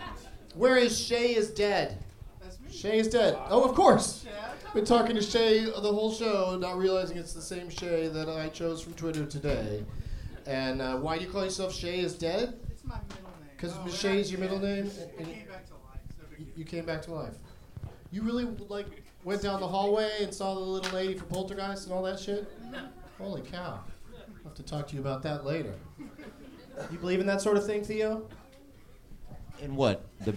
where 0.56 0.77
is 0.77 0.98
Shay 0.98 1.36
is 1.36 1.51
dead? 1.51 1.97
Shay 2.70 2.98
is 2.98 3.09
dead. 3.09 3.36
Oh, 3.48 3.64
of 3.64 3.74
course. 3.74 4.26
Been 4.74 4.84
talking 4.84 5.16
to 5.16 5.22
Shay 5.22 5.64
the 5.64 5.80
whole 5.93 6.12
show, 6.12 6.56
not 6.60 6.76
realizing 6.76 7.16
it's 7.16 7.32
the 7.32 7.40
same 7.43 7.70
Shay 7.70 8.09
that 8.09 8.28
I 8.28 8.48
chose 8.48 8.82
from 8.82 8.94
Twitter 8.94 9.24
today. 9.24 9.84
And 10.47 10.82
uh, 10.82 10.97
why 10.98 11.18
do 11.18 11.24
you 11.24 11.30
call 11.30 11.44
yourself 11.44 11.74
Shay 11.74 12.01
is 12.01 12.14
dead? 12.14 12.59
It's 12.70 12.84
my 12.84 12.97
middle 13.09 13.30
name. 13.40 13.51
Because 13.56 13.98
Shay 13.98 14.20
is 14.20 14.30
your 14.30 14.40
middle 14.40 14.59
name. 14.59 14.90
And- 15.18 15.28
You- 15.28 16.47
You 16.56 16.64
came 16.64 16.84
back 16.84 17.02
to 17.02 17.12
life. 17.14 17.34
You 18.12 18.22
really 18.22 18.44
like 18.68 18.86
went 19.24 19.43
down 19.43 19.60
the 19.60 19.66
hallway 19.68 20.10
and 20.20 20.32
saw 20.32 20.55
the 20.55 20.60
little 20.60 20.93
lady 20.94 21.14
from 21.14 21.28
Poltergeist 21.28 21.84
and 21.84 21.93
all 21.94 22.02
that 22.02 22.18
shit. 22.20 22.47
Holy 23.18 23.40
cow! 23.43 23.80
I'll 24.14 24.44
have 24.44 24.55
to 24.55 24.62
talk 24.62 24.86
to 24.88 24.94
you 24.94 25.01
about 25.01 25.22
that 25.22 25.44
later. 25.47 25.74
You 26.90 26.98
believe 26.98 27.20
in 27.20 27.26
that 27.26 27.40
sort 27.40 27.56
of 27.56 27.64
thing, 27.66 27.82
Theo? 27.82 28.28
In 29.61 29.77
what? 29.77 30.05
The 30.24 30.33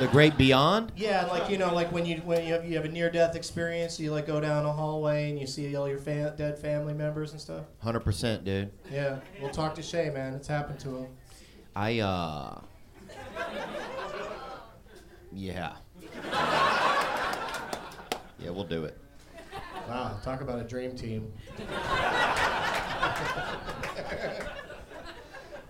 the 0.00 0.06
great 0.08 0.36
beyond? 0.38 0.92
Yeah, 0.96 1.26
like 1.26 1.50
you 1.50 1.58
know, 1.58 1.74
like 1.74 1.90
when 1.92 2.06
you 2.06 2.18
when 2.18 2.46
you 2.46 2.52
have, 2.54 2.64
you 2.64 2.76
have 2.76 2.84
a 2.84 2.88
near-death 2.88 3.34
experience, 3.34 3.98
you 3.98 4.12
like 4.12 4.26
go 4.26 4.40
down 4.40 4.64
a 4.64 4.72
hallway 4.72 5.30
and 5.30 5.38
you 5.40 5.46
see 5.46 5.74
all 5.76 5.88
your 5.88 5.98
fa- 5.98 6.34
dead 6.36 6.58
family 6.58 6.94
members 6.94 7.32
and 7.32 7.40
stuff. 7.40 7.64
Hundred 7.82 8.00
percent, 8.00 8.44
dude. 8.44 8.70
Yeah, 8.92 9.18
we'll 9.40 9.50
talk 9.50 9.74
to 9.74 9.82
Shay, 9.82 10.10
man. 10.10 10.34
It's 10.34 10.48
happened 10.48 10.78
to 10.80 10.96
him. 10.98 11.06
I 11.74 11.98
uh. 12.00 12.60
Yeah. 15.32 15.74
Yeah, 18.40 18.50
we'll 18.50 18.64
do 18.64 18.84
it. 18.84 18.96
Wow, 19.88 20.18
talk 20.22 20.40
about 20.40 20.60
a 20.60 20.64
dream 20.64 20.96
team. 20.96 21.32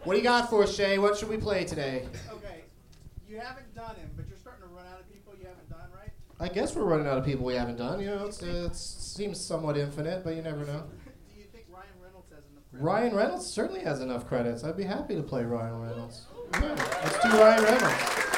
what 0.05 0.15
do 0.15 0.19
you 0.19 0.25
got 0.25 0.49
for 0.49 0.63
us, 0.63 0.75
Shay? 0.75 0.99
What 0.99 1.17
should 1.17 1.29
we 1.29 1.37
play 1.37 1.65
today? 1.65 2.07
Okay, 2.31 2.65
you 3.29 3.39
haven't 3.39 3.75
done 3.75 3.97
him, 3.97 4.11
but 4.17 4.27
you're 4.29 4.39
starting 4.39 4.63
to 4.63 4.69
run 4.69 4.87
out 4.87 5.01
of 5.01 5.13
people 5.13 5.35
you 5.39 5.47
haven't 5.47 5.69
done, 5.69 5.89
right? 5.95 6.11
I 6.41 6.49
guess 6.53 6.75
we're 6.75 6.85
running 6.85 7.07
out 7.07 7.19
of 7.19 7.25
people 7.25 7.45
we 7.45 7.55
haven't 7.55 7.77
done. 7.77 8.01
You 8.01 8.07
know, 8.07 8.27
it's, 8.27 8.43
it 8.43 8.75
seems 8.75 9.41
somewhat 9.41 9.77
infinite, 9.77 10.25
but 10.25 10.35
you 10.37 10.43
never 10.43 10.65
know. 10.65 10.85
Do 11.35 11.41
you 11.41 11.47
think 11.53 11.67
Ryan 11.71 11.87
Reynolds 12.03 12.29
has 12.31 12.45
enough? 12.51 12.65
Ryan 12.73 13.15
Reynolds 13.15 13.47
certainly 13.47 13.81
has 13.81 14.01
enough 14.01 14.27
credits. 14.27 14.65
I'd 14.65 14.77
be 14.77 14.85
happy 14.85 15.17
to 15.17 15.23
play 15.23 15.45
Ryan 15.45 15.81
Reynolds. 15.81 16.27
Yeah, 16.55 16.75
let's 17.03 17.23
do 17.23 17.29
Ryan 17.31 17.65
Reynolds. 17.65 18.29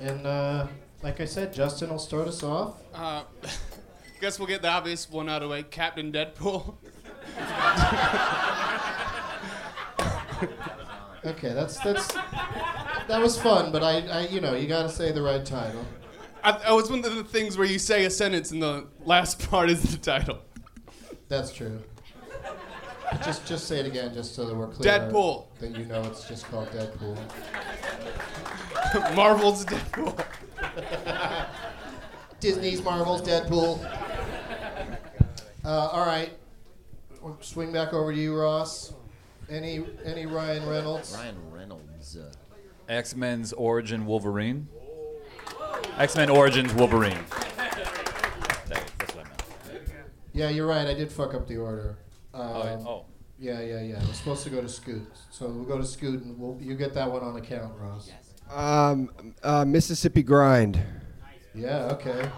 And 0.00 0.26
uh, 0.26 0.66
like 1.02 1.20
I 1.20 1.26
said, 1.26 1.52
Justin 1.52 1.90
will 1.90 1.98
start 1.98 2.26
us 2.26 2.42
off. 2.42 2.82
Uh, 2.94 3.24
guess 4.20 4.38
we'll 4.38 4.48
get 4.48 4.62
the 4.62 4.68
obvious 4.68 5.08
one 5.10 5.28
out 5.28 5.42
of 5.42 5.48
the 5.48 5.52
way. 5.52 5.62
Captain 5.62 6.12
Deadpool. 6.12 6.76
Okay, 11.24 11.52
that's 11.52 11.78
that's 11.80 12.06
that 13.08 13.20
was 13.20 13.38
fun, 13.38 13.72
but 13.72 13.82
I, 13.82 14.00
I 14.06 14.26
you 14.28 14.40
know 14.40 14.54
you 14.54 14.66
got 14.66 14.84
to 14.84 14.88
say 14.88 15.12
the 15.12 15.20
right 15.20 15.44
title. 15.44 15.84
I, 16.42 16.52
I 16.52 16.72
was 16.72 16.88
one 16.88 17.04
of 17.04 17.14
the 17.14 17.24
things 17.24 17.58
where 17.58 17.66
you 17.66 17.78
say 17.78 18.06
a 18.06 18.10
sentence 18.10 18.50
and 18.52 18.62
the 18.62 18.86
last 19.04 19.50
part 19.50 19.68
is 19.68 19.82
the 19.82 19.98
title. 19.98 20.38
That's 21.28 21.52
true. 21.52 21.78
But 23.10 23.22
just 23.22 23.46
just 23.46 23.68
say 23.68 23.80
it 23.80 23.86
again, 23.86 24.14
just 24.14 24.34
so 24.34 24.46
that 24.46 24.56
we're 24.56 24.68
clear. 24.68 24.98
Deadpool. 24.98 25.46
That 25.58 25.76
you 25.76 25.84
know 25.84 26.02
it's 26.04 26.26
just 26.26 26.46
called 26.46 26.68
Deadpool. 26.70 27.18
Marvel's 29.14 29.66
Deadpool. 29.66 30.24
Disney's 32.40 32.82
Marvel's 32.82 33.20
Deadpool. 33.20 33.78
Uh, 35.70 35.88
all 35.92 36.04
right, 36.04 36.32
we'll 37.22 37.38
swing 37.40 37.70
back 37.72 37.92
over 37.92 38.12
to 38.12 38.18
you, 38.18 38.36
Ross. 38.36 38.92
Any 39.48 39.84
any 40.04 40.26
Ryan 40.26 40.68
Reynolds? 40.68 41.14
Ryan 41.16 41.36
Reynolds. 41.48 42.16
Uh, 42.16 42.32
X 42.88 43.14
Men's 43.14 43.52
Origin 43.52 44.04
Wolverine. 44.04 44.66
X 45.96 46.16
Men 46.16 46.28
Origins 46.28 46.74
Wolverine. 46.74 47.16
That's 47.30 49.14
what 49.14 49.18
I 49.18 49.22
meant. 49.22 49.42
Yeah, 50.32 50.48
you're 50.48 50.66
right. 50.66 50.88
I 50.88 50.94
did 50.94 51.12
fuck 51.12 51.34
up 51.34 51.46
the 51.46 51.58
order. 51.58 51.98
Um, 52.34 52.40
Oh, 52.42 52.64
yeah. 52.64 52.78
Oh. 52.88 53.04
Yeah, 53.38 53.60
yeah, 53.60 53.80
yeah. 53.80 54.04
We're 54.04 54.12
supposed 54.14 54.42
to 54.44 54.50
go 54.50 54.60
to 54.60 54.68
Scoot, 54.68 55.06
so 55.30 55.46
we'll 55.46 55.64
go 55.64 55.78
to 55.78 55.86
Scoot, 55.86 56.24
and 56.24 56.36
we'll, 56.36 56.58
you 56.60 56.74
get 56.74 56.92
that 56.94 57.10
one 57.10 57.22
on 57.22 57.36
account, 57.36 57.74
Ross. 57.78 58.10
Um, 58.50 59.34
uh, 59.44 59.64
Mississippi 59.64 60.24
Grind. 60.24 60.82
Yeah. 61.54 61.92
Okay. 61.92 62.28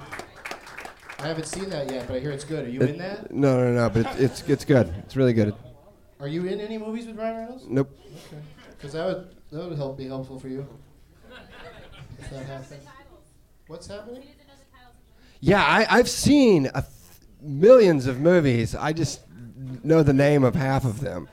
I 1.23 1.27
haven't 1.29 1.47
seen 1.47 1.71
that 1.71 1.91
yet, 1.91 2.07
but 2.09 2.17
I 2.17 2.21
hear 2.21 2.31
it's 2.33 2.45
good. 2.45 2.67
Are 2.67 2.71
you 2.71 2.81
It- 2.83 2.91
in 2.91 2.99
that? 2.99 3.33
No, 3.33 3.57
no, 3.63 3.73
no. 3.73 3.89
But 3.91 4.07
it's 4.19 4.41
it's, 4.41 4.49
it's 4.49 4.65
good. 4.65 4.93
It's 4.99 5.17
really 5.17 5.33
good. 5.33 5.55
Are 6.21 6.29
you 6.29 6.45
in 6.47 6.61
any 6.61 6.79
movies 6.79 7.07
with 7.07 7.17
Ryan 7.17 7.37
Reynolds? 7.37 7.65
Nope. 7.69 7.91
Okay. 8.27 8.43
Because 8.77 8.93
that 8.93 9.07
would 9.07 9.29
that 9.53 9.69
would 9.69 9.77
help 9.79 9.97
be 9.99 10.07
helpful 10.07 10.39
for 10.41 10.49
you. 10.49 10.67
If 12.19 12.31
that 12.31 12.47
happens. 12.47 12.85
What's 13.69 13.87
happening? 13.87 14.23
Yeah, 15.41 15.63
I, 15.65 15.87
I've 15.99 16.09
seen 16.09 16.67
a 16.67 16.83
th- 16.83 16.85
millions 17.41 18.07
of 18.07 18.21
movies. 18.21 18.75
I 18.77 18.93
just 18.93 19.23
know 19.83 20.03
the 20.05 20.13
name 20.13 20.45
of 20.45 20.55
half 20.55 20.85
of 20.85 21.01
them. 21.01 21.29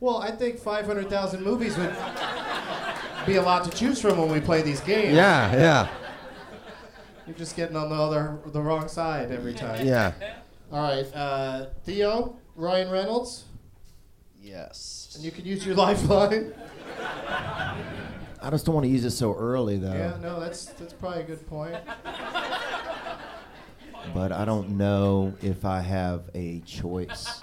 Well, 0.00 0.18
I 0.18 0.30
think 0.30 0.58
500,000 0.58 1.42
movies 1.42 1.76
would 1.76 1.94
be 3.26 3.36
a 3.36 3.42
lot 3.42 3.64
to 3.64 3.70
choose 3.70 4.00
from 4.00 4.16
when 4.18 4.30
we 4.30 4.40
play 4.40 4.62
these 4.62 4.80
games. 4.80 5.14
Yeah, 5.14 5.52
yeah. 5.54 5.88
You're 7.26 7.36
just 7.36 7.56
getting 7.56 7.76
on 7.76 7.88
the 7.88 7.94
other, 7.96 8.38
the 8.46 8.60
wrong 8.60 8.88
side 8.88 9.32
every 9.32 9.54
time. 9.64 9.86
Yeah. 9.86 10.12
All 10.72 10.82
right, 10.82 11.06
uh, 11.14 11.66
Theo, 11.84 12.36
Ryan 12.56 12.90
Reynolds, 12.90 13.44
yes. 14.40 15.12
and 15.14 15.24
you 15.24 15.30
can 15.30 15.44
use 15.44 15.64
your 15.64 15.74
lifeline. 15.84 16.52
I 16.98 18.50
just 18.50 18.66
don't 18.66 18.74
want 18.74 18.84
to 18.84 18.90
use 18.90 19.04
it 19.04 19.10
so 19.12 19.34
early 19.34 19.78
though. 19.78 19.92
Yeah, 19.92 20.16
no, 20.20 20.40
that's 20.40 20.66
that's 20.66 20.92
probably 20.92 21.20
a 21.20 21.24
good 21.24 21.46
point. 21.48 21.76
But 24.14 24.32
I 24.32 24.44
don't 24.44 24.70
know 24.70 25.34
if 25.42 25.64
I 25.64 25.80
have 25.80 26.30
a 26.34 26.60
choice. 26.60 27.40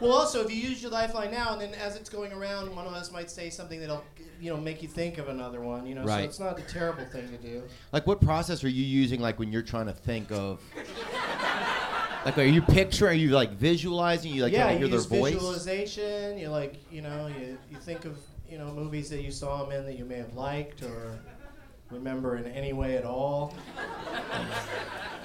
Well, 0.00 0.12
also, 0.12 0.42
if 0.44 0.50
you 0.50 0.56
use 0.56 0.80
your 0.82 0.90
lifeline 0.90 1.30
now, 1.30 1.52
and 1.52 1.60
then 1.60 1.74
as 1.74 1.94
it's 1.96 2.08
going 2.08 2.32
around, 2.32 2.74
one 2.74 2.86
of 2.86 2.92
us 2.94 3.12
might 3.12 3.30
say 3.30 3.50
something 3.50 3.80
that'll, 3.80 4.02
you 4.40 4.50
know, 4.50 4.56
make 4.58 4.82
you 4.82 4.88
think 4.88 5.18
of 5.18 5.28
another 5.28 5.60
one. 5.60 5.86
You 5.86 5.94
know, 5.94 6.02
so 6.02 6.08
Right. 6.08 6.24
it's 6.24 6.40
not 6.40 6.58
a 6.58 6.62
terrible 6.62 7.04
thing 7.06 7.28
to 7.28 7.36
do. 7.36 7.62
Like, 7.92 8.06
what 8.06 8.20
process 8.20 8.64
are 8.64 8.68
you 8.68 8.84
using? 8.84 9.20
Like 9.20 9.38
when 9.38 9.52
you're 9.52 9.62
trying 9.62 9.86
to 9.86 9.92
think 9.92 10.30
of. 10.32 10.60
Like, 12.24 12.36
are 12.38 12.42
you 12.44 12.60
picturing? 12.62 13.10
Are 13.12 13.14
you 13.14 13.30
like 13.30 13.52
visualizing? 13.52 14.32
You 14.34 14.42
like 14.44 14.52
yeah, 14.52 14.64
trying 14.64 14.76
to 14.76 14.80
you 14.82 14.86
hear 14.88 14.96
use 14.96 15.06
their 15.06 15.20
voice? 15.20 15.32
visualization. 15.34 16.38
You 16.38 16.48
like, 16.48 16.76
you 16.90 17.00
know, 17.02 17.28
you, 17.28 17.56
you 17.70 17.76
think 17.78 18.04
of, 18.04 18.18
you 18.48 18.58
know, 18.58 18.70
movies 18.72 19.08
that 19.10 19.22
you 19.22 19.30
saw 19.30 19.62
them 19.64 19.72
in 19.72 19.86
that 19.86 19.98
you 19.98 20.04
may 20.04 20.16
have 20.16 20.34
liked 20.34 20.82
or 20.82 21.18
remember 21.90 22.36
in 22.36 22.44
any 22.46 22.72
way 22.74 22.96
at 22.96 23.04
all, 23.04 23.54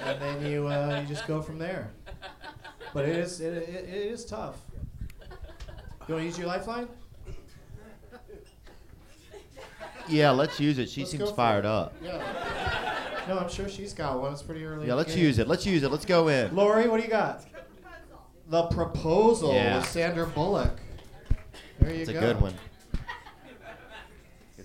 and 0.04 0.20
then 0.20 0.46
you 0.46 0.66
uh, 0.68 0.98
you 1.00 1.06
just 1.06 1.26
go 1.26 1.40
from 1.42 1.58
there. 1.58 1.90
But 2.94 3.04
it 3.08 3.16
is 3.16 3.40
it, 3.40 3.52
it, 3.54 3.68
it 3.88 3.88
is 4.12 4.24
tough. 4.24 4.56
You 6.08 6.14
want 6.14 6.22
to 6.22 6.26
use 6.26 6.38
your 6.38 6.46
lifeline? 6.46 6.88
Yeah, 10.08 10.30
let's 10.30 10.60
use 10.60 10.78
it. 10.78 10.88
She 10.88 11.00
Let's 11.00 11.10
seems 11.10 11.24
go 11.24 11.30
for 11.30 11.36
fired 11.36 11.64
it. 11.64 11.68
up. 11.68 11.92
Yeah. 12.00 12.94
No, 13.28 13.38
I'm 13.40 13.48
sure 13.48 13.68
she's 13.68 13.92
got 13.92 14.20
one. 14.20 14.32
It's 14.32 14.42
pretty 14.42 14.64
early. 14.64 14.78
Yeah, 14.78 14.82
in 14.84 14.88
the 14.90 14.96
let's 14.96 15.14
game. 15.14 15.24
use 15.24 15.38
it. 15.40 15.48
Let's 15.48 15.66
use 15.66 15.82
it. 15.82 15.90
Let's 15.90 16.04
go 16.04 16.28
in. 16.28 16.54
Lori, 16.54 16.88
what 16.88 16.98
do 16.98 17.02
you 17.02 17.10
got? 17.10 17.44
The 18.48 18.62
proposal 18.66 19.52
Yeah. 19.52 19.78
with 19.78 19.88
Sandra 19.88 20.26
Bullock. 20.26 20.78
There 21.80 21.90
you 21.90 21.96
go. 21.96 22.00
It's 22.02 22.10
a 22.10 22.12
go. 22.12 22.20
good 22.20 22.40
one. 22.40 22.54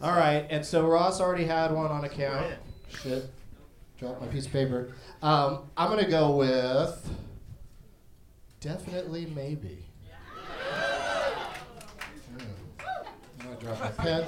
All 0.02 0.11
right, 0.11 0.48
and 0.49 0.65
so 0.65 0.88
Ross 0.88 1.19
already 1.22 1.44
had 1.45 1.72
one 1.72 1.91
on 1.91 2.03
account. 2.06 2.53
Shit, 2.90 3.30
dropped 3.99 4.19
my 4.22 4.28
piece 4.28 4.45
of 4.48 4.52
paper. 4.52 4.94
Um, 5.22 5.69
I'm 5.78 5.90
gonna 5.90 6.10
go 6.10 6.36
with 6.36 7.07
definitely 8.62 9.26
maybe. 9.36 9.84
I'm 12.80 13.46
gonna 13.46 13.60
drop 13.60 13.80
my 13.80 13.88
pen. 13.90 14.26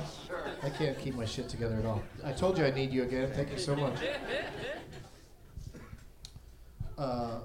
I 0.62 0.70
can't 0.70 1.00
keep 1.00 1.16
my 1.16 1.26
shit 1.26 1.48
together 1.48 1.76
at 1.76 1.86
all. 1.86 2.04
I 2.24 2.34
told 2.34 2.58
you 2.58 2.66
I 2.66 2.72
need 2.72 2.92
you 2.92 3.04
again. 3.04 3.32
Thank 3.34 3.52
you 3.52 3.58
so 3.60 3.76
much. 3.76 4.00
Uh, 6.98 7.40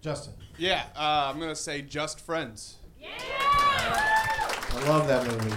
Justin, 0.00 0.32
Yeah, 0.56 0.84
uh, 0.96 1.30
I'm 1.32 1.38
gonna 1.40 1.56
say 1.56 1.82
Just 1.82 2.20
Friends. 2.20 2.76
I 3.02 4.84
love 4.86 5.08
that 5.08 5.26
movie. 5.26 5.56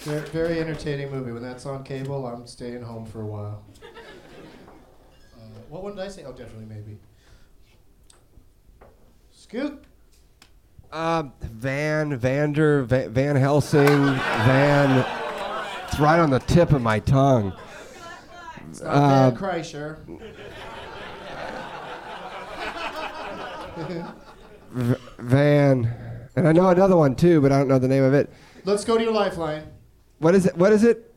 Very, 0.00 0.28
very 0.28 0.60
entertaining 0.60 1.10
movie. 1.10 1.32
When 1.32 1.42
that's 1.42 1.64
on 1.66 1.82
cable, 1.84 2.26
I'm 2.26 2.46
staying 2.46 2.82
home 2.82 3.06
for 3.06 3.22
a 3.22 3.26
while. 3.26 3.64
Uh, 5.36 5.40
what 5.68 5.82
one 5.82 5.96
did 5.96 6.04
I 6.04 6.08
say? 6.08 6.24
Oh, 6.24 6.32
definitely 6.32 6.66
maybe. 6.66 6.98
Scoot. 9.48 9.84
Um, 10.92 11.32
Van, 11.40 12.16
Vander, 12.16 12.82
Va- 12.84 13.08
Van 13.08 13.36
Helsing, 13.36 13.86
Van. 13.86 15.04
It's 15.86 15.98
right 16.00 16.18
on 16.18 16.30
the 16.30 16.38
tip 16.40 16.72
of 16.72 16.82
my 16.82 16.98
tongue. 17.00 17.52
It's 18.70 18.80
not 18.80 18.94
Uh, 18.94 19.30
Van 19.30 19.36
Kreischer. 19.36 19.98
V- 24.72 24.94
Van, 25.18 25.94
and 26.34 26.48
I 26.48 26.52
know 26.52 26.68
another 26.68 26.96
one 26.96 27.14
too, 27.14 27.40
but 27.40 27.52
I 27.52 27.58
don't 27.58 27.68
know 27.68 27.78
the 27.78 27.88
name 27.88 28.02
of 28.04 28.14
it. 28.14 28.30
Let's 28.64 28.84
go 28.84 28.96
to 28.98 29.02
your 29.04 29.12
lifeline. 29.12 29.62
What 30.18 30.34
is 30.34 30.46
it? 30.46 30.56
What 30.56 30.72
is 30.72 30.82
it? 30.82 31.14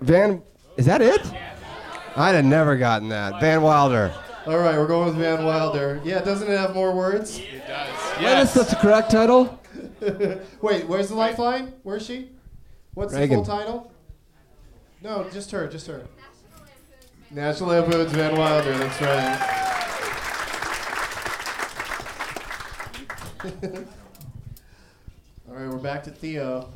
Van. 0.00 0.42
Is 0.76 0.86
that 0.86 1.02
it? 1.02 1.20
I'd 2.16 2.34
have 2.34 2.44
never 2.44 2.76
gotten 2.76 3.08
that. 3.08 3.40
Van 3.40 3.62
Wilder. 3.62 4.12
All 4.44 4.58
right, 4.58 4.76
we're 4.76 4.88
going 4.88 5.06
with 5.06 5.14
Van 5.16 5.44
Wilder. 5.44 6.00
Yeah, 6.02 6.20
doesn't 6.20 6.50
it 6.50 6.58
have 6.58 6.74
more 6.74 6.92
words? 6.92 7.38
It 7.38 7.64
does. 7.64 7.88
What 7.88 8.38
is 8.38 8.54
that's 8.54 8.70
the 8.70 8.76
correct 8.76 9.12
title? 9.12 9.60
Wait, 10.60 10.88
where's 10.88 11.10
the 11.10 11.14
lifeline? 11.14 11.72
Where's 11.84 12.04
she? 12.04 12.30
What's 12.94 13.14
Reagan. 13.14 13.38
the 13.38 13.44
full 13.44 13.56
title? 13.56 13.92
No, 15.00 15.28
just 15.30 15.52
her, 15.52 15.68
just 15.68 15.86
her. 15.86 16.04
National 17.30 17.70
Lampoon's 17.70 18.10
Van 18.10 18.36
Wilder, 18.36 18.76
that's 18.76 19.00
right. 19.00 19.48
All 25.48 25.54
right, 25.54 25.68
we're 25.68 25.78
back 25.78 26.02
to 26.02 26.10
Theo. 26.10 26.68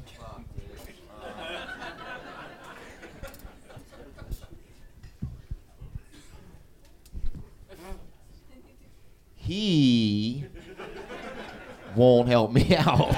He 9.47 10.45
won't 11.95 12.29
help 12.29 12.53
me 12.53 12.77
out. 12.79 13.15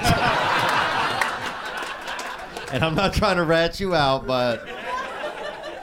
and 2.71 2.83
I'm 2.83 2.95
not 2.95 3.13
trying 3.13 3.37
to 3.37 3.43
rat 3.43 3.79
you 3.79 3.95
out, 3.95 4.27
but 4.27 4.67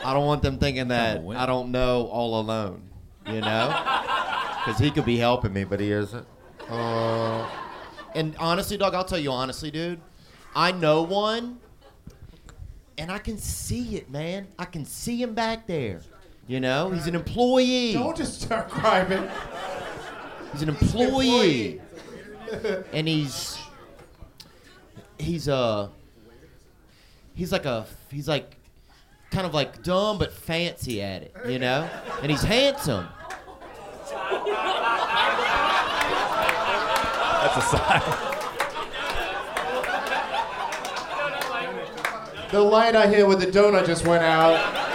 I 0.04 0.14
don't 0.14 0.24
want 0.24 0.42
them 0.42 0.58
thinking 0.58 0.88
that 0.88 1.20
I 1.36 1.46
don't 1.46 1.72
know 1.72 2.06
all 2.06 2.40
alone, 2.40 2.82
you 3.26 3.40
know? 3.40 3.68
Because 4.64 4.78
he 4.80 4.90
could 4.90 5.04
be 5.04 5.16
helping 5.16 5.52
me, 5.52 5.64
but 5.64 5.80
he 5.80 5.90
isn't. 5.90 6.26
Uh, 6.70 7.48
and 8.14 8.36
honestly, 8.38 8.76
dog, 8.76 8.94
I'll 8.94 9.04
tell 9.04 9.18
you 9.18 9.32
honestly, 9.32 9.70
dude, 9.70 10.00
I 10.54 10.72
know 10.72 11.02
one, 11.02 11.58
and 12.98 13.10
I 13.10 13.18
can 13.18 13.36
see 13.36 13.96
it, 13.96 14.10
man. 14.10 14.46
I 14.58 14.64
can 14.64 14.84
see 14.84 15.20
him 15.20 15.34
back 15.34 15.66
there. 15.66 16.00
You 16.48 16.60
know, 16.60 16.90
he's 16.90 17.08
an 17.08 17.16
employee. 17.16 17.92
Don't 17.92 18.16
just 18.16 18.42
start 18.42 18.68
crying. 18.68 19.28
He's 20.56 20.62
an 20.62 20.70
employee, 20.70 21.82
and 22.90 23.06
he's 23.06 23.58
he's 25.18 25.50
uh 25.50 25.90
he's 27.34 27.52
like 27.52 27.66
a 27.66 27.84
he's 28.10 28.26
like 28.26 28.56
kind 29.30 29.46
of 29.46 29.52
like 29.52 29.82
dumb 29.82 30.16
but 30.16 30.32
fancy 30.32 31.02
at 31.02 31.24
it, 31.24 31.36
you 31.46 31.58
know, 31.58 31.86
and 32.22 32.30
he's 32.30 32.40
handsome. 32.40 33.06
That's 37.42 37.56
a 37.58 37.60
sign. 37.60 38.02
The 42.50 42.60
light 42.62 42.96
I 42.96 43.06
hit 43.08 43.28
with 43.28 43.40
the 43.40 43.46
donut 43.46 43.84
just 43.84 44.06
went 44.06 44.24
out. 44.24 44.85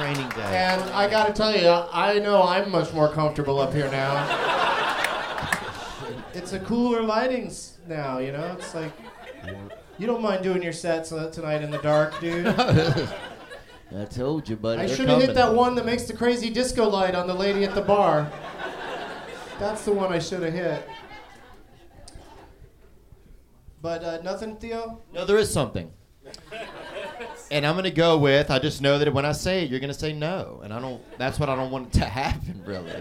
Training 0.00 0.28
day. 0.30 0.56
And 0.56 0.80
I 0.92 1.10
gotta 1.10 1.32
tell 1.32 1.54
you, 1.54 1.68
I 1.68 2.18
know 2.20 2.42
I'm 2.42 2.70
much 2.70 2.90
more 2.94 3.10
comfortable 3.10 3.60
up 3.60 3.74
here 3.74 3.90
now. 3.90 4.26
It's 6.32 6.54
a 6.54 6.60
cooler 6.60 7.02
lightings 7.02 7.72
now, 7.86 8.18
you 8.18 8.32
know? 8.32 8.56
It's 8.58 8.74
like, 8.74 8.92
you 9.98 10.06
don't 10.06 10.22
mind 10.22 10.42
doing 10.42 10.62
your 10.62 10.72
sets 10.72 11.12
uh, 11.12 11.30
tonight 11.30 11.60
in 11.60 11.70
the 11.70 11.78
dark, 11.78 12.18
dude. 12.18 12.46
I 13.94 14.04
told 14.08 14.48
you, 14.48 14.56
buddy. 14.56 14.80
I 14.80 14.86
should 14.86 15.08
have 15.10 15.20
hit 15.20 15.34
that 15.34 15.54
one 15.54 15.74
that 15.74 15.84
makes 15.84 16.04
the 16.04 16.14
crazy 16.14 16.48
disco 16.48 16.88
light 16.88 17.14
on 17.14 17.26
the 17.26 17.34
lady 17.34 17.64
at 17.64 17.74
the 17.74 17.82
bar. 17.82 18.30
That's 19.58 19.84
the 19.84 19.92
one 19.92 20.14
I 20.14 20.18
should 20.18 20.42
have 20.42 20.54
hit. 20.54 20.88
But 23.82 24.02
uh, 24.02 24.22
nothing, 24.22 24.56
Theo? 24.56 25.02
No, 25.12 25.26
there 25.26 25.36
is 25.36 25.52
something. 25.52 25.92
And 27.50 27.66
I'm 27.66 27.74
gonna 27.74 27.90
go 27.90 28.16
with. 28.16 28.50
I 28.50 28.58
just 28.60 28.80
know 28.80 28.98
that 28.98 29.12
when 29.12 29.24
I 29.24 29.32
say 29.32 29.64
it, 29.64 29.70
you're 29.70 29.80
gonna 29.80 29.92
say 29.92 30.12
no, 30.12 30.60
and 30.62 30.72
I 30.72 30.80
don't. 30.80 31.02
That's 31.18 31.38
what 31.40 31.48
I 31.48 31.56
don't 31.56 31.70
want 31.70 31.88
it 31.88 31.98
to 31.98 32.04
happen, 32.06 32.62
really. 32.64 32.92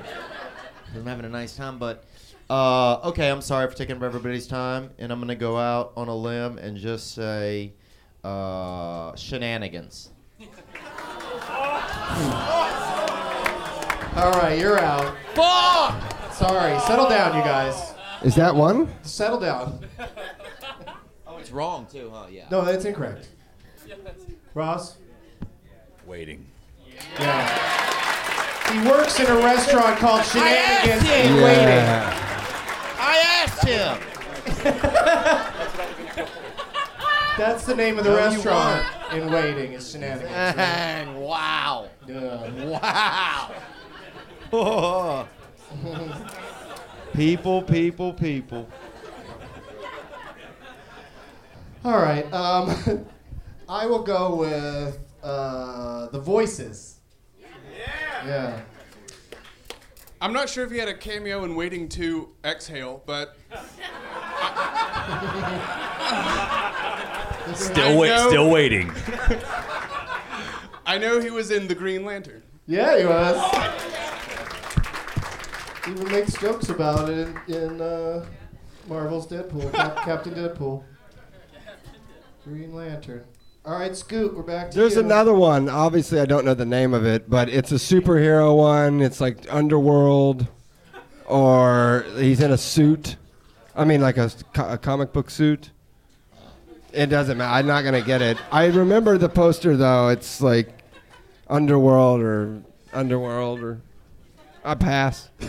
I'm 0.96 1.06
having 1.06 1.26
a 1.26 1.30
nice 1.30 1.56
time, 1.56 1.78
but 1.78 2.04
uh, 2.50 2.96
okay. 3.10 3.30
I'm 3.30 3.42
sorry 3.42 3.68
for 3.70 3.76
taking 3.76 3.98
up 3.98 4.02
everybody's 4.04 4.48
time, 4.48 4.90
and 4.98 5.12
I'm 5.12 5.20
gonna 5.20 5.36
go 5.36 5.58
out 5.58 5.94
on 5.96 6.08
a 6.08 6.16
limb 6.16 6.58
and 6.58 6.78
just 6.78 7.14
say 7.14 7.74
uh, 8.24 9.16
shenanigans. 9.16 10.10
All 14.16 14.32
right, 14.32 14.58
you're 14.60 14.80
out. 14.80 15.16
Fuck! 15.36 16.34
Sorry, 16.34 16.78
settle 16.82 17.08
down, 17.08 17.38
you 17.38 17.44
guys. 17.44 17.94
Is 18.24 18.36
that 18.36 18.54
one? 18.56 18.90
Settle 19.04 19.40
down. 19.40 19.86
Oh, 21.32 21.38
it's 21.38 21.52
wrong 21.52 21.86
too, 21.90 22.10
huh? 22.12 22.26
Yeah. 22.32 22.48
No, 22.50 22.66
that's 22.66 22.84
incorrect. 22.86 23.30
Ross? 24.54 24.98
Waiting. 26.06 26.46
Yeah. 27.20 28.72
He 28.72 28.88
works 28.88 29.20
in 29.20 29.26
a 29.28 29.36
restaurant 29.36 29.98
called 30.00 30.24
Shenanigans 30.26 31.04
in 31.04 31.36
Yeah. 31.36 32.14
I 33.00 33.18
asked 33.44 33.66
him. 33.66 33.98
That's 37.38 37.64
the 37.66 37.76
name 37.76 37.98
of 37.98 38.04
the 38.04 38.10
No, 38.12 38.18
restaurant 38.18 38.86
in 39.14 39.32
Waiting 39.32 39.74
is 39.74 39.90
Shenanigans. 39.92 40.30
And 40.58 41.22
wow. 41.22 41.90
Yeah. 42.08 43.50
Wow. 44.52 44.52
people, 47.14 47.62
people, 47.62 48.14
people. 48.14 48.68
All 51.86 51.98
right. 51.98 52.32
Um, 52.34 53.06
I 53.70 53.86
will 53.86 54.02
go 54.02 54.36
with 54.36 55.00
uh, 55.24 56.08
the 56.08 56.20
voices. 56.20 56.98
Yeah. 57.40 58.26
Yeah. 58.26 58.62
I'm 60.22 60.34
not 60.34 60.50
sure 60.50 60.66
if 60.66 60.72
he 60.72 60.78
had 60.80 60.90
a 60.90 60.98
cameo 60.98 61.44
in 61.46 61.56
Waiting 61.56 61.88
to 61.90 62.30
Exhale, 62.44 63.02
but 63.06 63.38
Still 67.56 67.90
I 67.90 67.96
wait. 67.96 68.10
know- 68.10 68.28
Still 68.30 68.50
waiting. 68.50 68.92
I 70.86 70.98
know 70.98 71.20
he 71.22 71.30
was 71.30 71.52
in 71.52 71.68
The 71.68 71.76
Green 71.76 72.04
Lantern. 72.06 72.42
Yeah, 72.68 72.98
he 73.00 73.06
was. 73.06 73.38
He 75.86 75.92
even 75.92 76.12
makes 76.12 76.34
jokes 76.34 76.70
about 76.70 77.10
it 77.10 77.28
in, 77.48 77.54
in 77.56 77.82
uh, 77.82 78.26
Marvel's 78.88 79.28
Deadpool, 79.28 79.72
Cap- 79.74 79.98
Captain 79.98 80.34
Deadpool. 80.34 80.84
Green 82.44 82.74
Lantern. 82.74 83.24
All 83.66 83.78
right, 83.78 83.96
Scoot, 83.96 84.36
we're 84.36 84.42
back 84.44 84.72
to 84.72 84.78
There's 84.78 84.96
you. 84.96 85.02
another 85.02 85.34
one. 85.34 85.70
Obviously, 85.70 86.20
I 86.20 86.26
don't 86.26 86.46
know 86.46 86.54
the 86.54 86.66
name 86.66 86.94
of 86.94 87.06
it, 87.06 87.30
but 87.30 87.50
it's 87.50 87.72
a 87.72 87.76
superhero 87.76 88.56
one. 88.58 89.02
It's 89.02 89.20
like 89.22 89.38
Underworld, 89.54 90.48
or 91.26 92.06
he's 92.18 92.40
in 92.42 92.52
a 92.52 92.58
suit. 92.58 93.18
I 93.76 93.86
mean, 93.86 94.02
like 94.02 94.18
a, 94.18 94.32
co- 94.54 94.70
a 94.70 94.78
comic 94.78 95.14
book 95.14 95.30
suit. 95.30 95.72
It 96.92 97.08
doesn't 97.08 97.38
matter. 97.38 97.54
I'm 97.54 97.68
not 97.68 97.84
gonna 97.84 98.02
get 98.02 98.22
it. 98.22 98.38
I 98.52 98.66
remember 98.68 99.18
the 99.18 99.30
poster 99.30 99.78
though. 99.78 100.08
It's 100.10 100.42
like 100.42 100.70
Underworld 101.48 102.22
or 102.22 102.64
Underworld 102.94 103.62
or 103.62 103.82
I 104.64 104.74
pass. 104.76 105.30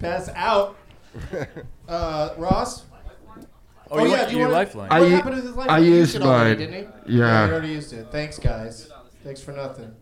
Pass 0.00 0.30
out. 0.34 0.76
Uh, 1.88 2.34
Ross? 2.38 2.84
Oh, 3.90 3.98
you 4.04 4.10
yeah, 4.10 4.16
went- 4.18 4.28
do 4.28 4.32
you 4.34 4.38
your 4.40 4.48
wanna- 4.48 4.58
lifeline. 4.58 4.88
What 4.88 5.00
I 5.02 5.04
u- 5.04 5.10
happened 5.16 5.36
to 5.36 5.42
his 5.42 5.50
lifeline? 5.56 5.70
I 5.70 5.80
He 5.82 5.86
used 5.88 6.14
it 6.16 6.22
already, 6.22 6.66
didn't 6.66 6.88
he? 7.06 7.18
Yeah. 7.18 7.46
he 7.46 7.52
already 7.52 7.68
used 7.68 7.92
it. 7.92 8.06
Thanks, 8.12 8.38
guys. 8.38 8.88
Thanks 9.24 9.40
for 9.42 9.52
nothing. 9.52 9.94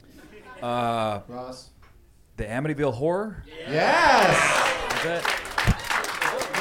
Uh, 0.62 1.20
Ross? 1.28 1.70
the 2.36 2.44
Amityville 2.44 2.94
Horror. 2.94 3.43
Yes! 3.69 4.36
Is 4.98 5.02
that? 5.05 5.35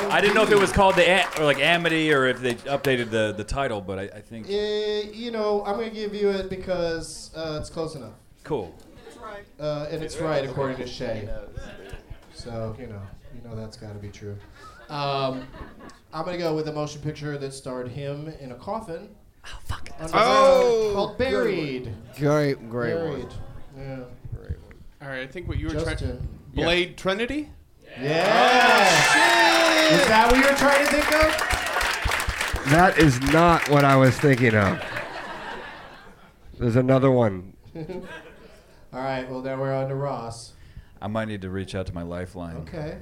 I 0.09 0.21
didn't 0.21 0.35
know 0.35 0.43
if 0.43 0.51
it 0.51 0.59
was 0.59 0.71
called 0.71 0.95
the 0.95 1.25
or 1.39 1.43
like 1.45 1.59
Amity 1.59 2.13
or 2.13 2.27
if 2.27 2.39
they 2.39 2.55
updated 2.55 3.09
the, 3.09 3.33
the 3.35 3.43
title, 3.43 3.81
but 3.81 3.99
I, 3.99 4.03
I 4.03 4.21
think 4.21 4.47
Uh, 4.47 4.51
you 5.11 5.31
know, 5.31 5.63
I'm 5.65 5.75
going 5.75 5.89
to 5.89 5.95
give 5.95 6.13
you 6.15 6.29
it 6.29 6.49
because 6.49 7.31
uh, 7.35 7.57
it's 7.59 7.69
close 7.69 7.95
enough. 7.95 8.13
cool. 8.43 8.73
Uh, 9.59 9.87
and 9.91 10.01
it's 10.03 10.17
right 10.17 10.47
according 10.47 10.77
to 10.77 10.87
Shay. 10.87 11.27
So, 12.33 12.75
you 12.79 12.87
know, 12.87 13.01
you 13.35 13.47
know 13.47 13.55
that's 13.55 13.75
got 13.75 13.93
to 13.93 13.99
be 13.99 14.09
true. 14.09 14.37
Um, 14.89 15.47
I'm 16.13 16.23
going 16.25 16.37
to 16.37 16.43
go 16.43 16.55
with 16.55 16.67
a 16.67 16.73
motion 16.73 17.01
picture 17.01 17.37
that 17.37 17.53
starred 17.53 17.89
him 17.89 18.27
in 18.39 18.51
a 18.51 18.55
coffin. 18.55 19.09
Oh, 19.45 19.59
fuck. 19.65 19.89
Oh, 20.13 20.91
called. 20.93 21.17
Buried. 21.17 21.93
Great, 22.17 22.69
great 22.69 22.93
Buried. 22.93 23.23
one. 23.25 23.31
Yeah. 23.77 23.99
Great 24.35 24.59
one. 24.61 24.75
All 25.01 25.07
right, 25.09 25.21
I 25.21 25.27
think 25.27 25.47
what 25.47 25.57
you 25.57 25.67
were 25.67 25.73
trying. 25.73 25.85
Justin. 25.85 26.27
Blade 26.53 26.97
Trinity. 26.97 27.49
Yeah. 27.99 28.87
Is 29.93 30.07
that 30.07 30.31
what 30.31 30.37
you 30.39 30.49
were 30.49 30.57
trying 30.57 30.85
to 30.85 30.91
think 30.91 31.13
of? 31.13 32.71
That 32.71 32.97
is 32.97 33.21
not 33.33 33.69
what 33.69 33.85
I 33.85 33.95
was 33.95 34.17
thinking 34.19 34.53
of. 34.55 34.81
There's 36.59 36.75
another 36.75 37.11
one. 37.11 37.53
All 37.75 37.83
right, 38.93 39.29
well, 39.29 39.41
now 39.41 39.59
we're 39.59 39.73
on 39.73 39.89
to 39.89 39.95
Ross. 39.95 40.53
I 41.01 41.07
might 41.07 41.27
need 41.27 41.41
to 41.43 41.49
reach 41.49 41.75
out 41.75 41.85
to 41.87 41.93
my 41.93 42.01
lifeline. 42.01 42.57
Okay. 42.57 42.97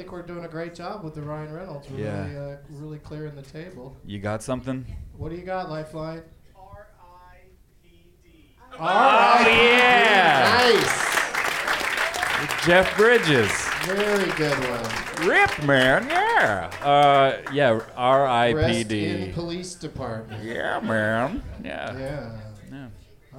I 0.00 0.02
think 0.02 0.12
we're 0.12 0.22
doing 0.22 0.46
a 0.46 0.48
great 0.48 0.74
job 0.74 1.04
with 1.04 1.14
the 1.14 1.20
Ryan 1.20 1.52
Reynolds. 1.52 1.86
We're 1.90 1.98
Yeah. 1.98 2.24
really, 2.26 2.52
uh, 2.54 2.56
really 2.70 2.98
clearing 3.00 3.36
the 3.36 3.42
table. 3.42 3.94
You 4.06 4.18
got 4.18 4.42
something? 4.42 4.86
What 5.14 5.28
do 5.28 5.36
you 5.36 5.42
got, 5.44 5.68
Lifeline? 5.68 6.22
R 6.56 6.86
I 6.98 7.36
P 7.82 8.06
D. 8.22 8.54
Oh 8.78 9.44
yeah! 9.46 10.72
Nice. 10.72 12.64
Jeff 12.64 12.96
Bridges. 12.96 13.52
Very 13.84 14.30
good 14.38 14.56
one. 14.70 15.28
Rip, 15.28 15.62
man. 15.64 16.08
Yeah. 16.08 16.70
Uh, 16.82 17.42
yeah. 17.52 17.78
R.I.P.D. 17.94 18.56
Rest 18.56 18.90
in 19.26 19.34
police 19.34 19.74
department. 19.74 20.42
Yeah, 20.42 20.80
man. 20.80 21.42
Yeah. 21.62 21.98
Yeah. 21.98 22.40
Yeah. 22.72 22.88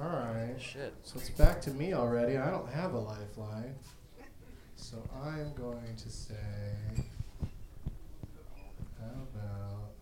All 0.00 0.08
right. 0.10 0.54
Shit. 0.60 0.94
So 1.02 1.18
it's 1.18 1.30
back 1.30 1.60
to 1.62 1.70
me 1.72 1.92
already. 1.92 2.38
I 2.38 2.52
don't 2.52 2.70
have 2.70 2.94
a 2.94 3.00
lifeline. 3.00 3.74
So 4.92 4.98
I'm 5.24 5.54
going 5.54 5.96
to 5.96 6.10
say, 6.10 6.34
how 9.00 9.22
about? 9.22 9.92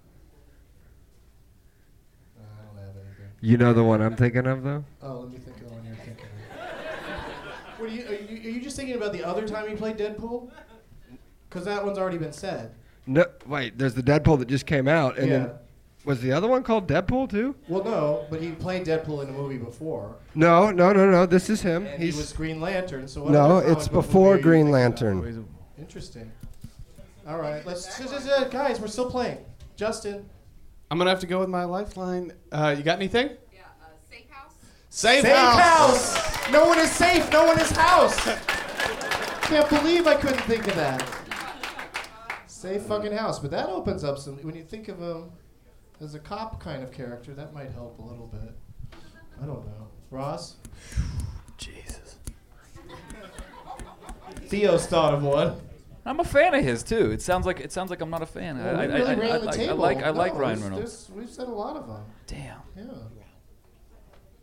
I 2.37 2.65
don't 2.65 2.77
have 2.85 2.97
anything. 2.97 3.31
You 3.41 3.57
know 3.57 3.73
the 3.73 3.85
one 3.85 4.03
I'm 4.03 4.17
thinking 4.17 4.49
of, 4.49 4.65
though? 4.65 4.85
Oh, 5.01 5.21
let 5.21 5.31
me 5.31 5.39
think 5.39 5.59
of 5.61 5.69
the 5.69 5.75
one 5.75 5.85
you're 5.87 5.95
thinking 5.95 6.25
of. 6.25 7.79
What 7.79 7.89
are 7.89 7.93
you, 7.93 8.05
are 8.05 8.15
you? 8.15 8.51
Are 8.51 8.53
you 8.53 8.61
just 8.61 8.75
thinking 8.75 8.97
about 8.97 9.13
the 9.13 9.23
other 9.23 9.47
time 9.47 9.71
you 9.71 9.77
played 9.77 9.97
Deadpool? 9.97 10.51
Because 11.49 11.67
that 11.67 11.85
one's 11.85 11.97
already 11.97 12.19
been 12.19 12.33
said. 12.33 12.75
No, 13.07 13.27
wait. 13.47 13.79
There's 13.79 13.95
the 13.95 14.03
Deadpool 14.03 14.41
that 14.41 14.49
just 14.49 14.67
came 14.67 14.89
out, 14.89 15.19
and 15.19 15.29
Yeah. 15.29 15.39
then 15.39 15.51
was 16.05 16.21
the 16.23 16.33
other 16.33 16.49
one 16.49 16.63
called 16.63 16.89
Deadpool 16.89 17.31
too? 17.31 17.55
Well, 17.69 17.85
no, 17.85 18.27
but 18.31 18.41
he 18.41 18.53
played 18.53 18.87
Deadpool 18.87 19.23
in 19.23 19.29
a 19.29 19.33
movie 19.33 19.59
before. 19.59 20.17
No, 20.35 20.71
no, 20.71 20.93
no, 20.93 21.11
no. 21.11 21.27
This 21.27 21.51
is 21.51 21.63
him. 21.63 21.87
And 21.87 22.03
He's 22.03 22.15
he 22.15 22.21
was 22.21 22.33
Green 22.33 22.61
Lantern. 22.61 23.07
So 23.07 23.25
what 23.25 23.33
no, 23.33 23.59
other 23.59 23.73
it's 23.73 23.89
comic 23.89 23.93
book 23.93 24.07
before 24.07 24.21
movie 24.23 24.33
are 24.33 24.37
you 24.39 24.43
Green 24.43 24.61
thinking 24.67 24.73
Lantern. 24.73 25.49
Interesting. 25.79 26.33
All 27.27 27.39
right, 27.39 27.65
let's 27.67 27.85
just, 27.99 28.13
just, 28.13 28.29
uh, 28.29 28.45
guys. 28.45 28.81
We're 28.81 28.89
still 28.89 29.11
playing. 29.11 29.39
Justin. 29.77 30.29
I'm 30.91 30.99
gonna 30.99 31.11
have 31.11 31.21
to 31.21 31.27
go 31.27 31.39
with 31.39 31.49
my 31.49 31.65
lifeline. 31.65 32.33
Uh, 32.51 32.75
you 32.77 32.83
got 32.83 32.97
anything? 32.97 33.31
Yeah, 33.53 33.61
uh, 33.81 33.87
safe 34.11 34.29
house. 34.31 34.53
Safe, 34.89 35.23
Safe 35.23 35.37
house. 35.37 36.17
house. 36.17 36.51
No 36.51 36.65
one 36.65 36.79
is 36.79 36.91
safe. 36.91 37.31
No 37.31 37.45
one 37.45 37.61
is 37.61 37.71
house. 37.71 38.19
Can't 39.43 39.69
believe 39.69 40.07
I 40.07 40.17
couldn't 40.17 40.43
think 40.43 40.67
of 40.67 40.75
that. 40.77 41.07
Safe 42.47 42.83
fucking 42.83 43.13
house, 43.13 43.39
but 43.39 43.51
that 43.53 43.69
opens 43.69 44.03
up 44.03 44.19
some. 44.19 44.37
When 44.39 44.55
you 44.57 44.65
think 44.65 44.89
of 44.89 44.99
him 44.99 45.31
as 46.01 46.15
a 46.15 46.19
cop 46.19 46.61
kind 46.61 46.83
of 46.83 46.93
character, 46.93 47.35
that 47.35 47.53
might 47.55 47.71
help 47.73 47.99
a 47.99 48.03
little 48.03 48.27
bit. 48.27 48.55
I 49.43 49.47
don't 49.47 49.67
know. 49.67 49.89
Ross. 50.11 50.57
Jesus. 51.57 52.17
Theo's 54.47 54.87
thought 54.87 55.15
of 55.15 55.23
one. 55.23 55.61
I'm 56.05 56.19
a 56.21 56.25
fan 56.25 56.55
of 56.55 56.65
his 56.65 56.83
too. 56.83 57.11
It 57.13 57.23
sounds 57.23 57.47
like 57.47 57.61
it 57.61 57.73
sounds 57.73 57.91
like 57.91 58.01
I'm 58.01 58.11
not 58.11 58.23
a 58.23 58.27
fan. 58.27 58.59
Well, 58.59 58.77
I, 58.81 58.83
I, 58.83 58.87
really 58.87 59.03
I, 59.03 59.15
ran 59.15 59.33
I, 59.33 59.39
the 59.39 59.45
like- 59.45 59.55
I 59.55 59.57
table. 59.59 59.77
like 59.77 60.03
I 60.03 60.11
like 60.11 60.35
Ryan 60.35 60.63
Reynolds. 60.63 61.11
We've 61.15 61.29
said 61.29 61.47
a 61.49 61.53
lot 61.53 61.77
of 61.77 61.87
them. 61.87 62.05
Damn. 62.27 62.61
Yeah. 62.77 62.85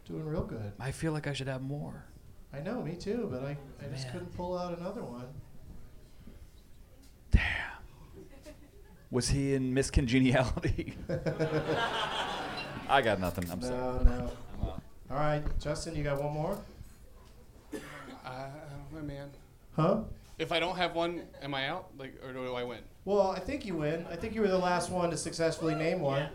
Doing 0.06 0.26
real 0.26 0.44
good. 0.44 0.72
I 0.80 0.92
feel 0.92 1.12
like 1.12 1.28
I 1.28 1.34
should 1.34 1.48
have 1.48 1.62
more. 1.62 2.06
I 2.54 2.60
know, 2.62 2.82
me 2.82 2.96
too, 2.96 3.28
but 3.30 3.44
I, 3.44 3.58
I 3.84 3.90
just 3.94 4.10
couldn't 4.12 4.34
pull 4.38 4.58
out 4.58 4.78
another 4.78 5.04
one. 5.04 5.28
Was 9.10 9.30
he 9.30 9.54
in 9.54 9.74
Miss 9.74 9.90
Congeniality? 9.90 10.96
I 12.90 13.02
got 13.02 13.20
nothing. 13.20 13.50
I'm 13.50 13.60
no, 13.60 13.68
sorry. 13.68 14.06
no. 14.06 14.32
All 15.10 15.18
right, 15.18 15.44
Justin, 15.60 15.96
you 15.96 16.04
got 16.04 16.22
one 16.22 16.34
more? 16.34 16.58
I, 18.26 18.30
I 18.30 18.50
don't 18.92 19.02
know, 19.02 19.14
man. 19.14 19.30
Huh? 19.76 20.00
If 20.38 20.52
I 20.52 20.60
don't 20.60 20.76
have 20.76 20.94
one, 20.94 21.22
am 21.42 21.56
I 21.56 21.68
out? 21.68 21.88
Like, 21.98 22.14
or 22.24 22.34
do 22.34 22.54
I 22.54 22.64
win? 22.64 22.80
Well, 23.06 23.32
I 23.32 23.40
think 23.40 23.66
you 23.66 23.76
win. 23.76 24.06
I 24.12 24.16
think 24.16 24.36
you 24.36 24.42
were 24.42 24.50
the 24.50 24.58
last 24.58 24.92
one 24.92 25.10
to 25.12 25.18
successfully 25.18 25.74
name 25.74 26.02
one. 26.02 26.28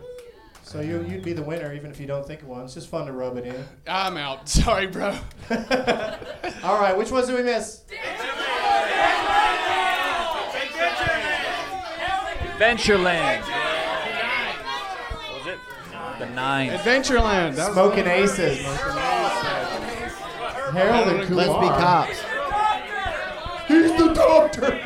So 0.63 0.79
you, 0.79 1.03
you'd 1.03 1.23
be 1.23 1.33
the 1.33 1.43
winner 1.43 1.73
even 1.73 1.91
if 1.91 1.99
you 1.99 2.07
don't 2.07 2.25
think 2.25 2.41
of 2.41 2.47
one. 2.47 2.63
It's 2.63 2.73
just 2.73 2.87
fun 2.87 3.05
to 3.05 3.11
rub 3.11 3.37
it 3.37 3.45
in. 3.45 3.65
I'm 3.85 4.17
out. 4.17 4.49
Sorry, 4.49 4.87
bro. 4.87 5.17
All 6.63 6.79
right, 6.79 6.97
which 6.97 7.11
ones 7.11 7.27
did 7.27 7.35
we 7.35 7.43
miss? 7.43 7.83
Adventureland. 12.63 13.41
Was 15.33 15.47
it? 15.47 15.59
The 16.19 16.29
nine. 16.29 16.69
Adventureland. 16.69 17.55
That 17.55 17.67
was 17.67 17.73
Smoking 17.73 18.05
one. 18.05 18.13
Aces. 18.13 18.65
Harold 20.71 21.07
and 21.09 21.27
Kumar. 21.27 21.45
Let's 21.45 21.59
be 21.59 21.67
cops. 21.67 22.19
He's 23.67 23.91
the 23.97 24.13
doctor. 24.13 24.79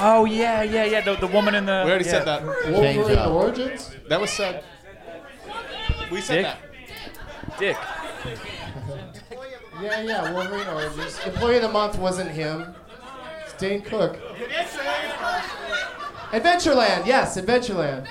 Oh 0.00 0.24
yeah, 0.24 0.62
yeah, 0.62 0.84
yeah. 0.84 1.00
The, 1.00 1.16
the 1.16 1.26
woman 1.26 1.56
in 1.56 1.66
the. 1.66 1.82
We 1.84 1.90
already 1.90 2.04
yeah. 2.04 2.10
said 2.10 2.24
that. 2.26 2.44
Wolverine 2.44 3.18
Origins? 3.18 3.96
That 4.08 4.20
was 4.20 4.30
said. 4.30 4.62
We 6.10 6.20
said 6.20 6.34
Dick? 6.36 6.44
that. 6.44 7.58
Dick. 7.58 7.76
Yeah, 9.82 10.02
yeah, 10.02 10.32
Wolverine 10.32 10.68
Origins. 10.68 11.18
Employee 11.26 11.56
of 11.56 11.62
the 11.62 11.68
Month 11.68 11.98
wasn't 11.98 12.30
him. 12.30 12.74
It's 13.44 13.54
Dane 13.54 13.82
Cook. 13.82 14.18
Adventureland, 16.30 17.06
yes, 17.06 17.36
Adventureland. 17.38 18.06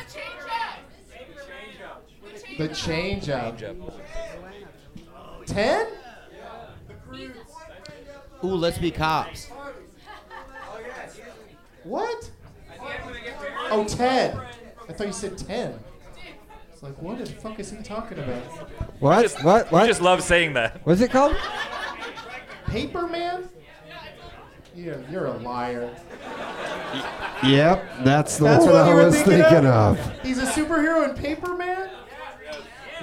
The 2.57 2.68
Change 2.69 3.30
Up. 3.30 3.57
Ten? 5.45 5.88
Ooh, 8.44 8.48
let's 8.56 8.77
be 8.77 8.91
cops. 8.91 9.49
What? 11.84 12.31
Oh, 13.69 13.85
Ted. 13.88 14.35
I 14.89 14.94
thought 14.94 15.07
you 15.07 15.14
said 15.14 15.38
ten. 15.38 15.77
It's 16.73 16.81
like, 16.84 16.99
what 17.02 17.18
the 17.19 17.26
fuck 17.26 17.60
is 17.60 17.72
he 17.72 17.81
talking 17.84 18.19
about? 18.19 18.41
What? 18.99 19.22
Just- 19.22 19.44
what? 19.44 19.72
What? 19.72 19.81
You 19.84 19.88
just 19.88 20.02
love 20.02 20.23
saying 20.23 20.53
that. 20.53 20.81
What's 20.85 21.02
it 21.02 21.11
called? 21.11 21.35
Paper 22.68 23.07
Man? 23.07 23.48
You're, 24.78 25.02
you're 25.10 25.26
a 25.26 25.38
liar. 25.38 25.90
Yep, 27.44 27.84
that's 28.04 28.38
the 28.38 28.44
That's 28.44 28.64
one 28.64 28.74
what 28.74 28.84
I 28.84 28.90
you 28.90 28.95
were 28.95 29.06
was 29.06 29.16
thinking, 29.16 29.41
thinking 29.41 29.66
of? 29.66 29.98
of. 29.99 30.22
He's 30.22 30.38
a 30.38 30.45
superhero 30.45 31.10
in 31.10 31.16
Paper 31.16 31.56
Man? 31.56 31.90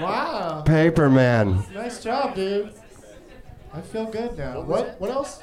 Wow. 0.01 0.63
Paper 0.65 1.11
Man. 1.11 1.65
Nice 1.75 2.01
job, 2.01 2.37
dude. 2.37 2.73
I 3.73 3.81
feel 3.81 4.07
good 4.07 4.39
now. 4.39 4.61
What? 4.61 5.01
What 5.01 5.11
else? 5.11 5.41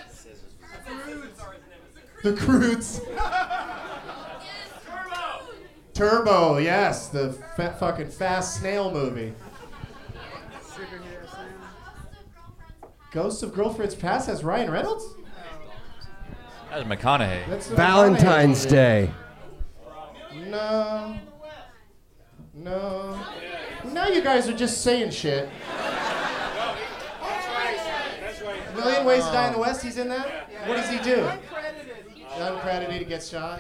The 2.24 2.32
Croods. 2.34 3.02
Turbo, 5.94 6.58
yes, 6.60 7.10
the 7.10 7.34
fa- 7.58 7.76
fucking 7.78 8.10
fast 8.10 8.58
snail 8.62 8.90
movie. 8.90 9.34
Ghost 13.12 13.44
of 13.44 13.53
Girlfriend's 13.53 13.95
Past 13.95 14.28
has 14.28 14.45
Ryan 14.45 14.72
Reynolds. 14.72 15.03
That 16.72 16.88
was 16.88 16.98
McConaughey. 16.98 17.48
That's 17.49 17.68
the 17.68 17.76
Valentine's 17.76 18.65
McConaughey 18.65 18.69
Day. 18.69 19.11
movie. 20.34 20.49
No. 20.52 21.18
No. 22.53 23.19
Now 23.91 24.07
you 24.07 24.22
guys 24.22 24.48
are 24.48 24.56
just 24.56 24.81
saying 24.81 25.11
shit. 25.11 25.49
A 28.69 28.73
Million 28.73 29.06
Ways 29.06 29.26
to 29.26 29.31
Die 29.34 29.48
in 29.48 29.53
the 29.53 29.60
West, 29.60 29.84
he's 29.84 29.98
in 29.98 30.07
that? 30.07 30.49
What 30.65 30.77
does 30.77 30.89
he 30.89 30.98
do? 30.99 31.18
Uncredited, 31.18 32.30
Uncredited 32.38 32.99
he 32.99 33.06
gets 33.06 33.27
shot. 33.30 33.60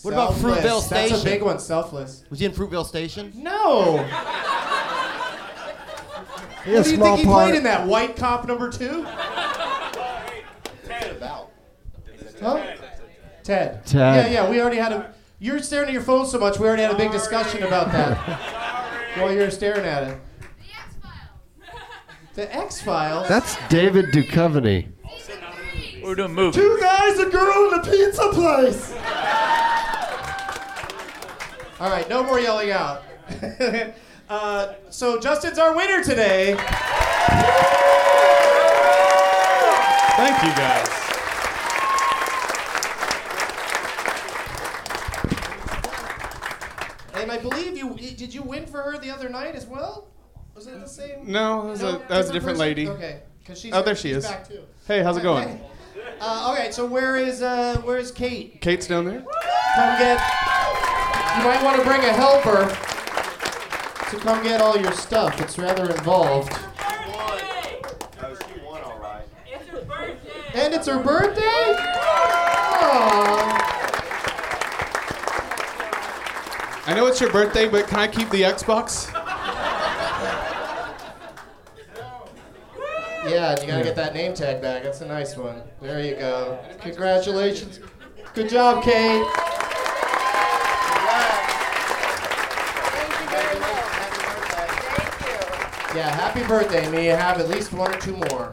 What 0.00 0.14
about 0.14 0.32
Selfless. 0.34 0.64
Fruitvale 0.64 0.88
That's 0.88 1.20
a 1.20 1.24
big 1.24 1.42
one, 1.42 1.58
selfless. 1.58 2.24
Was 2.30 2.38
he 2.40 2.46
in 2.46 2.52
Fruitvale 2.52 2.86
Station? 2.86 3.32
No! 3.36 3.98
He 6.64 6.70
What 6.70 6.76
has 6.76 6.86
do 6.86 6.90
you 6.92 6.96
small 6.98 7.16
think 7.16 7.26
he 7.26 7.32
part. 7.32 7.46
played 7.48 7.56
in 7.56 7.64
that? 7.64 7.88
White 7.88 8.14
cop 8.14 8.46
number 8.46 8.70
two? 8.70 9.04
Huh? 12.42 12.60
Ted. 13.44 13.86
Ted. 13.86 14.30
Yeah, 14.30 14.42
yeah, 14.42 14.50
we 14.50 14.60
already 14.60 14.78
had 14.78 14.92
a. 14.92 15.14
You're 15.38 15.60
staring 15.60 15.88
at 15.88 15.92
your 15.92 16.02
phone 16.02 16.26
so 16.26 16.38
much, 16.38 16.58
we 16.58 16.66
already 16.66 16.82
had 16.82 16.92
a 16.92 16.96
big 16.96 17.12
discussion 17.12 17.62
about 17.62 17.92
that 17.92 18.16
while 19.18 19.32
you 19.32 19.38
were 19.38 19.50
staring 19.50 19.84
at 19.84 20.02
it. 20.04 20.18
The 20.58 20.64
X 20.74 20.96
Files? 21.00 22.34
The 22.34 22.56
X 22.56 22.82
Files? 22.82 23.28
That's 23.28 23.56
David 23.68 24.06
Duchovny. 24.06 24.88
We're 26.02 26.16
doing 26.16 26.34
movies. 26.34 26.60
Two 26.60 26.78
guys, 26.80 27.18
a 27.20 27.30
girl, 27.30 27.72
and 27.72 27.80
a 27.80 27.90
pizza 27.90 28.28
place! 28.32 28.92
All 31.78 31.90
right, 31.90 32.08
no 32.08 32.24
more 32.24 32.40
yelling 32.40 32.72
out. 32.72 33.02
uh, 34.28 34.74
so, 34.90 35.20
Justin's 35.20 35.58
our 35.58 35.76
winner 35.76 36.02
today. 36.02 36.56
Thank 40.16 40.42
you, 40.42 40.50
guys. 40.54 41.02
And 47.22 47.30
I 47.30 47.38
believe 47.38 47.76
you 47.76 47.94
did 48.32 48.38
you 48.38 48.48
win 48.48 48.64
for 48.64 48.80
her 48.80 48.96
the 48.96 49.10
other 49.10 49.28
night 49.28 49.54
as 49.54 49.66
well? 49.66 50.08
Was 50.54 50.66
it 50.66 50.80
the 50.80 50.88
same? 50.88 51.30
No, 51.30 51.64
that 51.64 51.68
was, 51.68 51.82
a, 51.82 52.02
that 52.08 52.10
was 52.16 52.30
a 52.30 52.32
different 52.32 52.56
person? 52.56 52.68
lady. 52.68 52.88
Okay, 52.88 53.20
because 53.40 53.60
she's 53.60 53.74
Oh, 53.74 53.82
there 53.82 53.94
she 53.94 54.10
is. 54.10 54.24
Back 54.24 54.48
too. 54.48 54.62
Hey, 54.88 55.02
how's 55.02 55.18
it 55.18 55.22
going? 55.22 55.48
Okay. 55.48 55.60
Uh, 56.18 56.54
okay, 56.54 56.70
so 56.70 56.86
where 56.86 57.16
is 57.16 57.42
uh, 57.42 57.78
where's 57.84 58.10
Kate? 58.10 58.58
Kate's 58.62 58.86
down 58.86 59.04
there. 59.04 59.20
Come 59.74 59.98
get. 59.98 60.18
You 61.36 61.44
might 61.44 61.60
want 61.62 61.76
to 61.76 61.84
bring 61.84 62.00
a 62.00 62.12
helper 62.14 62.66
to 64.10 64.16
come 64.16 64.42
get 64.42 64.62
all 64.62 64.78
your 64.80 64.92
stuff. 64.92 65.38
It's 65.42 65.58
rather 65.58 65.90
involved. 65.90 66.52
It's 69.46 69.68
her 69.68 69.82
birthday. 69.82 70.32
And 70.54 70.72
it's 70.72 70.86
her 70.86 71.02
birthday? 71.02 71.76
Aw. 72.80 73.51
I 76.84 76.94
know 76.94 77.06
it's 77.06 77.20
your 77.20 77.30
birthday, 77.30 77.68
but 77.68 77.86
can 77.86 78.00
I 78.00 78.08
keep 78.08 78.28
the 78.30 78.42
Xbox? 78.42 79.12
Yeah, 83.24 83.60
you 83.60 83.68
gotta 83.68 83.84
get 83.84 83.94
that 83.94 84.14
name 84.14 84.34
tag 84.34 84.60
back. 84.60 84.82
That's 84.82 85.00
a 85.00 85.06
nice 85.06 85.36
one. 85.36 85.62
There 85.80 86.00
you 86.04 86.16
go. 86.16 86.58
Congratulations. 86.80 87.78
Good 88.34 88.48
job, 88.48 88.82
Kate. 88.82 89.24
Yeah, 95.94 96.10
happy 96.16 96.42
birthday. 96.48 96.90
May 96.90 97.06
you 97.06 97.12
have 97.12 97.38
at 97.38 97.48
least 97.48 97.72
one 97.72 97.94
or 97.94 97.98
two 97.98 98.16
more. 98.16 98.52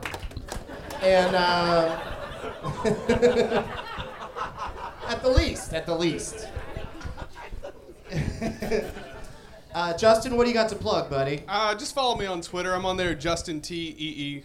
And 1.01 1.35
uh, 1.35 1.99
at 5.07 5.23
the 5.23 5.29
least, 5.29 5.73
at 5.73 5.87
the 5.87 5.95
least. 5.95 6.47
uh, 9.73 9.97
Justin, 9.97 10.35
what 10.37 10.43
do 10.43 10.49
you 10.49 10.53
got 10.53 10.69
to 10.69 10.75
plug, 10.75 11.09
buddy? 11.09 11.43
Uh, 11.47 11.75
just 11.75 11.93
follow 11.93 12.15
me 12.15 12.25
on 12.25 12.41
Twitter. 12.41 12.73
I'm 12.73 12.85
on 12.85 12.97
there, 12.97 13.15
Justin 13.15 13.61
T 13.61 13.95
E 13.97 14.05
E. 14.07 14.43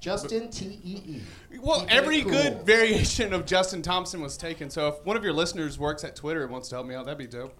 Justin 0.00 0.50
T 0.50 0.78
E 0.84 1.02
E. 1.06 1.20
Well, 1.60 1.84
every 1.88 2.22
cool. 2.22 2.32
good 2.32 2.62
variation 2.62 3.32
of 3.32 3.46
Justin 3.46 3.82
Thompson 3.82 4.20
was 4.20 4.36
taken. 4.36 4.70
So 4.70 4.88
if 4.88 5.04
one 5.04 5.16
of 5.16 5.24
your 5.24 5.32
listeners 5.32 5.78
works 5.78 6.04
at 6.04 6.14
Twitter 6.14 6.42
and 6.42 6.52
wants 6.52 6.68
to 6.68 6.76
help 6.76 6.86
me 6.86 6.94
out, 6.94 7.04
that'd 7.04 7.18
be 7.18 7.26
dope. 7.26 7.54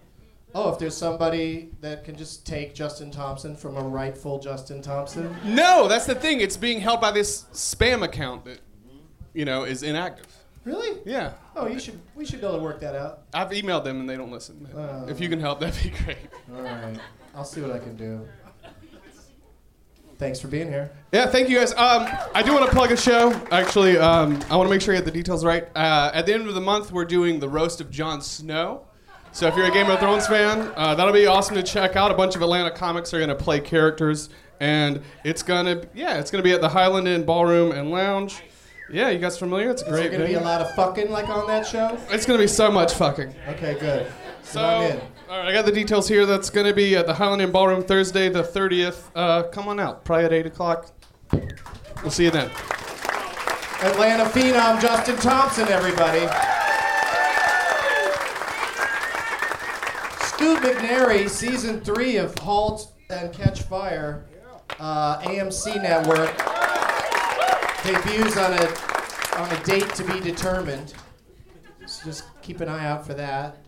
Oh, 0.55 0.72
if 0.72 0.78
there's 0.78 0.97
somebody 0.97 1.70
that 1.80 2.05
can 2.05 2.16
just 2.16 2.47
take 2.47 2.74
Justin 2.74 3.10
Thompson 3.10 3.55
from 3.55 3.76
a 3.76 3.82
rightful 3.82 4.39
Justin 4.39 4.80
Thompson. 4.80 5.36
No, 5.44 5.89
that's 5.89 6.06
the 6.06 6.14
thing. 6.14 6.40
It's 6.40 6.56
being 6.56 6.80
held 6.80 7.01
by 7.01 7.10
this 7.10 7.43
spam 7.52 8.02
account 8.02 8.47
that, 8.47 8.60
you 9.35 9.44
know, 9.44 9.64
is 9.64 9.82
inactive. 9.82 10.26
Really? 10.64 11.01
Yeah. 11.05 11.32
Oh, 11.56 11.66
you 11.66 11.80
should. 11.80 11.98
We 12.14 12.24
should 12.24 12.40
be 12.40 12.47
able 12.47 12.59
to 12.59 12.62
work 12.62 12.80
that 12.80 12.94
out. 12.94 13.22
I've 13.32 13.51
emailed 13.51 13.85
them 13.85 14.01
and 14.01 14.09
they 14.09 14.16
don't 14.16 14.30
listen. 14.30 14.66
Uh. 14.66 15.06
if 15.09 15.20
you 15.20 15.28
can 15.28 15.40
help, 15.40 15.60
that'd 15.60 15.82
be 15.82 15.97
great. 16.05 16.18
All 16.55 16.62
right. 16.62 16.98
I'll 17.35 17.44
see 17.44 17.60
what 17.60 17.70
I 17.72 17.78
can 17.78 17.97
do. 17.97 18.26
Thanks 20.18 20.40
for 20.40 20.48
being 20.48 20.66
here. 20.66 20.90
Yeah, 21.12 21.26
thank 21.26 21.48
you 21.48 21.59
guys. 21.59 21.72
Um, 21.74 22.09
I 22.35 22.43
do 22.43 22.52
want 22.52 22.66
to 22.66 22.72
plug 22.72 22.90
a 22.90 22.97
show. 22.97 23.30
Actually, 23.52 23.98
um, 23.98 24.40
I 24.51 24.56
want 24.56 24.66
to 24.66 24.70
make 24.74 24.82
sure 24.82 24.93
I 24.93 24.97
get 24.97 25.05
the 25.05 25.12
details 25.12 25.44
right. 25.44 25.68
Uh, 25.76 26.10
at 26.12 26.26
the 26.26 26.35
end 26.35 26.48
of 26.48 26.55
the 26.55 26.60
month, 26.60 26.90
we're 26.90 27.05
doing 27.05 27.39
the 27.39 27.48
roast 27.48 27.80
of 27.80 27.89
Jon 27.89 28.20
Snow. 28.20 28.85
So 29.30 29.47
if 29.47 29.55
you're 29.55 29.66
a 29.66 29.70
Game 29.70 29.89
of 29.89 30.01
Thrones 30.01 30.26
fan, 30.26 30.72
uh, 30.74 30.97
that'll 30.97 31.12
be 31.12 31.26
awesome 31.26 31.55
to 31.55 31.62
check 31.62 31.94
out. 31.94 32.10
A 32.10 32.14
bunch 32.14 32.35
of 32.35 32.43
Atlanta 32.43 32.72
comics 32.72 33.14
are 33.14 33.18
going 33.18 33.28
to 33.28 33.36
play 33.36 33.60
characters, 33.60 34.28
and 34.59 35.02
it's 35.22 35.44
gonna 35.44 35.82
yeah, 35.94 36.18
it's 36.18 36.32
gonna 36.32 36.43
be 36.43 36.52
at 36.52 36.60
the 36.60 36.68
Highland 36.68 37.06
Inn 37.06 37.24
Ballroom 37.24 37.70
and 37.70 37.93
Lounge. 37.93 38.43
Yeah, 38.90 39.10
you 39.10 39.19
guys 39.19 39.39
familiar? 39.39 39.70
It's 39.70 39.82
a 39.82 39.86
Is 39.86 39.93
there 39.93 40.01
great. 40.09 40.12
gonna 40.12 40.24
be 40.27 40.35
a 40.35 40.40
lot 40.40 40.60
of 40.62 40.74
fucking 40.74 41.10
like 41.10 41.28
on 41.28 41.47
that 41.47 41.66
show? 41.66 41.98
It's 42.10 42.24
gonna 42.24 42.39
be 42.39 42.47
so 42.47 42.70
much 42.70 42.94
fucking. 42.94 43.35
Okay, 43.48 43.77
good. 43.78 44.10
So, 44.43 44.65
I'm 44.65 44.93
in. 44.93 45.01
all 45.28 45.39
right, 45.39 45.48
I 45.48 45.52
got 45.52 45.66
the 45.66 45.73
details 45.73 46.09
here. 46.09 46.24
That's 46.24 46.48
going 46.48 46.66
to 46.66 46.73
be 46.73 46.97
at 46.97 47.06
the 47.06 47.12
Highland 47.12 47.43
Inn 47.43 47.52
Ballroom 47.52 47.82
Thursday, 47.82 48.31
the 48.31 48.43
30th. 48.43 49.10
Uh, 49.15 49.43
come 49.43 49.69
on 49.69 49.78
out, 49.78 50.06
probably 50.06 50.24
at 50.24 50.32
8 50.32 50.47
o'clock. 50.47 50.90
We'll 52.01 52.10
see 52.10 52.24
you 52.24 52.31
then. 52.31 52.51
Atlanta 53.82 54.24
phenom 54.24 54.81
Justin 54.81 55.16
Thompson, 55.16 55.69
everybody. 55.69 56.20
Scoot 60.28 60.60
McNairy, 60.60 61.28
season 61.28 61.81
three 61.82 62.16
of 62.16 62.36
*Halt 62.39 62.93
and 63.10 63.31
Catch 63.35 63.62
Fire*, 63.65 64.24
uh, 64.81 65.19
AMC 65.20 65.82
Network 65.82 66.31
debuts 67.93 68.36
on 68.36 68.52
a 68.52 69.40
on 69.40 69.51
a 69.51 69.65
date 69.65 69.89
to 69.94 70.05
be 70.05 70.20
determined. 70.20 70.94
So 71.86 72.05
just 72.05 72.24
keep 72.43 72.60
an 72.60 72.69
eye 72.69 72.86
out 72.86 73.06
for 73.06 73.15
that. 73.15 73.59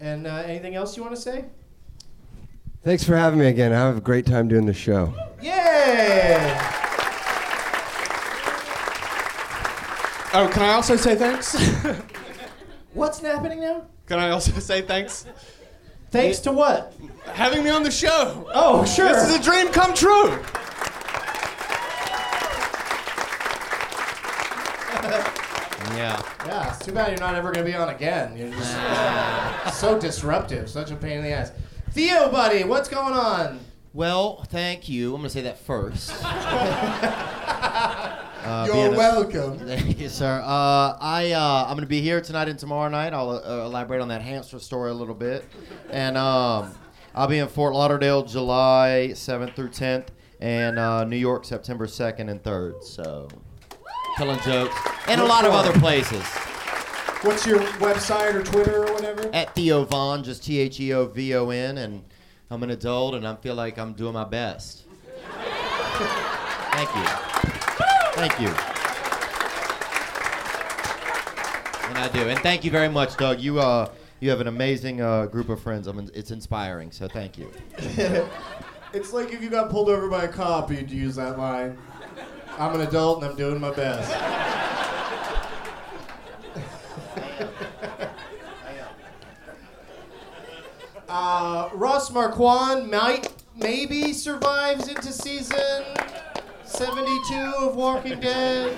And 0.00 0.26
uh, 0.26 0.42
anything 0.46 0.74
else 0.74 0.96
you 0.96 1.02
want 1.02 1.14
to 1.14 1.20
say? 1.20 1.44
Thanks 2.82 3.04
for 3.04 3.16
having 3.16 3.38
me 3.38 3.46
again. 3.46 3.72
I 3.72 3.80
have 3.80 3.98
a 3.98 4.00
great 4.00 4.24
time 4.24 4.48
doing 4.48 4.64
the 4.64 4.72
show. 4.72 5.12
Yay! 5.42 6.56
Oh, 10.32 10.48
can 10.52 10.62
I 10.62 10.72
also 10.74 10.96
say 10.96 11.16
thanks? 11.16 11.54
What's 12.94 13.20
happening 13.20 13.60
now? 13.60 13.86
Can 14.06 14.18
I 14.18 14.30
also 14.30 14.52
say 14.60 14.80
thanks? 14.80 15.26
Thanks 16.10 16.38
to 16.40 16.52
what? 16.52 16.94
Having 17.26 17.64
me 17.64 17.70
on 17.70 17.82
the 17.82 17.90
show. 17.90 18.50
Oh, 18.54 18.84
sure. 18.84 19.08
This 19.08 19.28
is 19.28 19.36
a 19.36 19.42
dream 19.42 19.68
come 19.68 19.92
true. 19.92 20.38
Yeah. 26.00 26.22
Yeah, 26.46 26.74
it's 26.74 26.86
too 26.86 26.92
bad 26.92 27.10
you're 27.10 27.20
not 27.20 27.34
ever 27.34 27.52
going 27.52 27.66
to 27.66 27.70
be 27.70 27.76
on 27.76 27.90
again. 27.90 28.34
You're 28.34 28.48
just 28.50 29.74
so 29.80 29.98
disruptive, 29.98 30.70
such 30.70 30.90
a 30.90 30.96
pain 30.96 31.18
in 31.18 31.24
the 31.24 31.30
ass. 31.30 31.52
Theo, 31.90 32.30
buddy, 32.30 32.64
what's 32.64 32.88
going 32.88 33.12
on? 33.12 33.60
Well, 33.92 34.42
thank 34.48 34.88
you. 34.88 35.14
I'm 35.14 35.20
going 35.20 35.24
to 35.24 35.30
say 35.30 35.42
that 35.42 35.58
first. 35.58 36.10
Uh, 38.42 38.64
You're 38.66 38.94
a- 38.94 38.96
welcome. 38.96 39.58
Thank 39.68 40.00
you, 40.00 40.08
sir. 40.08 40.40
Uh, 40.42 40.96
I 40.98 41.32
uh, 41.32 41.64
I'm 41.66 41.72
going 41.76 41.82
to 41.82 41.86
be 41.86 42.00
here 42.00 42.22
tonight 42.22 42.48
and 42.48 42.58
tomorrow 42.58 42.88
night. 42.88 43.12
I'll 43.12 43.30
uh, 43.32 43.66
elaborate 43.66 44.00
on 44.00 44.08
that 44.08 44.22
hamster 44.22 44.58
story 44.58 44.90
a 44.90 44.94
little 44.94 45.14
bit, 45.14 45.44
and 45.90 46.16
um, 46.16 46.72
I'll 47.14 47.28
be 47.28 47.38
in 47.38 47.48
Fort 47.48 47.74
Lauderdale 47.74 48.22
July 48.22 49.10
7th 49.12 49.54
through 49.54 49.68
10th, 49.68 50.06
and 50.40 50.78
uh, 50.78 51.04
New 51.04 51.18
York 51.18 51.44
September 51.44 51.86
2nd 51.86 52.30
and 52.30 52.42
3rd. 52.42 52.82
So, 52.82 53.28
telling 54.16 54.38
jokes 54.40 54.76
and 55.08 55.20
a 55.20 55.24
lot 55.24 55.44
of 55.44 55.52
other 55.52 55.72
places. 55.78 56.24
What's 57.22 57.46
your 57.46 57.60
website 57.78 58.34
or 58.34 58.42
Twitter 58.42 58.86
or 58.86 58.92
whatever? 58.94 59.28
At 59.34 59.54
Theo 59.54 59.84
Von, 59.84 60.24
just 60.24 60.44
T 60.44 60.58
H 60.58 60.80
E 60.80 60.92
O 60.94 61.06
V 61.06 61.34
O 61.34 61.50
N, 61.50 61.78
and 61.78 62.02
I'm 62.50 62.62
an 62.62 62.70
adult 62.70 63.14
and 63.14 63.26
I 63.26 63.36
feel 63.36 63.54
like 63.54 63.78
I'm 63.78 63.92
doing 63.92 64.14
my 64.14 64.24
best. 64.24 64.84
Thank 66.72 66.94
you. 66.94 67.04
Thank 68.14 68.40
you. 68.40 68.48
And 71.88 71.98
I 71.98 72.08
do. 72.12 72.28
And 72.28 72.38
thank 72.40 72.64
you 72.64 72.70
very 72.70 72.88
much, 72.88 73.16
Doug. 73.16 73.40
You 73.40 73.60
uh, 73.60 73.90
you 74.20 74.30
have 74.30 74.40
an 74.40 74.46
amazing 74.46 75.00
uh, 75.00 75.26
group 75.26 75.48
of 75.48 75.60
friends. 75.60 75.88
I 75.88 75.92
mean, 75.92 76.10
it's 76.14 76.30
inspiring. 76.30 76.90
So 76.90 77.08
thank 77.08 77.36
you. 77.36 77.50
It's 78.92 79.12
like 79.12 79.32
if 79.32 79.40
you 79.40 79.50
got 79.50 79.70
pulled 79.70 79.88
over 79.88 80.08
by 80.08 80.24
a 80.24 80.28
cop, 80.28 80.70
you'd 80.70 80.90
use 80.90 81.14
that 81.14 81.38
line. 81.38 81.78
I'm 82.58 82.74
an 82.74 82.82
adult 82.82 83.22
and 83.22 83.30
I'm 83.30 83.36
doing 83.36 83.60
my 83.60 83.70
best. 83.70 84.10
Uh, 91.12 91.68
Ross 91.72 92.08
Marquand 92.12 92.88
might 92.88 93.28
maybe 93.56 94.12
survives 94.12 94.86
into 94.86 95.12
season 95.12 95.82
72 96.64 97.34
of 97.58 97.74
Walking 97.74 98.20
Dead. 98.20 98.76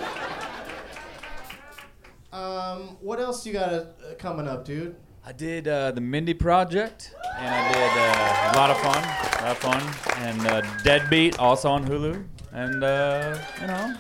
Um, 2.33 2.97
what 3.03 3.21
else 3.21 3.45
you 3.45 3.53
got 3.53 3.71
uh, 3.71 3.85
coming 4.19 4.49
up, 4.49 4.65
dude? 4.65 4.97
I 5.27 5.33
did 5.33 5.69
uh, 5.69 5.91
the 5.93 6.01
Mindy 6.01 6.33
Project, 6.33 7.15
and 7.37 7.55
I 7.55 7.69
did 7.71 7.91
uh, 7.99 8.53
a 8.53 8.57
lot 8.57 8.71
of 8.71 8.79
fun, 8.79 9.05
a 9.05 9.43
lot 9.43 9.51
of 9.51 9.59
fun, 9.59 10.23
and 10.23 10.47
uh, 10.47 10.63
Deadbeat 10.83 11.39
also 11.39 11.69
on 11.69 11.87
Hulu, 11.87 12.25
and 12.53 12.85
uh, 12.85 13.39
you 13.61 13.67
know, 13.67 13.95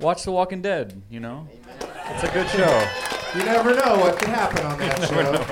watch 0.00 0.24
The 0.24 0.32
Walking 0.32 0.62
Dead. 0.62 1.00
You 1.10 1.20
know, 1.20 1.46
it's 2.06 2.22
a 2.24 2.32
good 2.32 2.48
show. 2.48 2.88
You 3.36 3.44
never 3.44 3.74
know 3.74 3.98
what 3.98 4.18
could 4.18 4.28
happen 4.28 4.64
on 4.64 4.78
that 4.78 5.02
show. 5.08 5.44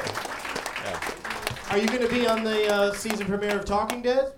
Are 1.71 1.79
you 1.79 1.87
going 1.89 2.03
to 2.03 2.09
be 2.09 2.27
on 2.27 2.45
the 2.45 2.73
uh, 2.73 2.93
season 2.93 3.27
premiere 3.27 3.59
of 3.59 3.65
Talking 3.65 4.03
Dead? 4.03 4.33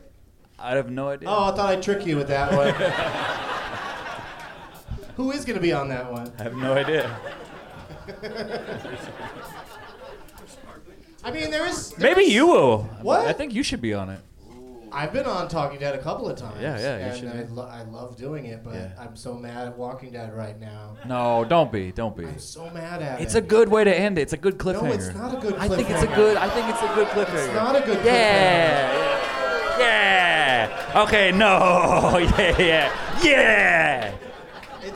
I 0.58 0.74
have 0.76 0.90
no 0.90 1.08
idea. 1.08 1.28
Oh, 1.28 1.52
I 1.52 1.56
thought 1.56 1.70
I'd 1.70 1.82
trick 1.82 2.06
you 2.06 2.16
with 2.16 2.28
that 2.28 2.52
one. 2.52 2.72
Who 5.16 5.32
is 5.32 5.44
going 5.44 5.56
to 5.56 5.62
be 5.62 5.72
on 5.72 5.88
that 5.88 6.10
one? 6.12 6.32
I 6.38 6.42
have 6.44 6.56
no 6.56 6.74
idea. 6.74 7.10
I 11.24 11.30
mean, 11.30 11.50
there 11.50 11.66
is. 11.66 11.96
Maybe 11.98 12.22
you 12.22 12.46
will. 12.46 12.82
What? 13.02 13.26
I 13.26 13.32
think 13.32 13.54
you 13.54 13.62
should 13.62 13.80
be 13.80 13.94
on 13.94 14.10
it. 14.10 14.20
I've 14.94 15.12
been 15.12 15.26
on 15.26 15.48
Talking 15.48 15.80
Dead 15.80 15.94
a 15.94 15.98
couple 15.98 16.28
of 16.28 16.36
times. 16.38 16.56
Yeah, 16.60 16.78
yeah, 16.78 16.96
you 16.98 17.02
And 17.04 17.18
should 17.18 17.28
I, 17.28 17.42
be. 17.42 17.52
lo- 17.52 17.68
I 17.70 17.82
love 17.82 18.16
doing 18.16 18.46
it, 18.46 18.62
but 18.62 18.74
Yeah. 18.74 18.90
I'm 18.98 19.16
so 19.16 19.34
mad 19.34 19.66
at 19.66 19.76
Walking 19.76 20.12
Dead 20.12 20.32
right 20.34 20.58
now. 20.60 20.96
No, 21.06 21.44
don't 21.44 21.72
be, 21.72 21.90
don't 21.90 22.16
be. 22.16 22.24
I'm 22.24 22.38
so 22.38 22.70
mad 22.70 23.02
at 23.02 23.20
it. 23.20 23.24
It's 23.24 23.34
a 23.34 23.40
good 23.40 23.68
way 23.68 23.82
to 23.84 23.92
end 23.94 24.18
it. 24.18 24.22
It's 24.22 24.32
a 24.32 24.36
good 24.36 24.56
cliffhanger. 24.56 24.82
No, 24.84 24.92
it's 24.92 25.14
not 25.14 25.34
a 25.36 25.40
good 25.40 25.54
I 25.56 25.68
think 25.68 25.90
it's 25.90 26.02
a 26.02 26.06
cliffhanger. 26.06 26.14
good. 26.14 26.36
I 26.36 26.48
think 26.48 26.68
it's 26.68 26.82
a 26.82 26.94
good 26.94 27.08
cliffhanger. 27.08 27.44
It's 27.46 27.54
not 27.54 27.76
a 27.76 27.80
good 27.84 28.04
Yeah. 28.04 29.78
Yeah. 29.78 31.02
Okay. 31.06 31.32
No. 31.32 32.18
Yeah. 32.38 32.58
Yeah. 32.58 32.90
Yeah. 33.22 34.14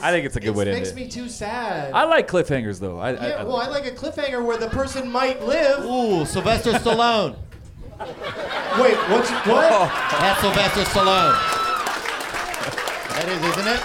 I 0.00 0.10
think 0.12 0.26
it's 0.26 0.36
a 0.36 0.40
good 0.40 0.54
way 0.54 0.64
to 0.64 0.70
end 0.70 0.80
makes 0.80 0.90
it. 0.90 0.94
Makes 0.94 1.16
me 1.16 1.22
too 1.22 1.28
sad. 1.28 1.92
I 1.92 2.04
like 2.04 2.28
cliffhangers 2.28 2.78
though. 2.78 2.98
I, 2.98 3.08
I, 3.08 3.12
yeah, 3.12 3.34
I 3.36 3.44
well, 3.44 3.56
I 3.56 3.66
like 3.68 3.86
a 3.86 3.90
cliffhanger 3.90 4.44
where 4.44 4.56
the 4.56 4.68
person 4.68 5.10
might 5.10 5.42
live. 5.44 5.84
Ooh, 5.84 6.24
Sylvester 6.24 6.72
Stallone. 6.72 7.34
Wait, 8.00 8.96
what's 9.10 9.30
what? 9.46 9.72
Oh. 9.72 9.90
That's 10.20 10.40
Sylvester 10.40 10.82
Stallone. 10.82 11.34
That 13.14 13.28
is, 13.28 13.42
isn't 13.42 13.66
it? 13.66 13.80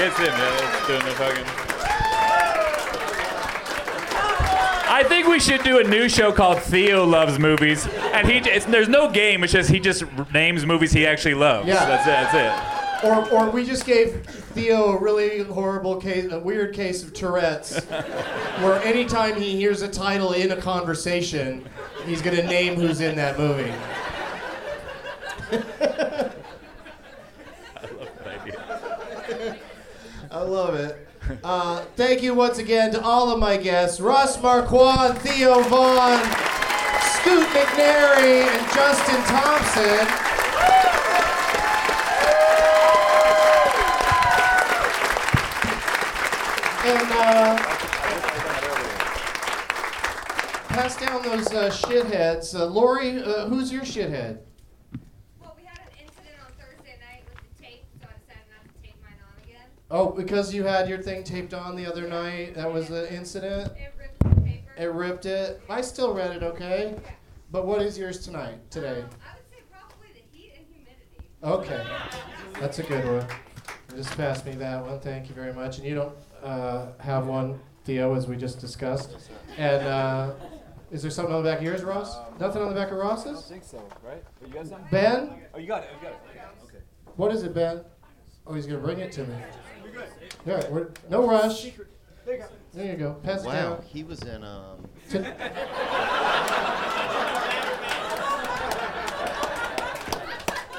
It's 0.00 0.16
him, 0.16 0.26
yeah, 0.26 0.78
it's 0.78 0.86
doing 0.86 1.04
the 1.04 1.10
fucking. 1.12 1.68
I 4.90 5.04
think 5.04 5.28
we 5.28 5.38
should 5.38 5.62
do 5.62 5.78
a 5.80 5.84
new 5.84 6.08
show 6.08 6.32
called 6.32 6.62
Theo 6.62 7.04
Loves 7.04 7.38
Movies, 7.38 7.86
and 8.14 8.26
he—there's 8.26 8.88
no 8.88 9.10
game. 9.10 9.44
It's 9.44 9.52
just 9.52 9.70
he 9.70 9.80
just 9.80 10.04
names 10.32 10.64
movies 10.64 10.92
he 10.92 11.06
actually 11.06 11.34
loves. 11.34 11.68
Yeah. 11.68 11.84
that's 11.84 12.06
it. 12.06 12.32
That's 12.32 12.74
it. 12.74 12.77
Or, 13.04 13.30
or 13.30 13.50
we 13.50 13.64
just 13.64 13.86
gave 13.86 14.26
Theo 14.26 14.92
a 14.92 14.98
really 14.98 15.44
horrible 15.44 16.00
case, 16.00 16.32
a 16.32 16.38
weird 16.38 16.74
case 16.74 17.02
of 17.04 17.12
Tourette's, 17.12 17.84
where 17.84 18.82
anytime 18.82 19.40
he 19.40 19.56
hears 19.56 19.82
a 19.82 19.88
title 19.88 20.32
in 20.32 20.50
a 20.50 20.56
conversation, 20.56 21.68
he's 22.04 22.20
gonna 22.20 22.42
name 22.42 22.74
who's 22.74 23.00
in 23.00 23.14
that 23.16 23.38
movie. 23.38 23.72
I 25.52 25.60
love 27.92 28.10
that 28.24 28.40
idea. 28.40 29.56
I 30.30 30.40
love 30.42 30.74
it. 30.74 31.08
Uh, 31.44 31.84
thank 31.94 32.22
you 32.22 32.34
once 32.34 32.58
again 32.58 32.90
to 32.92 33.02
all 33.02 33.30
of 33.30 33.38
my 33.38 33.56
guests 33.56 34.00
Ross 34.00 34.40
Marquand, 34.42 35.18
Theo 35.18 35.62
Von, 35.62 36.18
Scoot 37.02 37.46
McNairy, 37.48 38.42
and 38.42 38.72
Justin 38.72 39.22
Thompson. 39.24 40.24
And 46.84 47.12
uh, 47.12 47.56
pass 50.68 50.96
down 50.98 51.17
those 51.28 51.52
uh, 51.52 51.70
shitheads. 51.70 52.58
Uh, 52.58 52.64
Lori, 52.66 53.22
uh, 53.22 53.48
who's 53.48 53.72
your 53.72 53.82
shithead? 53.82 54.38
Oh, 59.90 60.10
because 60.10 60.52
you 60.52 60.64
had 60.64 60.86
your 60.86 60.98
thing 60.98 61.24
taped 61.24 61.54
on 61.54 61.74
the 61.74 61.86
other 61.86 62.06
night. 62.06 62.54
That 62.54 62.70
was 62.70 62.88
the 62.88 63.10
incident. 63.10 63.72
It 63.74 63.94
ripped 63.98 64.18
the 64.18 64.40
paper. 64.42 64.70
It 64.76 64.92
ripped 64.92 65.24
it. 65.24 65.62
I 65.70 65.80
still 65.80 66.12
read 66.12 66.36
it, 66.36 66.42
okay. 66.42 66.94
But 67.50 67.66
what 67.66 67.80
is 67.80 67.96
yours 67.96 68.18
tonight? 68.18 68.70
Today. 68.70 69.00
Um, 69.00 69.08
I 69.24 69.34
would 69.34 69.48
say 69.50 69.62
probably 69.70 70.08
the 70.12 70.36
heat 70.36 70.52
and 70.58 70.66
humidity. 70.70 71.24
Okay, 71.42 71.86
that's 72.60 72.80
a 72.80 72.82
good 72.82 73.02
one. 73.06 73.26
Just 73.96 74.14
pass 74.14 74.44
me 74.44 74.52
that 74.56 74.84
one. 74.84 75.00
Thank 75.00 75.30
you 75.30 75.34
very 75.34 75.54
much. 75.54 75.78
And 75.78 75.86
you 75.86 75.94
don't 75.94 76.14
uh, 76.42 76.88
have 77.00 77.26
one, 77.26 77.58
Theo, 77.86 78.14
as 78.14 78.26
we 78.26 78.36
just 78.36 78.60
discussed. 78.60 79.16
And 79.56 79.86
uh, 79.86 80.32
is 80.90 81.02
there 81.02 81.10
something 81.10 81.34
on 81.34 81.42
the 81.42 81.50
back 81.50 81.58
of 81.58 81.64
yours, 81.64 81.82
Ross? 81.82 82.16
Nothing 82.40 82.62
on 82.62 82.68
the 82.70 82.74
back 82.74 82.90
of 82.90 82.96
Ross's? 82.98 83.26
I 83.26 83.32
don't 83.32 83.44
think 83.44 83.64
so, 83.64 83.82
right? 84.02 84.22
But 84.40 84.48
you 84.48 84.54
got 84.54 84.66
something? 84.66 84.88
Ben? 84.90 85.42
Oh, 85.54 85.58
you 85.58 85.66
got 85.66 85.82
it. 85.84 85.90
You 86.00 86.08
got 86.08 86.12
it. 86.14 86.20
Okay. 86.64 86.76
okay. 86.76 86.84
What 87.16 87.32
is 87.32 87.42
it, 87.42 87.54
Ben? 87.54 87.82
Oh, 88.46 88.54
he's 88.54 88.66
gonna 88.66 88.78
bring 88.78 88.98
it 88.98 89.12
to 89.12 89.24
me. 89.24 89.34
All 90.46 90.54
right, 90.54 90.72
we're, 90.72 90.88
no 91.10 91.26
rush. 91.28 91.70
There 92.74 92.86
you 92.86 92.96
go. 92.96 93.14
Pass 93.22 93.42
it 93.42 93.46
Wow, 93.46 93.52
down. 93.74 93.82
he 93.82 94.04
was 94.04 94.22
in 94.22 94.44
um. 94.44 94.86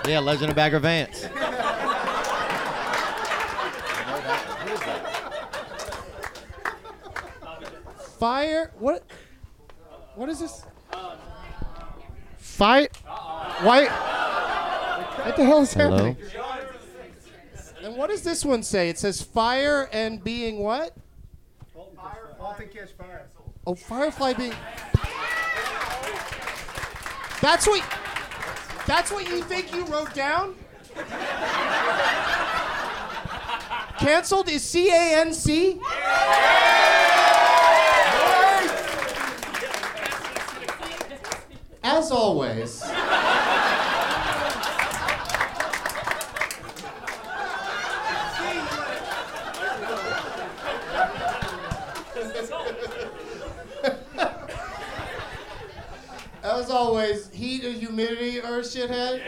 yeah, 0.07 0.19
Legend 0.19 0.49
of 0.51 0.55
Bagger 0.55 0.79
Vance. 0.79 1.25
Fire. 8.19 8.71
What? 8.79 9.03
What 10.19 10.27
is 10.27 10.39
this? 10.41 10.65
Fight. 12.39 12.93
Why? 13.61 13.85
What 15.23 15.37
the 15.37 15.45
hell 15.45 15.61
is 15.61 15.73
Hello? 15.73 15.91
happening? 15.91 16.17
And 17.81 17.95
what 17.95 18.09
does 18.09 18.23
this 18.23 18.43
one 18.43 18.61
say? 18.61 18.89
It 18.89 18.99
says 18.99 19.21
fire 19.21 19.87
and 19.93 20.21
being 20.21 20.59
what? 20.59 20.93
Oh, 23.65 23.75
Firefly 23.75 24.33
being. 24.33 24.53
That's 27.41 27.65
what. 27.65 27.81
That's 28.87 29.13
what 29.13 29.25
you 29.25 29.41
think 29.43 29.73
you 29.73 29.85
wrote 29.85 30.13
down? 30.13 30.55
Cancelled 33.99 34.49
is 34.49 34.65
C 34.65 34.89
A 34.89 35.21
N 35.21 35.33
C? 35.33 35.79
As 41.83 42.11
always. 42.11 42.83
As 56.41 56.69
always, 56.69 57.29
heat 57.31 57.63
and 57.63 57.75
humidity 57.75 58.41
are 58.41 58.59
a 58.59 58.61
shithead. 58.61 59.21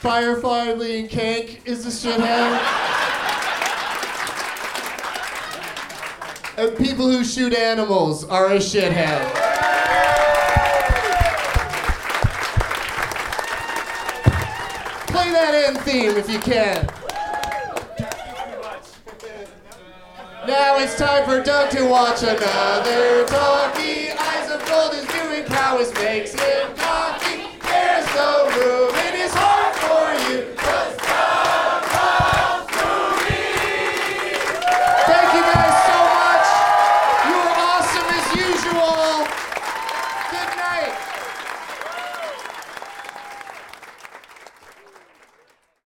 Firefly 0.00 0.72
Lee 0.72 1.06
Kank 1.06 1.64
is 1.64 1.86
a 1.86 1.90
shithead. 1.90 2.82
and 6.56 6.76
people 6.76 7.08
who 7.08 7.24
shoot 7.24 7.54
animals 7.54 8.24
are 8.24 8.52
a 8.52 8.58
shithead. 8.58 9.51
That 15.42 15.54
end 15.54 15.78
theme 15.80 16.16
if 16.16 16.30
you 16.30 16.38
can. 16.38 16.86
Now 20.46 20.78
it's 20.78 20.96
time 20.96 21.24
for 21.24 21.42
Doug 21.42 21.70
to 21.70 21.84
watch 21.84 22.22
another 22.22 23.26
talkie. 23.26 24.10
Eyes 24.12 24.50
of 24.52 24.64
gold 24.68 24.94
is 24.94 25.06
doing 25.06 25.44
prowess, 25.46 25.92
makes 25.94 26.32
him 26.32 26.76
cocky. 26.76 27.58
There's 27.60 28.06
no 28.14 28.50
room 28.54 28.94
in 29.06 29.14
his 29.20 29.34
heart 29.34 29.74